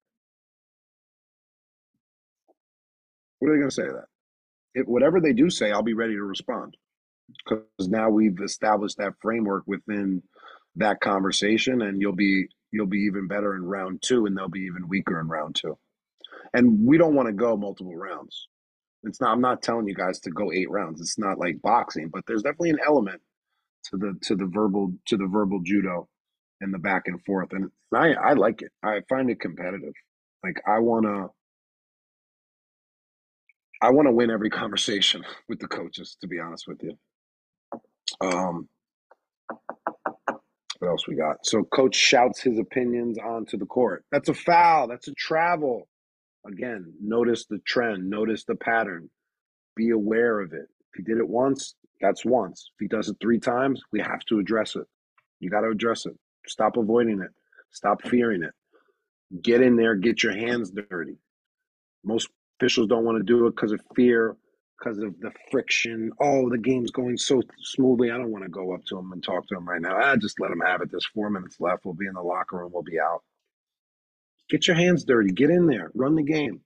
What 3.40 3.50
are 3.50 3.56
they 3.56 3.60
going 3.60 3.70
to 3.70 3.76
say 3.76 3.84
to 3.86 3.94
that? 3.94 4.08
If, 4.74 4.88
whatever 4.88 5.20
they 5.22 5.34
do 5.34 5.50
say, 5.50 5.72
I'll 5.72 5.84
be 5.84 5.94
ready 5.94 6.16
to 6.16 6.24
respond 6.24 6.78
because 7.46 7.90
now 7.90 8.10
we've 8.10 8.40
established 8.44 8.98
that 8.98 9.14
framework 9.22 9.64
within 9.68 10.24
that 10.78 11.00
conversation, 11.02 11.82
and 11.82 12.02
you'll 12.02 12.16
be 12.16 12.48
you'll 12.72 12.88
be 12.88 13.06
even 13.10 13.28
better 13.28 13.56
in 13.56 13.64
round 13.64 14.02
two, 14.02 14.26
and 14.26 14.38
they'll 14.38 14.50
be 14.50 14.62
even 14.62 14.88
weaker 14.88 15.20
in 15.20 15.28
round 15.28 15.56
two. 15.56 15.78
And 16.54 16.86
we 16.88 16.98
don't 16.98 17.16
want 17.16 17.28
to 17.28 17.34
go 17.34 17.58
multiple 17.58 17.96
rounds. 17.96 18.48
It's 19.04 19.22
not. 19.22 19.32
I'm 19.34 19.42
not 19.42 19.62
telling 19.64 19.88
you 19.88 19.96
guys 19.96 20.20
to 20.22 20.32
go 20.32 20.52
eight 20.52 20.70
rounds. 20.72 21.02
It's 21.02 21.20
not 21.20 21.40
like 21.40 21.62
boxing, 21.62 22.10
but 22.10 22.24
there's 22.28 22.44
definitely 22.44 22.72
an 22.72 22.80
element 22.86 23.22
to 23.86 23.98
the 23.98 24.16
to 24.24 24.36
the 24.36 24.46
verbal 24.48 24.94
to 25.08 25.18
the 25.18 25.28
verbal 25.28 25.62
judo 25.64 26.08
and 26.62 26.74
the 26.74 26.80
back 26.80 27.04
and 27.08 27.24
forth, 27.26 27.54
and 27.54 27.72
I 27.94 28.14
I 28.14 28.34
like 28.34 28.62
it. 28.62 28.72
I 28.84 29.02
find 29.10 29.30
it 29.30 29.40
competitive. 29.40 29.94
Like 30.44 30.62
I 30.68 30.80
wanna. 30.80 31.28
I 33.82 33.92
want 33.92 34.08
to 34.08 34.14
win 34.14 34.32
every 34.32 34.50
conversation 34.50 35.24
with 35.50 35.60
the 35.60 35.68
coaches, 35.68 36.18
to 36.22 36.28
be 36.28 36.40
honest 36.40 36.68
with 36.68 36.82
you. 36.84 36.98
Um, 38.22 38.70
what 40.80 40.90
else 40.90 41.08
we 41.08 41.16
got? 41.16 41.38
So 41.46 41.64
coach 41.64 41.96
shouts 41.96 42.42
his 42.42 42.60
opinions 42.60 43.18
onto 43.20 43.58
the 43.58 43.66
court. 43.66 44.06
That's 44.12 44.30
a 44.30 44.34
foul. 44.34 44.88
That's 44.88 45.08
a 45.08 45.14
travel. 45.14 45.88
Again, 46.46 46.94
notice 47.02 47.46
the 47.46 47.60
trend, 47.66 48.10
notice 48.10 48.44
the 48.46 48.56
pattern. 48.56 49.10
Be 49.76 49.92
aware 49.92 50.40
of 50.42 50.54
it. 50.54 50.68
If 50.92 50.98
he 50.98 51.04
did 51.04 51.18
it 51.18 51.28
once, 51.28 51.76
that's 52.02 52.26
once. 52.26 52.70
If 52.76 52.82
he 52.84 52.88
does 52.88 53.10
it 53.10 53.18
three 53.22 53.40
times, 53.40 53.82
we 53.92 54.02
have 54.02 54.20
to 54.30 54.40
address 54.40 54.76
it. 54.76 54.86
You 55.40 55.50
got 55.50 55.62
to 55.62 55.70
address 55.70 56.06
it. 56.06 56.14
Stop 56.48 56.78
avoiding 56.78 57.22
it. 57.22 57.32
Stop 57.72 58.04
fearing 58.04 58.44
it. 58.44 58.54
Get 59.42 59.62
in 59.62 59.78
there, 59.78 59.96
get 59.96 60.22
your 60.22 60.36
hands 60.36 60.72
dirty. 60.72 61.18
Most 62.04 62.30
officials 62.60 62.88
don't 62.88 63.06
want 63.06 63.18
to 63.18 63.24
do 63.24 63.48
it 63.48 63.56
because 63.56 63.72
of 63.72 63.82
fear 63.96 64.36
because 64.84 64.98
of 65.00 65.20
the 65.20 65.32
friction. 65.52 66.12
Oh, 66.20 66.50
the 66.50 66.58
game's 66.58 66.92
going 66.92 67.18
so 67.18 67.42
smoothly. 67.62 68.12
I 68.12 68.18
don't 68.18 68.32
want 68.32 68.44
to 68.44 68.50
go 68.50 68.74
up 68.74 68.86
to 68.86 68.98
him 68.98 69.12
and 69.12 69.24
talk 69.24 69.48
to 69.48 69.56
him 69.56 69.68
right 69.68 69.82
now. 69.82 69.96
I 69.96 70.16
just 70.18 70.40
let 70.40 70.52
him 70.52 70.62
have 70.66 70.82
it. 70.82 70.92
There's 70.92 71.06
four 71.06 71.30
minutes 71.30 71.58
left. 71.60 71.86
We'll 71.86 71.94
be 71.94 72.08
in 72.08 72.14
the 72.14 72.22
locker 72.22 72.58
room. 72.58 72.72
We'll 72.74 72.84
be 72.84 73.00
out. 73.00 73.24
Get 74.54 74.68
your 74.70 74.78
hands 74.78 75.06
dirty. 75.06 75.34
Get 75.34 75.52
in 75.52 75.68
there. 75.68 75.92
Run 75.96 76.16
the 76.16 76.24
game. 76.24 76.62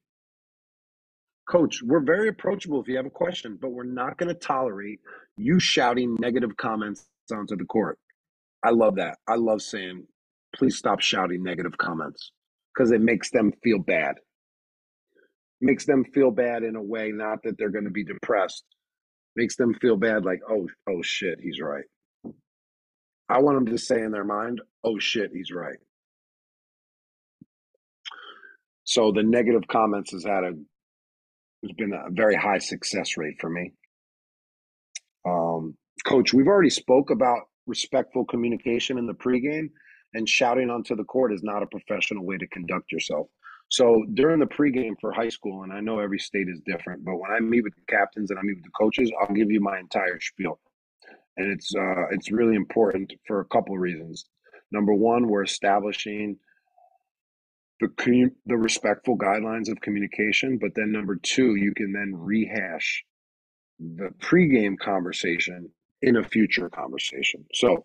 Coach, 1.50 1.82
we're 1.84 2.02
very 2.06 2.30
approachable 2.30 2.82
if 2.82 2.88
you 2.90 2.98
have 2.98 3.08
a 3.08 3.12
question, 3.12 3.58
but 3.62 3.72
we're 3.72 3.84
not 3.86 4.18
going 4.18 4.30
to 4.30 4.36
tolerate 4.36 5.00
you 5.38 5.60
shouting 5.60 6.16
negative 6.20 6.58
comments 6.58 7.08
onto 7.34 7.58
the 7.58 7.66
court. 7.66 8.00
I 8.64 8.72
love 8.72 8.98
that. 8.98 9.18
I 9.28 9.36
love 9.36 9.62
saying, 9.62 10.06
please 10.56 10.78
stop 10.78 11.02
shouting 11.02 11.44
negative 11.44 11.78
comments 11.78 12.32
because 12.76 12.92
it 12.92 13.02
makes 13.02 13.32
them 13.32 13.54
feel 13.64 13.80
bad 13.80 14.16
makes 15.62 15.86
them 15.86 16.04
feel 16.14 16.32
bad 16.32 16.64
in 16.64 16.76
a 16.76 16.82
way, 16.82 17.12
not 17.12 17.44
that 17.44 17.58
they're 17.58 17.70
going 17.70 17.86
to 17.86 17.92
be 17.92 18.04
depressed. 18.04 18.64
Makes 19.36 19.56
them 19.56 19.74
feel 19.76 19.98
bad, 19.98 20.26
like, 20.26 20.42
oh, 20.50 20.68
oh 20.90 21.02
shit, 21.04 21.40
he's 21.42 21.62
right. 21.62 21.86
I 23.30 23.40
want 23.40 23.58
them 23.58 23.76
to 23.76 23.78
say 23.82 24.02
in 24.02 24.12
their 24.12 24.26
mind, 24.26 24.62
oh 24.84 25.00
shit, 25.00 25.32
he's 25.34 25.52
right. 25.52 25.78
So 28.88 29.12
the 29.12 29.22
negative 29.22 29.68
comments 29.68 30.14
has 30.14 30.24
had 30.24 30.46
a 30.46 30.54
has 31.64 31.72
been 31.76 31.92
a 31.92 32.10
very 32.10 32.36
high 32.36 32.60
success 32.60 33.18
rate 33.18 33.36
for 33.40 33.50
me. 33.50 33.74
Um, 35.28 35.76
Coach, 36.06 36.34
we've 36.34 36.48
already 36.48 36.70
spoke 36.70 37.10
about 37.10 37.42
respectful 37.66 38.24
communication 38.24 38.98
in 38.98 39.06
the 39.06 39.14
pregame, 39.14 39.72
and 40.14 40.28
shouting 40.28 40.70
onto 40.70 40.96
the 40.96 41.04
court 41.04 41.34
is 41.34 41.44
not 41.44 41.64
a 41.64 41.68
professional 41.68 42.26
way 42.26 42.38
to 42.38 42.48
conduct 42.48 42.94
yourself. 42.94 43.28
So 43.70 44.06
during 44.14 44.40
the 44.40 44.46
pregame 44.46 44.96
for 45.02 45.12
high 45.12 45.28
school, 45.28 45.64
and 45.64 45.74
I 45.74 45.82
know 45.82 46.00
every 46.00 46.20
state 46.20 46.48
is 46.48 46.62
different, 46.66 47.04
but 47.04 47.18
when 47.18 47.32
I 47.32 47.42
meet 47.42 47.66
with 47.66 47.76
the 47.76 47.94
captains 47.94 48.32
and 48.32 48.40
I 48.40 48.42
meet 48.42 48.56
with 48.56 48.64
the 48.64 48.80
coaches, 48.80 49.12
I'll 49.20 49.36
give 49.36 49.52
you 49.52 49.60
my 49.60 49.80
entire 49.80 50.22
spiel, 50.22 50.62
and 51.36 51.52
it's 51.52 51.76
uh, 51.76 52.08
it's 52.12 52.32
really 52.32 52.56
important 52.56 53.12
for 53.28 53.42
a 53.42 53.46
couple 53.46 53.78
reasons. 53.78 54.24
Number 54.72 54.94
one, 54.94 55.28
we're 55.28 55.44
establishing 55.44 56.38
the 57.80 58.30
the 58.46 58.58
respectful 58.58 59.18
guidelines 59.18 59.70
of 59.70 59.80
communication, 59.82 60.58
but 60.60 60.72
then 60.76 60.92
number 60.92 61.16
two, 61.16 61.56
you 61.56 61.74
can 61.76 61.94
then 61.94 62.14
rehash 62.16 63.04
the 63.80 64.10
pregame 64.20 64.78
conversation 64.80 65.70
in 66.02 66.18
a 66.18 66.24
future 66.24 66.70
conversation. 66.70 67.46
So 67.54 67.84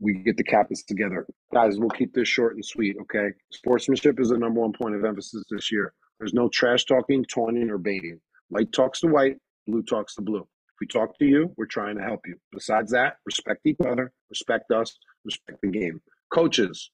we 0.00 0.14
get 0.14 0.36
the 0.36 0.44
captains 0.44 0.84
together. 0.84 1.26
Guys, 1.52 1.78
we'll 1.78 1.88
keep 1.88 2.12
this 2.12 2.28
short 2.28 2.54
and 2.54 2.64
sweet, 2.64 2.96
okay? 3.02 3.28
Sportsmanship 3.52 4.20
is 4.20 4.28
the 4.28 4.38
number 4.38 4.60
one 4.60 4.72
point 4.72 4.94
of 4.94 5.04
emphasis 5.04 5.44
this 5.50 5.72
year. 5.72 5.92
There's 6.18 6.34
no 6.34 6.48
trash 6.48 6.84
talking, 6.84 7.24
taunting, 7.24 7.70
or 7.70 7.78
baiting. 7.78 8.20
White 8.48 8.72
talks 8.72 9.00
to 9.00 9.08
white, 9.08 9.36
blue 9.66 9.82
talks 9.82 10.14
to 10.16 10.22
blue. 10.22 10.40
If 10.42 10.80
we 10.80 10.86
talk 10.86 11.18
to 11.18 11.24
you, 11.24 11.52
we're 11.56 11.66
trying 11.66 11.96
to 11.96 12.02
help 12.02 12.20
you. 12.26 12.36
Besides 12.52 12.92
that, 12.92 13.16
respect 13.24 13.60
each 13.64 13.80
other, 13.86 14.12
respect 14.28 14.70
us, 14.70 14.98
respect 15.24 15.60
the 15.62 15.68
game. 15.68 16.00
Coaches, 16.32 16.90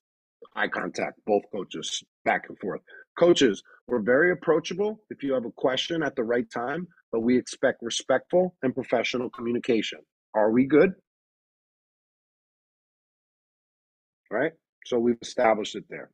eye 0.55 0.69
contact, 0.69 1.19
both 1.27 1.43
coaches, 1.52 2.02
back 2.24 2.44
and 2.48 2.59
forth. 2.59 2.81
Coaches, 3.19 3.62
we're 3.86 4.01
very 4.01 4.32
approachable 4.32 5.01
if 5.10 5.23
you 5.23 5.35
have 5.35 5.44
a 5.44 5.51
question 5.51 6.02
at 6.02 6.16
the 6.16 6.24
right 6.24 6.51
time, 6.51 6.86
but 7.10 7.20
we 7.20 7.36
expect 7.36 7.82
respectful 7.82 8.55
and 8.62 8.74
professional 8.74 9.28
communication. 9.31 9.98
Are 10.35 10.51
we 10.51 10.64
good? 10.64 10.93
Right? 14.31 14.52
So 14.86 14.98
we've 14.98 15.19
established 15.20 15.77
it 15.77 15.85
there. 15.90 16.10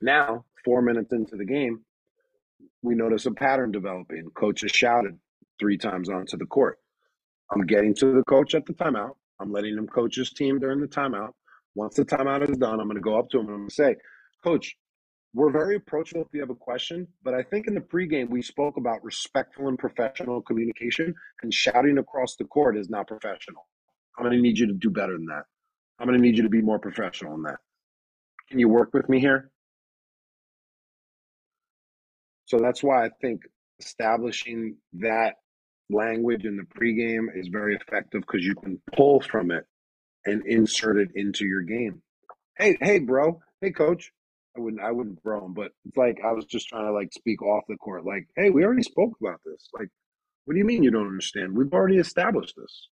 Now, 0.00 0.46
four 0.64 0.80
minutes 0.80 1.12
into 1.12 1.36
the 1.36 1.44
game, 1.44 1.80
we 2.82 2.94
notice 2.94 3.26
a 3.26 3.30
pattern 3.30 3.72
developing. 3.72 4.30
Coaches 4.34 4.72
shouted 4.72 5.18
three 5.58 5.76
times 5.76 6.08
onto 6.08 6.38
the 6.38 6.46
court. 6.46 6.78
I'm 7.52 7.66
getting 7.66 7.94
to 7.96 8.14
the 8.14 8.24
coach 8.24 8.54
at 8.54 8.64
the 8.64 8.72
timeout. 8.72 9.16
I'm 9.38 9.52
letting 9.52 9.76
him 9.76 9.86
coach 9.86 10.16
his 10.16 10.32
team 10.32 10.58
during 10.58 10.80
the 10.80 10.86
timeout. 10.86 11.32
Once 11.74 11.96
the 11.96 12.04
timeout 12.04 12.48
is 12.48 12.56
done, 12.56 12.80
I'm 12.80 12.86
going 12.86 12.96
to 12.96 13.00
go 13.00 13.18
up 13.18 13.30
to 13.30 13.38
him 13.38 13.46
and 13.46 13.54
I'm 13.54 13.60
going 13.60 13.68
to 13.68 13.74
say, 13.74 13.96
Coach, 14.42 14.76
we're 15.32 15.52
very 15.52 15.76
approachable 15.76 16.22
if 16.22 16.28
you 16.32 16.40
have 16.40 16.50
a 16.50 16.54
question, 16.56 17.06
but 17.22 17.34
I 17.34 17.42
think 17.42 17.68
in 17.68 17.74
the 17.74 17.80
pregame 17.80 18.28
we 18.28 18.42
spoke 18.42 18.76
about 18.76 19.04
respectful 19.04 19.68
and 19.68 19.78
professional 19.78 20.42
communication, 20.42 21.14
and 21.42 21.54
shouting 21.54 21.98
across 21.98 22.34
the 22.34 22.44
court 22.44 22.76
is 22.76 22.90
not 22.90 23.06
professional. 23.06 23.68
I'm 24.18 24.24
going 24.24 24.36
to 24.36 24.42
need 24.42 24.58
you 24.58 24.66
to 24.66 24.72
do 24.72 24.90
better 24.90 25.12
than 25.12 25.26
that. 25.26 25.44
I'm 25.98 26.06
going 26.08 26.18
to 26.18 26.22
need 26.22 26.36
you 26.36 26.42
to 26.42 26.48
be 26.48 26.62
more 26.62 26.80
professional 26.80 27.34
in 27.34 27.42
that. 27.42 27.58
Can 28.48 28.58
you 28.58 28.68
work 28.68 28.92
with 28.92 29.08
me 29.08 29.20
here? 29.20 29.50
So 32.46 32.58
that's 32.58 32.82
why 32.82 33.04
I 33.04 33.10
think 33.20 33.42
establishing 33.78 34.76
that 34.94 35.36
language 35.90 36.44
in 36.44 36.56
the 36.56 36.64
pregame 36.64 37.26
is 37.34 37.46
very 37.46 37.76
effective 37.76 38.22
because 38.22 38.44
you 38.44 38.56
can 38.56 38.80
pull 38.96 39.20
from 39.20 39.52
it 39.52 39.64
and 40.26 40.44
insert 40.46 40.98
it 40.98 41.10
into 41.14 41.46
your 41.46 41.62
game. 41.62 42.02
Hey, 42.56 42.76
hey, 42.80 42.98
bro. 42.98 43.40
Hey, 43.60 43.70
coach. 43.70 44.12
I 44.56 44.60
wouldn't, 44.60 44.82
I 44.82 44.90
wouldn't 44.90 45.22
bro 45.22 45.44
him, 45.44 45.54
but 45.54 45.70
it's 45.86 45.96
like 45.96 46.18
I 46.24 46.32
was 46.32 46.44
just 46.44 46.68
trying 46.68 46.86
to 46.86 46.92
like 46.92 47.12
speak 47.12 47.40
off 47.40 47.64
the 47.68 47.76
court. 47.76 48.04
Like, 48.04 48.26
hey, 48.36 48.50
we 48.50 48.64
already 48.64 48.82
spoke 48.82 49.12
about 49.20 49.40
this. 49.44 49.68
Like, 49.72 49.88
what 50.44 50.54
do 50.54 50.58
you 50.58 50.64
mean 50.64 50.82
you 50.82 50.90
don't 50.90 51.06
understand? 51.06 51.56
We've 51.56 51.72
already 51.72 51.98
established 51.98 52.54
this. 52.56 52.88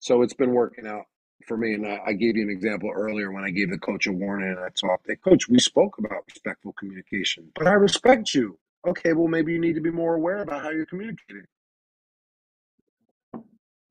So 0.00 0.22
it's 0.22 0.34
been 0.34 0.52
working 0.52 0.86
out 0.86 1.04
for 1.46 1.56
me. 1.56 1.74
And 1.74 1.86
I, 1.86 2.00
I 2.08 2.12
gave 2.14 2.36
you 2.36 2.42
an 2.42 2.50
example 2.50 2.90
earlier 2.92 3.30
when 3.30 3.44
I 3.44 3.50
gave 3.50 3.70
the 3.70 3.78
coach 3.78 4.06
a 4.08 4.12
warning 4.12 4.48
and 4.48 4.58
I 4.58 4.68
talked. 4.70 5.06
Hey, 5.06 5.16
coach, 5.16 5.48
we 5.48 5.60
spoke 5.60 5.96
about 5.98 6.24
respectful 6.26 6.72
communication, 6.72 7.52
but 7.54 7.68
I 7.68 7.74
respect 7.74 8.34
you. 8.34 8.58
Okay, 8.86 9.12
well, 9.12 9.28
maybe 9.28 9.52
you 9.52 9.60
need 9.60 9.76
to 9.76 9.80
be 9.80 9.92
more 9.92 10.16
aware 10.16 10.38
about 10.38 10.62
how 10.62 10.70
you're 10.70 10.86
communicating. 10.86 11.44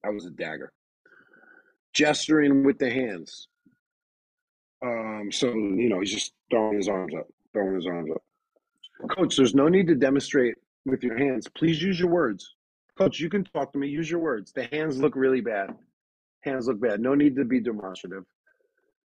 That 0.03 0.13
was 0.13 0.26
a 0.26 0.31
dagger. 0.31 0.73
Gesturing 1.93 2.63
with 2.63 2.80
the 2.80 2.89
hands. 2.89 3.47
Um, 4.84 5.30
so 5.31 5.47
you 5.47 5.89
know, 5.89 5.99
he's 5.99 6.13
just 6.13 6.34
throwing 6.49 6.77
his 6.77 6.88
arms 6.88 7.13
up, 7.18 7.27
throwing 7.53 7.76
his 7.76 7.85
arms 7.85 8.11
up. 8.11 8.23
Coach, 9.15 9.35
there's 9.35 9.55
no 9.55 9.68
need 9.68 9.88
to 9.88 9.95
demonstrate 9.95 10.55
with 10.85 11.03
your 11.03 11.18
hands. 11.18 11.47
Please 11.47 11.81
use 11.81 11.99
your 11.99 12.09
words. 12.09 12.55
Coach, 12.97 13.19
you 13.19 13.30
can 13.30 13.43
talk 13.43 13.72
to 13.73 13.80
me. 13.80 13.88
Use 13.88 14.09
your 14.09 14.19
words. 14.19 14.51
The 14.51 14.63
hands 14.65 14.99
look 14.99 15.15
really 15.15 15.41
bad. 15.41 15.72
Hands 16.41 16.68
look 16.68 16.80
bad. 16.80 16.99
No 16.99 17.15
need 17.15 17.35
to 17.35 17.45
be 17.45 17.59
demonstrative. 17.59 18.26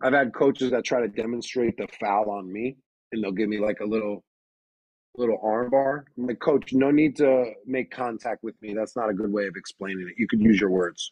I've 0.02 0.14
had 0.14 0.34
coaches 0.34 0.72
that 0.72 0.86
try 0.86 1.02
to 1.02 1.08
demonstrate 1.08 1.78
the 1.78 1.88
foul 2.00 2.30
on 2.30 2.52
me, 2.52 2.78
and 3.12 3.24
they'll 3.24 3.32
give 3.32 3.50
me 3.50 3.60
like 3.60 3.80
a 3.82 3.86
little, 3.86 4.24
little 5.16 5.40
arm 5.44 5.70
bar. 5.70 6.06
I'm 6.18 6.28
like, 6.28 6.40
Coach, 6.40 6.74
no 6.74 6.92
need 6.92 7.16
to 7.18 7.52
make 7.66 7.92
contact 7.92 8.44
with 8.44 8.60
me. 8.62 8.74
That's 8.74 8.96
not 8.96 9.10
a 9.10 9.14
good 9.14 9.32
way 9.32 9.48
of 9.48 9.56
explaining 9.56 10.08
it. 10.08 10.16
You 10.18 10.28
could 10.28 10.42
use 10.42 10.60
your 10.60 10.70
words. 10.70 11.12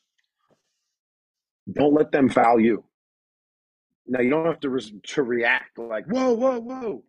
Don't 1.72 1.94
let 1.94 2.12
them 2.12 2.30
foul 2.30 2.60
you. 2.60 2.84
Now 4.08 4.22
you 4.22 4.30
don't 4.30 4.46
have 4.46 4.60
to 4.62 4.70
re- 4.70 5.02
to 5.08 5.24
react 5.24 5.78
like 5.78 6.06
whoa, 6.06 6.34
whoa, 6.34 6.60
whoa, 6.60 7.04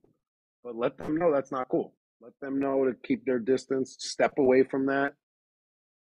but 0.64 0.74
let 0.74 0.98
them 0.98 1.16
know 1.16 1.32
that's 1.32 1.52
not 1.52 1.68
cool. 1.68 1.94
Let 2.20 2.32
them 2.40 2.58
know 2.58 2.84
to 2.84 2.94
keep 3.04 3.24
their 3.24 3.38
distance, 3.38 3.96
step 4.00 4.34
away 4.38 4.64
from 4.64 4.86
that. 4.86 5.14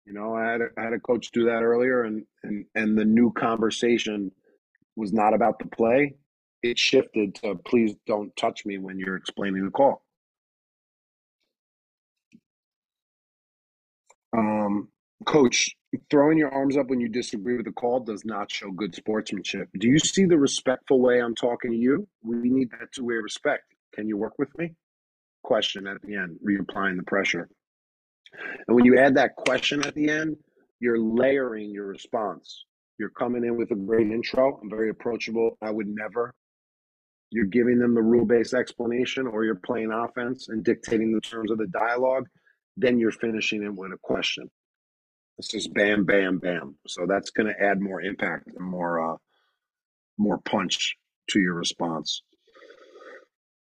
You 0.06 0.14
know, 0.14 0.36
I 0.36 0.52
had 0.52 0.62
a, 0.62 0.68
I 0.78 0.84
had 0.84 0.94
a 0.94 1.00
coach 1.00 1.30
do 1.32 1.46
that 1.46 1.62
earlier, 1.62 2.04
and 2.04 2.26
and 2.44 2.66
and 2.74 2.98
the 2.98 3.06
new 3.06 3.32
conversation 3.32 4.32
was 4.96 5.14
not 5.14 5.36
about 5.36 5.60
the 5.60 5.68
play. 5.68 6.16
It 6.64 6.80
shifted 6.80 7.36
to 7.36 7.56
please 7.56 7.96
don't 8.08 8.36
touch 8.36 8.66
me 8.66 8.80
when 8.80 8.98
you're 8.98 9.16
explaining 9.16 9.66
the 9.66 9.72
call. 9.72 10.04
Um, 14.36 14.90
coach, 15.26 15.76
throwing 16.10 16.38
your 16.38 16.54
arms 16.54 16.78
up 16.78 16.88
when 16.88 17.00
you 17.00 17.10
disagree 17.10 17.58
with 17.58 17.66
the 17.66 17.72
call 17.72 18.00
does 18.00 18.24
not 18.24 18.50
show 18.52 18.72
good 18.72 18.96
sportsmanship. 18.96 19.68
Do 19.78 19.88
you 19.88 20.00
see 20.00 20.26
the 20.26 20.38
respectful 20.38 21.02
way 21.02 21.22
I'm 21.22 21.36
talking 21.36 21.72
to 21.72 21.78
you? 21.78 22.08
We 22.24 22.50
need 22.50 22.72
that 22.72 22.92
two 22.94 23.06
way 23.06 23.16
respect. 23.16 23.64
Can 23.94 24.08
you 24.08 24.18
work 24.18 24.40
with 24.40 24.50
me? 24.58 24.74
Question 25.44 25.88
at 25.88 26.02
the 26.02 26.16
end, 26.16 26.38
reapplying 26.48 26.98
the 26.98 27.04
pressure. 27.04 27.50
And 28.68 28.76
when 28.76 28.86
you 28.86 28.98
add 29.00 29.16
that 29.16 29.36
question 29.36 29.84
at 29.86 29.96
the 29.96 30.10
end, 30.10 30.38
you're 30.80 31.00
layering 31.00 31.72
your 31.72 31.88
response. 31.88 32.66
You're 32.98 33.10
coming 33.10 33.44
in 33.44 33.58
with 33.58 33.72
a 33.72 33.76
great 33.76 34.08
intro. 34.08 34.60
I'm 34.62 34.70
very 34.70 34.90
approachable. 34.90 35.58
I 35.62 35.72
would 35.72 35.88
never. 35.88 36.34
You're 37.32 37.46
giving 37.46 37.80
them 37.80 37.96
the 37.96 38.02
rule 38.02 38.26
based 38.26 38.54
explanation, 38.54 39.28
or 39.28 39.44
you're 39.44 39.56
playing 39.56 39.92
offense 39.92 40.48
and 40.50 40.64
dictating 40.64 41.14
the 41.14 41.22
terms 41.22 41.52
of 41.52 41.58
the 41.58 41.68
dialogue. 41.68 42.28
Then 42.78 43.00
you're 43.00 43.12
finishing 43.12 43.64
it 43.64 43.74
with 43.74 43.92
a 43.92 43.98
question. 44.02 44.50
It's 45.42 45.48
just 45.48 45.74
bam, 45.74 46.06
bam, 46.06 46.38
bam. 46.38 46.76
So 46.86 47.08
that's 47.08 47.32
going 47.32 47.48
to 47.48 47.60
add 47.60 47.82
more 47.82 48.00
impact 48.00 48.46
and 48.56 48.64
more, 48.64 49.14
uh, 49.14 49.18
more 50.20 50.38
punch 50.38 50.96
to 51.32 51.40
your 51.40 51.56
response. 51.56 52.22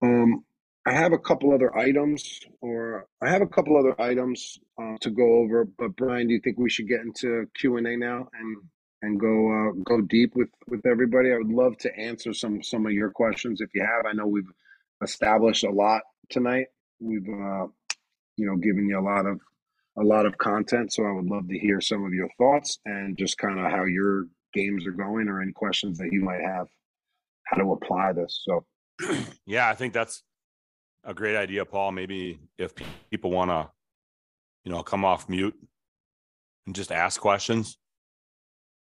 Um, 0.02 0.46
I 0.86 0.94
have 0.94 1.12
a 1.12 1.18
couple 1.18 1.54
other 1.54 1.78
items, 1.78 2.40
or 2.62 3.08
I 3.22 3.30
have 3.30 3.42
a 3.42 3.48
couple 3.48 3.76
other 3.76 4.00
items 4.02 4.58
uh, 4.82 4.96
to 5.02 5.10
go 5.10 5.40
over. 5.40 5.66
But 5.66 5.98
Brian, 5.98 6.30
do 6.30 6.36
you 6.36 6.40
think 6.40 6.58
we 6.58 6.70
should 6.70 6.88
get 6.88 7.02
into 7.02 7.48
Q 7.60 7.76
and 7.76 7.86
A 7.86 7.98
now 7.98 8.30
and 8.40 8.58
and 9.02 9.20
go 9.20 9.52
uh, 9.52 9.72
go 9.84 10.00
deep 10.00 10.38
with 10.38 10.48
with 10.70 10.86
everybody? 10.86 11.34
I 11.34 11.38
would 11.38 11.52
love 11.52 11.78
to 11.80 11.94
answer 12.00 12.32
some 12.34 12.64
some 12.64 12.86
of 12.86 12.94
your 12.94 13.10
questions 13.10 13.60
if 13.60 13.72
you 13.76 13.82
have. 13.82 14.06
I 14.06 14.14
know 14.14 14.26
we've 14.26 14.54
established 15.04 15.66
a 15.66 15.70
lot 15.70 16.04
tonight. 16.30 16.68
We've 17.02 17.28
uh, 17.28 17.68
you 18.38 18.48
know 18.48 18.56
given 18.56 18.88
you 18.88 18.98
a 18.98 19.04
lot 19.04 19.26
of 19.26 19.42
a 20.00 20.04
lot 20.04 20.26
of 20.26 20.38
content, 20.38 20.94
so 20.94 21.04
I 21.06 21.12
would 21.12 21.26
love 21.26 21.48
to 21.48 21.58
hear 21.58 21.82
some 21.82 22.06
of 22.06 22.14
your 22.14 22.30
thoughts 22.38 22.80
and 22.86 23.18
just 23.18 23.38
kind 23.38 23.60
of 23.60 23.72
how 23.72 23.86
your 23.86 24.26
games 24.54 24.86
are 24.86 24.92
going, 24.92 25.28
or 25.28 25.42
any 25.42 25.52
questions 25.52 25.98
that 25.98 26.12
you 26.12 26.22
might 26.22 26.42
have, 26.42 26.68
how 27.46 27.58
to 27.58 27.72
apply 27.72 28.14
this. 28.14 28.44
So. 28.46 28.66
yeah, 29.46 29.70
I 29.70 29.74
think 29.74 29.94
that's 29.94 30.24
a 31.04 31.14
great 31.14 31.36
idea, 31.36 31.66
Paul. 31.66 31.92
Maybe 31.92 32.40
if 32.58 32.74
people 33.10 33.32
want 33.32 33.50
to, 33.52 33.70
you 34.64 34.72
know, 34.72 34.84
come 34.84 35.06
off 35.06 35.30
mute 35.30 35.56
and 36.66 36.76
just 36.76 36.92
ask 36.92 37.20
questions. 37.20 37.78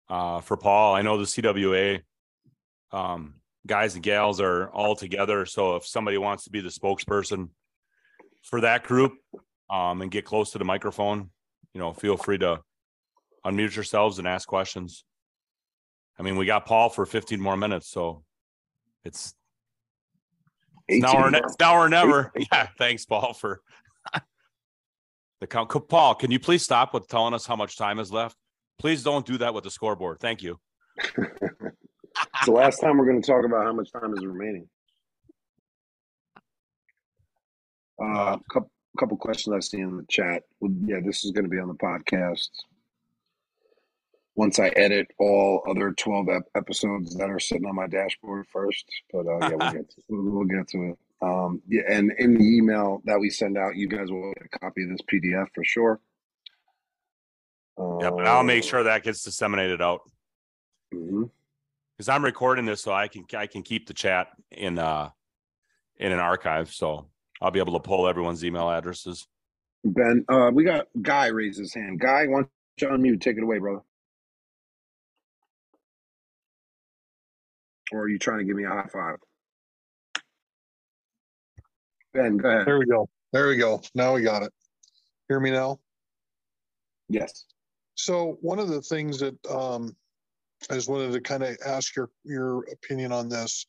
Uh, 0.09 0.41
for 0.41 0.57
Paul, 0.57 0.95
I 0.95 1.03
know 1.03 1.19
the 1.19 1.24
CWA 1.24 2.03
um, 2.93 3.35
guys 3.66 3.95
and 3.95 4.03
gals 4.03 4.41
are 4.41 4.69
all 4.70 4.97
together. 4.97 5.47
So 5.47 5.77
if 5.77 5.87
somebody 5.87 6.19
wants 6.19 6.45
to 6.45 6.51
be 6.51 6.61
the 6.61 6.69
spokesperson 6.69 7.51
for 8.43 8.61
that 8.62 8.85
group 8.85 9.12
um, 9.71 10.03
and 10.03 10.11
get 10.11 10.25
close 10.25 10.51
to 10.51 10.59
the 10.59 10.65
microphone, 10.65 11.31
you 11.73 11.81
know, 11.81 11.93
feel 11.93 12.17
free 12.17 12.39
to 12.39 12.61
unmute 13.47 13.75
yourselves 13.75 14.19
and 14.19 14.27
ask 14.27 14.47
questions. 14.49 15.05
I 16.19 16.23
mean, 16.23 16.37
we 16.37 16.45
got 16.45 16.67
Paul 16.67 16.91
for 16.91 17.07
15 17.07 17.41
more 17.41 17.57
minutes, 17.57 17.89
so 17.89 18.25
it's 19.05 19.35
it's 20.89 21.03
now 21.03 21.25
or, 21.25 21.31
ne- 21.31 21.41
now 21.61 21.77
or 21.77 21.89
never. 21.89 22.33
Yeah. 22.53 22.69
Thanks, 22.77 23.07
Paul, 23.07 23.33
for 23.33 23.63
the 25.41 25.47
count. 25.47 25.71
Paul, 25.89 26.17
can 26.17 26.31
you 26.31 26.41
please 26.41 26.63
stop 26.63 26.93
with 26.93 27.07
telling 27.09 27.33
us 27.33 27.47
how 27.47 27.57
much 27.57 27.79
time 27.79 28.01
is 28.01 28.13
left? 28.13 28.37
Please 28.79 29.03
don't 29.03 29.25
do 29.25 29.39
that 29.39 29.55
with 29.55 29.65
the 29.65 29.71
scoreboard. 29.71 30.19
Thank 30.21 30.43
you. 30.43 30.59
it's 30.99 32.47
the 32.47 32.53
last 32.53 32.81
time 32.81 32.99
we're 32.99 33.07
going 33.07 33.23
to 33.23 33.27
talk 33.27 33.45
about 33.45 33.65
how 33.65 33.73
much 33.73 33.93
time 33.93 34.13
is 34.15 34.25
remaining. 34.27 34.69
Uh, 38.03 38.37
a 38.57 38.59
uh, 38.59 38.63
couple, 38.99 39.17
couple 39.17 39.17
questions 39.17 39.55
I 39.55 39.61
see 39.61 39.81
in 39.81 39.97
the 39.97 40.07
chat. 40.09 40.43
Yeah, 40.61 41.01
this 41.05 41.25
is 41.25 41.31
going 41.33 41.45
to 41.45 41.51
be 41.51 41.59
on 41.59 41.69
the 41.69 41.75
podcast 41.75 42.49
once 44.35 44.59
I 44.59 44.69
edit 44.69 45.09
all 45.19 45.62
other 45.69 45.93
12 45.93 46.29
ep- 46.31 46.43
episodes 46.55 47.15
that 47.17 47.29
are 47.29 47.39
sitting 47.39 47.67
on 47.67 47.75
my 47.75 47.87
dashboard 47.87 48.47
first. 48.53 48.87
But 49.12 49.27
uh, 49.27 49.39
yeah, 49.41 49.49
we'll 49.51 49.73
get 49.73 49.91
to, 49.91 50.03
we'll 50.09 50.45
get 50.45 50.69
to 50.69 50.83
it. 50.91 50.99
Um, 51.23 51.61
yeah, 51.69 51.83
and 51.89 52.12
in 52.19 52.35
the 52.35 52.57
email 52.57 53.03
that 53.05 53.21
we 53.21 53.29
send 53.29 53.59
out, 53.59 53.77
you 53.77 53.89
guys 53.89 54.11
will 54.11 54.33
get 54.33 54.47
a 54.47 54.59
copy 54.59 54.85
of 54.85 54.91
this 54.91 55.01
PDF 55.12 55.49
for 55.55 55.62
sure. 55.62 56.01
Uh, 57.79 57.99
yep, 58.01 58.12
and 58.15 58.27
I'll 58.27 58.43
make 58.43 58.65
sure 58.65 58.83
that 58.83 59.03
gets 59.03 59.23
disseminated 59.23 59.83
out. 59.83 60.01
because 60.91 62.09
I'm 62.09 62.25
recording 62.25 62.65
this, 62.65 62.81
so 62.81 62.93
I 62.93 63.09
can 63.09 63.27
I 63.37 63.47
can 63.47 63.62
keep 63.62 63.87
the 63.87 63.95
chat 63.95 64.29
in 64.51 64.79
uh 64.79 65.11
in 65.99 66.12
an 66.12 66.19
archive, 66.19 66.73
so 66.73 67.10
I'll 67.41 67.51
be 67.51 67.61
able 67.61 67.73
to 67.75 67.81
pull 67.81 68.07
everyone's 68.07 68.45
email 68.45 68.71
addresses. 68.71 69.27
Ben, 69.85 70.25
uh, 70.29 70.51
we 70.53 70.65
got 70.65 70.89
Guy 71.01 71.27
raise 71.29 71.57
his 71.57 71.73
hand. 71.73 72.01
Guy, 72.01 72.27
why 72.27 72.43
don't 72.43 72.51
you 72.79 72.89
unmute? 72.89 73.21
Take 73.21 73.39
it 73.39 73.43
away, 73.43 73.59
brother. 73.59 73.81
Or 77.93 78.03
are 78.03 78.09
you 78.09 78.19
trying 78.19 78.39
to 78.39 78.45
give 78.45 78.57
me 78.57 78.65
a 78.65 78.69
high 78.69 78.89
five? 78.93 79.17
Ben, 82.12 82.37
go 82.37 82.49
ahead. 82.49 82.67
There 82.67 82.79
we 82.79 82.87
go. 82.87 83.09
There 83.33 83.49
we 83.49 83.57
go. 83.57 83.81
Now 83.95 84.15
we 84.15 84.23
got 84.23 84.43
it. 84.43 84.53
Hear 85.29 85.41
me 85.41 85.51
now? 85.51 85.81
Yes. 87.09 87.47
So 87.95 88.39
one 88.41 88.59
of 88.59 88.69
the 88.69 88.83
things 88.83 89.21
that 89.21 89.35
um, 89.49 89.97
I 90.71 90.75
just 90.75 90.89
wanted 90.89 91.12
to 91.12 91.21
kind 91.21 91.43
of 91.43 91.57
ask 91.65 91.97
your 91.97 92.11
your 92.25 92.65
opinion 92.71 93.12
on 93.12 93.29
this. 93.29 93.67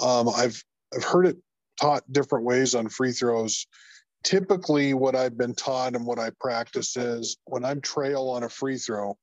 Um, 0.00 0.28
I've 0.28 0.62
I've 0.94 1.04
heard 1.04 1.26
it 1.26 1.36
taught 1.80 2.10
different 2.10 2.44
ways 2.44 2.74
on 2.74 2.88
free 2.88 3.12
throws. 3.12 3.66
Typically, 4.24 4.94
what 4.94 5.16
I've 5.16 5.36
been 5.36 5.54
taught 5.54 5.96
and 5.96 6.06
what 6.06 6.18
I 6.18 6.30
practice 6.40 6.96
is 6.96 7.38
when 7.44 7.64
I'm 7.64 7.80
trail 7.80 8.28
on 8.28 8.44
a 8.44 8.48
free 8.48 8.78
throw, 8.78 9.18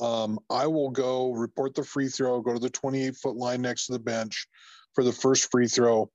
um, 0.00 0.38
I 0.50 0.66
will 0.66 0.90
go 0.90 1.32
report 1.32 1.74
the 1.74 1.84
free 1.84 2.08
throw, 2.08 2.40
go 2.40 2.54
to 2.54 2.58
the 2.58 2.70
28 2.70 3.16
foot 3.16 3.36
line 3.36 3.62
next 3.62 3.86
to 3.86 3.92
the 3.92 3.98
bench 3.98 4.46
for 4.94 5.04
the 5.04 5.12
first 5.12 5.50
free 5.50 5.68
throw. 5.68 6.10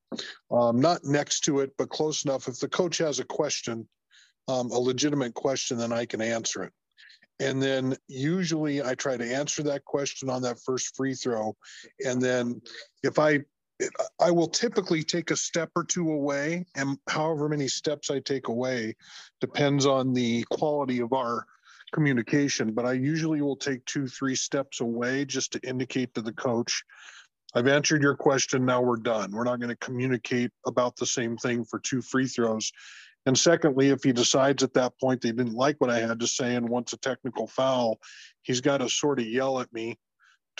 Um, 0.51 0.81
not 0.81 1.03
next 1.03 1.41
to 1.41 1.59
it, 1.61 1.71
but 1.77 1.89
close 1.89 2.25
enough. 2.25 2.47
If 2.47 2.59
the 2.59 2.67
coach 2.67 2.97
has 2.97 3.19
a 3.19 3.25
question, 3.25 3.87
um, 4.47 4.71
a 4.71 4.77
legitimate 4.77 5.33
question, 5.33 5.77
then 5.77 5.93
I 5.93 6.05
can 6.05 6.21
answer 6.21 6.63
it. 6.63 6.73
And 7.39 7.61
then 7.61 7.95
usually 8.07 8.83
I 8.83 8.93
try 8.93 9.17
to 9.17 9.33
answer 9.35 9.63
that 9.63 9.83
question 9.83 10.29
on 10.29 10.43
that 10.43 10.59
first 10.59 10.95
free 10.95 11.15
throw. 11.15 11.55
And 12.05 12.21
then 12.21 12.61
if 13.03 13.17
I, 13.17 13.39
I 14.19 14.31
will 14.31 14.47
typically 14.47 15.03
take 15.03 15.31
a 15.31 15.35
step 15.35 15.69
or 15.75 15.83
two 15.83 16.11
away, 16.11 16.65
and 16.75 16.97
however 17.07 17.49
many 17.49 17.67
steps 17.67 18.09
I 18.09 18.19
take 18.19 18.47
away 18.47 18.95
depends 19.39 19.85
on 19.85 20.13
the 20.13 20.43
quality 20.51 20.99
of 20.99 21.13
our 21.13 21.45
communication. 21.91 22.73
But 22.73 22.85
I 22.85 22.93
usually 22.93 23.41
will 23.41 23.55
take 23.55 23.83
two, 23.85 24.07
three 24.07 24.35
steps 24.35 24.81
away 24.81 25.25
just 25.25 25.51
to 25.53 25.59
indicate 25.67 26.13
to 26.15 26.21
the 26.21 26.33
coach, 26.33 26.83
I've 27.53 27.67
answered 27.67 28.01
your 28.01 28.15
question. 28.15 28.65
Now 28.65 28.81
we're 28.81 28.97
done. 28.97 29.31
We're 29.31 29.43
not 29.43 29.59
going 29.59 29.69
to 29.69 29.75
communicate 29.75 30.51
about 30.65 30.95
the 30.95 31.05
same 31.05 31.37
thing 31.37 31.65
for 31.65 31.79
two 31.79 32.01
free 32.01 32.27
throws. 32.27 32.71
And 33.25 33.37
secondly, 33.37 33.89
if 33.89 34.03
he 34.03 34.13
decides 34.13 34.63
at 34.63 34.73
that 34.73 34.97
point 34.99 35.21
they 35.21 35.31
didn't 35.31 35.53
like 35.53 35.75
what 35.79 35.89
I 35.89 35.99
had 35.99 36.19
to 36.21 36.27
say 36.27 36.55
and 36.55 36.67
wants 36.67 36.93
a 36.93 36.97
technical 36.97 37.47
foul, 37.47 37.99
he's 38.41 38.61
got 38.61 38.77
to 38.77 38.89
sort 38.89 39.19
of 39.19 39.27
yell 39.27 39.59
at 39.59 39.71
me 39.73 39.99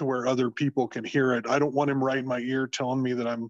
to 0.02 0.06
where 0.06 0.28
other 0.28 0.50
people 0.50 0.88
can 0.88 1.04
hear 1.04 1.34
it. 1.34 1.48
I 1.48 1.60
don't 1.60 1.76
want 1.76 1.92
him 1.92 2.04
right 2.04 2.18
in 2.18 2.28
my 2.28 2.40
ear 2.40 2.66
telling 2.66 3.04
me 3.04 3.14
that 3.14 3.28
I'm, 3.28 3.50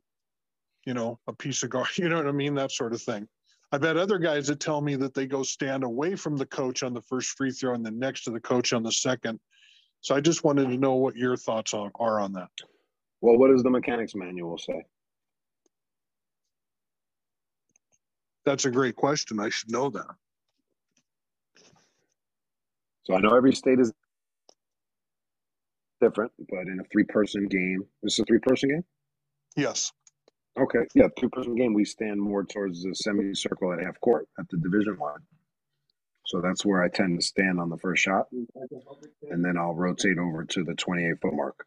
you 0.85 0.93
know, 0.93 1.17
a 1.27 1.33
piece 1.33 1.63
of 1.63 1.69
garbage. 1.69 1.97
You 1.97 2.09
know 2.09 2.17
what 2.17 2.27
I 2.27 2.33
mean? 2.33 2.55
That 2.55 2.71
sort 2.71 2.93
of 2.93 3.01
thing. 3.01 3.27
I've 3.71 3.81
had 3.81 3.95
other 3.95 4.17
guys 4.17 4.47
that 4.47 4.59
tell 4.59 4.81
me 4.81 4.97
that 4.97 5.13
they 5.13 5.27
go 5.27 5.43
stand 5.43 5.85
away 5.85 6.15
from 6.17 6.35
the 6.35 6.45
coach 6.45 6.83
on 6.83 6.93
the 6.93 7.01
first 7.03 7.29
free 7.37 7.51
throw 7.51 7.73
and 7.73 7.85
then 7.85 7.97
next 7.97 8.25
to 8.25 8.31
the 8.31 8.39
coach 8.41 8.73
on 8.73 8.83
the 8.83 8.91
second. 8.91 9.39
So 10.01 10.13
I 10.13 10.19
just 10.19 10.43
wanted 10.43 10.67
to 10.67 10.77
know 10.77 10.95
what 10.95 11.15
your 11.15 11.37
thoughts 11.37 11.73
are, 11.73 11.89
are 11.95 12.19
on 12.19 12.33
that. 12.33 12.49
Well, 13.21 13.37
what 13.37 13.49
does 13.51 13.63
the 13.63 13.69
mechanics 13.69 14.13
manual 14.13 14.57
say? 14.57 14.83
That's 18.43 18.65
a 18.65 18.71
great 18.71 18.97
question. 18.97 19.39
I 19.39 19.47
should 19.47 19.71
know 19.71 19.89
that. 19.91 20.15
So 23.03 23.13
I 23.13 23.21
know 23.21 23.35
every 23.35 23.55
state 23.55 23.79
is 23.79 23.93
different, 26.01 26.31
but 26.49 26.67
in 26.67 26.79
a 26.79 26.83
three-person 26.91 27.47
game, 27.47 27.85
this 28.03 28.13
is 28.13 28.19
a 28.19 28.25
three-person 28.25 28.69
game. 28.69 28.85
Yes. 29.55 29.91
Okay, 30.59 30.79
yeah, 30.93 31.07
three-person 31.17 31.55
game. 31.55 31.73
We 31.73 31.85
stand 31.85 32.19
more 32.19 32.43
towards 32.43 32.83
the 32.83 32.93
semicircle 32.93 33.73
at 33.73 33.81
half 33.81 33.99
court 34.01 34.27
at 34.37 34.49
the 34.49 34.57
division 34.57 34.97
line. 34.97 35.19
So 36.25 36.41
that's 36.41 36.65
where 36.65 36.83
I 36.83 36.89
tend 36.89 37.19
to 37.19 37.25
stand 37.25 37.59
on 37.59 37.69
the 37.69 37.77
first 37.77 38.03
shot, 38.03 38.27
and 38.31 39.43
then 39.43 39.57
I'll 39.57 39.75
rotate 39.75 40.17
over 40.17 40.43
to 40.45 40.63
the 40.63 40.75
28 40.75 41.13
foot 41.21 41.33
mark. 41.33 41.65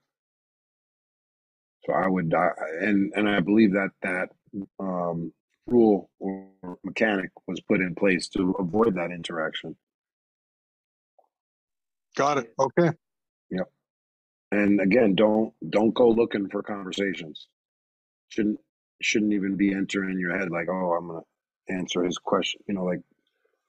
So 1.84 1.92
I 1.92 2.08
would, 2.08 2.32
I, 2.34 2.48
and 2.80 3.12
and 3.14 3.28
I 3.28 3.40
believe 3.40 3.72
that 3.72 3.90
that 4.02 4.30
um, 4.78 5.32
rule 5.66 6.08
or 6.18 6.46
mechanic 6.82 7.30
was 7.46 7.60
put 7.60 7.80
in 7.80 7.94
place 7.94 8.28
to 8.28 8.54
avoid 8.58 8.94
that 8.94 9.10
interaction. 9.10 9.76
Got 12.16 12.38
it. 12.38 12.54
Okay. 12.58 12.90
And 14.54 14.80
again, 14.80 15.16
don't 15.16 15.52
don't 15.68 15.92
go 15.92 16.08
looking 16.08 16.48
for 16.48 16.62
conversations. 16.62 17.48
Shouldn't 18.28 18.60
shouldn't 19.02 19.32
even 19.32 19.56
be 19.56 19.74
entering 19.74 20.20
your 20.20 20.38
head 20.38 20.48
like, 20.50 20.68
oh, 20.70 20.92
I'm 20.92 21.08
gonna 21.08 21.22
answer 21.68 22.04
his 22.04 22.18
question. 22.18 22.60
You 22.68 22.74
know, 22.74 22.84
like 22.84 23.00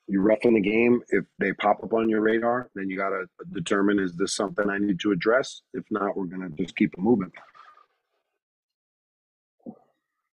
you 0.08 0.22
ref 0.22 0.46
in 0.46 0.54
the 0.54 0.62
game. 0.62 1.02
If 1.10 1.26
they 1.40 1.54
pop 1.54 1.84
up 1.84 1.94
on 1.94 2.08
your 2.08 2.22
radar, 2.22 2.70
then 2.76 2.88
you 2.88 2.98
gotta 2.98 3.26
determine 3.52 3.98
is 3.98 4.14
this 4.14 4.36
something 4.36 4.70
I 4.70 4.78
need 4.78 5.00
to 5.00 5.12
address. 5.12 5.64
If 5.74 5.86
not, 5.90 6.16
we're 6.16 6.26
gonna 6.26 6.50
just 6.50 6.76
keep 6.76 6.94
it 6.94 7.00
moving. 7.00 7.32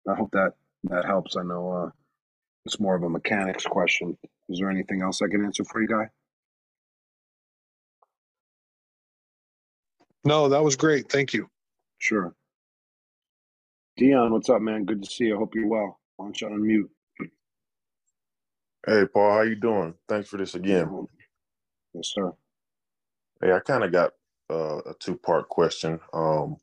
I 0.09 0.15
hope 0.15 0.31
that 0.31 0.53
that 0.85 1.07
helps. 1.07 1.37
I 1.37 1.43
know 1.43 1.73
uh, 1.73 1.91
it's 2.67 2.79
more 2.79 2.95
of 2.95 3.03
a 3.03 3.11
mechanics 3.11 3.65
question. 3.65 4.17
Is 4.49 4.61
there 4.61 4.71
anything 4.71 5.03
else 5.03 5.21
I 5.23 5.27
can 5.27 5.45
answer 5.45 5.65
for 5.65 5.83
you, 5.83 5.89
guy? 5.89 6.09
No, 10.27 10.51
that 10.51 10.65
was 10.65 10.77
great. 10.77 11.13
Thank 11.13 11.35
you. 11.35 11.51
Sure. 11.99 12.35
Dion, 13.99 14.33
what's 14.33 14.51
up, 14.51 14.63
man? 14.63 14.85
Good 14.87 15.05
to 15.05 15.11
see 15.11 15.27
you. 15.27 15.37
I 15.37 15.39
hope 15.39 15.55
you're 15.55 15.69
well. 15.69 16.01
Why 16.17 16.27
don't 16.27 16.41
you 16.41 16.49
unmute? 16.49 16.91
Hey, 18.87 19.07
Paul, 19.07 19.33
how 19.33 19.43
you 19.43 19.57
doing? 19.57 19.95
Thanks 20.09 20.29
for 20.29 20.39
this 20.39 20.55
again. 20.57 20.93
Yes, 21.95 22.13
sir. 22.15 22.33
Hey, 23.43 23.53
I 23.53 23.61
kind 23.61 23.85
of 23.85 23.93
got 23.93 24.13
uh, 24.51 24.79
a 24.87 24.95
two-part 25.01 25.49
question. 25.49 26.01
Um, 26.15 26.57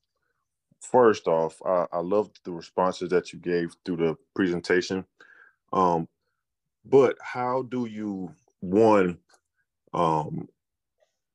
first 0.82 1.28
off, 1.28 1.62
I, 1.66 1.88
I 1.94 2.00
loved 2.00 2.40
the 2.46 2.52
responses 2.54 3.10
that 3.10 3.34
you 3.34 3.40
gave 3.40 3.76
through 3.86 3.98
the 3.98 4.18
presentation. 4.36 5.06
Um, 5.74 6.08
but 6.86 7.18
how 7.22 7.64
do 7.64 7.86
you 7.88 8.34
one 8.62 9.20
um, 9.94 10.50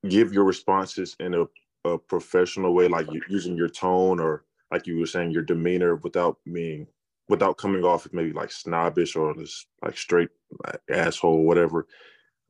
give 0.08 0.32
your 0.32 0.44
responses 0.44 1.16
in 1.20 1.34
a, 1.34 1.46
a 1.88 1.98
professional 1.98 2.74
way, 2.74 2.88
like 2.88 3.06
using 3.28 3.56
your 3.56 3.68
tone 3.68 4.20
or 4.20 4.44
like 4.70 4.86
you 4.86 4.98
were 4.98 5.06
saying, 5.06 5.30
your 5.30 5.42
demeanor 5.42 5.96
without 5.96 6.38
being 6.44 6.86
without 7.28 7.58
coming 7.58 7.84
off 7.84 8.08
maybe 8.12 8.32
like 8.32 8.50
snobbish 8.50 9.14
or 9.14 9.34
just 9.34 9.66
like 9.82 9.96
straight 9.96 10.30
like, 10.64 10.80
asshole, 10.90 11.44
whatever. 11.44 11.86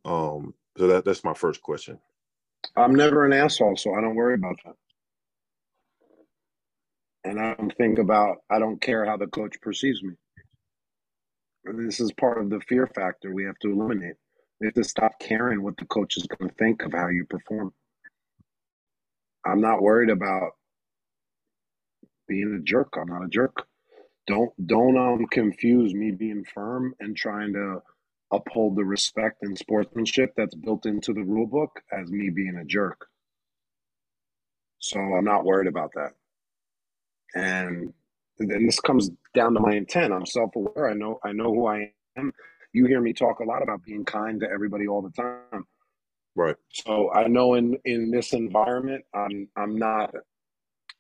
Um, 0.05 0.55
so 0.77 0.87
that 0.87 1.05
that's 1.05 1.25
my 1.25 1.35
first 1.35 1.63
question. 1.63 1.99
I'm 2.77 2.95
never 2.95 3.25
an 3.25 3.33
asshole, 3.33 3.77
so 3.77 3.95
I 3.95 4.01
don't 4.01 4.15
worry 4.15 4.35
about 4.35 4.57
that. 4.65 4.75
And 7.25 7.41
I 7.41 7.55
don't 7.55 7.77
think 7.77 7.99
about, 7.99 8.39
I 8.51 8.59
don't 8.59 8.81
care 8.81 9.05
how 9.05 9.17
the 9.17 9.27
coach 9.27 9.61
perceives 9.61 10.03
me. 10.03 10.15
This 11.65 12.01
is 12.01 12.13
part 12.13 12.41
of 12.41 12.49
the 12.49 12.61
fear 12.61 12.87
factor 12.87 13.35
we 13.35 13.45
have 13.45 13.59
to 13.61 13.73
eliminate. 13.73 14.15
We 14.61 14.69
have 14.69 14.75
to 14.75 14.85
stop 14.85 15.19
caring 15.21 15.63
what 15.63 15.77
the 15.77 15.85
coach 15.87 16.17
is 16.17 16.27
going 16.27 16.49
to 16.49 16.55
think 16.57 16.83
of 16.83 16.93
how 16.93 17.09
you 17.09 17.27
perform. 17.27 17.73
I'm 19.47 19.61
not 19.61 19.83
worried 19.83 20.11
about 20.11 20.53
being 22.29 22.55
a 22.61 22.63
jerk. 22.63 22.95
I'm 22.97 23.09
not 23.09 23.25
a 23.25 23.29
jerk. 23.29 23.67
Don't 24.27 24.51
don't 24.67 24.97
um 24.99 25.27
confuse 25.27 25.95
me 25.95 26.11
being 26.11 26.45
firm 26.55 26.95
and 27.01 27.17
trying 27.17 27.53
to 27.55 27.81
uphold 28.33 28.77
the 28.77 28.85
respect 28.85 29.39
and 29.43 29.57
sportsmanship 29.57 30.35
that's 30.37 30.55
built 30.55 30.87
into 30.87 31.15
the 31.15 31.23
rule 31.25 31.47
book 31.47 31.81
as 31.93 32.11
me 32.11 32.31
being 32.31 32.57
a 32.57 32.65
jerk. 32.65 33.07
So 34.81 35.01
I'm 35.01 35.25
not 35.25 35.45
worried 35.45 35.67
about 35.69 35.93
that. 35.95 36.13
And 37.35 37.93
then 38.39 38.67
this 38.67 38.81
comes 38.81 39.11
down 39.35 39.55
to 39.55 39.61
my 39.61 39.75
intent. 39.75 40.13
I'm 40.13 40.27
self-aware. 40.27 40.91
I 40.91 40.95
know 40.95 41.19
I 41.25 41.33
know 41.33 41.53
who 41.55 41.67
I 41.67 41.93
am. 42.17 42.33
You 42.73 42.87
hear 42.87 43.01
me 43.01 43.13
talk 43.13 43.41
a 43.41 43.45
lot 43.45 43.63
about 43.63 43.83
being 43.85 44.05
kind 44.05 44.41
to 44.41 44.51
everybody 44.51 44.87
all 44.87 45.03
the 45.03 45.11
time. 45.11 45.67
Right. 46.37 46.57
So 46.73 47.13
I 47.13 47.29
know 47.29 47.55
in 47.55 47.79
in 47.85 48.11
this 48.11 48.33
environment, 48.33 49.05
I'm 49.15 49.49
I'm 49.57 49.77
not 49.77 50.15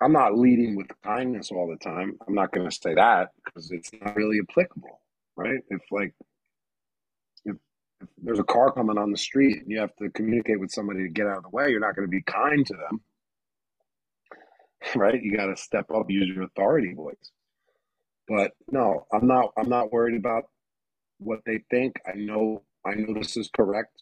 I'm 0.00 0.12
not 0.12 0.38
leading 0.38 0.76
with 0.76 0.88
kindness 1.04 1.50
all 1.52 1.68
the 1.68 1.76
time. 1.84 2.18
I'm 2.26 2.34
not 2.34 2.52
going 2.52 2.68
to 2.68 2.76
say 2.76 2.94
that 2.94 3.30
because 3.44 3.72
it's 3.72 3.90
not 4.00 4.16
really 4.16 4.40
applicable, 4.48 5.00
right? 5.36 5.60
If 5.70 5.82
like 5.90 6.14
if, 7.44 7.56
if 8.00 8.08
there's 8.18 8.38
a 8.40 8.44
car 8.44 8.72
coming 8.72 8.98
on 8.98 9.10
the 9.12 9.18
street 9.18 9.62
and 9.62 9.70
you 9.70 9.80
have 9.80 9.94
to 9.96 10.10
communicate 10.10 10.60
with 10.60 10.72
somebody 10.72 11.02
to 11.02 11.08
get 11.08 11.26
out 11.26 11.38
of 11.38 11.42
the 11.44 11.50
way, 11.50 11.70
you're 11.70 11.80
not 11.80 11.96
going 11.96 12.06
to 12.06 12.10
be 12.10 12.22
kind 12.22 12.66
to 12.66 12.74
them, 12.74 13.02
right? 14.96 15.22
You 15.22 15.36
got 15.36 15.46
to 15.46 15.56
step 15.56 15.90
up, 15.90 16.10
use 16.10 16.28
your 16.34 16.44
authority 16.44 16.94
voice. 16.94 17.32
But 18.28 18.52
no, 18.70 19.06
I'm 19.12 19.26
not. 19.26 19.52
I'm 19.58 19.68
not 19.68 19.92
worried 19.92 20.16
about 20.16 20.44
what 21.18 21.40
they 21.46 21.60
think. 21.70 21.96
I 22.06 22.16
know. 22.16 22.62
I 22.86 22.94
know 22.94 23.14
this 23.14 23.36
is 23.36 23.50
correct. 23.54 23.92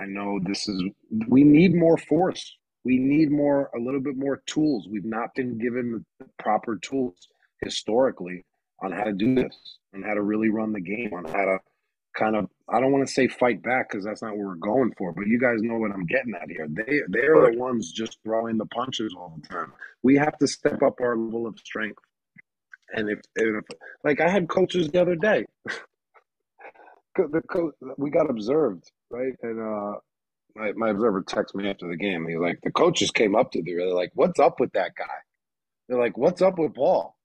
I 0.00 0.06
know 0.06 0.40
this 0.42 0.68
is. 0.68 0.82
We 1.28 1.44
need 1.44 1.74
more 1.74 1.98
force 1.98 2.56
We 2.84 2.98
need 2.98 3.30
more, 3.30 3.70
a 3.76 3.78
little 3.78 4.00
bit 4.00 4.16
more 4.16 4.42
tools. 4.46 4.88
We've 4.90 5.04
not 5.04 5.34
been 5.34 5.58
given 5.58 6.04
the 6.18 6.26
proper 6.38 6.76
tools 6.76 7.28
historically 7.60 8.44
on 8.82 8.92
how 8.92 9.04
to 9.04 9.12
do 9.12 9.34
this, 9.34 9.78
on 9.94 10.02
how 10.02 10.14
to 10.14 10.22
really 10.22 10.48
run 10.48 10.72
the 10.72 10.80
game, 10.80 11.12
on 11.12 11.24
how 11.24 11.44
to 11.44 11.58
kind 12.16 12.34
of 12.34 12.48
I 12.68 12.80
don't 12.80 12.92
want 12.92 13.06
to 13.06 13.12
say 13.12 13.28
fight 13.28 13.62
back 13.62 13.90
because 13.90 14.04
that's 14.04 14.22
not 14.22 14.36
what 14.36 14.46
we're 14.46 14.54
going 14.54 14.92
for, 14.96 15.12
but 15.12 15.26
you 15.26 15.38
guys 15.38 15.60
know 15.60 15.76
what 15.76 15.92
I'm 15.92 16.06
getting 16.06 16.34
at 16.34 16.48
here. 16.48 16.66
They 16.68 17.00
they're 17.08 17.50
the 17.52 17.58
ones 17.58 17.92
just 17.92 18.18
throwing 18.24 18.56
the 18.56 18.66
punches 18.66 19.14
all 19.16 19.36
the 19.40 19.46
time. 19.46 19.72
We 20.02 20.16
have 20.16 20.38
to 20.38 20.46
step 20.46 20.82
up 20.82 21.00
our 21.00 21.16
level 21.16 21.46
of 21.46 21.58
strength. 21.58 22.02
And 22.92 23.08
if, 23.08 23.20
if 23.36 23.64
like 24.02 24.20
I 24.20 24.28
had 24.28 24.48
coaches 24.48 24.88
the 24.88 25.00
other 25.00 25.14
day, 25.14 25.44
the 27.16 27.42
coach 27.48 27.74
we 27.98 28.10
got 28.10 28.30
observed 28.30 28.90
right, 29.10 29.34
and 29.42 29.60
uh, 29.60 29.98
my 30.54 30.72
my 30.72 30.90
observer 30.90 31.22
texted 31.22 31.54
me 31.56 31.68
after 31.68 31.88
the 31.88 31.96
game. 31.96 32.26
He's 32.28 32.38
like, 32.38 32.60
the 32.62 32.70
coaches 32.70 33.10
came 33.10 33.34
up 33.36 33.52
to 33.52 33.62
me. 33.62 33.74
They're 33.74 33.94
like, 33.94 34.12
"What's 34.14 34.40
up 34.40 34.60
with 34.60 34.72
that 34.72 34.92
guy?" 34.96 35.04
They're 35.88 35.98
like, 36.00 36.16
"What's 36.16 36.42
up 36.42 36.58
with 36.58 36.74
Paul?" 36.74 37.16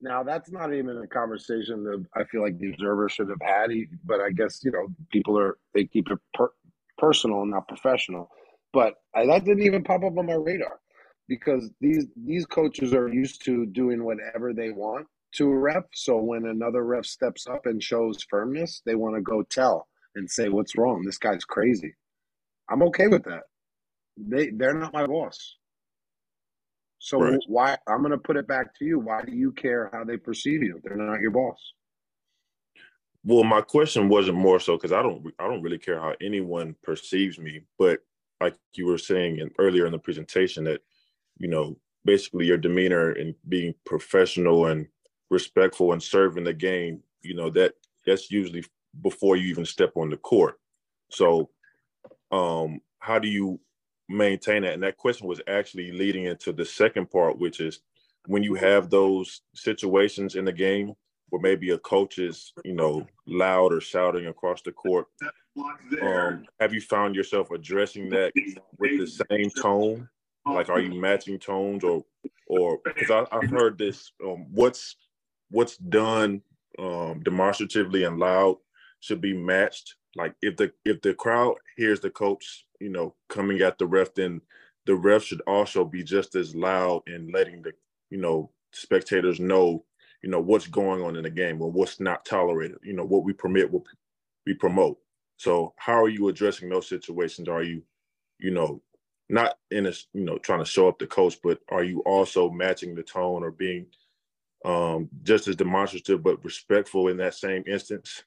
Now 0.00 0.22
that's 0.24 0.50
not 0.50 0.74
even 0.74 0.98
a 0.98 1.06
conversation 1.06 1.84
that 1.84 2.04
I 2.16 2.24
feel 2.24 2.42
like 2.42 2.58
the 2.58 2.70
observer 2.70 3.08
should 3.08 3.28
have 3.28 3.40
had. 3.40 3.70
But 4.04 4.20
I 4.20 4.30
guess 4.30 4.60
you 4.64 4.72
know 4.72 4.88
people 5.10 5.38
are 5.38 5.58
they 5.74 5.84
keep 5.84 6.10
it 6.10 6.18
per- 6.34 6.52
personal, 6.98 7.46
not 7.46 7.68
professional. 7.68 8.28
But 8.72 8.94
I, 9.14 9.26
that 9.26 9.44
didn't 9.44 9.64
even 9.64 9.84
pop 9.84 10.02
up 10.02 10.18
on 10.18 10.26
my 10.26 10.34
radar 10.34 10.80
because 11.28 11.70
these 11.80 12.06
these 12.16 12.46
coaches 12.46 12.92
are 12.94 13.08
used 13.08 13.44
to 13.44 13.66
doing 13.66 14.04
whatever 14.04 14.52
they 14.52 14.70
want 14.70 15.06
to 15.34 15.50
a 15.50 15.56
ref. 15.56 15.84
So 15.94 16.16
when 16.18 16.46
another 16.46 16.84
ref 16.84 17.06
steps 17.06 17.46
up 17.46 17.66
and 17.66 17.82
shows 17.82 18.24
firmness, 18.28 18.82
they 18.84 18.96
want 18.96 19.14
to 19.14 19.22
go 19.22 19.42
tell 19.42 19.88
and 20.14 20.30
say, 20.30 20.48
"What's 20.48 20.76
wrong? 20.76 21.02
This 21.04 21.18
guy's 21.18 21.44
crazy." 21.44 21.94
I'm 22.68 22.82
okay 22.84 23.08
with 23.08 23.24
that. 23.24 23.42
They 24.16 24.50
they're 24.50 24.74
not 24.74 24.92
my 24.92 25.06
boss. 25.06 25.56
So 26.98 27.18
right. 27.18 27.40
why 27.48 27.76
I'm 27.88 27.98
going 27.98 28.12
to 28.12 28.18
put 28.18 28.36
it 28.36 28.46
back 28.46 28.78
to 28.78 28.84
you. 28.84 29.00
Why 29.00 29.22
do 29.22 29.34
you 29.34 29.50
care 29.50 29.90
how 29.92 30.04
they 30.04 30.16
perceive 30.16 30.62
you? 30.62 30.80
They're 30.84 30.96
not 30.96 31.20
your 31.20 31.32
boss. 31.32 31.58
Well, 33.24 33.42
my 33.42 33.60
question 33.60 34.08
wasn't 34.08 34.38
more 34.38 34.60
so 34.60 34.76
because 34.76 34.92
I 34.92 35.02
don't 35.02 35.26
I 35.38 35.48
don't 35.48 35.62
really 35.62 35.78
care 35.78 35.98
how 35.98 36.14
anyone 36.20 36.76
perceives 36.82 37.38
me, 37.38 37.62
but 37.78 38.00
like 38.40 38.56
you 38.74 38.86
were 38.86 38.98
saying 38.98 39.38
in, 39.38 39.50
earlier 39.58 39.86
in 39.86 39.92
the 39.92 39.98
presentation 39.98 40.64
that 40.64 40.80
you 41.38 41.48
know 41.48 41.76
basically 42.04 42.46
your 42.46 42.56
demeanor 42.56 43.10
and 43.10 43.34
being 43.48 43.74
professional 43.84 44.66
and 44.66 44.86
respectful 45.30 45.92
and 45.92 46.02
serving 46.02 46.44
the 46.44 46.54
game, 46.54 47.00
you 47.22 47.34
know 47.34 47.50
that 47.50 47.74
that's 48.06 48.30
usually 48.30 48.64
before 49.00 49.36
you 49.36 49.48
even 49.48 49.64
step 49.64 49.92
on 49.96 50.10
the 50.10 50.16
court. 50.16 50.58
So, 51.10 51.50
um, 52.30 52.80
how 52.98 53.18
do 53.18 53.28
you 53.28 53.60
maintain 54.08 54.62
that? 54.62 54.74
And 54.74 54.82
that 54.82 54.96
question 54.96 55.26
was 55.26 55.40
actually 55.46 55.92
leading 55.92 56.24
into 56.24 56.52
the 56.52 56.64
second 56.64 57.10
part, 57.10 57.38
which 57.38 57.60
is 57.60 57.80
when 58.26 58.42
you 58.42 58.54
have 58.54 58.90
those 58.90 59.42
situations 59.54 60.36
in 60.36 60.44
the 60.44 60.52
game 60.52 60.94
where 61.30 61.40
maybe 61.40 61.70
a 61.70 61.78
coach 61.78 62.18
is, 62.18 62.52
you 62.64 62.74
know, 62.74 63.06
loud 63.26 63.72
or 63.72 63.80
shouting 63.80 64.26
across 64.26 64.60
the 64.62 64.72
court. 64.72 65.06
Um, 66.02 66.44
have 66.60 66.74
you 66.74 66.80
found 66.80 67.14
yourself 67.14 67.50
addressing 67.50 68.10
that 68.10 68.32
with 68.78 68.98
the 68.98 69.24
same 69.30 69.50
tone? 69.50 70.08
Like, 70.44 70.68
are 70.68 70.80
you 70.80 71.00
matching 71.00 71.38
tones, 71.38 71.84
or, 71.84 72.04
or 72.48 72.80
because 72.84 73.26
I've 73.30 73.48
heard 73.48 73.78
this, 73.78 74.10
um, 74.24 74.46
what's 74.50 74.96
what's 75.50 75.76
done 75.76 76.42
um, 76.78 77.22
demonstratively 77.22 78.04
and 78.04 78.18
loud 78.18 78.56
should 79.02 79.20
be 79.20 79.34
matched. 79.34 79.96
Like, 80.16 80.34
if 80.40 80.56
the 80.56 80.72
if 80.86 81.02
the 81.02 81.12
crowd 81.14 81.56
hears 81.76 82.00
the 82.00 82.10
coach 82.10 82.64
you 82.82 82.90
know, 82.90 83.14
coming 83.28 83.60
at 83.60 83.78
the 83.78 83.86
ref, 83.86 84.12
then 84.14 84.40
the 84.86 84.94
ref 84.94 85.22
should 85.22 85.40
also 85.42 85.84
be 85.84 86.02
just 86.02 86.34
as 86.34 86.54
loud 86.56 87.02
in 87.06 87.30
letting 87.32 87.62
the, 87.62 87.72
you 88.10 88.18
know, 88.18 88.50
spectators 88.72 89.38
know, 89.38 89.84
you 90.22 90.28
know, 90.28 90.40
what's 90.40 90.66
going 90.66 91.00
on 91.00 91.14
in 91.14 91.22
the 91.22 91.30
game 91.30 91.62
or 91.62 91.70
what's 91.70 92.00
not 92.00 92.24
tolerated, 92.24 92.78
you 92.82 92.92
know, 92.92 93.04
what 93.04 93.22
we 93.22 93.32
permit, 93.32 93.70
what 93.70 93.84
we 94.46 94.54
promote. 94.54 94.98
So 95.36 95.74
how 95.76 96.02
are 96.02 96.08
you 96.08 96.28
addressing 96.28 96.68
those 96.68 96.88
situations? 96.88 97.48
Are 97.48 97.62
you, 97.62 97.82
you 98.40 98.50
know, 98.50 98.82
not 99.28 99.58
in 99.70 99.86
a, 99.86 99.92
you 100.12 100.24
know, 100.24 100.38
trying 100.38 100.58
to 100.58 100.64
show 100.64 100.88
up 100.88 100.98
the 100.98 101.06
coach, 101.06 101.38
but 101.42 101.60
are 101.70 101.84
you 101.84 102.00
also 102.00 102.50
matching 102.50 102.96
the 102.96 103.04
tone 103.04 103.44
or 103.44 103.52
being 103.52 103.86
um, 104.64 105.08
just 105.22 105.46
as 105.46 105.54
demonstrative 105.54 106.22
but 106.22 106.44
respectful 106.44 107.08
in 107.08 107.16
that 107.18 107.34
same 107.34 107.62
instance? 107.68 108.24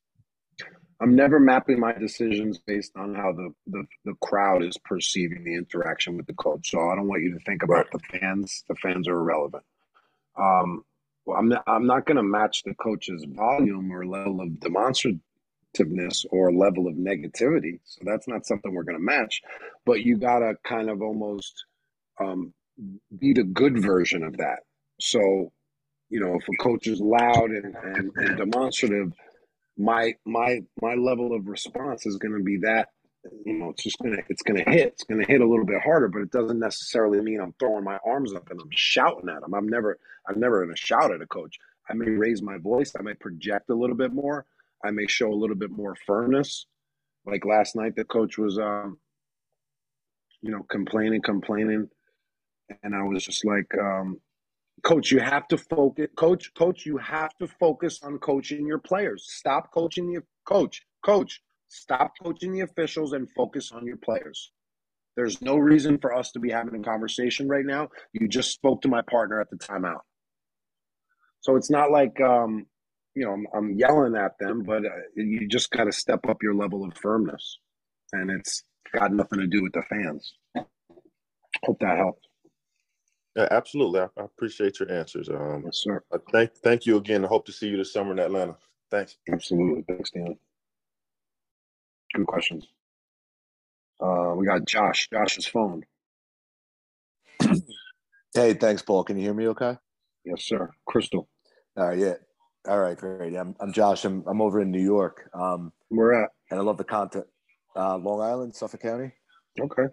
I'm 1.05 1.15
never 1.15 1.39
mapping 1.39 1.79
my 1.79 1.93
decisions 1.93 2.57
based 2.57 2.93
on 2.95 3.13
how 3.13 3.31
the, 3.31 3.53
the, 3.67 3.85
the 4.05 4.15
crowd 4.23 4.63
is 4.63 4.75
perceiving 4.83 5.43
the 5.43 5.53
interaction 5.53 6.17
with 6.17 6.25
the 6.25 6.33
coach. 6.33 6.71
So 6.71 6.79
I 6.79 6.95
don't 6.95 7.07
want 7.07 7.21
you 7.21 7.31
to 7.37 7.45
think 7.45 7.61
about 7.61 7.85
the 7.91 7.99
fans. 7.99 8.63
The 8.67 8.73
fans 8.73 9.07
are 9.07 9.19
irrelevant. 9.19 9.63
Um, 10.35 10.83
well, 11.23 11.37
I'm 11.37 11.49
not, 11.49 11.63
I'm 11.67 11.85
not 11.85 12.07
going 12.07 12.17
to 12.17 12.23
match 12.23 12.63
the 12.63 12.73
coach's 12.73 13.23
volume 13.23 13.91
or 13.91 14.03
level 14.03 14.41
of 14.41 14.49
demonstrativeness 14.59 16.25
or 16.31 16.51
level 16.51 16.87
of 16.87 16.95
negativity. 16.95 17.81
So 17.83 18.01
that's 18.03 18.27
not 18.27 18.47
something 18.47 18.73
we're 18.73 18.81
going 18.81 18.97
to 18.97 19.03
match. 19.03 19.43
But 19.85 20.01
you 20.01 20.17
got 20.17 20.39
to 20.39 20.55
kind 20.63 20.89
of 20.89 21.03
almost 21.03 21.65
um, 22.19 22.51
be 23.15 23.33
the 23.33 23.43
good 23.43 23.79
version 23.79 24.23
of 24.23 24.37
that. 24.37 24.61
So, 24.99 25.51
you 26.09 26.19
know, 26.19 26.33
if 26.33 26.47
a 26.47 26.63
coach 26.63 26.87
is 26.87 26.99
loud 26.99 27.51
and, 27.51 27.75
and, 27.75 28.11
and 28.15 28.37
demonstrative– 28.39 29.13
my 29.77 30.13
my 30.25 30.61
my 30.81 30.93
level 30.95 31.35
of 31.35 31.47
response 31.47 32.05
is 32.05 32.17
going 32.17 32.37
to 32.37 32.43
be 32.43 32.57
that 32.57 32.89
you 33.45 33.53
know 33.53 33.69
it's 33.69 33.83
just 33.83 33.97
gonna 33.99 34.17
it's 34.29 34.43
gonna 34.43 34.63
hit 34.67 34.87
it's 34.87 35.03
gonna 35.03 35.25
hit 35.25 35.41
a 35.41 35.47
little 35.47 35.65
bit 35.65 35.81
harder 35.81 36.07
but 36.07 36.21
it 36.21 36.31
doesn't 36.31 36.59
necessarily 36.59 37.19
mean 37.21 37.39
i'm 37.41 37.53
throwing 37.59 37.83
my 37.83 37.97
arms 38.05 38.33
up 38.33 38.49
and 38.51 38.59
i'm 38.61 38.69
shouting 38.71 39.29
at 39.29 39.41
them 39.41 39.53
i'm 39.53 39.67
never 39.67 39.97
i'm 40.27 40.39
never 40.39 40.63
gonna 40.63 40.75
shout 40.75 41.11
at 41.13 41.21
a 41.21 41.27
coach. 41.27 41.57
I 41.89 41.93
may 41.93 42.09
raise 42.11 42.41
my 42.41 42.57
voice 42.57 42.93
i 42.97 43.01
may 43.01 43.13
project 43.15 43.69
a 43.69 43.75
little 43.75 43.95
bit 43.95 44.13
more 44.13 44.45
i 44.83 44.91
may 44.91 45.07
show 45.07 45.31
a 45.31 45.35
little 45.35 45.55
bit 45.55 45.71
more 45.71 45.95
firmness. 46.05 46.67
Like 47.25 47.45
last 47.45 47.75
night 47.75 47.95
the 47.95 48.05
coach 48.05 48.37
was 48.37 48.57
um 48.59 48.99
you 50.41 50.51
know 50.51 50.63
complaining 50.69 51.21
complaining 51.21 51.89
and 52.83 52.95
i 52.95 53.01
was 53.01 53.23
just 53.25 53.43
like 53.45 53.71
um 53.79 54.19
coach 54.83 55.11
you 55.11 55.19
have 55.19 55.47
to 55.47 55.57
focus 55.57 56.07
coach 56.15 56.53
coach 56.53 56.85
you 56.85 56.97
have 56.97 57.35
to 57.37 57.47
focus 57.47 57.99
on 58.03 58.17
coaching 58.19 58.65
your 58.67 58.79
players. 58.79 59.25
Stop 59.27 59.71
coaching 59.73 60.11
the 60.11 60.21
coach 60.45 60.81
coach 61.03 61.41
stop 61.67 62.13
coaching 62.21 62.53
the 62.53 62.61
officials 62.61 63.13
and 63.13 63.29
focus 63.31 63.71
on 63.71 63.85
your 63.85 63.97
players. 63.97 64.51
There's 65.15 65.41
no 65.41 65.55
reason 65.55 65.97
for 65.97 66.13
us 66.13 66.31
to 66.31 66.39
be 66.39 66.51
having 66.51 66.79
a 66.79 66.83
conversation 66.83 67.47
right 67.47 67.65
now. 67.65 67.89
You 68.13 68.27
just 68.27 68.51
spoke 68.51 68.81
to 68.81 68.87
my 68.87 69.01
partner 69.01 69.39
at 69.39 69.49
the 69.49 69.57
timeout. 69.57 70.01
So 71.41 71.55
it's 71.55 71.69
not 71.69 71.91
like 71.91 72.19
um, 72.21 72.65
you 73.15 73.25
know 73.25 73.31
I'm, 73.31 73.47
I'm, 73.55 73.75
yelling 73.77 74.15
at 74.15 74.37
them 74.39 74.63
but 74.63 74.85
uh, 74.85 74.89
you 75.15 75.47
just 75.47 75.71
got 75.71 75.85
to 75.85 75.91
step 75.91 76.27
up 76.27 76.43
your 76.43 76.55
level 76.55 76.83
of 76.83 76.97
firmness. 76.97 77.59
And 78.11 78.29
it's 78.29 78.63
got 78.93 79.11
nothing 79.11 79.39
to 79.39 79.47
do 79.47 79.63
with 79.63 79.73
the 79.73 79.83
fans. 79.89 80.33
Hope 81.63 81.79
that 81.79 81.97
helped 81.97 82.27
yeah, 83.35 83.47
absolutely. 83.51 83.99
I, 83.99 84.07
I 84.17 84.23
appreciate 84.23 84.79
your 84.79 84.91
answers. 84.91 85.29
Um, 85.29 85.63
yes, 85.65 85.81
sir. 85.83 86.03
Uh, 86.11 86.19
thank, 86.31 86.55
thank 86.63 86.85
you 86.85 86.97
again. 86.97 87.25
I 87.25 87.27
hope 87.27 87.45
to 87.45 87.51
see 87.51 87.67
you 87.67 87.77
this 87.77 87.91
summer 87.91 88.11
in 88.11 88.19
Atlanta. 88.19 88.55
Thanks. 88.91 89.17
Absolutely. 89.31 89.83
Thanks, 89.87 90.11
Dan. 90.11 90.37
Good 92.13 92.27
questions. 92.27 92.67
Uh, 93.99 94.33
we 94.35 94.45
got 94.45 94.65
Josh. 94.65 95.09
Josh's 95.11 95.47
phone. 95.47 95.83
hey, 98.33 98.53
thanks, 98.53 98.81
Paul. 98.81 99.03
Can 99.03 99.17
you 99.17 99.23
hear 99.23 99.33
me? 99.33 99.47
Okay. 99.47 99.77
Yes, 100.23 100.43
sir. 100.43 100.71
Crystal. 100.85 101.27
All 101.77 101.87
right. 101.87 101.97
Yeah. 101.97 102.13
All 102.67 102.79
right. 102.79 102.97
Great. 102.97 103.35
I'm, 103.35 103.55
I'm 103.59 103.73
Josh. 103.73 104.05
I'm, 104.05 104.23
I'm 104.27 104.41
over 104.41 104.61
in 104.61 104.71
New 104.71 104.83
York. 104.83 105.29
Um, 105.33 105.73
Where 105.89 106.23
at? 106.23 106.29
And 106.51 106.59
I 106.59 106.63
love 106.63 106.77
the 106.77 106.83
content. 106.83 107.25
Uh, 107.75 107.97
Long 107.97 108.21
Island, 108.21 108.55
Suffolk 108.55 108.81
County. 108.81 109.11
Okay. 109.59 109.83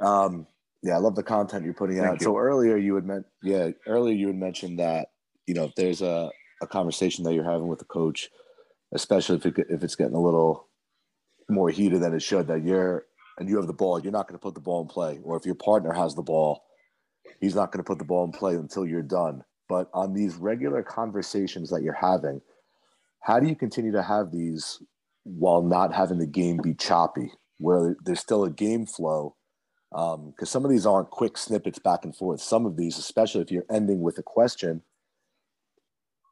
Um, 0.00 0.46
yeah, 0.84 0.96
I 0.96 0.98
love 0.98 1.14
the 1.14 1.22
content 1.22 1.64
you're 1.64 1.72
putting 1.72 1.96
Thank 1.96 2.08
out. 2.08 2.20
You. 2.20 2.24
So 2.24 2.36
earlier 2.36 2.76
you 2.76 2.94
had 2.94 3.06
meant 3.06 3.24
yeah, 3.42 3.70
earlier 3.86 4.14
you 4.14 4.26
had 4.26 4.36
mentioned 4.36 4.78
that, 4.78 5.08
you 5.46 5.54
know, 5.54 5.64
if 5.64 5.74
there's 5.76 6.02
a, 6.02 6.30
a 6.62 6.66
conversation 6.66 7.24
that 7.24 7.32
you're 7.32 7.50
having 7.50 7.68
with 7.68 7.78
the 7.78 7.86
coach, 7.86 8.28
especially 8.92 9.36
if 9.36 9.46
it, 9.46 9.54
if 9.70 9.82
it's 9.82 9.96
getting 9.96 10.14
a 10.14 10.20
little 10.20 10.68
more 11.48 11.70
heated 11.70 12.02
than 12.02 12.14
it 12.14 12.22
should, 12.22 12.48
that 12.48 12.64
you're 12.64 13.06
and 13.38 13.48
you 13.48 13.56
have 13.56 13.66
the 13.66 13.72
ball, 13.72 13.98
you're 13.98 14.12
not 14.12 14.28
going 14.28 14.38
to 14.38 14.42
put 14.42 14.54
the 14.54 14.60
ball 14.60 14.82
in 14.82 14.88
play. 14.88 15.18
Or 15.24 15.38
if 15.38 15.46
your 15.46 15.54
partner 15.54 15.92
has 15.94 16.14
the 16.14 16.22
ball, 16.22 16.62
he's 17.40 17.54
not 17.54 17.72
going 17.72 17.82
to 17.82 17.88
put 17.88 17.98
the 17.98 18.04
ball 18.04 18.24
in 18.24 18.32
play 18.32 18.54
until 18.54 18.86
you're 18.86 19.02
done. 19.02 19.42
But 19.68 19.88
on 19.94 20.12
these 20.12 20.36
regular 20.36 20.82
conversations 20.82 21.70
that 21.70 21.82
you're 21.82 21.94
having, 21.94 22.42
how 23.20 23.40
do 23.40 23.48
you 23.48 23.56
continue 23.56 23.92
to 23.92 24.02
have 24.02 24.30
these 24.30 24.80
while 25.24 25.62
not 25.62 25.94
having 25.94 26.18
the 26.18 26.26
game 26.26 26.58
be 26.62 26.74
choppy, 26.74 27.32
where 27.56 27.96
there's 28.04 28.20
still 28.20 28.44
a 28.44 28.50
game 28.50 28.84
flow 28.84 29.34
because 29.94 30.16
um, 30.40 30.46
some 30.46 30.64
of 30.64 30.72
these 30.72 30.86
aren't 30.86 31.10
quick 31.10 31.38
snippets 31.38 31.78
back 31.78 32.04
and 32.04 32.16
forth. 32.16 32.40
Some 32.40 32.66
of 32.66 32.76
these, 32.76 32.98
especially 32.98 33.42
if 33.42 33.52
you're 33.52 33.66
ending 33.70 34.00
with 34.00 34.18
a 34.18 34.24
question, 34.24 34.82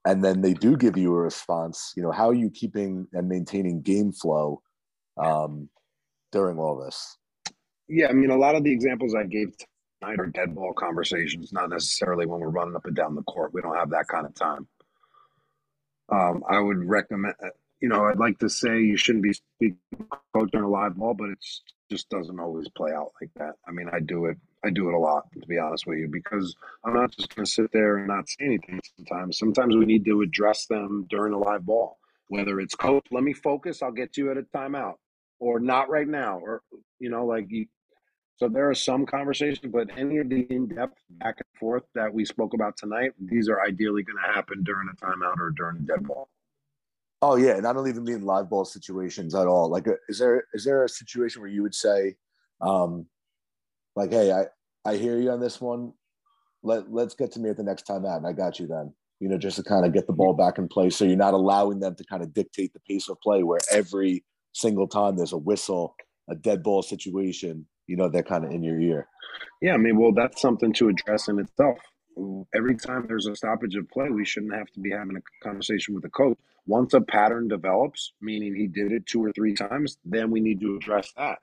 and 0.04 0.24
then 0.24 0.40
they 0.40 0.52
do 0.52 0.76
give 0.76 0.96
you 0.96 1.14
a 1.14 1.20
response. 1.20 1.92
You 1.96 2.02
know, 2.02 2.10
how 2.10 2.28
are 2.28 2.34
you 2.34 2.50
keeping 2.50 3.06
and 3.12 3.28
maintaining 3.28 3.80
game 3.80 4.10
flow 4.10 4.62
um, 5.16 5.68
during 6.32 6.58
all 6.58 6.76
this? 6.76 7.18
Yeah, 7.88 8.08
I 8.08 8.12
mean, 8.14 8.30
a 8.30 8.36
lot 8.36 8.56
of 8.56 8.64
the 8.64 8.72
examples 8.72 9.14
I 9.14 9.24
gave 9.24 9.54
tonight 10.00 10.18
are 10.18 10.26
dead 10.26 10.56
ball 10.56 10.72
conversations, 10.72 11.52
not 11.52 11.70
necessarily 11.70 12.26
when 12.26 12.40
we're 12.40 12.48
running 12.48 12.74
up 12.74 12.86
and 12.86 12.96
down 12.96 13.14
the 13.14 13.22
court. 13.22 13.54
We 13.54 13.62
don't 13.62 13.76
have 13.76 13.90
that 13.90 14.08
kind 14.08 14.26
of 14.26 14.34
time. 14.34 14.66
Um, 16.10 16.42
I 16.50 16.58
would 16.58 16.84
recommend, 16.84 17.34
you 17.82 17.88
know, 17.88 18.04
I'd 18.04 18.18
like 18.18 18.38
to 18.38 18.48
say 18.48 18.80
you 18.80 18.96
shouldn't 18.96 19.24
be 19.24 19.32
speaking 19.32 19.76
coach 20.32 20.54
on 20.54 20.62
a 20.62 20.68
live 20.68 20.94
ball, 20.94 21.14
but 21.14 21.30
it 21.30 21.38
just 21.90 22.08
doesn't 22.08 22.38
always 22.38 22.68
play 22.76 22.92
out 22.92 23.10
like 23.20 23.30
that. 23.36 23.54
I 23.66 23.72
mean, 23.72 23.90
I 23.92 23.98
do 23.98 24.26
it, 24.26 24.36
I 24.64 24.70
do 24.70 24.88
it 24.88 24.94
a 24.94 24.98
lot, 24.98 25.24
to 25.32 25.46
be 25.48 25.58
honest 25.58 25.88
with 25.88 25.98
you, 25.98 26.06
because 26.06 26.54
I'm 26.84 26.94
not 26.94 27.10
just 27.10 27.34
going 27.34 27.44
to 27.44 27.50
sit 27.50 27.72
there 27.72 27.96
and 27.96 28.06
not 28.06 28.28
say 28.28 28.44
anything. 28.44 28.80
Sometimes, 28.96 29.36
sometimes 29.36 29.76
we 29.76 29.84
need 29.84 30.04
to 30.04 30.22
address 30.22 30.66
them 30.66 31.06
during 31.10 31.34
a 31.34 31.38
live 31.38 31.66
ball. 31.66 31.98
Whether 32.28 32.60
it's 32.60 32.76
coach, 32.76 33.04
let 33.10 33.24
me 33.24 33.32
focus, 33.32 33.82
I'll 33.82 33.90
get 33.90 34.16
you 34.16 34.30
at 34.30 34.38
a 34.38 34.42
timeout, 34.42 34.94
or 35.40 35.58
not 35.58 35.90
right 35.90 36.08
now, 36.08 36.38
or 36.38 36.62
you 37.00 37.10
know, 37.10 37.26
like 37.26 37.46
you, 37.48 37.66
so 38.36 38.48
there 38.48 38.70
are 38.70 38.74
some 38.74 39.06
conversations, 39.06 39.72
but 39.72 39.88
any 39.98 40.18
of 40.18 40.28
the 40.28 40.46
in-depth 40.48 40.98
back 41.10 41.34
and 41.38 41.58
forth 41.58 41.82
that 41.96 42.14
we 42.14 42.24
spoke 42.24 42.54
about 42.54 42.76
tonight, 42.76 43.10
these 43.20 43.48
are 43.48 43.60
ideally 43.60 44.04
going 44.04 44.18
to 44.24 44.32
happen 44.32 44.62
during 44.62 44.88
a 44.88 45.04
timeout 45.04 45.38
or 45.38 45.50
during 45.50 45.78
a 45.78 45.80
dead 45.80 46.06
ball. 46.06 46.28
Oh 47.22 47.36
yeah, 47.36 47.56
and 47.56 47.66
I 47.68 47.72
don't 47.72 47.88
even 47.88 48.02
mean 48.02 48.24
live 48.24 48.50
ball 48.50 48.64
situations 48.64 49.32
at 49.34 49.46
all. 49.46 49.70
Like, 49.70 49.86
uh, 49.86 49.92
is 50.08 50.18
there 50.18 50.44
is 50.54 50.64
there 50.64 50.84
a 50.84 50.88
situation 50.88 51.40
where 51.40 51.50
you 51.50 51.62
would 51.62 51.74
say, 51.74 52.16
um, 52.60 53.06
like, 53.94 54.10
hey, 54.10 54.32
I 54.32 54.46
I 54.84 54.96
hear 54.96 55.18
you 55.18 55.30
on 55.30 55.40
this 55.40 55.60
one. 55.60 55.92
Let 56.64 56.92
let's 56.92 57.14
get 57.14 57.30
to 57.32 57.40
me 57.40 57.48
at 57.48 57.56
the 57.56 57.62
next 57.62 57.82
time 57.84 58.04
out, 58.04 58.16
and 58.18 58.26
I 58.26 58.32
got 58.32 58.58
you 58.58 58.66
then. 58.66 58.92
You 59.20 59.28
know, 59.28 59.38
just 59.38 59.56
to 59.56 59.62
kind 59.62 59.86
of 59.86 59.92
get 59.92 60.08
the 60.08 60.12
ball 60.12 60.34
back 60.34 60.58
in 60.58 60.66
play, 60.66 60.90
so 60.90 61.04
you're 61.04 61.16
not 61.16 61.34
allowing 61.34 61.78
them 61.78 61.94
to 61.94 62.04
kind 62.04 62.24
of 62.24 62.34
dictate 62.34 62.72
the 62.72 62.80
pace 62.88 63.08
of 63.08 63.20
play, 63.20 63.44
where 63.44 63.60
every 63.70 64.24
single 64.52 64.88
time 64.88 65.16
there's 65.16 65.32
a 65.32 65.38
whistle, 65.38 65.94
a 66.28 66.34
dead 66.34 66.64
ball 66.64 66.82
situation, 66.82 67.66
you 67.86 67.96
know 67.96 68.08
they're 68.08 68.24
kind 68.24 68.44
of 68.44 68.50
in 68.50 68.64
your 68.64 68.80
ear. 68.80 69.06
Yeah, 69.60 69.74
I 69.74 69.76
mean, 69.76 69.96
well, 69.96 70.12
that's 70.12 70.40
something 70.40 70.72
to 70.74 70.88
address 70.88 71.28
in 71.28 71.38
itself. 71.38 71.78
Every 72.54 72.76
time 72.76 73.06
there's 73.06 73.26
a 73.26 73.34
stoppage 73.34 73.76
of 73.76 73.88
play, 73.90 74.10
we 74.10 74.24
shouldn't 74.24 74.54
have 74.54 74.70
to 74.72 74.80
be 74.80 74.90
having 74.90 75.16
a 75.16 75.44
conversation 75.44 75.94
with 75.94 76.02
the 76.02 76.10
coach. 76.10 76.38
Once 76.66 76.94
a 76.94 77.00
pattern 77.00 77.48
develops, 77.48 78.12
meaning 78.20 78.54
he 78.54 78.66
did 78.66 78.92
it 78.92 79.06
two 79.06 79.24
or 79.24 79.32
three 79.32 79.54
times, 79.54 79.96
then 80.04 80.30
we 80.30 80.40
need 80.40 80.60
to 80.60 80.76
address 80.76 81.12
that. 81.16 81.38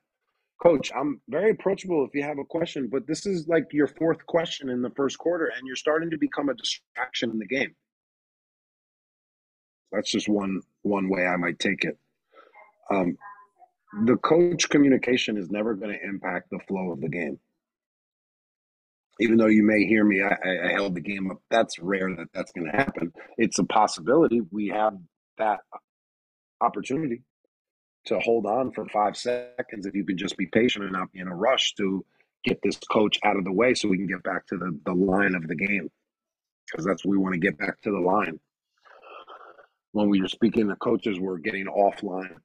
Coach, 0.61 0.91
I'm 0.95 1.21
very 1.29 1.51
approachable 1.51 2.05
if 2.05 2.13
you 2.13 2.23
have 2.23 2.37
a 2.37 2.43
question, 2.43 2.89
but 2.91 3.07
this 3.07 3.25
is 3.25 3.47
like 3.47 3.65
your 3.71 3.87
fourth 3.87 4.25
question 4.25 4.69
in 4.69 4.81
the 4.81 4.89
first 4.91 5.17
quarter, 5.17 5.51
and 5.55 5.65
you're 5.65 5.75
starting 5.75 6.09
to 6.11 6.17
become 6.17 6.49
a 6.49 6.53
distraction 6.53 7.31
in 7.31 7.39
the 7.39 7.47
game. 7.47 7.75
That's 9.91 10.11
just 10.11 10.29
one 10.29 10.61
one 10.83 11.09
way 11.09 11.25
I 11.25 11.37
might 11.37 11.59
take 11.59 11.83
it. 11.83 11.97
Um, 12.91 13.17
the 14.05 14.17
coach 14.17 14.69
communication 14.69 15.37
is 15.37 15.49
never 15.49 15.73
going 15.73 15.97
to 15.97 16.05
impact 16.05 16.49
the 16.51 16.59
flow 16.67 16.91
of 16.91 17.01
the 17.01 17.09
game. 17.09 17.39
Even 19.19 19.37
though 19.37 19.47
you 19.47 19.63
may 19.63 19.85
hear 19.85 20.03
me, 20.03 20.21
I, 20.21 20.67
I 20.67 20.71
held 20.71 20.95
the 20.95 21.01
game 21.01 21.29
up. 21.29 21.41
That's 21.49 21.77
rare 21.79 22.09
that 22.15 22.27
that's 22.33 22.51
going 22.53 22.71
to 22.71 22.77
happen. 22.77 23.11
It's 23.37 23.59
a 23.59 23.65
possibility. 23.65 24.41
We 24.51 24.69
have 24.69 24.97
that 25.37 25.59
opportunity 26.61 27.23
to 28.05 28.19
hold 28.19 28.45
on 28.45 28.71
for 28.71 28.85
five 28.85 29.17
seconds 29.17 29.85
if 29.85 29.93
you 29.93 30.05
can 30.05 30.17
just 30.17 30.37
be 30.37 30.45
patient 30.45 30.85
and 30.85 30.93
not 30.93 31.11
be 31.11 31.19
in 31.19 31.27
a 31.27 31.35
rush 31.35 31.73
to 31.75 32.05
get 32.43 32.59
this 32.63 32.77
coach 32.77 33.19
out 33.23 33.35
of 33.35 33.43
the 33.43 33.51
way 33.51 33.73
so 33.73 33.89
we 33.89 33.97
can 33.97 34.07
get 34.07 34.23
back 34.23 34.47
to 34.47 34.57
the, 34.57 34.77
the 34.85 34.93
line 34.93 35.35
of 35.35 35.47
the 35.47 35.55
game. 35.55 35.89
Because 36.65 36.85
that's 36.85 37.05
we 37.05 37.17
want 37.17 37.33
to 37.33 37.39
get 37.39 37.57
back 37.57 37.81
to 37.81 37.91
the 37.91 37.99
line. 37.99 38.39
When 39.91 40.09
we 40.09 40.21
were 40.21 40.27
speaking 40.27 40.69
to 40.69 40.75
coaches, 40.75 41.19
we're 41.19 41.39
getting 41.39 41.65
offline 41.65 42.37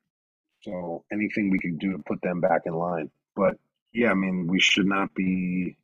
so 0.63 1.05
anything 1.13 1.51
we 1.51 1.59
could 1.59 1.79
do 1.79 1.93
to 1.93 1.99
put 1.99 2.23
them 2.23 2.41
back 2.41 2.63
in 2.65 2.73
line. 2.73 3.11
But 3.37 3.59
yeah, 3.93 4.11
I 4.11 4.15
mean, 4.15 4.47
we 4.47 4.61
should 4.61 4.87
not 4.87 5.15
be 5.15 5.77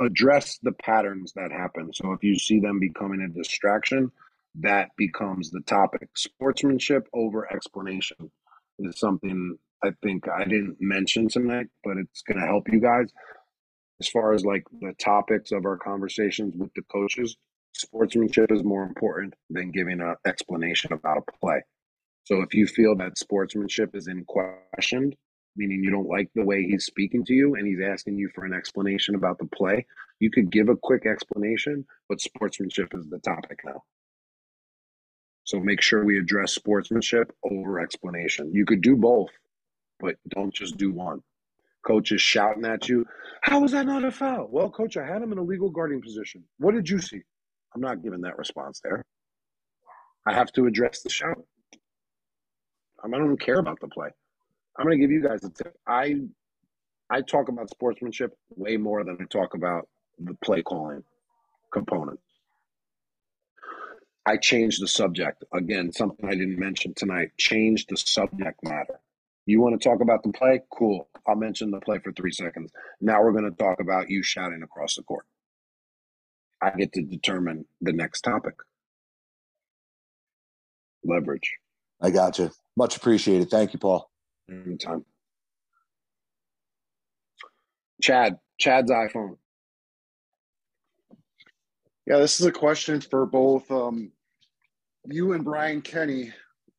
address 0.00 0.58
the 0.62 0.72
patterns 0.72 1.32
that 1.34 1.52
happen. 1.52 1.92
So 1.92 2.12
if 2.12 2.22
you 2.22 2.38
see 2.38 2.60
them 2.60 2.80
becoming 2.80 3.20
a 3.22 3.28
distraction, 3.28 4.10
that 4.60 4.90
becomes 4.96 5.50
the 5.50 5.60
topic. 5.60 6.08
Sportsmanship 6.16 7.08
over 7.12 7.52
explanation 7.52 8.30
is 8.78 8.98
something 8.98 9.58
I 9.82 9.90
think 10.02 10.28
I 10.28 10.44
didn't 10.44 10.78
mention 10.80 11.28
tonight, 11.28 11.66
but 11.84 11.98
it's 11.98 12.22
going 12.22 12.40
to 12.40 12.46
help 12.46 12.68
you 12.72 12.80
guys 12.80 13.08
as 14.00 14.08
far 14.08 14.32
as 14.32 14.44
like 14.44 14.64
the 14.80 14.94
topics 14.98 15.52
of 15.52 15.64
our 15.64 15.76
conversations 15.76 16.54
with 16.56 16.72
the 16.74 16.82
coaches. 16.90 17.36
Sportsmanship 17.72 18.50
is 18.50 18.64
more 18.64 18.84
important 18.84 19.34
than 19.50 19.70
giving 19.70 20.00
an 20.00 20.14
explanation 20.26 20.92
about 20.92 21.18
a 21.18 21.32
play. 21.38 21.62
So 22.24 22.40
if 22.40 22.54
you 22.54 22.66
feel 22.66 22.96
that 22.96 23.18
sportsmanship 23.18 23.94
is 23.94 24.08
in 24.08 24.24
question, 24.24 25.12
meaning 25.56 25.82
you 25.82 25.90
don't 25.90 26.08
like 26.08 26.30
the 26.34 26.44
way 26.44 26.62
he's 26.62 26.86
speaking 26.86 27.24
to 27.24 27.34
you 27.34 27.54
and 27.54 27.66
he's 27.66 27.80
asking 27.80 28.16
you 28.16 28.28
for 28.34 28.44
an 28.44 28.52
explanation 28.52 29.14
about 29.14 29.38
the 29.38 29.46
play, 29.46 29.86
you 30.20 30.30
could 30.30 30.50
give 30.50 30.68
a 30.68 30.76
quick 30.76 31.06
explanation, 31.06 31.84
but 32.08 32.20
sportsmanship 32.20 32.94
is 32.94 33.08
the 33.08 33.18
topic 33.18 33.60
now. 33.64 33.82
So 35.44 35.60
make 35.60 35.80
sure 35.80 36.04
we 36.04 36.18
address 36.18 36.52
sportsmanship 36.52 37.32
over 37.44 37.78
explanation. 37.80 38.52
You 38.52 38.66
could 38.66 38.82
do 38.82 38.96
both, 38.96 39.30
but 40.00 40.16
don't 40.28 40.52
just 40.52 40.76
do 40.76 40.92
one. 40.92 41.22
Coach 41.86 42.10
is 42.10 42.20
shouting 42.20 42.64
at 42.64 42.88
you, 42.88 43.06
How 43.42 43.62
is 43.62 43.70
that 43.70 43.86
not 43.86 44.04
a 44.04 44.10
foul? 44.10 44.48
Well, 44.50 44.70
coach, 44.70 44.96
I 44.96 45.06
had 45.06 45.22
him 45.22 45.30
in 45.30 45.38
a 45.38 45.42
legal 45.42 45.70
guarding 45.70 46.02
position. 46.02 46.42
What 46.58 46.74
did 46.74 46.88
you 46.88 47.00
see? 47.00 47.22
I'm 47.74 47.80
not 47.80 48.02
giving 48.02 48.22
that 48.22 48.38
response 48.38 48.80
there. 48.82 49.04
I 50.26 50.32
have 50.32 50.50
to 50.52 50.66
address 50.66 51.02
the 51.02 51.10
shout. 51.10 51.44
I 53.04 53.08
don't 53.08 53.40
care 53.40 53.60
about 53.60 53.78
the 53.80 53.86
play. 53.86 54.08
I'm 54.78 54.86
going 54.86 54.98
to 54.98 55.02
give 55.02 55.10
you 55.10 55.22
guys 55.22 55.44
a 55.44 55.50
tip. 55.50 55.76
I 55.86 56.16
I 57.08 57.22
talk 57.22 57.48
about 57.48 57.70
sportsmanship 57.70 58.36
way 58.56 58.76
more 58.76 59.04
than 59.04 59.18
I 59.20 59.24
talk 59.24 59.54
about 59.54 59.88
the 60.18 60.34
play 60.34 60.62
calling 60.62 61.02
component. 61.72 62.18
I 64.26 64.36
changed 64.36 64.82
the 64.82 64.88
subject. 64.88 65.44
Again, 65.54 65.92
something 65.92 66.26
I 66.28 66.32
didn't 66.34 66.58
mention 66.58 66.94
tonight. 66.94 67.30
Change 67.38 67.86
the 67.86 67.96
subject 67.96 68.58
matter. 68.64 68.98
You 69.46 69.60
want 69.60 69.80
to 69.80 69.88
talk 69.88 70.00
about 70.00 70.24
the 70.24 70.32
play? 70.32 70.62
Cool. 70.72 71.08
I'll 71.28 71.36
mention 71.36 71.70
the 71.70 71.78
play 71.80 72.00
for 72.00 72.12
three 72.12 72.32
seconds. 72.32 72.72
Now 73.00 73.22
we're 73.22 73.32
going 73.32 73.48
to 73.48 73.56
talk 73.56 73.78
about 73.80 74.10
you 74.10 74.24
shouting 74.24 74.62
across 74.64 74.96
the 74.96 75.04
court. 75.04 75.26
I 76.60 76.70
get 76.70 76.92
to 76.94 77.02
determine 77.02 77.66
the 77.80 77.92
next 77.92 78.22
topic. 78.22 78.54
Leverage. 81.04 81.52
I 82.00 82.10
got 82.10 82.38
you. 82.40 82.50
Much 82.76 82.96
appreciated. 82.96 83.48
Thank 83.50 83.72
you, 83.72 83.78
Paul. 83.78 84.10
Anytime. 84.50 85.04
Chad, 88.02 88.38
Chad's 88.58 88.90
iPhone. 88.90 89.36
Yeah, 92.06 92.18
this 92.18 92.38
is 92.38 92.46
a 92.46 92.52
question 92.52 93.00
for 93.00 93.26
both 93.26 93.68
um, 93.70 94.12
you 95.06 95.32
and 95.32 95.44
Brian 95.44 95.82
Kenney 95.82 96.32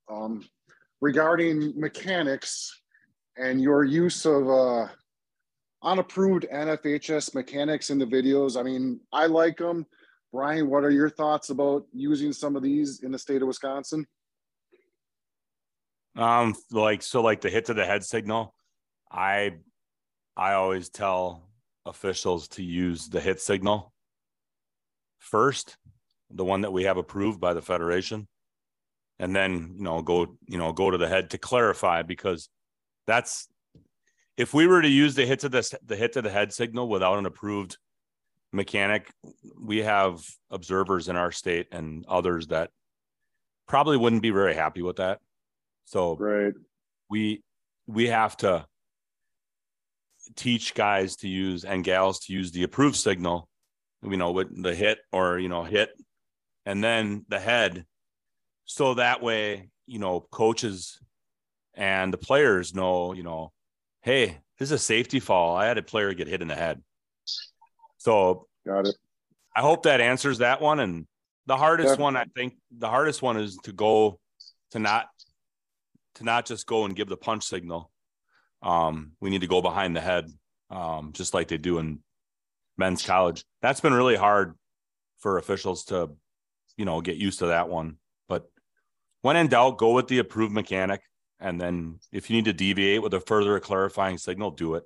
um, 0.10 0.45
regarding 1.02 1.73
mechanics 1.80 2.81
and 3.38 3.61
your 3.61 3.84
use 3.84 4.26
of 4.26 4.49
uh, 4.49 4.88
unapproved 5.84 6.45
NFHS 6.52 7.35
mechanics 7.35 7.89
in 7.89 7.99
the 7.99 8.06
videos. 8.06 8.57
I 8.57 8.64
mean, 8.64 9.02
I 9.11 9.26
like 9.26 9.57
them. 9.57 9.85
Brian, 10.31 10.69
what 10.69 10.84
are 10.84 10.91
your 10.91 11.10
thoughts 11.10 11.49
about 11.49 11.85
using 11.94 12.31
some 12.31 12.56
of 12.56 12.64
these 12.64 13.03
in 13.03 13.11
the 13.11 13.19
state 13.19 13.41
of 13.41 13.48
Wisconsin? 13.48 14.06
Um, 16.18 16.56
like 16.72 17.03
so, 17.03 17.22
like 17.22 17.41
the 17.41 17.49
hit 17.49 17.65
to 17.65 17.73
the 17.73 17.85
head 17.85 18.03
signal. 18.03 18.53
I, 19.11 19.53
I 20.35 20.53
always 20.53 20.89
tell 20.89 21.48
officials 21.85 22.48
to 22.49 22.64
use 22.64 23.07
the 23.07 23.22
hit 23.22 23.39
signal 23.39 23.94
first, 25.19 25.77
the 26.31 26.44
one 26.44 26.61
that 26.61 26.73
we 26.73 26.84
have 26.84 26.98
approved 26.98 27.39
by 27.39 27.53
the 27.53 27.61
federation, 27.61 28.27
and 29.19 29.35
then 29.35 29.76
you 29.77 29.84
know 29.84 30.02
go 30.02 30.38
you 30.48 30.57
know 30.57 30.73
go 30.73 30.89
to 30.89 30.98
the 30.98 31.07
head 31.07 31.30
to 31.31 31.38
clarify 31.38 32.02
because 32.02 32.49
that's 33.06 33.48
if 34.38 34.53
we 34.53 34.68
were 34.68 34.81
to 34.81 34.89
use 34.89 35.15
the 35.15 35.26
hit 35.26 35.39
to 35.41 35.49
the 35.49 35.77
the 35.85 35.95
hit 35.95 36.14
to 36.14 36.22
the 36.22 36.30
head 36.30 36.52
signal 36.52 36.89
without 36.89 37.19
an 37.19 37.26
approved 37.26 37.77
mechanic, 38.52 39.11
we 39.61 39.80
have 39.80 40.19
observers 40.49 41.10
in 41.10 41.15
our 41.15 41.31
state 41.31 41.68
and 41.72 42.06
others 42.07 42.48
that 42.48 42.72
probably 43.68 43.98
wouldn't 43.98 44.22
be 44.22 44.31
very 44.31 44.56
happy 44.56 44.81
with 44.81 44.98
that. 44.98 45.19
So 45.88 46.18
right. 46.18 46.54
we 47.10 47.42
we 47.88 48.08
have 48.08 48.36
to 48.38 48.66
teach 50.36 50.74
guys 50.74 51.16
to 51.18 51.30
use 51.30 51.64
and 51.64 51.82
gals 51.82 52.20
to 52.20 52.34
use 52.34 52.52
the 52.52 52.64
approved 52.64 52.98
signal, 52.98 53.48
you 54.04 54.18
know, 54.18 54.32
with 54.32 54.62
the 54.62 54.76
hit 54.76 55.00
or 55.14 55.40
you 55.40 55.48
know, 55.48 55.64
hit 55.64 55.90
and 56.66 56.84
then 56.84 57.26
the 57.30 57.40
head. 57.40 57.86
So 58.66 58.96
that 58.96 59.24
way, 59.24 59.70
you 59.86 60.00
know, 60.00 60.28
coaches 60.30 61.00
and 61.74 62.14
the 62.14 62.18
players 62.18 62.76
know, 62.76 63.14
you 63.14 63.24
know, 63.24 63.54
hey, 64.02 64.40
this 64.60 64.68
is 64.68 64.74
a 64.74 64.78
safety 64.78 65.22
fall. 65.22 65.56
I 65.56 65.68
had 65.68 65.78
a 65.78 65.84
player 65.84 66.14
get 66.14 66.28
hit 66.28 66.42
in 66.42 66.50
the 66.50 66.56
head. 66.56 66.84
So 67.98 68.48
got 68.66 68.88
it. 68.88 68.96
I 69.56 69.62
hope 69.62 69.84
that 69.84 70.02
answers 70.02 70.40
that 70.40 70.60
one. 70.60 70.82
And 70.82 71.08
the 71.46 71.56
hardest 71.56 71.98
one, 71.98 72.18
I 72.18 72.26
think 72.36 72.56
the 72.78 72.90
hardest 72.90 73.22
one 73.22 73.38
is 73.38 73.58
to 73.64 73.72
go 73.72 74.20
to 74.72 74.80
not 74.80 75.08
to 76.18 76.23
not 76.23 76.45
just 76.45 76.68
go 76.68 76.85
and 76.85 76.95
give 76.95 77.10
the 77.10 77.18
punch 77.18 77.44
signal. 77.44 77.91
Um, 78.61 79.14
we 79.19 79.30
need 79.30 79.41
to 79.41 79.48
go 79.48 79.61
behind 79.61 79.95
the 79.95 80.02
head 80.02 80.30
um, 80.69 81.11
just 81.14 81.34
like 81.34 81.48
they 81.48 81.57
do 81.57 81.80
in 81.80 81.99
men's 82.77 83.06
college. 83.06 83.44
That's 83.61 83.80
been 83.80 83.94
really 83.94 84.15
hard 84.15 84.56
for 85.19 85.38
officials 85.38 85.85
to, 85.85 86.11
you 86.76 86.85
know, 86.85 87.02
get 87.02 87.18
used 87.18 87.39
to 87.39 87.48
that 87.48 87.69
one. 87.69 87.98
But 88.27 88.49
when 89.22 89.38
in 89.38 89.48
doubt, 89.48 89.77
go 89.77 89.94
with 89.94 90.07
the 90.07 90.19
approved 90.19 90.53
mechanic. 90.53 91.02
And 91.39 91.61
then 91.61 91.99
if 92.11 92.30
you 92.30 92.35
need 92.35 92.45
to 92.45 92.53
deviate 92.53 93.02
with 93.02 93.14
a 93.14 93.19
further 93.19 93.60
clarifying 93.60 94.18
signal, 94.18 94.52
do 94.52 94.76
it. 94.76 94.84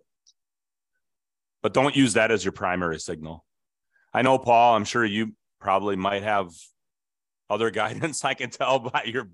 But 1.64 1.74
don't 1.74 1.96
use 1.96 2.14
that 2.14 2.32
as 2.32 2.44
your 2.44 2.52
primary 2.52 3.00
signal. 3.00 3.46
I 4.14 4.22
know, 4.22 4.38
Paul, 4.38 4.76
I'm 4.76 4.84
sure 4.84 5.06
you 5.06 5.34
probably 5.62 5.96
might 5.96 6.24
have 6.24 6.50
other 7.52 7.70
guidance. 7.82 8.24
I 8.26 8.34
can 8.34 8.50
tell 8.50 8.80
by 8.80 9.04
your 9.06 9.28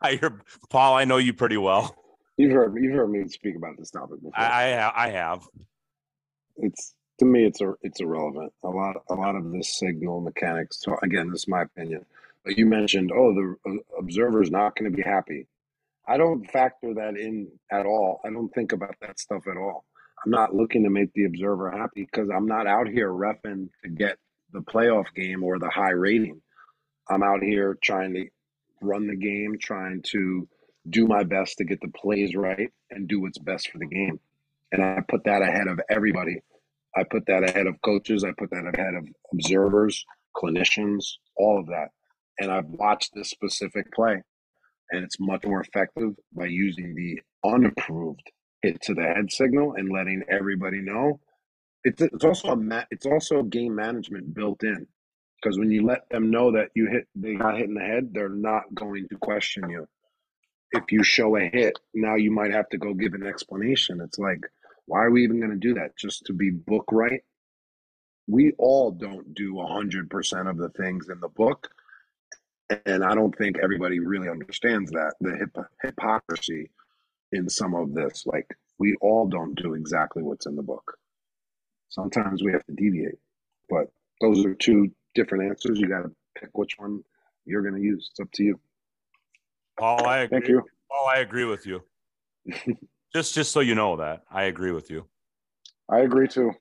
by 0.00 0.10
your 0.10 0.40
Paul. 0.70 0.96
I 0.96 1.04
know 1.04 1.16
you 1.16 1.32
pretty 1.32 1.56
well. 1.56 1.96
You've 2.36 2.52
heard 2.52 2.74
you've 2.80 2.94
heard 2.94 3.10
me 3.10 3.28
speak 3.28 3.56
about 3.56 3.76
this 3.78 3.90
topic 3.90 4.16
before. 4.16 4.32
I 4.38 4.72
I, 4.72 5.06
I 5.06 5.10
have. 5.10 5.46
It's 6.56 6.94
to 7.18 7.24
me, 7.24 7.44
it's 7.44 7.60
a 7.60 7.74
it's 7.82 8.00
irrelevant. 8.00 8.52
A 8.64 8.68
lot 8.68 8.96
a 9.08 9.14
lot 9.14 9.36
of 9.36 9.50
this 9.52 9.78
signal 9.78 10.20
mechanics. 10.20 10.80
So 10.82 10.96
again, 11.02 11.30
this 11.30 11.42
is 11.42 11.48
my 11.48 11.62
opinion. 11.62 12.04
But 12.44 12.58
you 12.58 12.66
mentioned, 12.66 13.10
oh, 13.14 13.32
the 13.34 13.70
uh, 13.70 13.98
observer 13.98 14.42
is 14.42 14.50
not 14.50 14.76
going 14.76 14.90
to 14.90 14.96
be 14.96 15.02
happy. 15.02 15.46
I 16.06 16.18
don't 16.18 16.44
factor 16.50 16.92
that 16.94 17.16
in 17.16 17.48
at 17.70 17.86
all. 17.86 18.20
I 18.24 18.30
don't 18.30 18.50
think 18.50 18.72
about 18.72 18.96
that 19.00 19.18
stuff 19.18 19.46
at 19.50 19.56
all. 19.56 19.84
I'm 20.24 20.30
not 20.30 20.54
looking 20.54 20.84
to 20.84 20.90
make 20.90 21.12
the 21.14 21.24
observer 21.24 21.70
happy 21.70 22.02
because 22.02 22.28
I'm 22.30 22.46
not 22.46 22.66
out 22.66 22.88
here 22.88 23.10
refing 23.10 23.68
to 23.82 23.88
get 23.88 24.18
the 24.52 24.60
playoff 24.60 25.06
game 25.14 25.42
or 25.42 25.58
the 25.58 25.70
high 25.70 25.90
rating. 25.90 26.40
I'm 27.08 27.22
out 27.22 27.42
here 27.42 27.76
trying 27.82 28.14
to 28.14 28.26
run 28.80 29.06
the 29.06 29.16
game, 29.16 29.56
trying 29.60 30.02
to 30.10 30.48
do 30.88 31.06
my 31.06 31.22
best 31.22 31.58
to 31.58 31.64
get 31.64 31.80
the 31.80 31.88
plays 31.88 32.34
right 32.34 32.70
and 32.90 33.08
do 33.08 33.20
what's 33.20 33.38
best 33.38 33.70
for 33.70 33.78
the 33.78 33.86
game. 33.86 34.20
And 34.72 34.82
I 34.82 35.00
put 35.08 35.24
that 35.24 35.42
ahead 35.42 35.68
of 35.68 35.80
everybody. 35.90 36.42
I 36.96 37.04
put 37.04 37.26
that 37.26 37.48
ahead 37.48 37.66
of 37.66 37.80
coaches. 37.82 38.24
I 38.24 38.32
put 38.36 38.50
that 38.50 38.70
ahead 38.72 38.94
of 38.94 39.06
observers, 39.32 40.04
clinicians, 40.36 41.04
all 41.36 41.58
of 41.58 41.66
that. 41.66 41.88
And 42.38 42.50
I've 42.50 42.66
watched 42.66 43.12
this 43.14 43.30
specific 43.30 43.92
play, 43.92 44.22
and 44.90 45.04
it's 45.04 45.20
much 45.20 45.44
more 45.44 45.60
effective 45.60 46.14
by 46.32 46.46
using 46.46 46.94
the 46.94 47.20
unapproved 47.48 48.30
hit 48.62 48.80
to 48.82 48.94
the 48.94 49.02
head 49.02 49.30
signal 49.30 49.74
and 49.74 49.92
letting 49.92 50.22
everybody 50.28 50.80
know. 50.80 51.20
It's, 51.84 52.00
it's 52.00 52.24
also 52.24 52.48
a 52.48 52.56
ma- 52.56 52.84
it's 52.90 53.06
also 53.06 53.42
game 53.42 53.74
management 53.74 54.34
built 54.34 54.64
in 54.64 54.86
because 55.44 55.58
when 55.58 55.70
you 55.70 55.86
let 55.86 56.08
them 56.10 56.30
know 56.30 56.52
that 56.52 56.70
you 56.74 56.88
hit 56.90 57.06
they 57.14 57.34
got 57.34 57.58
hit 57.58 57.68
in 57.68 57.74
the 57.74 57.82
head, 57.82 58.10
they're 58.14 58.30
not 58.30 58.62
going 58.74 59.06
to 59.10 59.16
question 59.18 59.68
you. 59.68 59.86
If 60.72 60.90
you 60.90 61.04
show 61.04 61.36
a 61.36 61.42
hit, 61.42 61.78
now 61.94 62.16
you 62.16 62.32
might 62.32 62.52
have 62.52 62.68
to 62.70 62.78
go 62.78 62.94
give 62.94 63.14
an 63.14 63.26
explanation. 63.26 64.00
It's 64.00 64.18
like, 64.18 64.40
why 64.86 65.04
are 65.04 65.10
we 65.10 65.22
even 65.24 65.38
going 65.40 65.52
to 65.52 65.56
do 65.56 65.74
that? 65.74 65.96
Just 65.98 66.24
to 66.26 66.32
be 66.32 66.50
book 66.50 66.86
right? 66.90 67.22
We 68.26 68.52
all 68.58 68.90
don't 68.90 69.34
do 69.34 69.54
100% 69.54 70.50
of 70.50 70.56
the 70.56 70.70
things 70.70 71.08
in 71.10 71.20
the 71.20 71.28
book. 71.28 71.68
And 72.86 73.04
I 73.04 73.14
don't 73.14 73.36
think 73.36 73.58
everybody 73.62 74.00
really 74.00 74.30
understands 74.30 74.90
that 74.92 75.14
the 75.20 75.36
hip- 75.36 75.68
hypocrisy 75.82 76.70
in 77.32 77.48
some 77.48 77.74
of 77.74 77.94
this. 77.94 78.24
Like, 78.26 78.48
we 78.78 78.96
all 79.00 79.28
don't 79.28 79.54
do 79.54 79.74
exactly 79.74 80.22
what's 80.22 80.46
in 80.46 80.56
the 80.56 80.62
book. 80.62 80.96
Sometimes 81.90 82.42
we 82.42 82.52
have 82.52 82.64
to 82.66 82.72
deviate. 82.72 83.18
But 83.70 83.88
those 84.20 84.44
are 84.46 84.54
two 84.54 84.90
different 85.14 85.44
answers. 85.44 85.78
You 85.78 85.88
got 85.88 86.02
to 86.02 86.10
pick 86.38 86.56
which 86.56 86.74
one 86.78 87.02
you're 87.44 87.62
going 87.62 87.74
to 87.74 87.80
use. 87.80 88.08
It's 88.10 88.20
up 88.20 88.30
to 88.32 88.44
you. 88.44 88.60
Paul, 89.78 90.06
I 90.06 90.18
agree. 90.18 90.38
Thank 90.38 90.48
you. 90.48 90.62
Paul, 90.90 91.08
I 91.08 91.18
agree 91.18 91.44
with 91.44 91.66
you. 91.66 91.82
just 93.14 93.34
just 93.34 93.52
so 93.52 93.60
you 93.60 93.74
know 93.74 93.96
that 93.96 94.22
I 94.30 94.44
agree 94.44 94.72
with 94.72 94.90
you. 94.90 95.06
I 95.88 96.00
agree 96.00 96.28
too. 96.28 96.52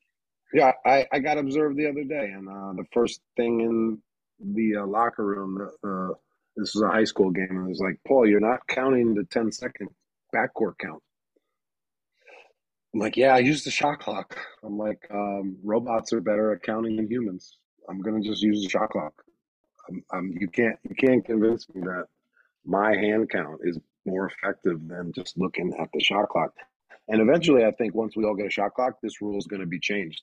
Yeah, 0.53 0.71
I, 0.85 1.07
I 1.11 1.19
got 1.19 1.37
observed 1.39 1.77
the 1.77 1.89
other 1.89 2.03
day, 2.03 2.31
and 2.31 2.47
uh, 2.47 2.73
the 2.73 2.85
first 2.93 3.21
thing 3.35 3.61
in 3.61 4.01
the 4.39 4.81
uh, 4.81 4.85
locker 4.85 5.25
room, 5.25 5.57
uh, 5.83 6.13
this 6.55 6.75
was 6.75 6.83
a 6.83 6.89
high 6.89 7.05
school 7.05 7.31
game, 7.31 7.47
and 7.49 7.65
it 7.65 7.69
was 7.69 7.79
like, 7.79 7.97
Paul, 8.07 8.27
you're 8.27 8.39
not 8.39 8.67
counting 8.67 9.15
the 9.15 9.23
10 9.23 9.51
second 9.51 9.89
backcourt 10.33 10.77
count. 10.79 11.01
I'm 12.93 12.99
like, 12.99 13.17
yeah, 13.17 13.33
I 13.33 13.39
use 13.39 13.63
the 13.63 13.71
shot 13.71 13.99
clock. 13.99 14.37
I'm 14.63 14.77
like, 14.77 15.07
um, 15.11 15.57
robots 15.63 16.13
are 16.13 16.21
better 16.21 16.53
at 16.53 16.61
counting 16.61 16.97
than 16.97 17.09
humans. 17.09 17.57
I'm 17.89 18.01
gonna 18.01 18.21
just 18.21 18.41
use 18.41 18.63
the 18.63 18.69
shot 18.69 18.89
clock. 18.89 19.13
I'm, 19.89 20.03
I'm, 20.11 20.37
you 20.39 20.47
can't 20.47 20.77
you 20.83 20.95
can't 20.95 21.23
convince 21.25 21.67
me 21.73 21.81
that 21.81 22.05
my 22.65 22.95
hand 22.95 23.29
count 23.29 23.59
is 23.63 23.79
more 24.05 24.27
effective 24.27 24.87
than 24.87 25.11
just 25.13 25.37
looking 25.37 25.73
at 25.79 25.89
the 25.93 25.99
shot 25.99 26.29
clock. 26.29 26.53
And 27.09 27.21
eventually, 27.21 27.65
I 27.65 27.71
think 27.71 27.93
once 27.93 28.15
we 28.15 28.23
all 28.23 28.35
get 28.35 28.47
a 28.47 28.49
shot 28.49 28.73
clock, 28.73 28.93
this 29.01 29.21
rule 29.21 29.37
is 29.37 29.45
going 29.47 29.59
to 29.59 29.65
be 29.65 29.79
changed. 29.79 30.21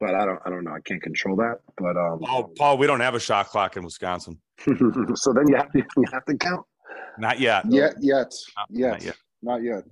But 0.00 0.14
I 0.14 0.26
don't, 0.26 0.38
I 0.44 0.50
don't 0.50 0.64
know. 0.64 0.72
I 0.72 0.80
can't 0.80 1.02
control 1.02 1.36
that. 1.36 1.60
But 1.78 1.96
um, 1.96 2.18
Paul, 2.20 2.50
Paul, 2.58 2.78
we 2.78 2.86
don't 2.86 3.00
have 3.00 3.14
a 3.14 3.20
shot 3.20 3.46
clock 3.46 3.76
in 3.76 3.84
Wisconsin. 3.84 4.38
so 5.14 5.32
then 5.32 5.48
you 5.48 5.56
have 5.56 5.72
to 5.72 5.78
you 5.96 6.04
have 6.12 6.24
to 6.26 6.36
count. 6.36 6.66
Not 7.18 7.40
yet. 7.40 7.64
Yet, 7.70 7.94
yet, 8.00 8.34
Not- 8.56 8.68
yet, 8.70 8.90
not 8.90 9.02
yet. 9.02 9.16
not 9.42 9.62
yet. 9.62 9.84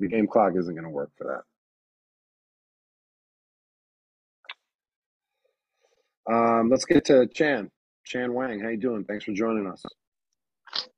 The 0.00 0.08
game 0.08 0.26
clock 0.26 0.52
isn't 0.56 0.72
going 0.72 0.84
to 0.84 0.90
work 0.90 1.10
for 1.16 1.24
that. 1.24 1.42
Um, 6.30 6.68
let's 6.70 6.84
get 6.84 7.06
to 7.06 7.26
Chan. 7.26 7.70
Chan 8.04 8.32
Wang, 8.32 8.60
how 8.60 8.68
you 8.68 8.76
doing? 8.76 9.04
Thanks 9.04 9.24
for 9.24 9.32
joining 9.32 9.66
us. 9.66 9.82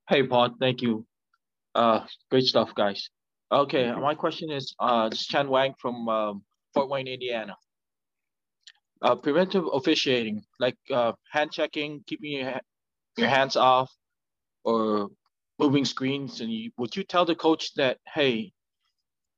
Hey, 0.09 0.25
Paul. 0.25 0.57
Thank 0.59 0.83
you. 0.83 1.07
Uh, 1.75 2.05
great 2.31 2.45
stuff, 2.45 2.75
guys. 2.75 3.11
Okay, 3.53 3.93
my 3.93 4.15
question 4.15 4.51
is, 4.51 4.75
uh, 4.79 5.09
this 5.09 5.21
is 5.21 5.27
Chan 5.27 5.49
Wang 5.49 5.75
from 5.79 6.09
um, 6.09 6.43
Fort 6.73 6.89
Wayne, 6.89 7.09
Indiana. 7.09 7.57
Uh, 9.03 9.17
preventive 9.17 9.65
officiating, 9.73 10.43
like 10.59 10.77
uh, 10.93 11.13
hand 11.33 11.51
checking, 11.51 12.03
keeping 12.07 12.33
your 12.33 12.51
ha- 12.51 12.61
your 13.17 13.29
hands 13.29 13.57
off, 13.57 13.91
or 14.65 15.09
moving 15.59 15.85
screens, 15.85 16.41
and 16.41 16.53
you, 16.53 16.71
would 16.77 16.95
you 16.95 17.03
tell 17.03 17.25
the 17.25 17.35
coach 17.35 17.75
that, 17.75 17.99
hey, 18.15 18.53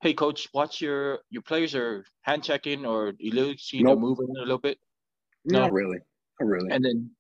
hey, 0.03 0.15
coach, 0.15 0.49
watch 0.53 0.81
your 0.81 1.21
your 1.31 1.43
players 1.43 1.75
are 1.75 2.05
hand 2.23 2.43
checking 2.43 2.85
or 2.85 3.13
you 3.19 3.31
them 3.31 3.55
Nope. 3.73 3.99
moving 3.99 4.35
a 4.37 4.41
little 4.41 4.59
bit? 4.59 4.79
No. 5.45 5.61
Not 5.61 5.73
really. 5.73 5.99
Not 6.41 6.49
really. 6.49 6.71
And 6.71 6.85
then, 6.85 7.11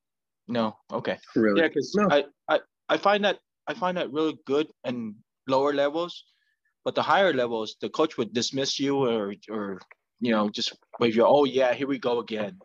no, 0.48 0.76
okay. 0.92 1.18
really. 1.36 1.60
Yeah, 1.60 1.68
because 1.68 1.94
No. 1.96 2.08
I, 2.10 2.24
I 2.48 2.60
I 2.88 2.96
find 2.98 3.24
that 3.24 3.38
I 3.66 3.74
find 3.74 3.96
that 3.96 4.12
really 4.12 4.38
good 4.46 4.68
in 4.84 5.14
lower 5.48 5.72
levels, 5.72 6.24
but 6.84 6.94
the 6.94 7.02
higher 7.02 7.32
levels, 7.32 7.76
the 7.80 7.88
coach 7.88 8.16
would 8.18 8.32
dismiss 8.32 8.78
you 8.80 8.96
or 8.96 9.34
or 9.50 9.80
you 10.20 10.30
know 10.32 10.50
just 10.50 10.76
wave 11.00 11.14
you. 11.16 11.24
Oh 11.26 11.44
yeah, 11.44 11.72
here 11.74 11.86
we 11.86 11.98
go 11.98 12.18
again. 12.18 12.58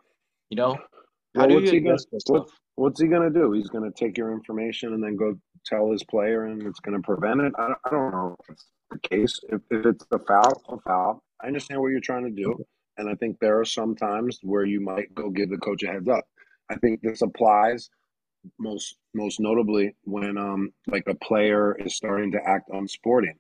You 0.49 0.57
know, 0.57 0.73
how 0.73 1.41
Well, 1.41 1.47
do 1.49 1.55
what's 1.55 1.71
you 1.71 1.79
he 1.79 1.79
gonna 1.81 1.95
this 1.95 2.07
what, 2.09 2.21
stuff? 2.21 2.59
What's 2.75 3.01
he 3.01 3.07
gonna 3.07 3.29
do? 3.29 3.51
He's 3.53 3.69
gonna 3.69 3.91
take 3.91 4.17
your 4.17 4.31
information 4.31 4.93
and 4.93 5.03
then 5.03 5.15
go 5.15 5.38
tell 5.65 5.91
his 5.91 6.03
player, 6.03 6.45
and 6.45 6.61
it's 6.63 6.79
gonna 6.79 7.01
prevent 7.01 7.41
it. 7.41 7.53
I, 7.57 7.67
don't- 7.67 7.79
I 7.85 7.89
don't 7.89 8.11
know 8.11 8.35
if 8.41 8.49
it's 8.49 8.65
the 8.91 8.99
case. 8.99 9.39
If, 9.49 9.61
if 9.71 9.85
it's 9.85 10.05
a 10.11 10.19
foul, 10.19 10.61
a 10.69 10.77
foul. 10.81 11.23
I 11.41 11.47
understand 11.47 11.81
what 11.81 11.89
you're 11.89 11.99
trying 11.99 12.23
to 12.25 12.31
do, 12.31 12.57
and 12.98 13.10
I 13.10 13.15
think 13.15 13.38
there 13.40 13.60
are 13.60 13.65
some 13.65 13.95
times 13.95 14.40
where 14.41 14.65
you 14.65 14.82
might 14.82 15.14
go 15.14 15.30
give 15.30 15.49
the 15.49 15.57
coach 15.57 15.84
a 15.84 15.88
heads 15.88 16.10
up. 16.10 16.26
I 16.69 16.76
think 16.76 17.02
this 17.02 17.22
applies 17.22 17.90
most 18.60 18.98
most 19.14 19.40
notably 19.40 19.95
when 20.03 20.38
um 20.38 20.72
like 20.88 21.03
a 21.07 21.15
player 21.15 21.76
is 21.80 21.95
starting 21.95 22.32
to 22.32 22.40
act 22.45 22.69
unsporting. 22.69 23.38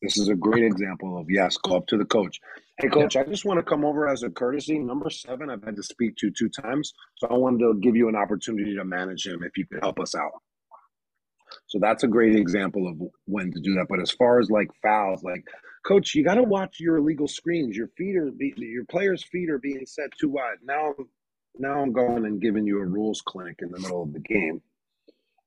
This 0.00 0.18
is 0.18 0.28
a 0.28 0.34
great 0.34 0.64
example 0.64 1.16
of 1.16 1.30
yes, 1.30 1.56
go 1.56 1.76
up 1.76 1.86
to 1.88 1.96
the 1.96 2.04
coach. 2.04 2.40
Hey, 2.78 2.88
coach, 2.88 3.16
I 3.16 3.22
just 3.22 3.44
want 3.44 3.58
to 3.58 3.62
come 3.62 3.84
over 3.84 4.08
as 4.08 4.24
a 4.24 4.30
courtesy. 4.30 4.78
Number 4.78 5.10
seven, 5.10 5.48
I've 5.48 5.62
had 5.62 5.76
to 5.76 5.82
speak 5.82 6.16
to 6.16 6.30
two 6.30 6.48
times, 6.48 6.92
so 7.16 7.28
I 7.28 7.34
wanted 7.34 7.60
to 7.60 7.74
give 7.80 7.94
you 7.94 8.08
an 8.08 8.16
opportunity 8.16 8.74
to 8.74 8.84
manage 8.84 9.26
him 9.26 9.44
if 9.44 9.56
you 9.56 9.66
could 9.66 9.80
help 9.80 10.00
us 10.00 10.16
out. 10.16 10.32
So 11.66 11.78
that's 11.80 12.04
a 12.04 12.08
great 12.08 12.36
example 12.36 12.88
of 12.88 13.00
when 13.26 13.52
to 13.52 13.60
do 13.60 13.74
that. 13.74 13.86
But 13.88 14.00
as 14.00 14.10
far 14.10 14.40
as 14.40 14.50
like 14.50 14.68
fouls, 14.82 15.22
like 15.22 15.44
coach, 15.86 16.14
you 16.14 16.24
got 16.24 16.34
to 16.34 16.42
watch 16.42 16.80
your 16.80 16.98
illegal 16.98 17.28
screens. 17.28 17.76
Your 17.76 17.88
feet 17.88 18.16
are 18.16 18.30
be, 18.30 18.54
your 18.56 18.84
players' 18.84 19.24
feet 19.24 19.50
are 19.50 19.58
being 19.58 19.86
set 19.86 20.10
too 20.18 20.28
wide. 20.28 20.58
Now, 20.64 20.94
now 21.58 21.80
I'm 21.80 21.92
going 21.92 22.24
and 22.24 22.40
giving 22.40 22.66
you 22.66 22.80
a 22.80 22.86
rules 22.86 23.22
clinic 23.24 23.58
in 23.60 23.70
the 23.70 23.80
middle 23.80 24.02
of 24.02 24.12
the 24.12 24.20
game, 24.20 24.62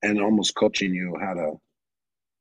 and 0.04 0.22
almost 0.22 0.56
coaching 0.56 0.94
you 0.94 1.16
how 1.20 1.34
to 1.34 1.52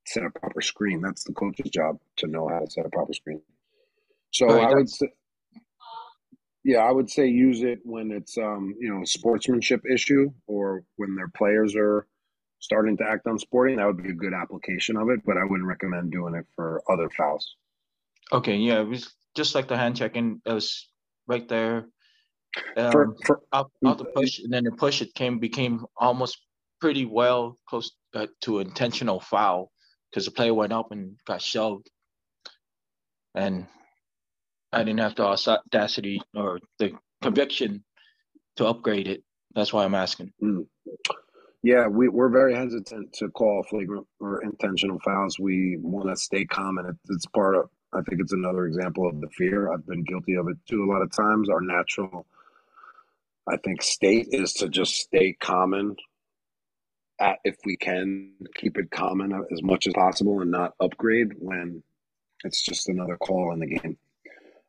set 0.07 0.25
a 0.25 0.31
proper 0.31 0.61
screen. 0.61 1.01
That's 1.01 1.25
the 1.25 1.33
coach's 1.33 1.71
job 1.71 1.99
to 2.19 2.27
know 2.27 2.49
how 2.49 2.61
to 2.61 2.71
set 2.71 2.87
a 2.87 2.91
proper 2.91 3.13
screen. 3.13 3.41
So 4.33 4.49
I 4.49 4.75
would 4.75 4.91
say, 4.91 5.07
yeah, 6.65 6.79
I 6.79 6.91
would 6.91 7.09
say 7.09 7.29
use 7.29 7.63
it 7.63 7.81
when 7.85 8.11
it's 8.11 8.37
um, 8.37 8.75
you 8.79 8.93
know 8.93 9.03
a 9.03 9.07
sportsmanship 9.07 9.83
issue 9.91 10.33
or 10.47 10.85
when 10.97 11.15
their 11.15 11.29
players 11.29 11.77
are 11.77 12.07
starting 12.65 12.97
to 12.97 13.05
act 13.05 13.27
unsporting. 13.27 13.77
That 13.77 13.87
would 13.87 14.03
be 14.03 14.11
a 14.11 14.15
good 14.15 14.33
application 14.33 14.97
of 14.97 15.11
it, 15.11 15.21
but 15.25 15.37
I 15.37 15.45
wouldn't 15.45 15.69
recommend 15.69 16.11
doing 16.11 16.35
it 16.35 16.47
for 16.57 16.83
other 16.91 17.11
fouls. 17.11 17.57
Okay, 18.33 18.57
yeah, 18.57 18.81
it 18.81 18.89
was 18.89 19.13
just 19.37 19.55
like 19.55 19.69
the 19.69 19.77
hand 19.77 19.97
checking. 19.97 20.41
It 20.47 20.53
was 20.53 20.89
right 21.27 21.47
there. 21.49 21.87
For- 22.93 23.05
Um, 23.05 23.17
for- 23.27 23.43
out, 23.53 23.71
out 23.85 23.99
the 23.99 24.05
push, 24.07 24.39
and 24.39 24.53
then 24.53 24.65
the 24.65 24.73
push 24.73 25.03
it 25.03 25.15
came 25.15 25.39
became 25.39 25.85
almost 25.97 26.39
pretty 26.81 27.05
well 27.05 27.59
close 27.69 27.93
uh, 28.15 28.27
to 28.43 28.61
intentional 28.61 29.21
foul 29.21 29.71
because 30.11 30.25
the 30.25 30.31
player 30.31 30.55
went 30.55 30.73
up 30.73 30.91
and 30.93 31.17
got 31.27 31.43
shoved. 31.43 31.91
And 33.35 33.67
I 34.73 34.85
didn't 34.85 35.01
have 35.01 35.17
the 35.17 35.25
audacity 35.25 36.23
or 36.35 36.61
the 36.79 36.93
conviction 37.23 37.85
to 38.57 38.67
upgrade 38.67 39.09
it. 39.09 39.25
That's 39.55 39.73
why 39.73 39.85
I'm 39.85 39.95
asking. 39.95 40.33
Mm. 40.43 40.67
Yeah, 41.65 41.87
we, 41.87 42.09
we're 42.11 42.29
very 42.29 42.55
hesitant 42.55 43.15
to 43.15 43.31
call 43.31 43.65
flagrant 43.71 44.07
or 44.21 44.43
intentional 44.43 44.99
fouls. 45.03 45.39
We 45.39 45.79
want 45.81 46.11
to 46.11 46.17
stay 46.17 46.45
calm, 46.45 46.77
and 46.77 46.91
it, 46.91 46.97
it's 47.09 47.25
part 47.25 47.57
of. 47.57 47.71
I 47.91 48.03
think 48.03 48.21
it's 48.21 48.35
another 48.35 48.67
example 48.67 49.09
of 49.09 49.19
the 49.19 49.31
fear. 49.31 49.73
I've 49.73 49.87
been 49.87 50.05
guilty 50.05 50.35
of 50.35 50.47
it 50.49 50.59
too 50.69 50.85
a 50.85 50.91
lot 50.93 51.01
of 51.01 51.11
times. 51.11 51.49
Our 51.49 51.63
natural, 51.63 52.27
I 53.49 53.57
think, 53.57 53.81
state 53.81 54.29
is 54.31 54.53
to 54.55 54.69
just 54.69 54.95
stay 54.95 55.33
common. 55.41 55.97
At, 57.19 57.39
if 57.45 57.57
we 57.65 57.79
can 57.79 58.33
keep 58.57 58.77
it 58.77 58.91
common 58.91 59.33
as 59.51 59.63
much 59.63 59.87
as 59.87 59.95
possible 59.95 60.43
and 60.43 60.51
not 60.51 60.75
upgrade 60.81 61.33
when 61.39 61.83
it's 62.45 62.63
just 62.63 62.91
another 62.91 63.17
call 63.17 63.55
in 63.55 63.61
the 63.61 63.67
game. 63.69 63.97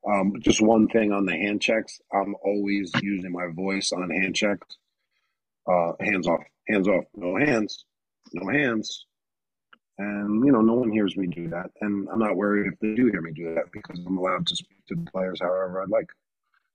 Um, 0.09 0.35
just 0.39 0.61
one 0.61 0.87
thing 0.87 1.11
on 1.11 1.25
the 1.25 1.33
hand 1.33 1.61
checks. 1.61 1.99
I'm 2.13 2.35
always 2.41 2.91
using 3.01 3.33
my 3.33 3.47
voice 3.53 3.91
on 3.91 4.09
hand 4.11 4.35
checks. 4.35 4.77
Uh, 5.67 5.93
hands 5.99 6.27
off, 6.27 6.43
hands 6.67 6.87
off, 6.87 7.05
no 7.15 7.35
hands, 7.37 7.85
no 8.33 8.47
hands. 8.51 9.05
And, 9.97 10.45
you 10.45 10.51
know, 10.51 10.61
no 10.61 10.73
one 10.73 10.91
hears 10.91 11.15
me 11.15 11.27
do 11.27 11.47
that. 11.49 11.67
And 11.81 12.07
I'm 12.11 12.19
not 12.19 12.35
worried 12.35 12.71
if 12.71 12.79
they 12.79 12.95
do 12.95 13.07
hear 13.07 13.21
me 13.21 13.31
do 13.31 13.53
that 13.55 13.71
because 13.71 13.99
I'm 14.05 14.17
allowed 14.17 14.45
to 14.47 14.55
speak 14.55 14.85
to 14.89 14.95
the 14.95 15.09
players 15.09 15.39
however 15.41 15.81
I'd 15.81 15.89
like. 15.89 16.09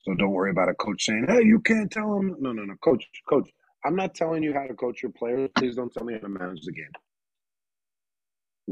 So 0.03 0.15
don't 0.15 0.31
worry 0.31 0.51
about 0.51 0.71
a 0.71 0.75
coach 0.75 1.05
saying, 1.05 1.27
hey, 1.29 1.45
you 1.45 1.61
can't 1.61 1.91
tell 1.91 2.15
them. 2.15 2.37
No, 2.41 2.53
no, 2.53 2.65
no. 2.65 2.75
Coach, 2.83 3.07
coach, 3.29 3.51
I'm 3.85 3.95
not 3.95 4.15
telling 4.15 4.43
you 4.43 4.55
how 4.55 4.67
to 4.67 4.75
coach 4.75 5.03
your 5.03 5.13
players. 5.13 5.51
Please 5.57 5.77
don't 5.77 5.93
tell 5.93 6.05
me 6.05 6.15
how 6.15 6.21
to 6.21 6.29
manage 6.29 6.63
the 6.63 6.73
game. 6.73 6.93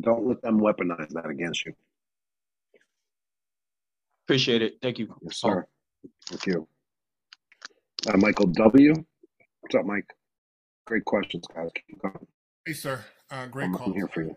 Don't 0.00 0.26
let 0.26 0.40
them 0.40 0.60
weaponize 0.60 1.10
that 1.10 1.26
against 1.26 1.66
you. 1.66 1.74
Appreciate 4.26 4.62
it. 4.62 4.74
Thank 4.80 4.98
you. 4.98 5.14
Yes, 5.22 5.38
sir. 5.38 5.66
Thank 6.26 6.46
you. 6.46 6.68
Uh, 8.06 8.16
Michael 8.16 8.46
W. 8.46 8.94
What's 9.60 9.74
up, 9.74 9.84
Mike? 9.84 10.06
Great 10.88 11.04
questions, 11.04 11.44
guys. 11.54 11.68
Keep 11.86 12.00
going. 12.00 12.26
Hey, 12.64 12.72
sir. 12.72 13.04
Uh, 13.30 13.44
great 13.44 13.66
I'm, 13.66 13.74
call. 13.74 13.88
I'm 13.88 13.92
here 13.92 14.08
for 14.08 14.22
you. 14.22 14.34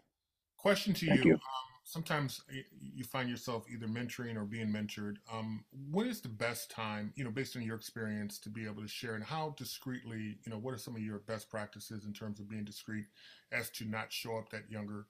Question 0.57 0.94
to 0.95 1.06
Thank 1.06 1.23
you. 1.23 1.30
you. 1.32 1.36
Um, 1.36 1.40
sometimes 1.86 2.41
you 2.78 3.06
find 3.06 3.30
yourself 3.30 3.64
either 3.72 3.88
mentoring 3.88 4.36
or 4.36 4.44
being 4.44 4.68
mentored. 4.68 5.15
Um, 5.32 5.64
when 5.90 6.07
is 6.07 6.19
the 6.19 6.28
best 6.28 6.69
time, 6.69 7.14
you 7.15 7.23
know, 7.23 7.32
based 7.32 7.56
on 7.56 7.61
your 7.61 7.78
experience, 7.78 8.38
to 8.40 8.49
be 8.49 8.65
able 8.65 8.82
to 8.82 8.88
share, 8.90 9.15
and 9.15 9.23
how 9.23 9.56
discreetly, 9.57 10.40
you 10.45 10.52
know, 10.52 10.57
what 10.57 10.73
are 10.73 10.78
some 10.78 10.94
of 10.94 11.02
your 11.02 11.19
best 11.19 11.49
practices 11.49 12.03
in 12.03 12.11
terms 12.11 12.41
of 12.41 12.49
being 12.49 12.65
discreet 12.65 13.06
as 13.53 13.69
to 13.69 13.86
not 13.86 14.11
show 14.11 14.38
up 14.38 14.49
that 14.49 14.69
younger 14.69 15.06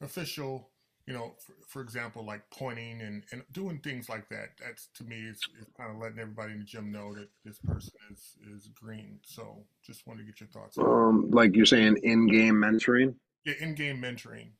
official? 0.00 0.70
You 1.10 1.16
know, 1.16 1.34
for, 1.44 1.54
for 1.66 1.82
example, 1.82 2.24
like 2.24 2.42
pointing 2.52 3.00
and, 3.00 3.24
and 3.32 3.42
doing 3.50 3.80
things 3.80 4.08
like 4.08 4.28
that. 4.28 4.50
That's 4.64 4.88
to 4.94 5.04
me 5.04 5.16
is, 5.16 5.40
is 5.60 5.66
kind 5.76 5.90
of 5.90 5.96
letting 6.00 6.20
everybody 6.20 6.52
in 6.52 6.60
the 6.60 6.64
gym 6.64 6.92
know 6.92 7.12
that 7.14 7.28
this 7.44 7.58
person 7.58 7.94
is 8.12 8.36
is 8.54 8.68
green. 8.68 9.18
So, 9.24 9.64
just 9.84 10.06
wanted 10.06 10.20
to 10.20 10.26
get 10.26 10.38
your 10.38 10.48
thoughts. 10.50 10.78
on 10.78 10.84
that. 10.84 10.90
Um, 10.90 11.30
like 11.32 11.56
you're 11.56 11.66
saying, 11.66 11.98
in-game 12.04 12.54
mentoring. 12.54 13.14
Yeah, 13.44 13.54
in-game 13.60 14.00
mentoring. 14.00 14.50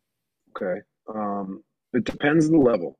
Okay. 0.57 0.81
Um, 1.09 1.63
it 1.93 2.03
depends 2.03 2.51
the 2.51 2.59
level. 2.59 2.99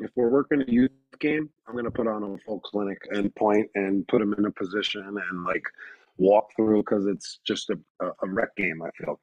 If 0.00 0.10
we're 0.16 0.30
working 0.30 0.62
a 0.62 0.70
youth 0.70 0.90
game, 1.20 1.48
I'm 1.68 1.74
going 1.74 1.84
to 1.84 1.92
put 1.92 2.08
on 2.08 2.24
a 2.24 2.38
full 2.38 2.58
clinic 2.58 2.98
and 3.10 3.32
point 3.36 3.68
and 3.76 4.06
put 4.08 4.18
them 4.18 4.34
in 4.36 4.46
a 4.46 4.50
position 4.50 5.02
and 5.06 5.44
like 5.44 5.62
walk 6.18 6.48
through 6.56 6.82
because 6.82 7.06
it's 7.06 7.38
just 7.46 7.70
a, 7.70 7.78
a, 8.00 8.08
a 8.22 8.28
rec 8.28 8.56
game, 8.56 8.82
I 8.82 8.90
feel. 8.98 9.20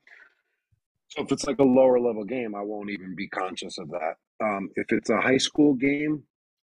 So 1.11 1.23
if 1.23 1.31
it's 1.31 1.45
like 1.45 1.59
a 1.59 1.63
lower 1.63 1.99
level 1.99 2.23
game, 2.23 2.55
I 2.55 2.61
won't 2.61 2.89
even 2.89 3.15
be 3.15 3.27
conscious 3.27 3.77
of 3.77 3.89
that. 3.89 4.15
Um, 4.41 4.69
if 4.75 4.93
it's 4.93 5.09
a 5.09 5.19
high 5.19 5.37
school 5.37 5.73
game, 5.73 6.23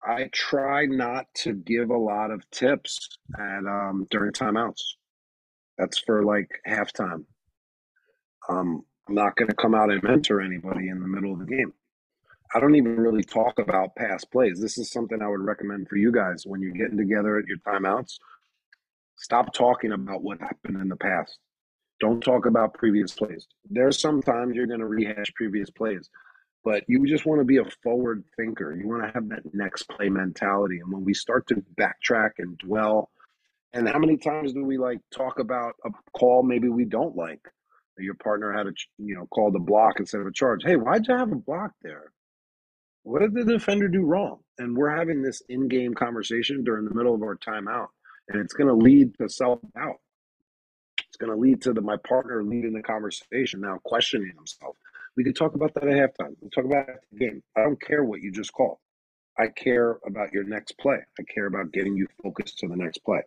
I 0.03 0.29
try 0.33 0.85
not 0.85 1.27
to 1.35 1.53
give 1.53 1.91
a 1.91 1.97
lot 1.97 2.31
of 2.31 2.49
tips 2.49 3.07
at 3.37 3.65
um, 3.67 4.07
during 4.09 4.31
timeouts. 4.31 4.81
That's 5.77 5.99
for 5.99 6.23
like 6.25 6.49
halftime. 6.67 7.25
Um, 8.49 8.83
I'm 9.07 9.15
not 9.15 9.35
going 9.35 9.49
to 9.49 9.55
come 9.55 9.75
out 9.75 9.91
and 9.91 10.01
mentor 10.01 10.41
anybody 10.41 10.89
in 10.89 11.01
the 11.01 11.07
middle 11.07 11.33
of 11.33 11.39
the 11.39 11.45
game. 11.45 11.73
I 12.53 12.59
don't 12.59 12.75
even 12.75 12.97
really 12.97 13.23
talk 13.23 13.59
about 13.59 13.95
past 13.95 14.31
plays. 14.31 14.59
This 14.59 14.79
is 14.79 14.91
something 14.91 15.21
I 15.21 15.27
would 15.27 15.39
recommend 15.39 15.87
for 15.87 15.97
you 15.97 16.11
guys 16.11 16.45
when 16.45 16.61
you're 16.61 16.71
getting 16.71 16.97
together 16.97 17.37
at 17.37 17.45
your 17.45 17.59
timeouts. 17.59 18.17
Stop 19.17 19.53
talking 19.53 19.91
about 19.91 20.23
what 20.23 20.41
happened 20.41 20.81
in 20.81 20.89
the 20.89 20.95
past. 20.95 21.37
Don't 22.01 22.21
talk 22.21 22.47
about 22.47 22.73
previous 22.73 23.13
plays. 23.13 23.47
There's 23.69 24.01
sometimes 24.01 24.55
you're 24.55 24.67
going 24.67 24.79
to 24.79 24.87
rehash 24.87 25.31
previous 25.35 25.69
plays, 25.69 26.09
but 26.65 26.83
you 26.87 27.07
just 27.07 27.27
want 27.27 27.39
to 27.39 27.45
be 27.45 27.57
a 27.57 27.65
forward 27.83 28.23
thinker. 28.35 28.75
You 28.75 28.87
want 28.87 29.03
to 29.03 29.11
have 29.13 29.29
that 29.29 29.53
next 29.53 29.83
play 29.83 30.09
mentality. 30.09 30.79
And 30.79 30.91
when 30.91 31.05
we 31.05 31.13
start 31.13 31.47
to 31.47 31.63
backtrack 31.79 32.31
and 32.39 32.57
dwell, 32.57 33.11
and 33.73 33.87
how 33.87 33.99
many 33.99 34.17
times 34.17 34.51
do 34.51 34.65
we 34.65 34.77
like 34.77 34.99
talk 35.15 35.39
about 35.39 35.75
a 35.85 35.89
call 36.17 36.43
maybe 36.43 36.67
we 36.67 36.85
don't 36.85 37.15
like? 37.15 37.39
Your 37.97 38.15
partner 38.15 38.51
had 38.51 38.65
a 38.65 38.71
you 38.97 39.15
know 39.15 39.27
called 39.27 39.55
a 39.55 39.59
block 39.59 39.99
instead 39.99 40.21
of 40.21 40.27
a 40.27 40.31
charge. 40.31 40.63
Hey, 40.63 40.75
why'd 40.75 41.07
you 41.07 41.15
have 41.15 41.31
a 41.31 41.35
block 41.35 41.71
there? 41.83 42.11
What 43.03 43.21
did 43.21 43.33
the 43.33 43.45
defender 43.45 43.87
do 43.87 44.01
wrong? 44.01 44.39
And 44.57 44.75
we're 44.75 44.95
having 44.95 45.21
this 45.21 45.41
in-game 45.49 45.93
conversation 45.93 46.63
during 46.63 46.85
the 46.85 46.93
middle 46.95 47.13
of 47.13 47.21
our 47.21 47.37
timeout, 47.37 47.87
and 48.27 48.41
it's 48.41 48.53
going 48.53 48.67
to 48.67 48.75
lead 48.75 49.17
to 49.19 49.29
self-doubt. 49.29 49.97
Going 51.21 51.33
to 51.33 51.39
lead 51.39 51.61
to 51.61 51.73
the, 51.73 51.81
my 51.81 51.97
partner 51.97 52.43
leading 52.43 52.73
the 52.73 52.81
conversation 52.81 53.61
now, 53.61 53.77
questioning 53.83 54.31
himself. 54.35 54.75
We 55.15 55.23
could 55.23 55.35
talk 55.35 55.53
about 55.53 55.71
that 55.75 55.83
at 55.83 55.93
halftime. 55.93 56.35
We 56.41 56.49
talk 56.49 56.65
about 56.65 56.87
the 57.11 57.19
game. 57.19 57.43
I 57.55 57.61
don't 57.61 57.79
care 57.79 58.03
what 58.03 58.21
you 58.21 58.31
just 58.31 58.51
called. 58.53 58.77
I 59.37 59.47
care 59.47 59.99
about 60.03 60.33
your 60.33 60.43
next 60.45 60.79
play. 60.79 60.97
I 61.19 61.23
care 61.31 61.45
about 61.45 61.71
getting 61.73 61.95
you 61.95 62.07
focused 62.23 62.57
to 62.59 62.67
the 62.67 62.75
next 62.75 62.99
play. 63.05 63.21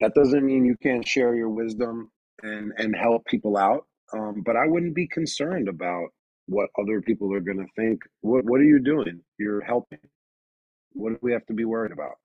That 0.00 0.14
doesn't 0.14 0.46
mean 0.46 0.64
you 0.64 0.76
can't 0.82 1.06
share 1.06 1.34
your 1.34 1.50
wisdom 1.50 2.10
and 2.42 2.72
and 2.78 2.96
help 2.96 3.26
people 3.26 3.58
out. 3.58 3.84
Um, 4.14 4.42
but 4.46 4.56
I 4.56 4.66
wouldn't 4.66 4.94
be 4.94 5.06
concerned 5.06 5.68
about 5.68 6.08
what 6.46 6.70
other 6.80 7.02
people 7.02 7.34
are 7.34 7.40
going 7.40 7.58
to 7.58 7.66
think. 7.76 8.00
What 8.22 8.46
what 8.46 8.60
are 8.60 8.64
you 8.64 8.80
doing? 8.80 9.20
You're 9.38 9.60
helping. 9.60 9.98
What 10.94 11.10
do 11.10 11.18
we 11.20 11.32
have 11.32 11.44
to 11.46 11.52
be 11.52 11.66
worried 11.66 11.92
about? 11.92 12.16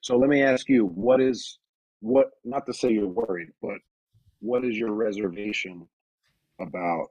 So 0.00 0.16
let 0.16 0.30
me 0.30 0.42
ask 0.42 0.68
you, 0.68 0.86
what 0.86 1.20
is 1.20 1.58
what? 2.04 2.32
Not 2.44 2.66
to 2.66 2.74
say 2.74 2.92
you're 2.92 3.08
worried, 3.08 3.48
but 3.62 3.78
what 4.40 4.64
is 4.64 4.76
your 4.76 4.92
reservation 4.92 5.88
about 6.60 7.08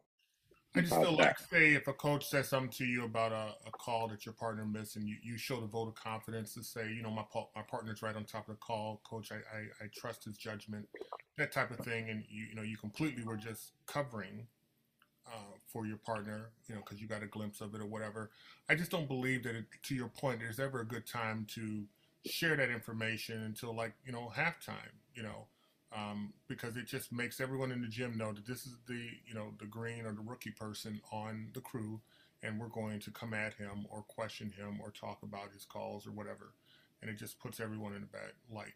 I 0.75 0.81
just 0.81 0.93
about 0.93 1.03
feel 1.03 1.17
that? 1.17 1.23
like, 1.23 1.39
say, 1.39 1.73
if 1.73 1.87
a 1.87 1.93
coach 1.93 2.27
says 2.27 2.47
something 2.49 2.69
to 2.77 2.85
you 2.85 3.05
about 3.05 3.31
a, 3.31 3.55
a 3.67 3.71
call 3.71 4.07
that 4.09 4.25
your 4.25 4.33
partner 4.33 4.65
missed, 4.65 4.95
and 4.95 5.07
you, 5.07 5.15
you 5.23 5.37
show 5.37 5.59
the 5.59 5.67
vote 5.67 5.87
of 5.87 5.95
confidence 5.95 6.53
to 6.53 6.63
say, 6.63 6.91
you 6.91 7.01
know, 7.01 7.09
my 7.09 7.23
my 7.55 7.63
partner's 7.63 8.03
right 8.03 8.15
on 8.15 8.23
top 8.23 8.47
of 8.47 8.55
the 8.55 8.59
call, 8.59 9.01
coach, 9.03 9.31
I, 9.31 9.35
I, 9.35 9.85
I 9.85 9.89
trust 9.95 10.25
his 10.25 10.37
judgment, 10.37 10.87
that 11.37 11.51
type 11.51 11.71
of 11.71 11.83
thing, 11.83 12.09
and 12.09 12.23
you 12.29 12.45
you 12.49 12.55
know, 12.55 12.61
you 12.61 12.77
completely 12.77 13.23
were 13.23 13.37
just 13.37 13.71
covering 13.87 14.45
uh, 15.25 15.55
for 15.65 15.87
your 15.87 15.97
partner, 15.97 16.51
you 16.67 16.75
know, 16.75 16.81
because 16.81 17.01
you 17.01 17.07
got 17.07 17.23
a 17.23 17.27
glimpse 17.27 17.61
of 17.61 17.73
it 17.73 17.81
or 17.81 17.87
whatever. 17.87 18.29
I 18.69 18.75
just 18.75 18.91
don't 18.91 19.07
believe 19.07 19.43
that, 19.43 19.55
it, 19.55 19.65
to 19.83 19.95
your 19.95 20.09
point, 20.09 20.39
there's 20.39 20.59
ever 20.59 20.81
a 20.81 20.85
good 20.85 21.07
time 21.07 21.47
to 21.55 21.85
share 22.25 22.55
that 22.55 22.69
information 22.69 23.43
until 23.43 23.75
like 23.75 23.93
you 24.05 24.11
know 24.11 24.31
halftime, 24.35 24.93
you 25.15 25.23
know, 25.23 25.47
um, 25.95 26.33
because 26.47 26.77
it 26.77 26.85
just 26.85 27.11
makes 27.11 27.39
everyone 27.39 27.71
in 27.71 27.81
the 27.81 27.87
gym 27.87 28.17
know 28.17 28.31
that 28.31 28.45
this 28.45 28.65
is 28.65 28.75
the 28.87 29.09
you 29.25 29.33
know 29.33 29.53
the 29.59 29.65
green 29.65 30.05
or 30.05 30.13
the 30.13 30.21
rookie 30.21 30.51
person 30.51 31.01
on 31.11 31.49
the 31.53 31.61
crew, 31.61 31.99
and 32.41 32.59
we're 32.59 32.67
going 32.67 32.99
to 32.99 33.11
come 33.11 33.33
at 33.33 33.53
him 33.53 33.85
or 33.89 34.03
question 34.03 34.51
him 34.57 34.79
or 34.81 34.91
talk 34.91 35.19
about 35.23 35.51
his 35.53 35.65
calls 35.65 36.07
or 36.07 36.11
whatever, 36.11 36.53
and 37.01 37.09
it 37.09 37.17
just 37.17 37.39
puts 37.39 37.59
everyone 37.59 37.93
in 37.93 38.03
a 38.03 38.07
bad 38.07 38.31
light. 38.51 38.73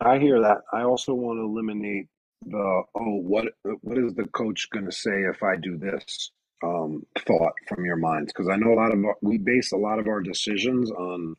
I 0.00 0.18
hear 0.18 0.40
that. 0.40 0.58
I 0.72 0.82
also 0.82 1.14
want 1.14 1.38
to 1.38 1.44
eliminate 1.44 2.08
the 2.44 2.82
oh 2.94 3.14
what 3.16 3.46
what 3.80 3.98
is 3.98 4.14
the 4.14 4.26
coach 4.28 4.68
going 4.70 4.84
to 4.84 4.92
say 4.92 5.22
if 5.22 5.42
I 5.42 5.56
do 5.56 5.78
this 5.78 6.30
um, 6.62 7.04
thought 7.18 7.52
from 7.68 7.84
your 7.84 7.96
minds 7.96 8.32
because 8.32 8.48
I 8.48 8.56
know 8.56 8.72
a 8.72 8.80
lot 8.80 8.92
of 8.92 9.04
our, 9.04 9.16
we 9.20 9.38
base 9.38 9.72
a 9.72 9.76
lot 9.76 9.98
of 9.98 10.06
our 10.06 10.20
decisions 10.20 10.90
on 10.90 11.36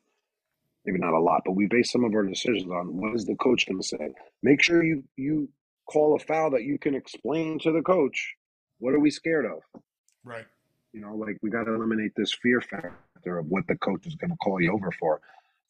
maybe 0.85 0.99
not 0.99 1.13
a 1.13 1.19
lot 1.19 1.41
but 1.45 1.53
we 1.53 1.67
base 1.67 1.91
some 1.91 2.03
of 2.03 2.13
our 2.13 2.23
decisions 2.23 2.71
on 2.71 2.95
what 2.95 3.15
is 3.15 3.25
the 3.25 3.35
coach 3.35 3.67
going 3.67 3.81
to 3.81 3.87
say. 3.87 4.13
Make 4.43 4.61
sure 4.61 4.83
you 4.83 5.03
you 5.15 5.49
call 5.87 6.15
a 6.15 6.19
foul 6.19 6.51
that 6.51 6.63
you 6.63 6.77
can 6.77 6.95
explain 6.95 7.59
to 7.59 7.71
the 7.71 7.81
coach. 7.81 8.35
What 8.79 8.93
are 8.93 8.99
we 8.99 9.09
scared 9.09 9.45
of? 9.45 9.81
Right. 10.23 10.45
You 10.93 11.01
know, 11.01 11.15
like 11.15 11.37
we 11.41 11.49
got 11.49 11.63
to 11.63 11.73
eliminate 11.73 12.11
this 12.15 12.33
fear 12.33 12.61
factor 12.61 13.37
of 13.39 13.47
what 13.47 13.67
the 13.67 13.77
coach 13.77 14.05
is 14.05 14.15
going 14.15 14.31
to 14.31 14.37
call 14.37 14.61
you 14.61 14.73
over 14.73 14.91
for. 14.91 15.21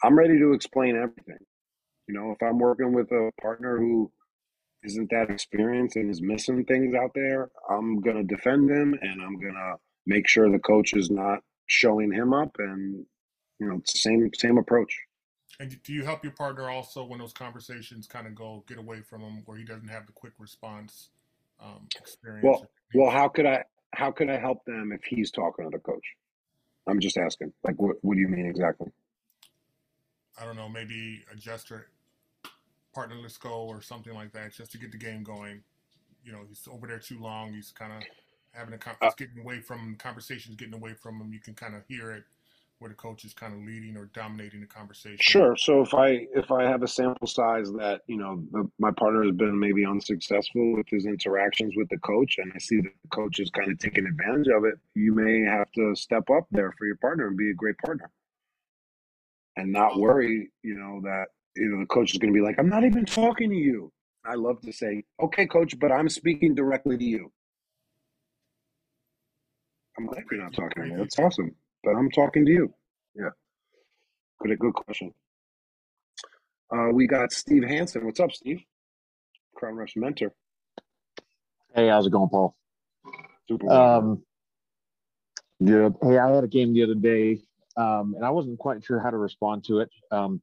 I'm 0.03 0.17
ready 0.17 0.37
to 0.39 0.53
explain 0.53 0.95
everything. 0.95 1.39
You 2.07 2.13
know, 2.13 2.31
if 2.31 2.41
I'm 2.41 2.59
working 2.59 2.93
with 2.93 3.11
a 3.11 3.31
partner 3.41 3.77
who 3.77 4.11
isn't 4.83 5.09
that 5.09 5.29
experienced 5.29 5.95
and 5.95 6.09
is 6.09 6.21
missing 6.21 6.65
things 6.65 6.95
out 6.95 7.11
there, 7.15 7.49
I'm 7.69 7.99
gonna 8.01 8.23
defend 8.23 8.69
him 8.69 8.97
and 9.01 9.21
I'm 9.21 9.39
gonna 9.39 9.75
make 10.05 10.27
sure 10.27 10.49
the 10.49 10.59
coach 10.59 10.93
is 10.93 11.09
not 11.09 11.39
showing 11.65 12.11
him 12.11 12.33
up 12.33 12.55
and 12.59 13.05
you 13.59 13.67
know, 13.67 13.75
it's 13.77 13.93
the 13.93 13.99
same 13.99 14.29
same 14.35 14.57
approach. 14.57 14.95
And 15.59 15.81
do 15.81 15.93
you 15.93 16.03
help 16.05 16.23
your 16.23 16.33
partner 16.33 16.69
also 16.69 17.03
when 17.03 17.19
those 17.19 17.33
conversations 17.33 18.05
kind 18.07 18.27
of 18.27 18.35
go 18.35 18.63
get 18.67 18.77
away 18.77 19.01
from 19.01 19.21
him, 19.21 19.41
where 19.45 19.57
he 19.57 19.63
doesn't 19.63 19.87
have 19.87 20.05
the 20.05 20.13
quick 20.13 20.33
response 20.37 21.09
um, 21.59 21.87
experience? 21.99 22.43
Well 22.43 22.67
well 22.93 23.11
how 23.11 23.27
could 23.27 23.45
I 23.45 23.63
how 23.93 24.11
could 24.11 24.29
I 24.29 24.37
help 24.39 24.63
them 24.65 24.91
if 24.91 25.03
he's 25.03 25.31
talking 25.31 25.65
to 25.65 25.71
the 25.71 25.79
coach? 25.79 26.05
I'm 26.87 26.99
just 26.99 27.17
asking. 27.17 27.53
Like, 27.63 27.75
what 27.81 27.97
what 28.01 28.15
do 28.15 28.21
you 28.21 28.27
mean 28.27 28.45
exactly? 28.45 28.91
I 30.39 30.45
don't 30.45 30.55
know, 30.55 30.69
maybe 30.69 31.23
adjust 31.33 31.69
your 31.71 31.87
partner 32.97 33.15
let's 33.21 33.37
go 33.37 33.67
or 33.67 33.79
something 33.79 34.15
like 34.15 34.31
that, 34.33 34.51
just 34.51 34.71
to 34.71 34.79
get 34.79 34.91
the 34.91 34.97
game 34.97 35.21
going. 35.21 35.61
You 36.23 36.31
know, 36.31 36.39
he's 36.47 36.67
over 36.67 36.87
there 36.87 36.97
too 36.97 37.19
long. 37.19 37.53
He's 37.53 37.71
kind 37.71 37.93
of 37.93 38.01
having 38.53 38.73
a 38.73 38.77
con- 38.79 38.95
Uh, 38.99 39.11
getting 39.15 39.37
away 39.39 39.59
from 39.59 39.95
conversations, 39.97 40.55
getting 40.55 40.73
away 40.73 40.95
from 40.95 41.21
him. 41.21 41.31
You 41.31 41.39
can 41.39 41.53
kind 41.53 41.75
of 41.75 41.83
hear 41.87 42.09
it 42.09 42.23
where 42.79 42.89
the 42.89 42.95
coach 42.95 43.23
is 43.23 43.35
kind 43.35 43.53
of 43.53 43.59
leading 43.59 43.95
or 43.97 44.05
dominating 44.05 44.61
the 44.61 44.65
conversation. 44.65 45.17
Sure. 45.19 45.55
So 45.55 45.81
if 45.81 45.93
I 45.93 46.27
if 46.33 46.51
I 46.51 46.63
have 46.63 46.81
a 46.81 46.87
sample 46.87 47.27
size 47.27 47.71
that 47.73 48.01
you 48.07 48.17
know 48.17 48.43
the, 48.51 48.67
my 48.79 48.89
partner 48.89 49.23
has 49.23 49.35
been 49.35 49.59
maybe 49.59 49.85
unsuccessful 49.85 50.75
with 50.75 50.89
his 50.89 51.05
interactions 51.05 51.73
with 51.77 51.89
the 51.89 51.99
coach, 51.99 52.39
and 52.39 52.51
I 52.55 52.57
see 52.57 52.77
that 52.81 52.93
the 53.03 53.09
coach 53.09 53.39
is 53.39 53.51
kind 53.51 53.71
of 53.71 53.77
taking 53.77 54.07
advantage 54.07 54.47
of 54.47 54.65
it, 54.65 54.75
you 54.95 55.13
may 55.13 55.41
have 55.41 55.71
to 55.73 55.95
step 55.95 56.31
up 56.31 56.47
there 56.49 56.71
for 56.79 56.87
your 56.87 56.97
partner 56.97 57.27
and 57.27 57.37
be 57.37 57.51
a 57.51 57.53
great 57.53 57.77
partner, 57.77 58.09
and 59.55 59.71
not 59.71 59.99
worry. 59.99 60.49
You 60.63 60.75
know 60.79 61.01
that 61.03 61.27
you 61.57 61.69
know 61.69 61.79
the 61.79 61.87
coach 61.87 62.11
is 62.11 62.17
going 62.17 62.33
to 62.33 62.37
be 62.37 62.43
like, 62.43 62.59
"I'm 62.59 62.69
not 62.69 62.83
even 62.83 63.05
talking 63.05 63.49
to 63.49 63.55
you." 63.55 63.91
I 64.25 64.35
love 64.35 64.61
to 64.61 64.71
say, 64.71 65.03
"Okay, 65.21 65.45
coach, 65.45 65.77
but 65.79 65.91
I'm 65.91 66.09
speaking 66.09 66.55
directly 66.55 66.97
to 66.97 67.03
you." 67.03 67.31
I'm 69.97 70.05
glad 70.05 70.23
you're 70.31 70.43
not 70.43 70.53
talking 70.53 70.83
to 70.83 70.89
me. 70.89 70.95
That's 70.95 71.17
awesome, 71.17 71.55
but 71.83 71.91
I'm 71.95 72.11
talking 72.11 72.45
to 72.45 72.51
you. 72.51 72.73
Yeah. 73.15 73.29
Good, 74.39 74.59
good 74.59 74.73
question. 74.73 75.13
Uh, 76.71 76.89
we 76.93 77.07
got 77.07 77.31
Steve 77.31 77.63
Hansen. 77.63 78.05
What's 78.05 78.19
up, 78.19 78.31
Steve? 78.31 78.61
Crown 79.55 79.75
Refs 79.75 79.95
mentor. 79.95 80.33
Hey, 81.73 81.87
how's 81.87 82.05
it 82.05 82.11
going, 82.11 82.29
Paul? 82.29 82.55
Super. 83.47 83.71
Um, 83.71 84.23
good. 85.63 85.95
Hey, 86.01 86.17
I 86.17 86.29
had 86.29 86.43
a 86.43 86.47
game 86.47 86.73
the 86.73 86.83
other 86.83 86.95
day, 86.95 87.41
um, 87.75 88.13
and 88.15 88.23
I 88.23 88.29
wasn't 88.29 88.59
quite 88.59 88.83
sure 88.83 88.99
how 88.99 89.09
to 89.09 89.17
respond 89.17 89.63
to 89.65 89.79
it. 89.79 89.89
Um, 90.11 90.41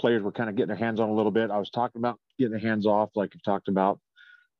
players 0.00 0.22
were 0.22 0.32
kind 0.32 0.48
of 0.48 0.56
getting 0.56 0.68
their 0.68 0.76
hands 0.76 1.00
on 1.00 1.08
a 1.08 1.14
little 1.14 1.30
bit. 1.30 1.50
I 1.50 1.58
was 1.58 1.70
talking 1.70 2.00
about 2.00 2.18
getting 2.38 2.52
their 2.52 2.60
hands 2.60 2.86
off, 2.86 3.10
like 3.14 3.34
you've 3.34 3.44
talked 3.44 3.68
about, 3.68 4.00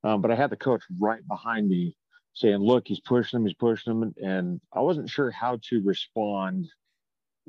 um, 0.05 0.21
but 0.21 0.31
I 0.31 0.35
had 0.35 0.51
the 0.51 0.57
coach 0.57 0.83
right 0.99 1.27
behind 1.27 1.69
me 1.69 1.97
saying, 2.35 2.59
"Look, 2.59 2.89
he's 2.89 3.01
pushing 3.01 3.41
him, 3.41 3.47
he's 3.47 3.55
pushing 3.55 3.93
him," 3.93 4.15
and 4.23 4.61
I 4.73 4.81
wasn't 4.81 5.11
sure 5.11 5.31
how 5.31 5.59
to 5.69 5.83
respond. 5.83 6.69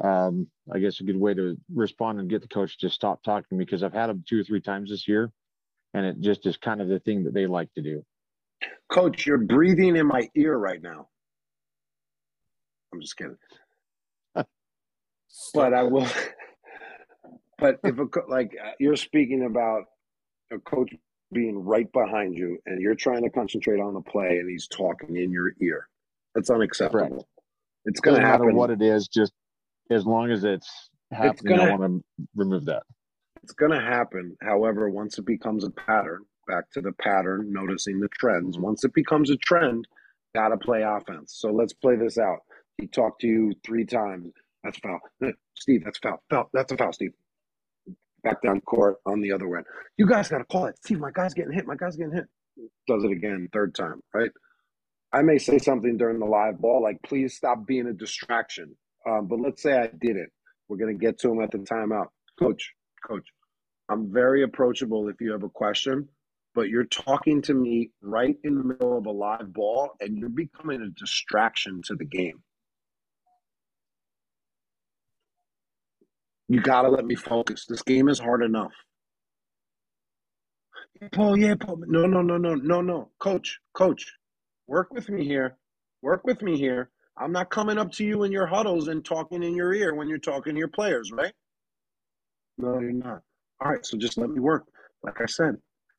Um, 0.02 0.48
I 0.74 0.80
guess 0.80 1.00
a 1.00 1.04
good 1.04 1.20
way 1.20 1.34
to 1.36 1.56
respond 1.74 2.20
and 2.20 2.30
get 2.30 2.42
the 2.42 2.48
coach 2.48 2.78
to 2.80 2.90
stop 2.90 3.22
talking 3.24 3.46
to 3.50 3.56
me 3.56 3.66
because 3.66 3.84
I've 3.84 3.94
had 3.94 4.10
him 4.10 4.24
two 4.28 4.42
or 4.42 4.44
three 4.44 4.62
times 4.62 4.90
this 4.90 5.08
year, 5.08 5.32
and 5.94 6.06
it 6.06 6.20
just 6.20 6.46
is 6.46 6.58
kind 6.58 6.82
of 6.82 6.88
the 6.88 7.00
thing 7.00 7.24
that 7.26 7.34
they 7.34 7.46
like 7.46 7.72
to 7.74 7.82
do. 7.82 8.04
Coach, 8.90 9.26
you're 9.26 9.38
breathing 9.38 9.96
in 9.96 10.08
my 10.08 10.30
ear 10.36 10.58
right 10.58 10.82
now. 10.82 11.10
I'm 12.94 13.02
just 13.02 13.18
kidding. 13.18 13.38
but 14.36 15.74
I 15.74 15.84
will. 15.84 16.08
But 17.60 17.80
if 17.84 17.98
a 17.98 18.08
like 18.28 18.56
uh, 18.64 18.72
you're 18.80 18.96
speaking 18.96 19.46
about 19.46 19.84
a 20.52 20.60
coach 20.60 20.94
being 21.32 21.64
right 21.64 21.92
behind 21.92 22.36
you 22.36 22.58
and 22.66 22.82
you're 22.82 22.96
trying 22.96 23.24
to 23.24 23.30
concentrate 23.30 23.80
on 23.80 23.94
the 23.94 24.02
play 24.02 24.38
and 24.38 24.50
he's 24.50 24.68
talking 24.68 25.16
in 25.16 25.32
your 25.32 25.54
ear, 25.62 25.88
that's 26.36 26.50
unacceptable. 26.50 27.08
Correct. 27.10 27.24
It's 27.86 28.00
going 28.00 28.16
to 28.16 28.22
matter 28.22 28.44
happen. 28.44 28.56
what 28.56 28.70
it 28.70 28.82
is, 28.82 29.08
just 29.08 29.34
as 29.90 30.06
long 30.06 30.32
as 30.32 30.44
it's 30.44 30.90
happening, 31.12 31.58
gonna- 31.58 31.72
I 31.72 31.76
want 31.76 32.04
to 32.18 32.28
remove 32.36 32.66
that. 32.66 32.84
It's 33.44 33.52
going 33.54 33.72
to 33.72 33.82
happen. 33.82 34.38
However, 34.42 34.90
once 34.90 35.18
it 35.18 35.26
becomes 35.26 35.66
a 35.66 35.70
pattern, 35.70 36.24
back 36.48 36.70
to 36.72 36.82
the 36.82 36.94
pattern, 36.94 37.52
noticing 37.52 38.00
the 38.00 38.08
trends. 38.08 38.58
Once 38.58 38.86
it 38.86 38.94
becomes 38.94 39.30
a 39.30 39.38
trend, 39.38 39.86
got 40.34 40.50
to 40.50 40.58
play 40.58 40.84
offense. 40.84 41.34
So 41.36 41.52
let's 41.52 41.74
play 41.74 41.98
this 41.98 42.18
out. 42.18 42.40
He 42.78 42.88
talked 42.88 43.20
to 43.22 43.28
you 43.28 43.54
three 43.66 43.86
times. 43.86 44.30
That's 44.64 44.78
foul. 44.78 45.00
Steve, 45.56 45.84
that's 45.84 46.00
foul. 46.00 46.24
Foul. 46.30 46.50
That's 46.54 46.72
a 46.72 46.78
foul, 46.78 46.94
Steve. 46.94 47.12
Back 48.24 48.42
down 48.42 48.62
court 48.62 48.98
on 49.06 49.20
the 49.22 49.32
other 49.34 49.56
end. 49.56 49.66
You 49.98 50.08
guys 50.08 50.30
got 50.30 50.38
to 50.40 50.46
call 50.46 50.66
it. 50.68 50.78
Steve, 50.84 51.00
my 51.00 51.12
guy's 51.12 51.34
getting 51.34 51.52
hit. 51.52 51.68
My 51.68 51.76
guy's 51.76 51.98
getting 51.98 52.14
hit. 52.14 52.26
Does 52.88 53.04
it 53.04 53.12
again, 53.12 53.50
third 53.52 53.76
time, 53.76 54.02
right? 54.14 54.32
I 55.12 55.22
may 55.22 55.38
say 55.38 55.58
something 55.60 55.98
during 55.98 56.20
the 56.20 56.26
live 56.26 56.60
ball, 56.60 56.82
like, 56.82 56.98
please 57.04 57.36
stop 57.36 57.68
being 57.68 57.88
a 57.88 57.94
distraction. 57.94 58.76
Um, 59.08 59.28
but 59.28 59.40
let's 59.40 59.62
say 59.62 59.74
I 59.74 59.88
did 59.88 60.16
it. 60.16 60.30
We're 60.68 60.78
going 60.78 60.98
to 60.98 61.06
get 61.06 61.20
to 61.20 61.32
him 61.32 61.42
at 61.42 61.52
the 61.52 61.60
timeout. 61.60 62.08
Coach, 62.40 62.72
coach, 63.06 63.28
I'm 63.90 64.12
very 64.12 64.44
approachable 64.44 65.10
if 65.10 65.20
you 65.20 65.32
have 65.34 65.44
a 65.44 65.50
question, 65.50 66.08
but 66.56 66.70
you're 66.70 66.86
talking 66.86 67.42
to 67.44 67.54
me 67.54 67.92
right 68.02 68.38
in 68.44 68.56
the 68.56 68.64
middle 68.64 68.98
of 68.98 69.06
a 69.06 69.12
live 69.12 69.54
ball 69.54 69.92
and 70.00 70.18
you're 70.18 70.30
becoming 70.30 70.82
a 70.82 71.00
distraction 71.00 71.82
to 71.86 71.96
the 71.96 72.06
game. 72.06 72.42
You 76.54 76.62
got 76.62 76.84
to 76.84 76.90
let 76.90 77.06
me 77.06 77.16
focus. 77.16 77.66
This 77.68 77.82
game 77.82 78.08
is 78.08 78.20
hard 78.20 78.44
enough. 78.44 78.74
Paul, 81.12 81.36
yeah, 81.36 81.56
Paul. 81.60 81.82
No, 81.88 82.06
no, 82.06 82.22
no, 82.22 82.38
no, 82.38 82.54
no, 82.54 82.80
no. 82.80 83.10
Coach, 83.20 83.58
coach, 83.74 84.06
work 84.68 84.94
with 84.94 85.10
me 85.10 85.26
here. 85.26 85.58
Work 86.04 86.24
with 86.26 86.44
me 86.44 86.56
here. 86.56 86.92
I'm 87.18 87.32
not 87.32 87.50
coming 87.50 87.80
up 87.80 87.92
to 87.94 88.06
you 88.06 88.22
in 88.22 88.32
your 88.32 88.46
huddles 88.46 88.88
and 88.88 89.04
talking 89.04 89.42
in 89.42 89.56
your 89.56 89.74
ear 89.74 89.96
when 89.96 90.08
you're 90.08 90.20
talking 90.20 90.54
to 90.54 90.60
your 90.60 90.68
players, 90.68 91.12
right? 91.12 91.34
No, 92.60 92.80
you're 92.80 92.92
not. 92.92 93.24
All 93.60 93.72
right, 93.72 93.84
so 93.84 93.98
just 93.98 94.20
let 94.20 94.30
me 94.30 94.40
work. 94.40 94.68
Like 95.02 95.22
I 95.22 95.26
said, 95.26 95.56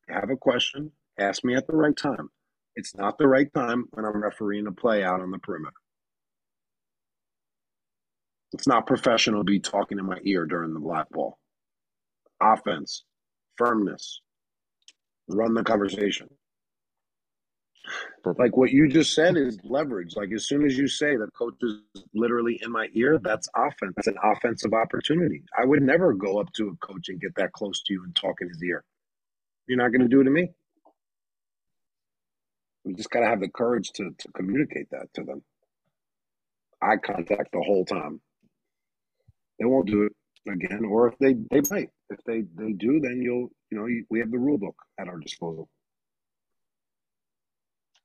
have 0.07 0.29
a 0.29 0.37
question, 0.37 0.89
ask 1.19 1.43
me 1.43 1.55
at 1.55 1.67
the 1.67 1.75
right 1.75 1.97
time. 1.97 2.29
It's 2.77 2.95
not 2.95 3.17
the 3.17 3.27
right 3.27 3.53
time 3.53 3.87
when 3.91 4.05
I'm 4.05 4.23
refereeing 4.23 4.67
a 4.67 4.71
play 4.71 5.03
out 5.03 5.19
on 5.19 5.31
the 5.31 5.39
perimeter. 5.39 5.75
It's 8.55 8.67
not 8.67 8.87
professional 8.87 9.41
to 9.41 9.43
be 9.43 9.59
talking 9.59 9.99
in 9.99 10.05
my 10.05 10.17
ear 10.23 10.45
during 10.45 10.73
the 10.73 10.79
black 10.79 11.09
ball. 11.09 11.37
Offense, 12.41 13.03
firmness, 13.57 14.21
run 15.27 15.53
the 15.53 15.63
conversation. 15.63 16.29
Like 18.23 18.55
what 18.55 18.71
you 18.71 18.87
just 18.87 19.13
said 19.13 19.35
is 19.35 19.59
leverage. 19.65 20.15
Like 20.15 20.29
as 20.33 20.47
soon 20.47 20.65
as 20.65 20.77
you 20.77 20.87
say 20.87 21.17
the 21.17 21.27
coach 21.37 21.55
is 21.61 22.03
literally 22.13 22.57
in 22.63 22.71
my 22.71 22.87
ear, 22.93 23.19
that's 23.21 23.49
offense. 23.57 23.93
That's 23.97 24.07
an 24.07 24.15
offensive 24.23 24.73
opportunity. 24.73 25.43
I 25.57 25.65
would 25.65 25.83
never 25.83 26.13
go 26.13 26.39
up 26.39 26.51
to 26.53 26.69
a 26.69 26.85
coach 26.85 27.09
and 27.09 27.19
get 27.19 27.35
that 27.35 27.51
close 27.51 27.83
to 27.83 27.93
you 27.93 28.03
and 28.05 28.15
talk 28.15 28.37
in 28.39 28.47
his 28.47 28.63
ear. 28.63 28.85
You're 29.67 29.77
not 29.77 29.89
going 29.89 30.01
to 30.01 30.07
do 30.07 30.21
it 30.21 30.25
to 30.25 30.31
me. 30.31 30.47
We 32.85 32.93
just 32.93 33.09
got 33.09 33.19
to 33.19 33.27
have 33.27 33.41
the 33.41 33.49
courage 33.49 33.91
to, 33.95 34.11
to 34.17 34.31
communicate 34.31 34.91
that 34.91 35.13
to 35.15 35.23
them. 35.23 35.43
Eye 36.81 36.97
contact 37.03 37.51
the 37.51 37.61
whole 37.61 37.83
time. 37.83 38.21
They 39.59 39.65
won't 39.65 39.87
do 39.87 40.03
it 40.03 40.13
again, 40.51 40.85
or 40.85 41.07
if 41.07 41.17
they 41.19 41.33
they 41.51 41.61
might. 41.71 41.89
If 42.09 42.23
they 42.25 42.43
they 42.55 42.73
do, 42.73 42.99
then 42.99 43.21
you'll 43.21 43.49
you 43.71 43.77
know 43.77 43.85
you, 43.85 44.05
we 44.09 44.19
have 44.19 44.31
the 44.31 44.39
rule 44.39 44.57
book 44.57 44.75
at 44.99 45.07
our 45.07 45.17
disposal. 45.19 45.69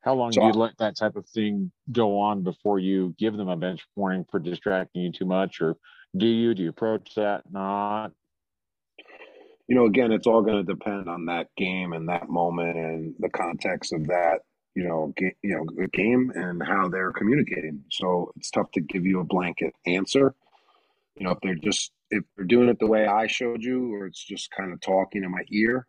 How 0.03 0.15
long 0.15 0.31
So 0.33 0.41
do 0.41 0.47
you 0.47 0.53
let 0.53 0.79
that 0.79 0.97
type 0.97 1.17
of 1.17 1.27
thing 1.29 1.73
go 1.93 2.21
on 2.21 2.43
before 2.43 2.79
you 2.79 3.15
give 3.19 3.37
them 3.37 3.49
a 3.49 3.57
bench 3.57 3.83
warning 3.97 4.25
for 4.31 4.39
distracting 4.41 5.03
you 5.03 5.13
too 5.13 5.27
much, 5.27 5.61
or 5.61 5.77
do 6.17 6.27
you 6.27 6.55
do 6.55 6.63
you 6.63 6.71
approach 6.71 7.15
that 7.17 7.43
not? 7.51 8.13
you 9.71 9.77
know, 9.77 9.87
again, 9.87 10.11
it's 10.11 10.27
all 10.27 10.43
going 10.43 10.57
to 10.57 10.75
depend 10.75 11.09
on 11.09 11.27
that 11.27 11.47
game 11.57 11.93
and 11.93 12.09
that 12.09 12.29
moment 12.29 12.77
and 12.77 13.15
the 13.21 13.29
context 13.29 13.93
of 13.93 14.05
that, 14.09 14.41
you 14.75 14.83
know, 14.83 15.13
ga- 15.17 15.37
you 15.45 15.55
know, 15.55 15.65
the 15.77 15.87
game 15.93 16.33
and 16.35 16.61
how 16.61 16.89
they're 16.89 17.13
communicating. 17.13 17.85
So 17.89 18.33
it's 18.37 18.51
tough 18.51 18.73
to 18.73 18.81
give 18.81 19.07
you 19.07 19.21
a 19.21 19.25
blanket 19.25 19.73
answer. 19.87 20.35
You 21.21 21.27
know, 21.27 21.33
if 21.33 21.39
they're 21.43 21.55
just 21.55 21.93
if 22.11 22.25
they're 22.35 22.47
doing 22.47 22.71
it 22.71 22.79
the 22.81 22.87
way 22.87 23.07
I 23.07 23.27
showed 23.27 23.63
you, 23.63 23.93
or 23.95 24.07
it's 24.07 24.25
just 24.25 24.51
kind 24.51 24.73
of 24.73 24.81
talking 24.81 25.23
in 25.23 25.31
my 25.31 25.43
ear, 25.53 25.87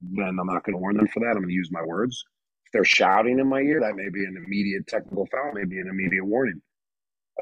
then 0.00 0.38
I'm 0.40 0.46
not 0.46 0.64
going 0.64 0.74
to 0.74 0.80
warn 0.80 0.96
them 0.96 1.08
for 1.08 1.18
that. 1.20 1.30
I'm 1.30 1.38
going 1.38 1.48
to 1.48 1.54
use 1.54 1.70
my 1.72 1.82
words. 1.82 2.24
If 2.66 2.72
they're 2.72 2.84
shouting 2.84 3.40
in 3.40 3.48
my 3.48 3.60
ear, 3.60 3.80
that 3.80 3.96
may 3.96 4.08
be 4.10 4.24
an 4.24 4.42
immediate 4.46 4.86
technical 4.86 5.26
foul, 5.26 5.50
maybe 5.54 5.80
an 5.80 5.88
immediate 5.88 6.24
warning. 6.24 6.62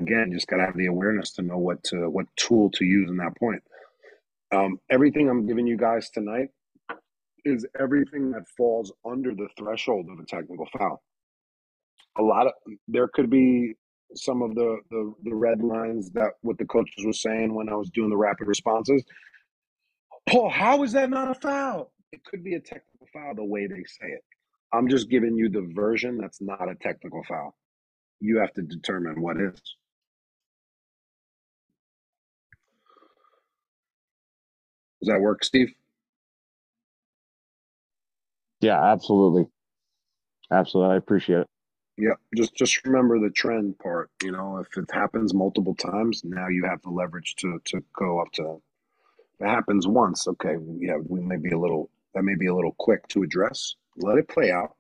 Again, 0.01 0.33
just 0.33 0.47
got 0.47 0.57
to 0.57 0.65
have 0.65 0.77
the 0.77 0.87
awareness 0.87 1.35
to 1.35 1.43
know 1.43 1.59
what 1.59 1.85
to 1.85 2.09
what 2.09 2.25
tool 2.37 2.71
to 2.77 2.85
use 2.87 3.11
in 3.11 3.19
that 3.19 3.37
point. 3.39 3.63
Um, 4.51 4.79
everything 4.91 5.29
I'm 5.29 5.47
giving 5.47 5.67
you 5.67 5.77
guys 5.77 6.09
tonight 6.09 6.49
is 7.45 7.67
everything 7.79 8.31
that 8.31 8.45
falls 8.57 8.91
under 9.05 9.35
the 9.35 9.49
threshold 9.59 10.07
of 10.11 10.19
a 10.19 10.25
technical 10.25 10.67
foul. 10.79 11.03
A 12.19 12.23
lot 12.23 12.47
of 12.47 12.53
there 12.89 13.09
could 13.09 13.29
be 13.29 13.75
some 14.17 14.43
of 14.43 14.55
the, 14.55 14.79
the 14.91 15.15
the 15.25 15.35
red 15.35 15.63
lines 15.63 16.11
that 16.13 16.33
what 16.43 16.59
the 16.59 16.67
coaches 16.67 17.05
were 17.05 17.13
saying 17.13 17.55
when 17.55 17.69
I 17.69 17.75
was 17.75 17.91
doing 17.91 18.11
the 18.11 18.17
rapid 18.17 18.49
responses. 18.49 19.05
Paul, 20.29 20.51
how 20.51 20.83
is 20.85 20.93
that 20.93 21.11
not 21.11 21.31
a 21.31 21.35
foul? 21.35 21.93
It 22.13 22.25
could 22.25 22.45
be 22.45 22.55
a 22.55 22.61
technical 22.61 23.09
foul 23.13 23.35
the 23.35 23.45
way 23.45 23.67
they 23.67 23.85
say 23.85 24.09
it. 24.09 24.25
I'm 24.73 24.89
just 24.89 25.11
giving 25.11 25.37
you 25.37 25.51
the 25.51 25.69
version 25.75 26.19
that's 26.19 26.41
not 26.43 26.71
a 26.71 26.75
technical 26.77 27.25
foul. 27.29 27.57
You 28.21 28.39
have 28.41 28.53
to 28.55 28.63
determine 28.63 29.23
what 29.23 29.39
is. 29.41 29.55
Does 35.01 35.09
that 35.09 35.21
work, 35.21 35.45
Steve? 35.45 35.73
Yeah, 38.61 38.83
absolutely, 38.83 39.47
absolutely. 40.53 40.95
I 40.95 40.99
appreciate 40.99 41.41
it. 41.41 41.49
Yeah, 41.99 42.15
just 42.35 42.55
just 42.55 42.85
remember 42.87 43.19
the 43.19 43.31
trend 43.31 43.79
part. 43.79 44.11
You 44.23 44.33
know, 44.33 44.59
if 44.59 44.77
it 44.77 44.91
happens 44.93 45.35
multiple 45.35 45.75
times, 45.75 46.23
now 46.25 46.49
you 46.49 46.65
have 46.65 46.81
the 46.83 46.91
leverage 46.91 47.35
to 47.37 47.61
to 47.67 47.83
go 47.97 48.21
up 48.21 48.33
to. 48.33 48.63
If 49.35 49.47
it 49.47 49.49
happens 49.49 49.87
once, 49.87 50.27
okay, 50.27 50.57
yeah, 50.79 50.97
we 51.07 51.21
may 51.21 51.37
be 51.37 51.51
a 51.51 51.59
little 51.59 51.91
that 52.15 52.23
may 52.23 52.35
be 52.35 52.47
a 52.47 52.55
little 52.55 52.75
quick 52.79 53.07
to 53.09 53.23
address. 53.23 53.75
Let 53.97 54.19
it 54.19 54.29
play 54.29 54.51
out. 54.51 54.77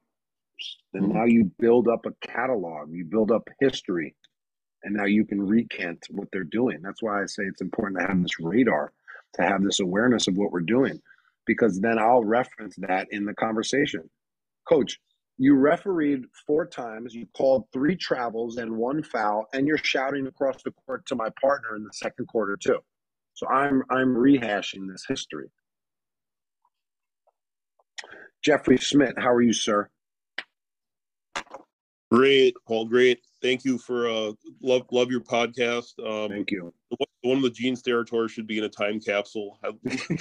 Then 0.93 1.02
mm-hmm. 1.02 1.18
now 1.18 1.24
you 1.24 1.51
build 1.59 1.89
up 1.89 2.06
a 2.06 2.26
catalog, 2.26 2.90
you 2.93 3.05
build 3.05 3.30
up 3.30 3.48
history, 3.60 4.14
and 4.82 4.94
now 4.94 5.05
you 5.05 5.24
can 5.24 5.43
recant 5.43 6.06
what 6.10 6.28
they're 6.32 6.44
doing. 6.44 6.80
That's 6.82 7.02
why 7.02 7.22
I 7.22 7.26
say 7.26 7.44
it's 7.44 7.60
important 7.60 8.01
to 8.01 8.06
have 8.06 8.22
this 8.22 8.40
radar, 8.40 8.93
to 9.34 9.43
have 9.43 9.62
this 9.62 9.80
awareness 9.80 10.28
of 10.28 10.36
what 10.36 10.52
we're 10.52 10.60
doing, 10.60 11.01
because 11.47 11.80
then 11.80 11.98
I'll 11.98 12.24
reference 12.24 12.76
that 12.78 13.09
in 13.10 13.24
the 13.24 13.34
conversation. 13.34 14.09
Coach, 14.68 14.98
you 15.43 15.56
refereed 15.56 16.27
four 16.47 16.64
times, 16.64 17.16
you 17.16 17.27
called 17.36 17.64
three 17.73 17.97
travels 17.97 18.59
and 18.59 18.77
one 18.77 19.02
foul, 19.02 19.48
and 19.52 19.66
you're 19.66 19.77
shouting 19.77 20.28
across 20.28 20.62
the 20.62 20.70
court 20.70 21.05
to 21.06 21.16
my 21.16 21.31
partner 21.40 21.74
in 21.74 21.82
the 21.82 21.93
second 21.93 22.27
quarter 22.28 22.56
too. 22.56 22.78
So 23.35 23.48
I'm 23.48 23.82
I'm 23.90 24.14
rehashing 24.14 24.89
this 24.89 25.05
history. 25.09 25.51
Jeffrey 28.44 28.78
Smith, 28.78 29.14
how 29.19 29.32
are 29.32 29.43
you, 29.43 29.52
sir? 29.52 29.90
Great, 32.12 32.55
Paul. 32.69 32.85
Great. 32.85 33.19
Thank 33.43 33.64
you 33.64 33.78
for 33.78 34.09
uh 34.09 34.32
love 34.62 34.82
love 34.93 35.10
your 35.10 35.23
podcast. 35.23 35.98
Um 35.98 36.31
Thank 36.31 36.52
you. 36.52 36.73
One 37.23 37.39
of 37.39 37.43
the 37.43 37.51
genes 37.51 37.82
territory 37.82 38.28
should 38.28 38.47
be 38.47 38.59
in 38.59 38.64
a 38.64 38.69
time 38.69 39.01
capsule. 39.01 39.59
I've 39.64 39.74
listened 39.85 40.20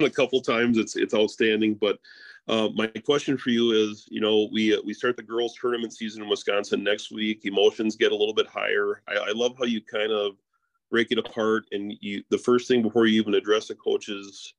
a 0.00 0.10
couple 0.10 0.42
times. 0.42 0.76
It's 0.76 0.94
it's 0.94 1.14
outstanding. 1.14 1.78
But 1.80 1.98
uh, 2.48 2.68
my 2.74 2.88
question 2.88 3.38
for 3.38 3.50
you 3.50 3.72
is, 3.72 4.06
you 4.10 4.20
know, 4.20 4.48
we 4.52 4.74
uh, 4.74 4.80
we 4.84 4.92
start 4.92 5.16
the 5.16 5.22
girls 5.22 5.54
tournament 5.60 5.92
season 5.92 6.22
in 6.22 6.28
Wisconsin 6.28 6.82
next 6.82 7.12
week. 7.12 7.44
Emotions 7.44 7.96
get 7.96 8.12
a 8.12 8.16
little 8.16 8.34
bit 8.34 8.48
higher. 8.48 9.02
I, 9.08 9.14
I 9.14 9.32
love 9.32 9.54
how 9.56 9.64
you 9.64 9.80
kind 9.80 10.10
of 10.10 10.32
break 10.90 11.12
it 11.12 11.18
apart, 11.18 11.64
and 11.70 11.94
you 12.00 12.24
the 12.30 12.38
first 12.38 12.66
thing 12.66 12.82
before 12.82 13.06
you 13.06 13.20
even 13.20 13.34
address 13.34 13.70
a 13.70 13.76
coach's 13.76 14.54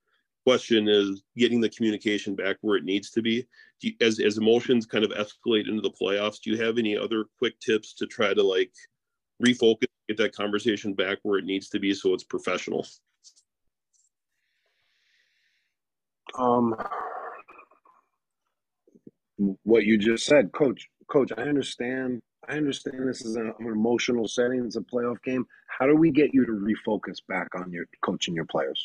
question 0.46 0.88
is 0.88 1.24
getting 1.38 1.62
the 1.62 1.70
communication 1.70 2.36
back 2.36 2.58
where 2.62 2.78
it 2.78 2.84
needs 2.86 3.10
to 3.12 3.22
be. 3.22 3.46
You, 3.82 3.94
as 4.00 4.20
as 4.20 4.38
emotions 4.38 4.86
kind 4.86 5.04
of 5.04 5.12
escalate 5.12 5.68
into 5.68 5.82
the 5.82 5.92
playoffs, 5.92 6.40
do 6.42 6.52
you 6.52 6.62
have 6.64 6.78
any 6.78 6.98
other 6.98 7.26
quick 7.38 7.60
tips 7.60 7.94
to 7.96 8.08
try 8.08 8.34
to 8.34 8.44
like 8.44 8.72
refocus, 9.46 9.88
get 10.08 10.18
that 10.18 10.34
conversation 10.34 10.94
back 10.94 11.18
where 11.24 11.38
it 11.38 11.46
needs 11.46 11.68
to 11.70 11.80
be, 11.80 11.94
so 11.94 12.14
it's 12.14 12.24
professional? 12.24 12.88
Um, 16.36 16.76
what 19.38 19.86
you 19.86 19.98
just 19.98 20.26
said, 20.26 20.52
Coach. 20.52 20.88
Coach, 21.10 21.32
I 21.38 21.42
understand. 21.44 22.22
I 22.48 22.58
understand 22.58 23.08
this 23.08 23.24
is 23.24 23.36
an, 23.36 23.54
emotional 23.60 24.28
setting. 24.28 24.66
It's 24.66 24.76
a 24.76 24.82
playoff 24.82 25.22
game. 25.24 25.46
How 25.68 25.88
do 25.88 25.96
we 25.96 26.12
get 26.12 26.34
you 26.34 26.46
to 26.46 26.52
refocus 26.52 27.18
back 27.28 27.48
on 27.56 27.72
your 27.72 27.86
coaching 28.04 28.36
your 28.36 28.46
players? 28.46 28.84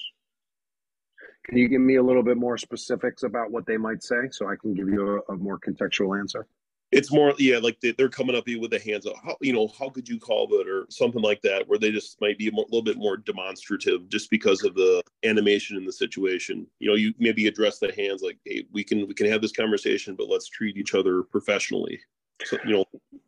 Can 1.47 1.59
you 1.59 1.69
give 1.69 1.81
me 1.81 1.97
a 1.97 2.03
little 2.03 2.23
bit 2.23 2.37
more 2.37 2.59
specifics 2.59 3.23
about 3.23 3.51
what 3.51 3.67
they 3.67 3.77
might 3.77 4.03
say 4.03 4.29
so 4.31 4.49
I 4.49 4.55
can 4.61 4.75
give 4.75 4.89
you 4.89 5.23
a, 5.29 5.33
a 5.33 5.37
more 5.37 5.59
contextual 5.59 6.19
answer? 6.19 6.47
It's 6.91 7.13
more, 7.13 7.35
yeah, 7.39 7.59
like 7.59 7.79
they, 7.81 7.95
are 8.03 8.09
coming 8.09 8.35
up 8.35 8.47
with 8.47 8.71
the 8.71 8.79
hands 8.79 9.07
up. 9.07 9.15
How, 9.23 9.37
you 9.43 9.53
know, 9.53 9.69
how 9.79 9.91
could 9.91 10.09
you 10.09 10.19
call 10.19 10.49
it 10.55 10.67
or 10.67 10.87
something 10.89 11.21
like 11.21 11.43
that, 11.43 11.69
where 11.69 11.79
they 11.79 11.91
just 11.91 12.19
might 12.21 12.39
be 12.39 12.49
a 12.49 12.53
more, 12.53 12.65
little 12.65 12.83
bit 12.83 12.97
more 12.97 13.19
demonstrative 13.19 14.09
just 14.09 14.31
because 14.31 14.65
of 14.65 14.75
the 14.75 15.03
animation 15.25 15.77
in 15.77 15.85
the 15.85 15.93
situation. 15.93 16.67
You 16.79 16.89
know, 16.89 16.95
you 16.95 17.13
maybe 17.19 17.47
address 17.47 17.79
the 17.79 17.93
hands 17.95 18.23
like, 18.23 18.39
hey, 18.47 18.65
we 18.73 18.85
can 18.85 19.07
we 19.07 19.13
can 19.13 19.31
have 19.31 19.43
this 19.43 19.53
conversation, 19.53 20.15
but 20.17 20.29
let's 20.29 20.49
treat 20.49 20.79
each 20.79 20.95
other 20.95 21.23
professionally. 21.25 22.01
So, 22.45 22.57
you 22.65 22.73
know, 22.73 22.85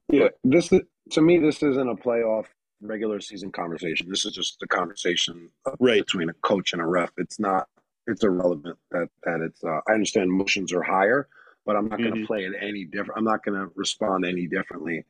yeah, 0.09 0.29
this 0.43 0.71
to 1.11 1.21
me, 1.21 1.39
this 1.39 1.63
isn't 1.63 1.89
a 1.89 1.95
playoff 1.95 2.47
regular 2.81 3.21
season 3.21 3.53
conversation. 3.53 4.09
This 4.09 4.25
is 4.25 4.33
just 4.33 4.63
a 4.63 4.67
conversation 4.67 5.51
right 5.79 6.05
between 6.05 6.31
a 6.31 6.35
coach 6.35 6.73
and 6.73 6.81
a 6.81 6.87
ref. 6.87 7.11
It's 7.19 7.39
not 7.39 7.69
it's 8.07 8.25
irrelevant 8.25 8.79
that 8.91 9.09
that 9.25 9.41
it's. 9.41 9.63
Uh, 9.63 9.81
I 9.89 9.93
understand 9.93 10.29
emotions 10.29 10.73
are 10.73 10.83
higher, 10.83 11.29
but 11.67 11.77
I'm 11.77 11.89
not 11.89 11.99
going 11.99 12.13
to 12.13 12.17
Mm-hmm. 12.19 12.27
play 12.27 12.45
it 12.45 12.53
any 12.61 12.85
different. 12.85 13.19
I'm 13.19 13.25
not 13.25 13.45
going 13.45 13.59
to 13.61 13.71
respond 13.77 14.25
any 14.25 14.47
differently 14.47 15.05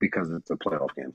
because 0.00 0.30
it's 0.30 0.50
a 0.50 0.56
playoff 0.56 0.94
game. 0.94 1.14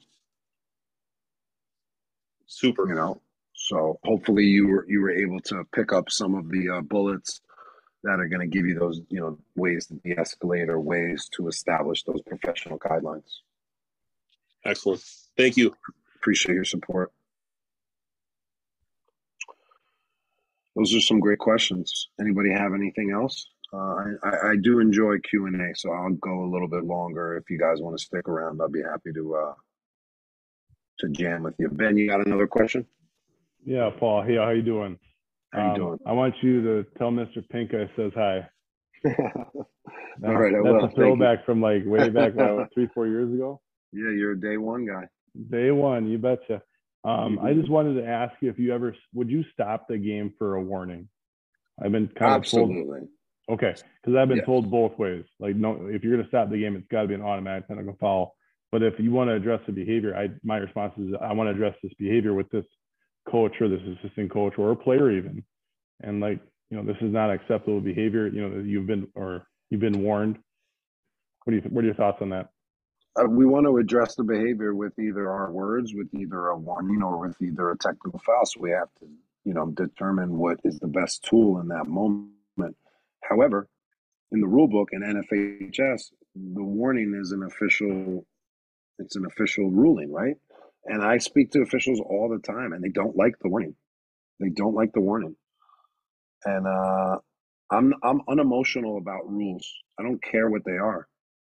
Super. 2.47 2.87
You 2.87 2.95
know, 2.95 3.21
so 3.53 3.99
hopefully 4.03 4.45
you 4.45 4.67
were 4.67 4.85
you 4.89 5.01
were 5.01 5.11
able 5.11 5.39
to 5.41 5.63
pick 5.73 5.93
up 5.93 6.09
some 6.09 6.35
of 6.35 6.49
the 6.49 6.69
uh, 6.69 6.81
bullets 6.81 7.41
that 8.03 8.19
are 8.19 8.27
going 8.27 8.41
to 8.41 8.47
give 8.47 8.65
you 8.65 8.77
those 8.79 9.01
you 9.09 9.19
know 9.19 9.37
ways 9.55 9.87
to 9.87 9.95
de-escalate 9.95 10.69
or 10.69 10.79
ways 10.79 11.29
to 11.35 11.47
establish 11.47 12.03
those 12.03 12.21
professional 12.23 12.79
guidelines. 12.79 13.39
Excellent. 14.65 15.01
Thank 15.37 15.57
you. 15.57 15.75
Appreciate 16.15 16.55
your 16.55 16.65
support. 16.65 17.11
Those 20.75 20.93
are 20.95 21.01
some 21.01 21.19
great 21.19 21.39
questions. 21.39 22.09
Anybody 22.19 22.51
have 22.51 22.73
anything 22.73 23.11
else? 23.11 23.47
Uh, 23.71 23.77
I, 23.77 24.05
I, 24.23 24.29
I 24.51 24.55
do 24.61 24.79
enjoy 24.79 25.19
Q 25.19 25.45
and 25.47 25.61
A, 25.61 25.75
so 25.75 25.91
I'll 25.91 26.13
go 26.13 26.43
a 26.43 26.49
little 26.51 26.67
bit 26.67 26.85
longer. 26.85 27.37
If 27.37 27.49
you 27.49 27.59
guys 27.59 27.81
want 27.81 27.97
to 27.97 28.03
stick 28.03 28.27
around, 28.27 28.59
I'll 28.61 28.69
be 28.69 28.81
happy 28.81 29.13
to 29.13 29.35
uh, 29.35 29.53
to 30.99 31.09
jam 31.09 31.43
with 31.43 31.53
you. 31.59 31.69
Ben, 31.69 31.95
you 31.97 32.09
got 32.09 32.25
another 32.25 32.47
question? 32.47 32.85
Yeah, 33.63 33.89
Paul. 33.99 34.23
Hey, 34.23 34.37
how 34.37 34.49
you 34.49 34.63
doing? 34.63 34.97
How 35.51 35.59
you 35.61 35.69
Um, 35.69 35.75
doing? 35.75 35.99
I 36.05 36.13
want 36.13 36.33
you 36.41 36.61
to 36.63 36.85
tell 36.97 37.11
Mr. 37.11 37.47
Pink 37.49 37.73
I 37.73 37.89
says 37.95 38.11
hi. 38.15 38.47
All 39.05 40.35
right, 40.35 40.53
I 40.53 40.61
that's 40.61 40.73
will. 40.73 40.85
a 40.85 40.89
throwback 40.95 41.45
from 41.45 41.61
like 41.61 41.83
way 41.85 42.09
back 42.09 42.37
uh, 42.37 42.65
three, 42.73 42.87
four 42.93 43.07
years 43.07 43.31
ago. 43.33 43.61
Yeah, 43.93 44.09
you're 44.11 44.31
a 44.31 44.39
day 44.39 44.57
one 44.57 44.85
guy. 44.85 45.05
Day 45.49 45.71
one, 45.71 46.07
you 46.07 46.17
betcha. 46.17 46.61
Um, 47.03 47.39
I 47.39 47.51
Mhm. 47.51 47.59
just 47.59 47.69
wanted 47.69 47.93
to 48.01 48.05
ask 48.07 48.33
you 48.41 48.49
if 48.49 48.59
you 48.59 48.73
ever 48.73 48.95
would 49.13 49.29
you 49.29 49.43
stop 49.53 49.87
the 49.87 49.97
game 49.97 50.33
for 50.37 50.55
a 50.55 50.61
warning? 50.61 51.07
I've 51.81 51.91
been 51.93 52.07
kind 52.09 52.35
of 52.35 52.49
told. 52.49 52.71
Absolutely. 53.49 53.67
Okay, 53.67 53.81
because 54.01 54.17
I've 54.17 54.27
been 54.27 54.37
Yes. 54.37 54.45
told 54.45 54.69
both 54.69 54.97
ways. 54.97 55.25
Like, 55.39 55.55
no, 55.55 55.87
if 55.87 56.03
you're 56.03 56.13
going 56.13 56.23
to 56.23 56.29
stop 56.29 56.49
the 56.49 56.59
game, 56.59 56.75
it's 56.75 56.87
got 56.87 57.03
to 57.03 57.07
be 57.07 57.13
an 57.13 57.21
automatic 57.21 57.67
technical 57.67 57.95
foul. 57.99 58.35
But 58.71 58.83
if 58.83 58.99
you 58.99 59.11
want 59.11 59.29
to 59.29 59.33
address 59.33 59.61
the 59.65 59.71
behavior, 59.71 60.15
I 60.15 60.29
my 60.43 60.57
response 60.57 60.93
is 60.97 61.13
I 61.19 61.33
want 61.33 61.47
to 61.47 61.51
address 61.51 61.75
this 61.81 61.93
behavior 61.95 62.33
with 62.33 62.49
this 62.51 62.65
coach 63.27 63.59
or 63.61 63.67
this 63.67 63.81
assistant 63.81 64.31
coach 64.31 64.53
or 64.57 64.71
a 64.71 64.75
player 64.75 65.09
even, 65.11 65.43
and 66.01 66.19
like 66.19 66.39
you 66.69 66.77
know, 66.77 66.83
this 66.83 67.01
is 67.01 67.11
not 67.11 67.31
acceptable 67.31 67.81
behavior. 67.81 68.27
You 68.27 68.47
know, 68.47 68.59
you've 68.59 68.85
been 68.85 69.07
or 69.15 69.47
you've 69.71 69.81
been 69.81 70.03
warned. 70.03 70.37
What 71.43 71.51
do 71.51 71.57
you 71.57 71.63
what 71.63 71.83
are 71.83 71.87
your 71.87 71.95
thoughts 71.95 72.21
on 72.21 72.29
that? 72.29 72.49
Uh, 73.19 73.25
we 73.25 73.47
want 73.47 73.65
to 73.65 73.77
address 73.77 74.13
the 74.13 74.23
behavior 74.23 74.75
with 74.75 74.97
either 74.99 75.31
our 75.31 75.51
words, 75.51 75.95
with 75.95 76.13
either 76.13 76.49
a 76.49 76.57
warning, 76.57 77.01
or 77.01 77.17
with 77.17 77.41
either 77.41 77.71
a 77.71 77.77
technical 77.77 78.19
foul. 78.23 78.45
So 78.45 78.59
we 78.61 78.69
have 78.69 78.93
to, 78.99 79.07
you 79.45 79.55
know, 79.55 79.65
determine 79.71 80.37
what 80.37 80.59
is 80.63 80.77
the 80.77 80.87
best 80.87 81.23
tool 81.23 81.59
in 81.59 81.69
that 81.69 81.87
moment. 81.87 82.77
However, 83.29 83.67
in 84.31 84.41
the 84.41 84.47
rule 84.47 84.67
book 84.67 84.89
and 84.91 85.03
NFHS, 85.03 86.01
the 86.35 86.63
warning 86.63 87.17
is 87.19 87.31
an 87.31 87.43
official. 87.43 88.25
It's 88.97 89.15
an 89.15 89.25
official 89.25 89.69
ruling, 89.71 90.11
right? 90.11 90.35
And 90.85 91.03
I 91.03 91.17
speak 91.19 91.51
to 91.51 91.61
officials 91.61 92.01
all 92.01 92.29
the 92.29 92.39
time, 92.51 92.73
and 92.73 92.83
they 92.83 92.89
don't 92.89 93.15
like 93.15 93.35
the 93.41 93.49
warning. 93.49 93.75
They 94.39 94.49
don't 94.49 94.75
like 94.75 94.91
the 94.93 95.01
warning. 95.01 95.35
And 96.45 96.67
uh, 96.67 97.17
I'm 97.71 97.93
I'm 98.03 98.21
unemotional 98.29 98.97
about 98.97 99.29
rules. 99.29 99.67
I 99.99 100.03
don't 100.03 100.21
care 100.23 100.49
what 100.49 100.65
they 100.65 100.77
are. 100.77 101.07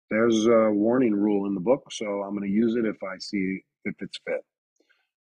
There's 0.10 0.46
a 0.48 0.72
warning 0.72 1.14
rule 1.14 1.48
in 1.48 1.54
the 1.54 1.62
book, 1.62 1.92
so 1.92 2.06
I'm 2.06 2.36
going 2.38 2.50
to 2.50 2.56
use 2.56 2.76
it 2.76 2.86
if 2.86 2.98
I 3.04 3.18
see 3.20 3.62
if 3.86 3.96
it's 4.00 4.20
fit. 4.26 4.42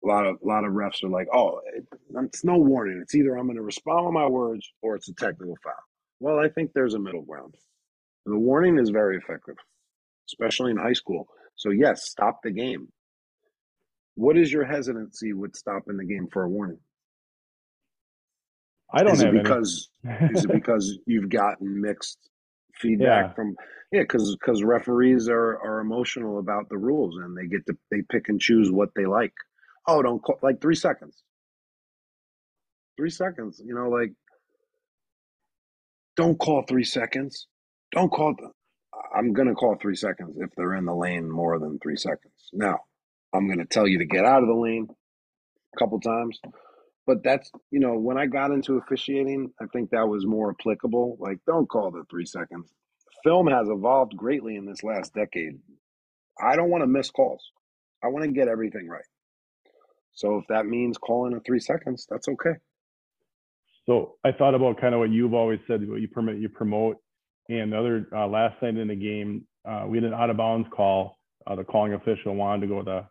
A 0.04 0.08
lot 0.08 0.26
of 0.28 0.38
a 0.44 0.48
lot 0.48 0.66
of 0.66 0.74
refs 0.74 1.04
are 1.04 1.10
like, 1.10 1.28
"Oh, 1.34 1.60
it, 1.76 1.86
it's 2.26 2.44
no 2.44 2.58
warning. 2.58 3.00
It's 3.02 3.16
either 3.16 3.36
I'm 3.36 3.48
going 3.48 3.58
to 3.58 3.64
respond 3.64 4.06
with 4.06 4.14
my 4.14 4.28
words 4.28 4.70
or 4.82 4.96
it's 4.96 5.10
a 5.10 5.14
technical 5.16 5.58
foul." 5.64 5.74
Well, 6.20 6.40
I 6.40 6.50
think 6.50 6.72
there's 6.74 6.94
a 6.96 7.00
middle 7.00 7.22
ground. 7.24 7.56
The 8.26 8.38
warning 8.38 8.78
is 8.80 8.90
very 8.90 9.18
effective, 9.18 9.56
especially 10.30 10.72
in 10.72 10.78
high 10.78 10.94
school. 10.94 11.28
So 11.56 11.70
yes, 11.72 12.10
stop 12.10 12.40
the 12.44 12.52
game. 12.52 12.88
What 14.16 14.38
is 14.38 14.52
your 14.52 14.66
hesitancy 14.66 15.34
with 15.34 15.56
stopping 15.56 15.98
the 15.98 16.06
game 16.06 16.28
for 16.32 16.44
a 16.44 16.50
warning? 16.50 16.80
I 18.92 19.04
don't 19.04 19.14
is 19.14 19.22
have 19.22 19.34
it 19.34 19.38
any. 19.40 19.44
because 19.44 19.90
is 20.32 20.44
it 20.46 20.52
because 20.52 20.98
you've 21.06 21.30
gotten 21.30 21.82
mixed 21.82 22.18
feedback 22.76 23.28
Yeah. 23.30 23.34
from 23.34 23.56
yeah 23.92 24.02
because 24.02 24.36
because 24.40 24.64
referees 24.64 25.30
are 25.30 25.58
are 25.60 25.80
emotional 25.80 26.40
about 26.40 26.70
the 26.70 26.78
rules 26.78 27.16
and 27.18 27.36
they 27.38 27.48
get 27.48 27.66
to 27.68 27.78
they 27.92 28.02
pick 28.10 28.30
and 28.30 28.40
choose 28.40 28.72
what 28.72 28.90
they 28.96 29.06
like 29.06 29.34
oh 29.88 30.02
don't 30.04 30.20
call 30.22 30.38
like 30.44 30.62
three 30.62 30.76
seconds 30.76 31.24
three 32.96 33.10
seconds 33.10 33.60
you 33.66 33.74
know 33.74 33.90
like 33.90 34.14
don't 36.18 36.40
call 36.40 36.64
three 36.68 36.86
seconds 36.86 37.48
don't 37.94 38.12
call 38.12 38.36
th- 38.36 38.52
i'm 39.16 39.34
gonna 39.34 39.56
call 39.56 39.76
three 39.82 39.96
seconds 39.98 40.36
if 40.40 40.52
they're 40.58 40.76
in 40.76 40.86
the 40.86 40.96
lane 40.96 41.30
more 41.32 41.60
than 41.60 41.80
three 41.80 41.98
seconds 41.98 42.34
now 42.54 42.80
i'm 43.34 43.50
gonna 43.50 43.66
tell 43.66 43.88
you 43.88 44.00
to 44.00 44.06
get 44.06 44.26
out 44.26 44.44
of 44.44 44.50
the 44.50 44.56
lane 44.56 44.88
a 45.76 45.80
couple 45.80 46.00
times 46.02 46.40
but 47.08 47.24
that's 47.24 47.52
you 47.72 47.80
know 47.80 47.96
when 47.96 48.18
i 48.18 48.28
got 48.28 48.52
into 48.52 48.78
officiating 48.78 49.52
i 49.62 49.66
think 49.74 49.90
that 49.92 50.08
was 50.08 50.26
more 50.26 50.56
applicable 50.60 51.18
like 51.20 51.40
don't 51.48 51.70
call 51.70 51.92
the 51.92 52.04
three 52.10 52.26
seconds 52.26 52.72
film 53.24 53.48
has 53.48 53.68
evolved 53.70 54.16
greatly 54.18 54.56
in 54.58 54.66
this 54.66 54.84
last 54.84 55.14
decade 55.14 55.54
I 56.42 56.56
don't 56.56 56.70
want 56.70 56.84
to 56.84 56.88
miss 56.88 57.10
calls. 57.12 57.52
I 58.04 58.08
want 58.08 58.26
to 58.26 58.32
get 58.32 58.48
everything 58.48 58.88
right. 58.88 59.06
So 60.14 60.38
if 60.38 60.46
that 60.50 60.66
means 60.68 60.98
calling 60.98 61.34
in 61.34 61.42
three 61.42 61.60
seconds, 61.60 62.08
that's 62.10 62.28
okay. 62.30 62.56
So 63.88 64.16
I 64.24 64.32
thought 64.34 64.54
about 64.54 64.80
kind 64.80 64.94
of 64.94 65.00
what 65.00 65.12
you've 65.12 65.34
always 65.34 65.60
said, 65.68 65.88
what 65.90 66.02
you 66.02 66.08
permit, 66.08 66.38
you 66.38 66.50
promote. 66.50 66.98
And 67.50 67.72
the 67.72 67.80
other 67.80 68.08
uh, 68.14 68.28
last 68.28 68.62
night 68.62 68.78
in 68.78 68.90
the 68.90 68.96
game, 68.96 69.48
uh, 69.68 69.86
we 69.88 69.98
had 69.98 70.04
an 70.04 70.14
out 70.14 70.30
of 70.30 70.38
bounds 70.38 70.68
call. 70.76 71.18
Uh, 71.46 71.56
the 71.56 71.64
calling 71.64 71.94
official 71.94 72.36
wanted 72.36 72.62
to 72.62 72.68
go 72.68 72.78
with 72.80 72.88
a 72.88 73.08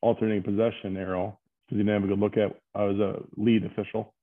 alternating 0.00 0.42
possession 0.42 0.96
arrow 0.96 1.38
because 1.66 1.78
he 1.78 1.84
didn't 1.84 1.94
have 1.94 2.04
a 2.04 2.06
good 2.06 2.20
look 2.20 2.36
at. 2.36 2.56
I 2.76 2.84
was 2.84 2.98
a 2.98 3.22
lead 3.36 3.64
official. 3.64 4.14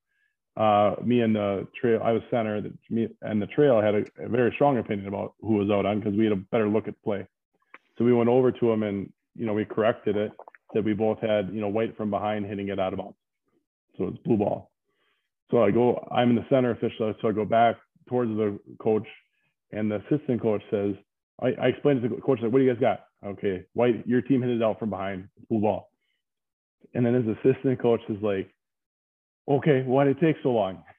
Uh, 0.56 0.96
me 1.04 1.22
and 1.22 1.36
the 1.36 1.68
trail, 1.80 2.00
I 2.04 2.14
was 2.14 2.22
center. 2.32 2.62
The, 2.62 2.74
me 2.90 3.08
and 3.22 3.42
the 3.42 3.48
trail 3.48 3.82
had 3.82 3.96
a, 3.96 4.26
a 4.26 4.30
very 4.30 4.52
strong 4.56 4.78
opinion 4.78 5.08
about 5.08 5.34
who 5.42 5.56
was 5.56 5.70
out 5.70 5.86
on 5.86 6.00
because 6.00 6.18
we 6.18 6.24
had 6.24 6.34
a 6.34 6.38
better 6.38 6.70
look 6.70 6.88
at 6.88 7.02
play. 7.04 7.28
So 7.98 8.06
we 8.06 8.14
went 8.14 8.30
over 8.30 8.52
to 8.52 8.72
him 8.72 8.84
and 8.84 9.12
you 9.36 9.46
know 9.46 9.54
we 9.54 9.66
corrected 9.66 10.16
it. 10.16 10.32
That 10.74 10.84
we 10.84 10.94
both 10.94 11.20
had 11.20 11.50
you 11.54 11.60
know 11.60 11.68
white 11.68 11.98
from 11.98 12.10
behind 12.10 12.46
hitting 12.46 12.70
it 12.70 12.80
out 12.80 12.94
of 12.94 13.00
bounds. 13.00 13.18
So 13.98 14.08
it's 14.08 14.18
blue 14.20 14.38
ball. 14.38 14.69
So 15.52 15.64
I 15.64 15.72
go, 15.72 16.08
I'm 16.12 16.32
in 16.32 16.36
the 16.36 16.46
center 16.50 16.72
official, 16.72 17.14
so 17.22 17.28
I 17.28 17.32
go 17.32 17.46
back 17.46 17.78
towards 18.08 18.32
the 18.32 18.60
coach, 18.80 19.08
and 19.72 19.90
the 19.92 19.96
assistant 20.08 20.42
coach 20.42 20.62
says, 20.70 20.96
I, 21.42 21.48
I 21.62 21.68
explained 21.68 22.02
to 22.04 22.10
the 22.10 22.16
coach, 22.22 22.40
like, 22.42 22.52
what 22.52 22.60
do 22.60 22.66
you 22.66 22.74
guys 22.74 22.82
got? 22.82 23.06
Okay, 23.26 23.66
white, 23.74 24.08
your 24.08 24.22
team 24.22 24.42
hit 24.42 24.52
it 24.52 24.64
out 24.64 24.80
from 24.80 24.90
behind, 24.90 25.28
ball. 25.50 25.90
And 26.94 27.06
then 27.06 27.14
his 27.14 27.36
assistant 27.38 27.82
coach 27.82 28.02
is 28.10 28.22
like, 28.22 28.54
okay, 29.50 29.84
why 29.86 30.06
did 30.06 30.18
it 30.18 30.26
take 30.26 30.38
so 30.44 30.52
long? 30.52 30.84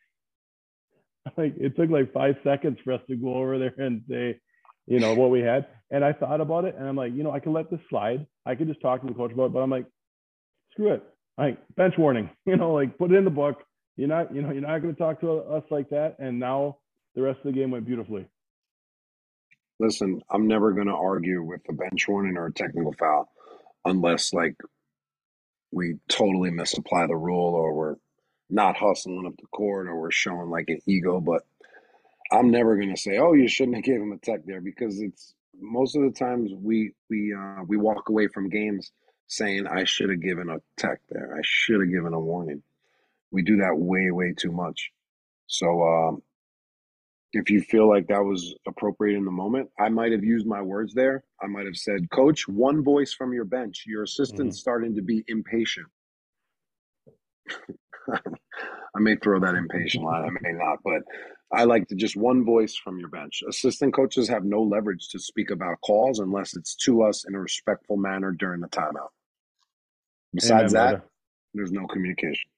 Like 1.36 1.54
it 1.58 1.76
took 1.76 1.90
like 1.90 2.14
five 2.14 2.36
seconds 2.42 2.78
for 2.82 2.94
us 2.94 3.02
to 3.08 3.14
go 3.14 3.34
over 3.34 3.58
there 3.58 3.74
and 3.76 4.02
say, 4.08 4.40
you 4.86 5.00
know, 5.00 5.14
what 5.14 5.30
we 5.30 5.40
had. 5.40 5.66
And 5.90 6.02
I 6.02 6.14
thought 6.14 6.40
about 6.40 6.64
it 6.64 6.74
and 6.76 6.88
I'm 6.88 6.96
like, 6.96 7.12
you 7.12 7.22
know, 7.22 7.30
I 7.30 7.40
can 7.40 7.52
let 7.52 7.70
this 7.70 7.78
slide. 7.90 8.26
I 8.46 8.54
could 8.54 8.68
just 8.68 8.80
talk 8.80 9.02
to 9.02 9.06
the 9.06 9.12
coach 9.12 9.30
about 9.30 9.44
it, 9.44 9.52
but 9.52 9.60
I'm 9.60 9.70
like, 9.70 9.84
screw 10.72 10.94
it. 10.94 11.04
Like 11.36 11.58
bench 11.76 11.94
warning, 11.98 12.30
you 12.46 12.56
know, 12.56 12.72
like 12.72 12.96
put 12.96 13.12
it 13.12 13.16
in 13.16 13.24
the 13.24 13.30
book. 13.30 13.62
You're 14.00 14.08
not, 14.08 14.34
you 14.34 14.40
know, 14.40 14.50
you're 14.50 14.62
not 14.62 14.80
going 14.80 14.94
to 14.94 14.98
talk 14.98 15.20
to 15.20 15.30
us 15.30 15.64
like 15.68 15.90
that. 15.90 16.16
And 16.18 16.38
now 16.38 16.78
the 17.14 17.20
rest 17.20 17.40
of 17.40 17.44
the 17.44 17.52
game 17.52 17.70
went 17.70 17.84
beautifully. 17.84 18.26
Listen, 19.78 20.22
I'm 20.30 20.48
never 20.48 20.72
going 20.72 20.86
to 20.86 20.94
argue 20.94 21.42
with 21.42 21.60
a 21.68 21.74
bench 21.74 22.08
warning 22.08 22.38
or 22.38 22.46
a 22.46 22.52
technical 22.52 22.94
foul 22.94 23.30
unless 23.84 24.32
like 24.32 24.56
we 25.70 25.96
totally 26.08 26.50
misapply 26.50 27.08
the 27.08 27.14
rule 27.14 27.54
or 27.54 27.74
we're 27.74 27.96
not 28.48 28.74
hustling 28.74 29.26
up 29.26 29.36
the 29.36 29.46
court 29.48 29.86
or 29.86 30.00
we're 30.00 30.10
showing 30.10 30.48
like 30.48 30.70
an 30.70 30.80
ego. 30.86 31.20
But 31.20 31.42
I'm 32.32 32.50
never 32.50 32.76
going 32.76 32.94
to 32.94 33.00
say, 33.00 33.18
"Oh, 33.18 33.34
you 33.34 33.48
shouldn't 33.48 33.76
have 33.76 33.84
gave 33.84 34.00
him 34.00 34.12
a 34.12 34.18
tech 34.18 34.46
there," 34.46 34.62
because 34.62 34.98
it's 34.98 35.34
most 35.60 35.94
of 35.94 36.00
the 36.04 36.18
times 36.18 36.52
we 36.54 36.94
we 37.10 37.34
uh, 37.38 37.64
we 37.66 37.76
walk 37.76 38.08
away 38.08 38.28
from 38.28 38.48
games 38.48 38.92
saying, 39.26 39.66
"I 39.66 39.84
should 39.84 40.08
have 40.08 40.22
given 40.22 40.48
a 40.48 40.62
tech 40.78 41.00
there. 41.10 41.36
I 41.36 41.42
should 41.42 41.80
have 41.80 41.90
given 41.90 42.14
a 42.14 42.20
warning." 42.20 42.62
We 43.32 43.42
do 43.42 43.56
that 43.58 43.76
way 43.76 44.10
way 44.10 44.34
too 44.36 44.52
much. 44.52 44.90
So 45.46 45.82
um, 45.82 46.22
if 47.32 47.50
you 47.50 47.60
feel 47.62 47.88
like 47.88 48.08
that 48.08 48.22
was 48.24 48.54
appropriate 48.66 49.16
in 49.16 49.24
the 49.24 49.30
moment, 49.30 49.68
I 49.78 49.88
might 49.88 50.12
have 50.12 50.24
used 50.24 50.46
my 50.46 50.62
words 50.62 50.94
there. 50.94 51.22
I 51.40 51.46
might 51.46 51.66
have 51.66 51.76
said, 51.76 52.10
"Coach, 52.10 52.48
one 52.48 52.82
voice 52.82 53.12
from 53.12 53.32
your 53.32 53.44
bench. 53.44 53.84
Your 53.86 54.02
assistant's 54.04 54.56
Mm-hmm. 54.56 54.60
starting 54.60 54.94
to 54.96 55.02
be 55.02 55.24
impatient." 55.28 55.86
I 58.94 58.98
may 58.98 59.16
throw 59.16 59.38
that 59.40 59.54
impatient 59.54 60.04
line, 60.04 60.24
I 60.24 60.30
may 60.42 60.52
not, 60.52 60.78
but 60.84 61.02
I 61.52 61.64
like 61.64 61.86
to 61.88 61.94
just 61.94 62.16
one 62.16 62.44
voice 62.44 62.74
from 62.76 62.98
your 62.98 63.08
bench. 63.08 63.42
Assistant 63.48 63.94
coaches 63.94 64.28
have 64.28 64.44
no 64.44 64.62
leverage 64.62 65.08
to 65.10 65.18
speak 65.18 65.50
about 65.50 65.80
calls 65.82 66.18
unless 66.18 66.56
it's 66.56 66.74
to 66.84 67.02
us 67.02 67.24
in 67.26 67.34
a 67.34 67.40
respectful 67.40 67.96
manner 67.96 68.32
during 68.32 68.60
the 68.60 68.68
timeout. 68.68 69.10
Besides 70.34 70.72
Amen, 70.72 70.72
that, 70.72 70.90
brother. 70.90 71.04
there's 71.54 71.72
no 71.72 71.86
communication. 71.86 72.50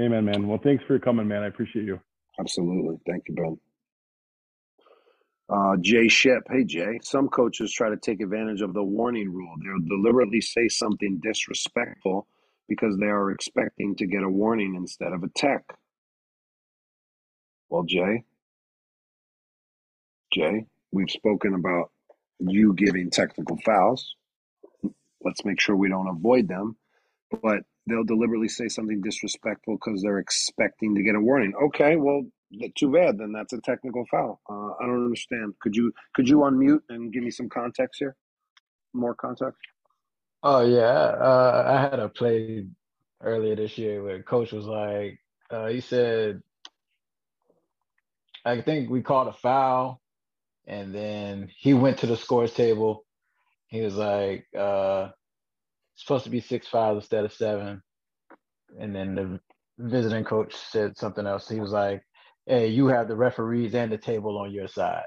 Amen, 0.00 0.24
man. 0.26 0.48
Well, 0.48 0.60
thanks 0.62 0.84
for 0.86 0.98
coming, 0.98 1.28
man. 1.28 1.42
I 1.42 1.48
appreciate 1.48 1.84
you. 1.86 2.00
Absolutely. 2.40 2.98
Thank 3.06 3.24
you, 3.28 3.34
Ben. 3.34 3.58
Uh, 5.48 5.76
Jay 5.80 6.08
Ship. 6.08 6.42
Hey, 6.50 6.64
Jay. 6.64 6.98
Some 7.02 7.28
coaches 7.28 7.72
try 7.72 7.88
to 7.90 7.96
take 7.96 8.20
advantage 8.20 8.62
of 8.62 8.74
the 8.74 8.82
warning 8.82 9.32
rule. 9.32 9.54
They'll 9.62 9.98
deliberately 9.98 10.40
say 10.40 10.68
something 10.68 11.20
disrespectful 11.22 12.26
because 12.68 12.96
they 12.98 13.06
are 13.06 13.30
expecting 13.30 13.94
to 13.96 14.06
get 14.06 14.24
a 14.24 14.28
warning 14.28 14.74
instead 14.74 15.12
of 15.12 15.22
a 15.22 15.28
tech. 15.28 15.64
Well, 17.70 17.84
Jay, 17.84 18.24
Jay, 20.32 20.66
we've 20.92 21.10
spoken 21.10 21.54
about 21.54 21.90
you 22.40 22.74
giving 22.74 23.10
technical 23.10 23.58
fouls. 23.64 24.16
Let's 25.22 25.44
make 25.44 25.60
sure 25.60 25.76
we 25.76 25.88
don't 25.88 26.08
avoid 26.08 26.48
them. 26.48 26.76
But 27.42 27.62
they'll 27.86 28.04
deliberately 28.04 28.48
say 28.48 28.68
something 28.68 29.00
disrespectful 29.00 29.76
because 29.76 30.02
they're 30.02 30.18
expecting 30.18 30.94
to 30.94 31.02
get 31.02 31.14
a 31.14 31.20
warning. 31.20 31.52
Okay, 31.66 31.96
well, 31.96 32.24
too 32.76 32.92
bad. 32.92 33.18
Then 33.18 33.32
that's 33.32 33.52
a 33.52 33.60
technical 33.60 34.04
foul. 34.10 34.40
Uh, 34.48 34.72
I 34.82 34.86
don't 34.86 35.04
understand. 35.04 35.54
Could 35.60 35.76
you 35.76 35.92
could 36.14 36.28
you 36.28 36.38
unmute 36.38 36.82
and 36.88 37.12
give 37.12 37.22
me 37.22 37.30
some 37.30 37.48
context 37.48 37.98
here? 37.98 38.16
More 38.94 39.14
context. 39.14 39.60
Oh 40.42 40.64
yeah, 40.64 40.82
uh, 40.82 41.64
I 41.66 41.80
had 41.82 41.98
a 41.98 42.08
play 42.08 42.66
earlier 43.22 43.56
this 43.56 43.78
year 43.78 44.02
where 44.02 44.22
coach 44.22 44.52
was 44.52 44.66
like, 44.66 45.18
uh, 45.50 45.66
he 45.68 45.80
said, 45.80 46.42
I 48.44 48.60
think 48.60 48.90
we 48.90 49.02
called 49.02 49.28
a 49.28 49.32
foul, 49.32 50.00
and 50.66 50.94
then 50.94 51.50
he 51.56 51.74
went 51.74 51.98
to 51.98 52.06
the 52.06 52.16
scores 52.16 52.52
table. 52.54 53.04
He 53.68 53.80
was 53.80 53.96
like, 53.96 54.46
uh, 54.56 55.10
supposed 55.96 56.24
to 56.24 56.30
be 56.30 56.40
six 56.40 56.68
fouls 56.68 57.04
instead 57.04 57.24
of 57.26 57.32
seven, 57.34 57.82
and 58.80 58.94
then 58.96 59.14
the 59.16 59.40
visiting 59.78 60.24
coach 60.24 60.54
said 60.56 60.96
something 60.98 61.26
else. 61.26 61.48
He 61.48 61.60
was 61.60 61.72
like, 61.72 62.02
"Hey, 62.46 62.68
you 62.68 62.88
have 62.88 63.08
the 63.08 63.16
referees 63.16 63.74
and 63.74 63.92
the 63.92 63.98
table 63.98 64.38
on 64.38 64.52
your 64.52 64.68
side," 64.68 65.04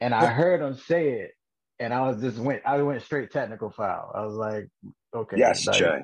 and 0.00 0.14
I 0.14 0.28
heard 0.28 0.62
him 0.62 0.76
say 0.76 1.10
it, 1.22 1.32
and 1.80 1.94
I 1.94 2.02
was 2.08 2.22
just 2.22 2.38
went, 2.38 2.62
I 2.66 2.82
went 2.82 3.02
straight 3.02 3.32
technical 3.32 3.70
foul. 3.72 4.12
I 4.14 4.26
was 4.26 4.36
like, 4.36 4.68
okay, 5.16 5.38
Yes, 5.38 5.64
like, 5.64 5.92
Jay. 5.92 6.00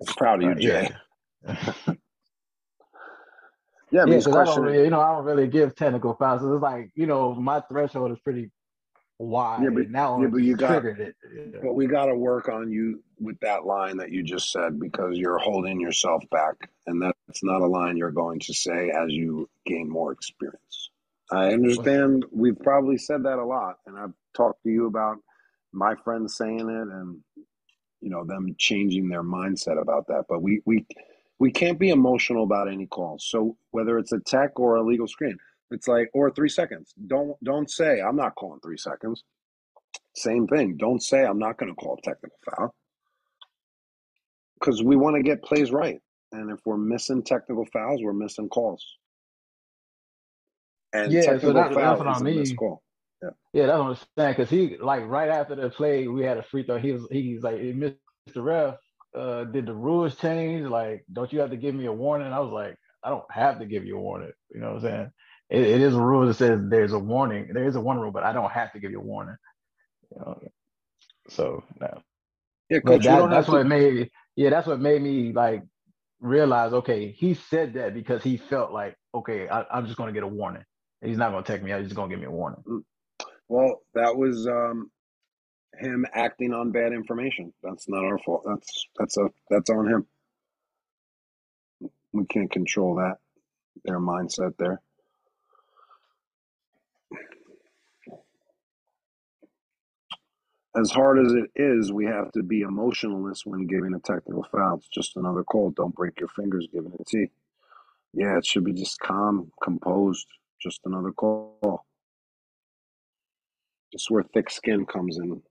I'm 0.00 0.14
proud 0.16 0.40
of 0.42 0.48
you, 0.48 0.56
Jay. 0.56 0.88
yeah. 1.42 1.64
Yeah, 3.92 4.06
but 4.06 4.14
Yeah, 4.14 4.20
I 4.36 4.44
don't 4.44 4.62
really, 4.62 4.84
you 4.84 4.90
know, 4.90 5.00
I 5.00 5.14
don't 5.14 5.24
really 5.24 5.48
give 5.48 5.76
technical 5.76 6.14
fouls. 6.14 6.42
So 6.42 6.54
it's 6.54 6.62
like, 6.62 6.90
you 6.94 7.06
know, 7.06 7.34
my 7.34 7.62
threshold 7.70 8.12
is 8.12 8.20
pretty 8.20 8.50
wide. 9.18 9.62
Yeah, 9.62 9.70
but, 9.70 9.90
one 9.90 10.22
yeah, 10.22 10.28
but 10.28 10.42
you 10.42 10.56
got, 10.56 10.68
triggered 10.68 11.00
it. 11.00 11.16
Yeah. 11.34 11.60
but 11.62 11.74
we 11.74 11.86
got 11.86 12.06
to 12.06 12.14
work 12.14 12.48
on 12.48 12.70
you 12.70 13.02
with 13.20 13.38
that 13.40 13.64
line 13.66 13.96
that 13.98 14.10
you 14.10 14.22
just 14.22 14.52
said 14.52 14.78
because 14.78 15.16
you're 15.16 15.38
holding 15.38 15.80
yourself 15.80 16.22
back, 16.30 16.54
and 16.86 17.02
that's 17.02 17.42
not 17.42 17.60
a 17.60 17.66
line 17.66 17.96
you're 17.96 18.10
going 18.10 18.40
to 18.40 18.54
say 18.54 18.90
as 18.90 19.10
you 19.10 19.48
gain 19.66 19.88
more 19.88 20.12
experience. 20.12 20.90
I 21.30 21.52
understand 21.52 22.24
we've 22.32 22.58
probably 22.58 22.96
said 22.96 23.24
that 23.24 23.38
a 23.38 23.44
lot, 23.44 23.76
and 23.86 23.98
I've 23.98 24.14
talked 24.34 24.62
to 24.62 24.70
you 24.70 24.86
about 24.86 25.18
my 25.72 25.94
friends 26.02 26.36
saying 26.36 26.60
it 26.60 26.88
and 26.88 27.18
you 28.00 28.08
know 28.08 28.24
them 28.24 28.54
changing 28.58 29.08
their 29.08 29.22
mindset 29.22 29.80
about 29.80 30.06
that. 30.08 30.24
But 30.28 30.42
we 30.42 30.62
we 30.64 30.86
we 31.38 31.50
can't 31.50 31.78
be 31.78 31.90
emotional 31.90 32.44
about 32.44 32.72
any 32.72 32.86
calls. 32.86 33.26
So 33.28 33.56
whether 33.70 33.98
it's 33.98 34.12
a 34.12 34.20
tech 34.20 34.58
or 34.58 34.76
a 34.76 34.82
legal 34.82 35.06
screen, 35.06 35.36
it's 35.70 35.88
like 35.88 36.10
or 36.14 36.30
three 36.30 36.48
seconds. 36.48 36.92
Don't 37.06 37.36
don't 37.44 37.70
say 37.70 38.00
I'm 38.00 38.16
not 38.16 38.34
calling 38.34 38.60
three 38.60 38.78
seconds. 38.78 39.24
Same 40.16 40.46
thing. 40.46 40.76
Don't 40.76 41.02
say 41.02 41.24
I'm 41.24 41.38
not 41.38 41.58
going 41.58 41.70
to 41.70 41.76
call 41.76 41.98
a 41.98 42.02
technical 42.02 42.36
foul 42.50 42.74
because 44.58 44.82
we 44.82 44.96
want 44.96 45.16
to 45.16 45.22
get 45.22 45.42
plays 45.42 45.70
right. 45.70 46.00
And 46.32 46.50
if 46.50 46.60
we're 46.66 46.76
missing 46.76 47.22
technical 47.22 47.66
fouls, 47.72 48.00
we're 48.02 48.12
missing 48.12 48.48
calls. 48.48 48.84
And 50.92 51.12
Yeah, 51.12 51.22
so 51.40 51.52
technical 51.52 51.54
that, 51.54 51.74
foul 51.74 51.98
that's 51.98 51.98
what 51.98 52.08
I 52.08 52.16
is 52.16 52.22
missed 52.22 52.50
mean. 52.50 52.56
Yeah. 53.22 53.30
Yeah, 53.52 53.66
that's 53.66 53.78
what 53.78 53.88
I'm 53.88 53.96
saying. 54.16 54.32
Because 54.32 54.50
he, 54.50 54.76
like, 54.80 55.06
right 55.06 55.28
after 55.28 55.54
the 55.54 55.70
play, 55.70 56.06
we 56.08 56.24
had 56.24 56.38
a 56.38 56.42
free 56.42 56.64
throw. 56.64 56.78
He 56.78 56.92
was, 56.92 57.06
he's 57.10 57.42
like, 57.42 57.56
Mr. 57.56 57.96
Ref, 58.36 58.76
uh, 59.16 59.44
did 59.44 59.66
the 59.66 59.74
rules 59.74 60.16
change? 60.16 60.66
Like, 60.66 61.04
don't 61.12 61.32
you 61.32 61.40
have 61.40 61.50
to 61.50 61.56
give 61.56 61.74
me 61.74 61.86
a 61.86 61.92
warning? 61.92 62.32
I 62.32 62.40
was 62.40 62.52
like, 62.52 62.76
I 63.02 63.10
don't 63.10 63.30
have 63.30 63.58
to 63.60 63.66
give 63.66 63.84
you 63.84 63.96
a 63.96 64.00
warning. 64.00 64.32
You 64.50 64.60
know 64.60 64.74
what 64.74 64.76
I'm 64.76 64.80
saying? 64.82 65.12
It, 65.50 65.62
it 65.62 65.80
is 65.80 65.94
a 65.94 66.00
rule 66.00 66.26
that 66.26 66.34
says 66.34 66.60
there's 66.64 66.92
a 66.92 66.98
warning. 66.98 67.50
There 67.52 67.64
is 67.64 67.76
a 67.76 67.80
one 67.80 67.98
rule, 67.98 68.12
but 68.12 68.22
I 68.22 68.32
don't 68.32 68.50
have 68.50 68.72
to 68.72 68.80
give 68.80 68.90
you 68.90 69.00
a 69.00 69.04
warning. 69.04 69.36
You 70.12 70.20
know? 70.20 70.40
So, 71.28 71.64
no. 71.80 72.02
Yeah, 72.70 72.80
coach, 72.80 73.04
that, 73.04 73.30
that's 73.30 73.48
what 73.48 73.62
to. 73.62 73.68
made 73.68 74.10
yeah, 74.36 74.50
that's 74.50 74.66
what 74.66 74.78
made 74.78 75.00
me 75.00 75.32
like 75.32 75.62
realize 76.20 76.72
okay, 76.72 77.12
he 77.12 77.34
said 77.34 77.74
that 77.74 77.94
because 77.94 78.22
he 78.22 78.36
felt 78.36 78.72
like 78.72 78.96
okay, 79.14 79.48
I, 79.48 79.64
I'm 79.70 79.86
just 79.86 79.96
gonna 79.96 80.12
get 80.12 80.22
a 80.22 80.28
warning. 80.28 80.64
He's 81.02 81.16
not 81.16 81.30
gonna 81.30 81.44
take 81.44 81.62
me 81.62 81.72
out. 81.72 81.80
He's 81.80 81.88
just 81.88 81.96
gonna 81.96 82.10
give 82.10 82.20
me 82.20 82.26
a 82.26 82.30
warning. 82.30 82.84
Well, 83.48 83.80
that 83.94 84.16
was 84.16 84.46
um, 84.46 84.90
him 85.78 86.04
acting 86.12 86.52
on 86.52 86.72
bad 86.72 86.92
information. 86.92 87.52
That's 87.62 87.88
not 87.88 88.04
our 88.04 88.18
fault. 88.18 88.42
That's 88.46 88.86
that's 88.98 89.16
a 89.16 89.30
that's 89.48 89.70
on 89.70 89.88
him. 89.88 90.06
We 92.12 92.26
can't 92.26 92.50
control 92.50 92.96
that. 92.96 93.16
Their 93.84 94.00
mindset 94.00 94.56
there. 94.58 94.82
As 100.78 100.90
hard 100.90 101.18
as 101.18 101.32
it 101.32 101.50
is, 101.56 101.92
we 101.92 102.06
have 102.06 102.30
to 102.32 102.42
be 102.42 102.62
emotionless 102.62 103.44
when 103.44 103.66
giving 103.66 103.94
a 103.94 104.00
technical 104.00 104.46
foul. 104.50 104.76
It's 104.76 104.88
just 104.88 105.16
another 105.16 105.44
call. 105.44 105.70
Don't 105.70 105.94
break 105.94 106.18
your 106.20 106.28
fingers 106.28 106.68
giving 106.72 106.92
a 106.98 107.04
T. 107.04 107.30
Yeah, 108.14 108.38
it 108.38 108.46
should 108.46 108.64
be 108.64 108.72
just 108.72 108.98
calm, 109.00 109.52
composed. 109.62 110.26
Just 110.60 110.80
another 110.84 111.12
call. 111.12 111.84
It's 113.92 114.10
where 114.10 114.22
thick 114.22 114.50
skin 114.50 114.86
comes 114.86 115.18
in 115.18 115.42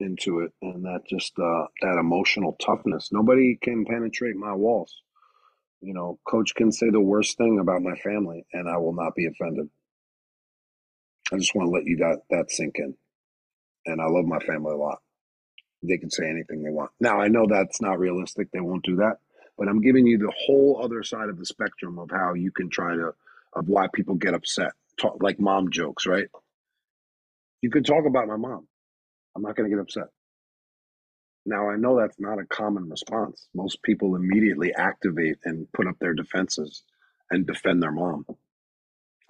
into 0.00 0.40
it, 0.40 0.52
and 0.60 0.84
that 0.84 1.00
just 1.08 1.32
uh, 1.38 1.66
that 1.82 1.98
emotional 1.98 2.56
toughness. 2.64 3.10
Nobody 3.12 3.56
can 3.60 3.84
penetrate 3.84 4.36
my 4.36 4.52
walls. 4.52 5.02
You 5.80 5.94
know, 5.94 6.18
coach 6.28 6.54
can 6.54 6.72
say 6.72 6.90
the 6.90 7.00
worst 7.00 7.36
thing 7.36 7.58
about 7.60 7.82
my 7.82 7.94
family, 7.96 8.46
and 8.52 8.68
I 8.68 8.76
will 8.76 8.94
not 8.94 9.14
be 9.14 9.26
offended. 9.26 9.68
I 11.32 11.36
just 11.38 11.54
want 11.54 11.68
to 11.68 11.70
let 11.72 11.86
you 11.86 11.96
that 11.98 12.22
that 12.30 12.50
sink 12.50 12.76
in. 12.78 12.94
And 13.86 14.00
I 14.00 14.06
love 14.06 14.26
my 14.26 14.40
family 14.40 14.72
a 14.72 14.76
lot. 14.76 15.00
They 15.82 15.98
can 15.98 16.10
say 16.10 16.28
anything 16.28 16.62
they 16.62 16.70
want. 16.70 16.92
Now 17.00 17.20
I 17.20 17.28
know 17.28 17.46
that's 17.48 17.80
not 17.82 17.98
realistic. 17.98 18.50
They 18.52 18.60
won't 18.60 18.84
do 18.84 18.96
that. 18.96 19.18
But 19.58 19.68
I'm 19.68 19.82
giving 19.82 20.06
you 20.06 20.18
the 20.18 20.32
whole 20.46 20.80
other 20.82 21.02
side 21.02 21.28
of 21.28 21.38
the 21.38 21.46
spectrum 21.46 21.98
of 21.98 22.10
how 22.10 22.34
you 22.34 22.50
can 22.52 22.70
try 22.70 22.96
to 22.96 23.12
of 23.54 23.68
why 23.68 23.88
people 23.94 24.16
get 24.16 24.34
upset. 24.34 24.72
Talk 25.00 25.18
like 25.22 25.40
mom 25.40 25.70
jokes, 25.70 26.06
right? 26.06 26.28
You 27.62 27.70
can 27.70 27.84
talk 27.84 28.04
about 28.06 28.28
my 28.28 28.36
mom. 28.36 28.68
I'm 29.36 29.42
not 29.42 29.56
going 29.56 29.70
to 29.70 29.76
get 29.76 29.82
upset. 29.82 30.08
Now, 31.46 31.70
I 31.70 31.76
know 31.76 31.98
that's 31.98 32.20
not 32.20 32.38
a 32.40 32.46
common 32.46 32.88
response. 32.88 33.48
Most 33.54 33.82
people 33.82 34.16
immediately 34.16 34.72
activate 34.74 35.38
and 35.44 35.70
put 35.72 35.88
up 35.88 35.96
their 36.00 36.14
defenses 36.14 36.84
and 37.30 37.46
defend 37.46 37.82
their 37.82 37.92
mom. 37.92 38.26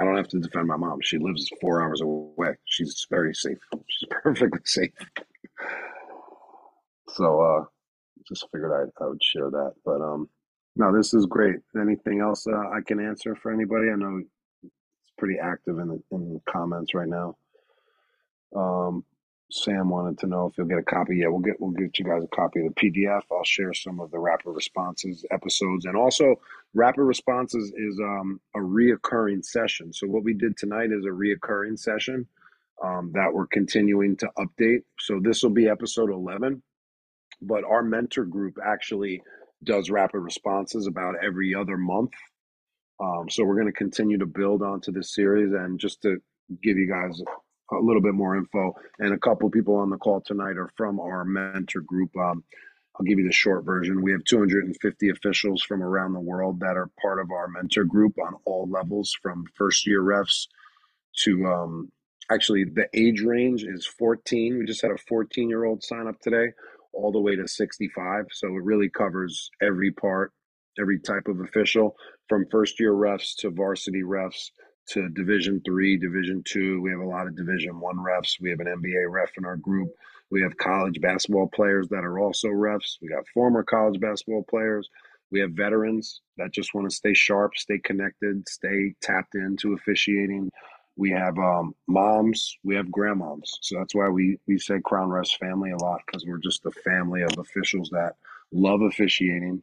I 0.00 0.04
don't 0.04 0.16
have 0.16 0.28
to 0.28 0.40
defend 0.40 0.66
my 0.68 0.76
mom. 0.76 0.98
She 1.02 1.18
lives 1.18 1.48
four 1.60 1.82
hours 1.82 2.00
away. 2.00 2.56
She's 2.64 3.06
very 3.10 3.34
safe. 3.34 3.58
She's 3.88 4.08
perfectly 4.22 4.60
safe. 4.64 4.90
So, 7.10 7.40
uh, 7.40 7.64
just 8.28 8.46
figured 8.52 8.72
I, 8.72 9.04
I 9.04 9.08
would 9.08 9.22
share 9.22 9.50
that. 9.50 9.72
But 9.84 10.00
um, 10.00 10.28
no, 10.76 10.96
this 10.96 11.14
is 11.14 11.26
great. 11.26 11.56
Anything 11.80 12.20
else 12.20 12.46
uh, 12.46 12.56
I 12.56 12.80
can 12.86 13.00
answer 13.00 13.36
for 13.36 13.52
anybody? 13.52 13.88
I 13.90 13.96
know 13.96 14.18
it's 14.62 15.12
pretty 15.18 15.38
active 15.42 15.78
in 15.78 15.88
the, 15.88 16.02
in 16.10 16.34
the 16.34 16.40
comments 16.50 16.94
right 16.94 17.08
now. 17.08 17.36
Um, 18.56 19.04
Sam 19.54 19.88
wanted 19.88 20.18
to 20.18 20.26
know 20.26 20.46
if 20.46 20.58
you'll 20.58 20.66
get 20.66 20.78
a 20.78 20.82
copy. 20.82 21.18
Yeah, 21.18 21.28
we'll 21.28 21.38
get 21.38 21.60
we'll 21.60 21.70
get 21.70 21.96
you 21.96 22.04
guys 22.04 22.24
a 22.24 22.36
copy 22.36 22.66
of 22.66 22.74
the 22.74 22.80
PDF. 22.80 23.22
I'll 23.30 23.44
share 23.44 23.72
some 23.72 24.00
of 24.00 24.10
the 24.10 24.18
rapid 24.18 24.50
responses 24.50 25.24
episodes, 25.30 25.84
and 25.84 25.96
also 25.96 26.40
rapid 26.74 27.02
responses 27.02 27.72
is 27.76 28.00
um, 28.00 28.40
a 28.56 28.58
reoccurring 28.58 29.44
session. 29.44 29.92
So 29.92 30.08
what 30.08 30.24
we 30.24 30.34
did 30.34 30.56
tonight 30.56 30.90
is 30.90 31.04
a 31.04 31.10
reoccurring 31.10 31.78
session 31.78 32.26
um, 32.82 33.12
that 33.14 33.32
we're 33.32 33.46
continuing 33.46 34.16
to 34.16 34.30
update. 34.36 34.82
So 34.98 35.20
this 35.22 35.44
will 35.44 35.50
be 35.50 35.68
episode 35.68 36.10
eleven, 36.10 36.60
but 37.40 37.62
our 37.62 37.84
mentor 37.84 38.24
group 38.24 38.58
actually 38.64 39.22
does 39.62 39.88
rapid 39.88 40.18
responses 40.18 40.88
about 40.88 41.14
every 41.24 41.54
other 41.54 41.76
month. 41.76 42.10
Um, 43.00 43.30
so 43.30 43.44
we're 43.44 43.54
going 43.54 43.72
to 43.72 43.72
continue 43.72 44.18
to 44.18 44.26
build 44.26 44.62
onto 44.62 44.90
this 44.90 45.14
series, 45.14 45.52
and 45.52 45.78
just 45.78 46.02
to 46.02 46.16
give 46.60 46.76
you 46.76 46.88
guys 46.88 47.22
a 47.74 47.84
little 47.84 48.02
bit 48.02 48.14
more 48.14 48.36
info. 48.36 48.74
And 48.98 49.14
a 49.14 49.18
couple 49.18 49.50
people 49.50 49.76
on 49.76 49.90
the 49.90 49.98
call 49.98 50.20
tonight 50.20 50.56
are 50.56 50.70
from 50.76 51.00
our 51.00 51.24
mentor 51.24 51.80
group. 51.82 52.16
Um, 52.16 52.44
I'll 52.98 53.06
give 53.06 53.18
you 53.18 53.26
the 53.26 53.32
short 53.32 53.64
version. 53.64 54.02
We 54.02 54.12
have 54.12 54.24
250 54.24 55.10
officials 55.10 55.62
from 55.62 55.82
around 55.82 56.12
the 56.12 56.20
world 56.20 56.60
that 56.60 56.76
are 56.76 56.90
part 57.02 57.20
of 57.20 57.30
our 57.30 57.48
mentor 57.48 57.84
group 57.84 58.14
on 58.18 58.34
all 58.44 58.68
levels, 58.70 59.16
from 59.22 59.44
first 59.56 59.86
year 59.86 60.02
refs 60.02 60.46
to 61.24 61.46
um, 61.46 61.92
actually 62.30 62.64
the 62.64 62.88
age 62.94 63.22
range 63.22 63.64
is 63.64 63.86
14. 63.86 64.58
We 64.58 64.66
just 64.66 64.82
had 64.82 64.92
a 64.92 64.98
14 64.98 65.48
year 65.48 65.64
old 65.64 65.82
sign 65.82 66.06
up 66.06 66.20
today, 66.20 66.48
all 66.92 67.12
the 67.12 67.20
way 67.20 67.36
to 67.36 67.48
65. 67.48 68.26
So 68.32 68.48
it 68.48 68.62
really 68.64 68.90
covers 68.90 69.50
every 69.62 69.90
part, 69.90 70.32
every 70.78 71.00
type 71.00 71.28
of 71.28 71.40
official, 71.40 71.96
from 72.28 72.46
first 72.50 72.80
year 72.80 72.92
refs 72.92 73.34
to 73.38 73.50
varsity 73.50 74.02
refs 74.02 74.50
to 74.90 75.08
Division 75.08 75.62
three, 75.64 75.96
Division 75.96 76.42
two. 76.44 76.80
We 76.80 76.90
have 76.90 77.00
a 77.00 77.04
lot 77.04 77.26
of 77.26 77.36
Division 77.36 77.80
one 77.80 77.96
refs. 77.96 78.40
We 78.40 78.50
have 78.50 78.60
an 78.60 78.66
NBA 78.66 79.10
ref 79.10 79.30
in 79.36 79.44
our 79.44 79.56
group. 79.56 79.90
We 80.30 80.42
have 80.42 80.56
college 80.56 81.00
basketball 81.00 81.48
players 81.48 81.88
that 81.88 82.04
are 82.04 82.18
also 82.18 82.48
refs. 82.48 82.98
We 83.00 83.08
got 83.08 83.28
former 83.32 83.62
college 83.62 84.00
basketball 84.00 84.44
players. 84.48 84.88
We 85.30 85.40
have 85.40 85.52
veterans 85.52 86.20
that 86.36 86.52
just 86.52 86.74
want 86.74 86.88
to 86.88 86.94
stay 86.94 87.14
sharp, 87.14 87.56
stay 87.56 87.78
connected, 87.78 88.48
stay 88.48 88.94
tapped 89.00 89.34
into 89.34 89.72
officiating. 89.72 90.50
We 90.96 91.10
have 91.10 91.38
um, 91.38 91.74
moms, 91.88 92.56
we 92.62 92.76
have 92.76 92.86
grandmoms. 92.86 93.50
So 93.62 93.78
that's 93.78 93.94
why 93.94 94.08
we, 94.08 94.38
we 94.46 94.58
say 94.58 94.80
Crown 94.84 95.08
Refs 95.08 95.36
family 95.38 95.72
a 95.72 95.76
lot 95.76 96.02
because 96.06 96.24
we're 96.24 96.38
just 96.38 96.64
a 96.66 96.70
family 96.70 97.22
of 97.22 97.36
officials 97.38 97.90
that 97.90 98.14
love 98.52 98.80
officiating. 98.82 99.62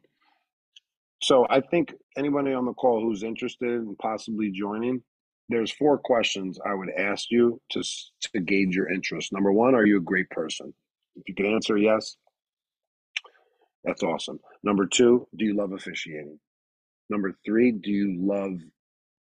So 1.22 1.46
I 1.48 1.60
think 1.60 1.94
anybody 2.16 2.52
on 2.52 2.66
the 2.66 2.74
call 2.74 3.00
who's 3.00 3.22
interested 3.22 3.70
in 3.70 3.96
possibly 3.96 4.50
joining, 4.50 5.02
there's 5.52 5.72
four 5.72 5.98
questions 5.98 6.58
I 6.64 6.74
would 6.74 6.90
ask 6.90 7.30
you 7.30 7.60
to 7.72 7.82
to 8.32 8.40
gauge 8.40 8.74
your 8.74 8.90
interest. 8.90 9.32
Number 9.32 9.52
one, 9.52 9.74
are 9.74 9.86
you 9.86 9.98
a 9.98 10.02
great 10.02 10.30
person? 10.30 10.72
If 11.16 11.28
you 11.28 11.34
can 11.34 11.46
answer 11.46 11.76
yes, 11.76 12.16
that's 13.84 14.02
awesome. 14.02 14.38
Number 14.62 14.86
two, 14.86 15.26
do 15.36 15.44
you 15.44 15.56
love 15.56 15.72
officiating? 15.72 16.38
Number 17.10 17.34
three, 17.44 17.72
do 17.72 17.90
you 17.90 18.16
love 18.18 18.52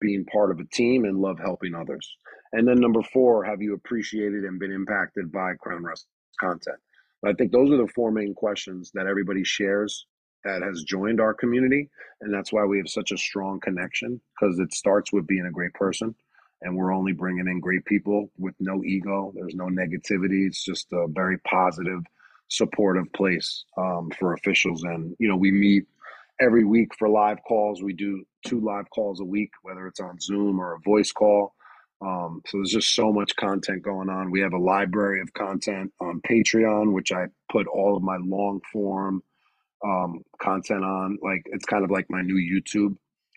being 0.02 0.26
part 0.26 0.52
of 0.52 0.60
a 0.60 0.66
team 0.66 1.06
and 1.06 1.18
love 1.20 1.40
helping 1.40 1.76
others? 1.76 2.08
And 2.54 2.68
then 2.68 2.80
number 2.80 3.02
four, 3.14 3.44
have 3.44 3.62
you 3.62 3.74
appreciated 3.74 4.44
and 4.44 4.60
been 4.60 4.72
impacted 4.72 5.32
by 5.32 5.54
Crown 5.60 5.84
Refs 5.84 6.06
content? 6.40 6.78
I 7.26 7.34
think 7.34 7.52
those 7.52 7.72
are 7.72 7.78
the 7.78 7.92
four 7.94 8.12
main 8.12 8.34
questions 8.34 8.92
that 8.94 9.08
everybody 9.08 9.44
shares 9.44 10.06
that 10.44 10.62
has 10.62 10.84
joined 10.84 11.20
our 11.22 11.34
community 11.34 11.90
and 12.22 12.34
that's 12.34 12.52
why 12.52 12.66
we 12.66 12.78
have 12.78 12.90
such 12.90 13.12
a 13.12 13.18
strong 13.18 13.60
connection 13.60 14.20
because 14.40 14.60
it 14.60 14.74
starts 14.74 15.12
with 15.12 15.28
being 15.28 15.46
a 15.46 15.52
great 15.52 15.74
person 15.74 16.14
and 16.62 16.76
we're 16.76 16.94
only 16.94 17.14
bringing 17.14 17.48
in 17.48 17.60
great 17.60 17.86
people 17.86 18.30
with 18.38 18.56
no 18.60 18.84
ego 18.84 19.32
there's 19.36 19.56
no 19.56 19.66
negativity 19.66 20.48
it's 20.48 20.64
just 20.64 20.92
a 20.94 21.08
very 21.10 21.38
positive 21.40 22.02
supportive 22.50 23.12
place 23.14 23.66
um, 23.78 24.10
for 24.20 24.34
officials 24.34 24.84
and 24.84 25.16
you 25.20 25.28
know 25.28 25.38
we 25.38 25.52
meet 25.52 25.84
every 26.42 26.64
week 26.64 26.90
for 26.98 27.10
live 27.10 27.38
calls 27.48 27.84
we 27.84 27.94
do 27.94 28.24
two 28.46 28.60
live 28.62 28.90
calls 28.90 29.20
a 29.20 29.26
week 29.26 29.52
whether 29.62 29.88
it's 29.88 30.00
on 30.00 30.20
zoom 30.20 30.60
or 30.60 30.74
a 30.76 30.80
voice 30.80 31.12
call 31.12 31.54
um, 32.02 32.42
so 32.48 32.58
there's 32.58 32.72
just 32.72 32.96
so 32.96 33.12
much 33.12 33.36
content 33.36 33.84
going 33.84 34.10
on 34.10 34.32
we 34.32 34.40
have 34.40 34.54
a 34.54 34.58
library 34.58 35.22
of 35.22 35.32
content 35.34 35.92
on 36.02 36.22
patreon 36.22 36.94
which 36.94 37.12
i 37.12 37.26
put 37.52 37.68
all 37.68 37.96
of 37.96 38.04
my 38.04 38.18
long 38.18 38.60
form 38.72 39.22
um, 39.84 40.22
content 40.42 40.84
on. 40.84 41.18
Like 41.22 41.44
it's 41.46 41.66
kind 41.66 41.84
of 41.84 41.92
like 41.92 42.08
my 42.10 42.22
new 42.22 42.36
YouTube. 42.36 42.96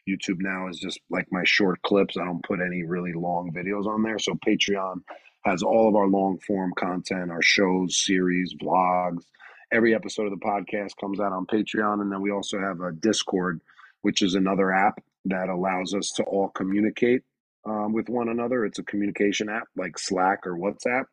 YouTube 0.09 0.41
now 0.41 0.69
is 0.69 0.79
just 0.79 0.99
like 1.11 1.27
my 1.31 1.45
short 1.45 1.81
clips. 1.83 2.17
I 2.17 2.25
don't 2.25 2.45
put 2.45 2.61
any 2.61 2.83
really 2.83 3.13
long 3.13 3.53
videos 3.53 3.87
on 3.87 4.03
there. 4.03 4.19
So 4.19 4.37
Patreon 4.47 4.97
has 5.45 5.63
all 5.63 5.89
of 5.89 5.95
our 5.95 6.09
long 6.09 6.39
form 6.47 6.73
content, 6.77 7.31
our 7.31 7.43
shows, 7.43 8.03
series, 8.05 8.55
vlogs. 8.61 9.25
Every 9.73 9.95
episode 9.95 10.27
of 10.27 10.39
the 10.39 10.45
podcast 10.45 10.91
comes 11.01 11.21
out 11.21 11.33
on 11.33 11.47
Patreon. 11.47 12.01
And 12.03 12.11
then 12.11 12.21
we 12.21 12.33
also 12.33 12.59
have 12.59 12.81
a 12.81 12.93
Discord, 12.93 13.61
which 14.03 14.23
is 14.23 14.35
another 14.35 14.73
app 14.73 15.03
that 15.27 15.49
allows 15.49 15.95
us 15.95 16.11
to 16.17 16.25
all 16.25 16.49
communicate 16.49 17.23
um, 17.65 17.93
with 17.93 18.09
one 18.09 18.29
another. 18.29 18.65
It's 18.65 18.81
a 18.81 18.85
communication 18.85 19.49
app 19.49 19.69
like 19.77 19.99
Slack 19.99 20.47
or 20.47 20.57
WhatsApp. 20.57 21.05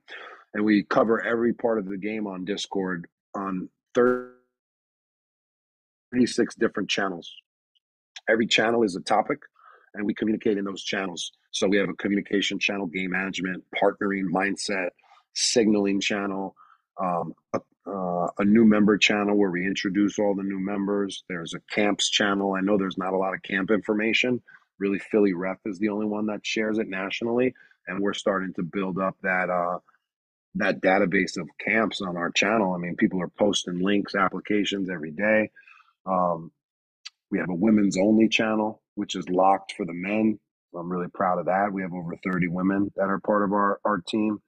And 0.56 0.66
we 0.66 0.84
cover 0.84 1.22
every 1.22 1.54
part 1.54 1.78
of 1.78 1.88
the 1.88 1.98
game 1.98 2.26
on 2.26 2.44
Discord 2.44 3.08
on 3.36 3.70
Thursday 3.94 4.29
36 6.12 6.56
different 6.56 6.90
channels. 6.90 7.32
Every 8.30 8.48
channel 8.48 8.84
is 8.84 8.96
a 8.96 9.02
topic, 9.02 9.40
and 9.94 10.06
we 10.06 10.14
communicate 10.14 10.58
in 10.58 10.66
those 10.66 10.84
channels. 10.84 11.32
So 11.52 11.68
we 11.68 11.78
have 11.78 11.90
a 11.90 11.94
communication 11.94 12.60
channel, 12.60 12.86
game 12.88 13.12
management, 13.12 13.64
partnering, 13.82 14.26
mindset, 14.34 14.90
signaling 15.34 16.00
channel, 16.00 16.56
um, 17.02 17.34
a, 17.54 17.60
uh, 17.88 18.28
a 18.38 18.46
new 18.46 18.66
member 18.66 18.98
channel 18.98 19.38
where 19.38 19.50
we 19.50 19.66
introduce 19.66 20.20
all 20.20 20.36
the 20.36 20.44
new 20.44 20.60
members. 20.60 21.24
There's 21.28 21.54
a 21.54 21.62
camps 21.74 22.10
channel. 22.10 22.54
I 22.54 22.62
know 22.62 22.78
there's 22.78 22.98
not 22.98 23.14
a 23.14 23.18
lot 23.18 23.34
of 23.34 23.42
camp 23.42 23.72
information. 23.72 24.42
Really, 24.80 25.00
Philly 25.00 25.34
Ref 25.34 25.58
is 25.66 25.80
the 25.80 25.90
only 25.90 26.06
one 26.06 26.28
that 26.28 26.46
shares 26.46 26.78
it 26.78 26.88
nationally, 26.88 27.54
and 27.88 28.00
we're 28.00 28.14
starting 28.14 28.54
to 28.56 28.64
build 28.64 29.00
up 29.00 29.16
that 29.24 29.50
uh, 29.50 29.80
that 30.56 30.82
database 30.82 31.38
of 31.38 31.48
camps 31.64 32.02
on 32.02 32.18
our 32.18 32.32
channel. 32.32 32.74
I 32.74 32.78
mean, 32.78 32.96
people 32.96 33.22
are 33.22 33.32
posting 33.40 33.80
links, 33.80 34.16
applications 34.16 34.90
every 34.90 35.12
day. 35.12 35.52
Um, 36.10 36.52
we 37.32 37.40
have 37.40 37.50
a 37.50 37.56
women's 37.56 37.98
only 37.98 38.28
channel, 38.30 38.82
which 38.96 39.16
is 39.16 39.28
locked 39.30 39.74
for 39.78 39.86
the 39.86 39.94
men. 39.94 40.40
I'm 40.78 40.92
really 40.92 41.10
proud 41.14 41.40
of 41.40 41.46
that. 41.48 41.72
We 41.74 41.82
have 41.82 41.94
over 41.94 42.16
30 42.24 42.48
women 42.48 42.92
that 42.96 43.10
are 43.10 43.20
part 43.20 43.44
of 43.44 43.54
our, 43.54 43.80
our 43.86 44.02
team. 44.08 44.40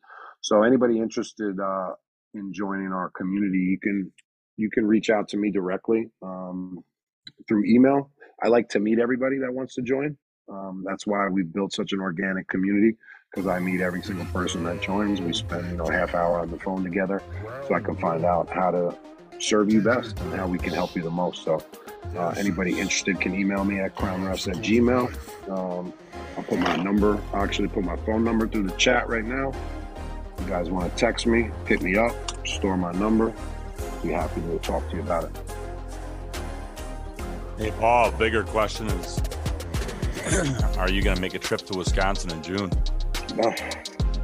So 0.42 0.64
anybody 0.64 1.00
interested 1.00 1.60
uh, 1.60 1.92
in 2.34 2.54
joining 2.54 2.92
our 2.94 3.12
community, 3.12 3.60
you 3.60 3.80
can 3.82 4.12
you 4.58 4.70
can 4.70 4.86
reach 4.86 5.10
out 5.10 5.30
to 5.30 5.38
me 5.38 5.52
directly 5.52 6.10
um, 6.22 6.80
through 7.48 7.66
email. 7.66 8.12
I 8.44 8.48
like 8.50 8.70
to 8.70 8.80
meet 8.80 9.00
everybody 9.00 9.38
that 9.40 9.54
wants 9.54 9.76
to 9.76 9.82
join. 9.82 10.18
Um, 10.52 10.84
that's 10.88 11.08
why 11.08 11.28
we've 11.30 11.52
built 11.54 11.74
such 11.74 11.94
an 11.94 12.02
organic 12.02 12.48
community 12.50 12.98
because 13.32 13.48
I 13.48 13.60
meet 13.60 13.82
every 13.82 14.02
single 14.04 14.28
person 14.34 14.64
that 14.64 14.80
joins. 14.82 15.22
We 15.22 15.34
spend 15.34 15.70
you 15.72 15.78
know 15.78 15.90
a 15.90 15.94
half 15.94 16.14
hour 16.16 16.42
on 16.42 16.52
the 16.52 16.60
phone 16.66 16.84
together, 16.84 17.24
so 17.62 17.76
I 17.76 17.82
can 17.82 17.98
find 17.98 18.26
out 18.26 18.48
how 18.52 18.72
to 18.72 18.92
serve 19.42 19.72
you 19.72 19.82
best 19.82 20.20
and 20.20 20.34
how 20.34 20.48
we 20.48 20.58
can 20.58 20.74
help 20.74 20.96
you 20.96 21.02
the 21.02 21.10
most. 21.10 21.44
So 21.44 21.64
uh, 22.16 22.34
anybody 22.38 22.80
interested 22.80 23.20
can 23.20 23.34
email 23.34 23.64
me 23.64 23.80
at 23.80 23.96
crownrefs 23.96 24.48
at 24.48 24.58
gmail. 24.58 25.50
Um, 25.50 25.94
I'll 26.38 26.44
put 26.44 26.60
my 26.60 26.76
number, 26.78 27.20
I'll 27.34 27.44
actually 27.44 27.68
put 27.68 27.84
my 27.84 27.98
phone 27.98 28.24
number 28.24 28.48
through 28.48 28.68
the 28.68 28.78
chat 28.78 29.10
right 29.10 29.26
now. 29.26 29.52
If 30.38 30.46
you 30.46 30.48
guys 30.48 30.70
want 30.70 30.90
to 30.90 30.98
text 30.98 31.26
me, 31.26 31.50
hit 31.66 31.82
me 31.82 31.98
up, 31.98 32.14
store 32.48 32.78
my 32.78 32.92
number. 32.94 33.34
Be 34.02 34.10
happy 34.10 34.42
to 34.42 34.58
talk 34.60 34.88
to 34.90 34.96
you 34.96 35.02
about 35.02 35.26
it. 35.26 35.32
Hey, 37.58 37.72
Paul, 37.72 38.12
bigger 38.12 38.44
question 38.44 38.88
is 38.88 39.20
Are 40.78 40.90
you 40.90 41.02
going 41.02 41.16
to 41.16 41.22
make 41.22 41.34
a 41.34 41.40
trip 41.40 41.62
to 41.62 41.78
Wisconsin 41.78 42.32
in 42.32 42.44
June? 42.44 42.72
Uh, 43.44 43.52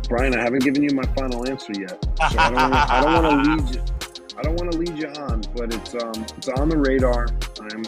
Brian, 0.07 0.33
I 0.35 0.41
haven't 0.41 0.63
given 0.63 0.83
you 0.83 0.91
my 0.91 1.03
final 1.15 1.47
answer 1.47 1.73
yet. 1.77 2.03
So 2.31 2.39
I 2.39 2.49
don't 2.49 2.53
wanna, 2.53 2.85
I 2.89 3.01
don't 3.01 3.23
want 3.23 3.45
to 3.45 3.51
lead 3.51 3.75
you. 3.75 3.96
I 4.37 4.41
don't 4.43 4.55
want 4.55 4.71
to 4.71 4.77
lead 4.77 4.97
you 4.97 5.07
on, 5.07 5.41
but 5.55 5.73
it's 5.73 5.95
um 5.95 6.25
it's 6.37 6.47
on 6.49 6.69
the 6.69 6.77
radar. 6.77 7.27
I'm 7.59 7.83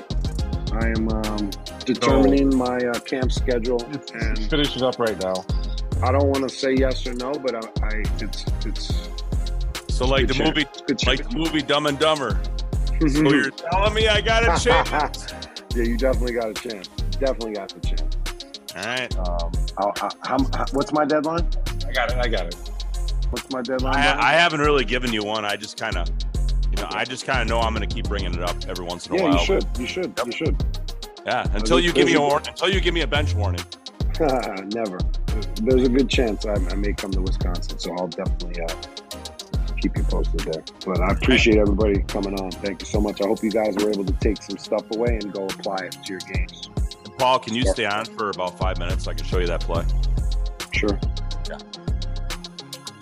I 0.71 0.88
am 0.89 1.09
um, 1.09 1.49
determining 1.85 2.55
my 2.55 2.77
uh, 2.77 2.99
camp 2.99 3.31
schedule 3.31 3.81
and 4.13 4.38
Finish 4.49 4.76
it 4.76 4.84
up 4.84 4.99
right 4.99 5.19
now. 5.21 5.34
I 6.03 6.11
don't 6.11 6.27
want 6.27 6.47
to 6.47 6.49
say 6.49 6.73
yes 6.76 7.05
or 7.07 7.13
no, 7.15 7.31
but 7.34 7.55
I, 7.55 7.85
I 7.88 8.03
it's 8.19 8.45
it's 8.65 9.09
So, 9.89 10.05
like 10.05 10.27
the 10.27 10.34
chance. 10.35 10.47
movie, 10.55 10.67
like 11.07 11.27
the 11.30 11.38
movie 11.38 11.61
Dumb 11.63 11.88
and 11.88 11.97
Dumber. 11.99 12.39
so 12.99 13.07
you're 13.30 13.49
telling 13.49 13.93
me 13.95 14.07
I 14.07 14.21
got 14.21 14.43
a 14.43 14.63
chance? 14.63 15.34
yeah, 15.76 15.84
you 15.84 15.97
definitely 15.97 16.34
got 16.34 16.49
a 16.49 16.53
chance. 16.69 16.88
Definitely 17.19 17.53
got 17.53 17.69
the 17.69 17.80
chance. 17.88 18.17
All 18.76 18.84
right. 18.85 19.17
Um, 19.17 19.51
I'll, 19.77 19.93
I, 20.01 20.09
how, 20.27 20.38
how, 20.55 20.65
what's 20.73 20.93
my 20.93 21.03
deadline? 21.05 21.47
I 21.88 21.91
got 21.91 22.11
it. 22.11 22.17
I 22.17 22.27
got 22.27 22.45
it. 22.45 22.55
What's 23.31 23.49
my 23.51 23.61
deadline? 23.63 23.95
I, 23.97 24.30
I 24.30 24.34
haven't 24.34 24.59
really 24.61 24.85
given 24.85 25.11
you 25.11 25.23
one. 25.23 25.45
I 25.45 25.55
just 25.55 25.77
kind 25.77 25.97
of, 25.97 26.07
you 26.09 26.38
know, 26.80 26.88
I 26.91 27.06
just 27.06 27.26
kind 27.26 27.41
of 27.41 27.47
know 27.47 27.60
I'm 27.60 27.73
going 27.73 27.88
to 27.88 27.93
keep 27.93 28.07
bringing 28.07 28.34
it 28.34 28.41
up 28.41 28.56
every 28.68 28.85
once 28.85 29.07
in 29.07 29.14
a 29.14 29.18
yeah, 29.18 29.23
while. 29.23 29.39
you 29.39 29.45
should. 29.45 29.65
You 29.77 29.88
should. 29.88 30.19
You 30.26 30.31
should. 30.31 30.65
Yeah, 31.26 31.45
until 31.53 31.80
you 31.80 31.91
give 31.93 32.07
me 32.07 32.15
a 32.15 32.22
warning, 32.22 32.49
until 32.49 32.69
you 32.69 32.80
give 32.80 32.93
me 32.93 33.01
a 33.01 33.07
bench 33.07 33.34
warning. 33.34 33.64
Never. 34.19 34.99
There's 35.61 35.84
a 35.84 35.89
good 35.89 36.10
chance 36.10 36.45
I, 36.45 36.53
I 36.53 36.76
may 36.76 36.93
come 36.93 37.11
to 37.11 37.22
Wisconsin, 37.22 37.80
so 37.80 37.93
I'll 37.95 38.07
definitely 38.07 38.61
uh, 38.61 38.68
keep 39.80 39.95
you 39.97 40.03
posted 40.03 40.41
there. 40.41 40.64
But 40.85 40.99
I 40.99 41.11
appreciate 41.14 41.57
everybody 41.57 41.99
coming 42.03 42.39
on. 42.39 42.51
Thank 42.51 42.81
you 42.81 42.88
so 42.88 42.99
much. 42.99 43.22
I 43.22 43.27
hope 43.27 43.43
you 43.43 43.51
guys 43.51 43.76
were 43.77 43.89
able 43.89 44.06
to 44.06 44.14
take 44.14 44.41
some 44.41 44.57
stuff 44.57 44.84
away 44.93 45.19
and 45.22 45.31
go 45.31 45.45
apply 45.45 45.85
it 45.85 45.91
to 46.03 46.14
your 46.14 46.19
games. 46.34 46.69
Paul, 47.18 47.39
can 47.39 47.53
you 47.53 47.64
stay 47.64 47.85
on 47.85 48.06
for 48.06 48.30
about 48.30 48.57
five 48.57 48.77
minutes? 48.77 49.06
so 49.06 49.11
I 49.11 49.14
can 49.14 49.26
show 49.26 49.39
you 49.39 49.47
that 49.47 49.61
play. 49.61 49.85
Sure. 50.72 50.99
Yeah. 51.49 51.57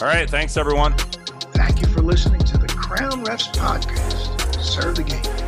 All 0.01 0.07
right. 0.07 0.29
Thanks, 0.29 0.57
everyone. 0.57 0.93
Thank 1.57 1.81
you 1.81 1.87
for 1.87 2.03
listening 2.03 2.41
to 2.41 2.57
the 2.59 2.67
Crown 2.67 3.25
Refs 3.25 3.51
Podcast. 3.51 4.61
Serve 4.61 4.95
the 4.95 5.01
game. 5.01 5.46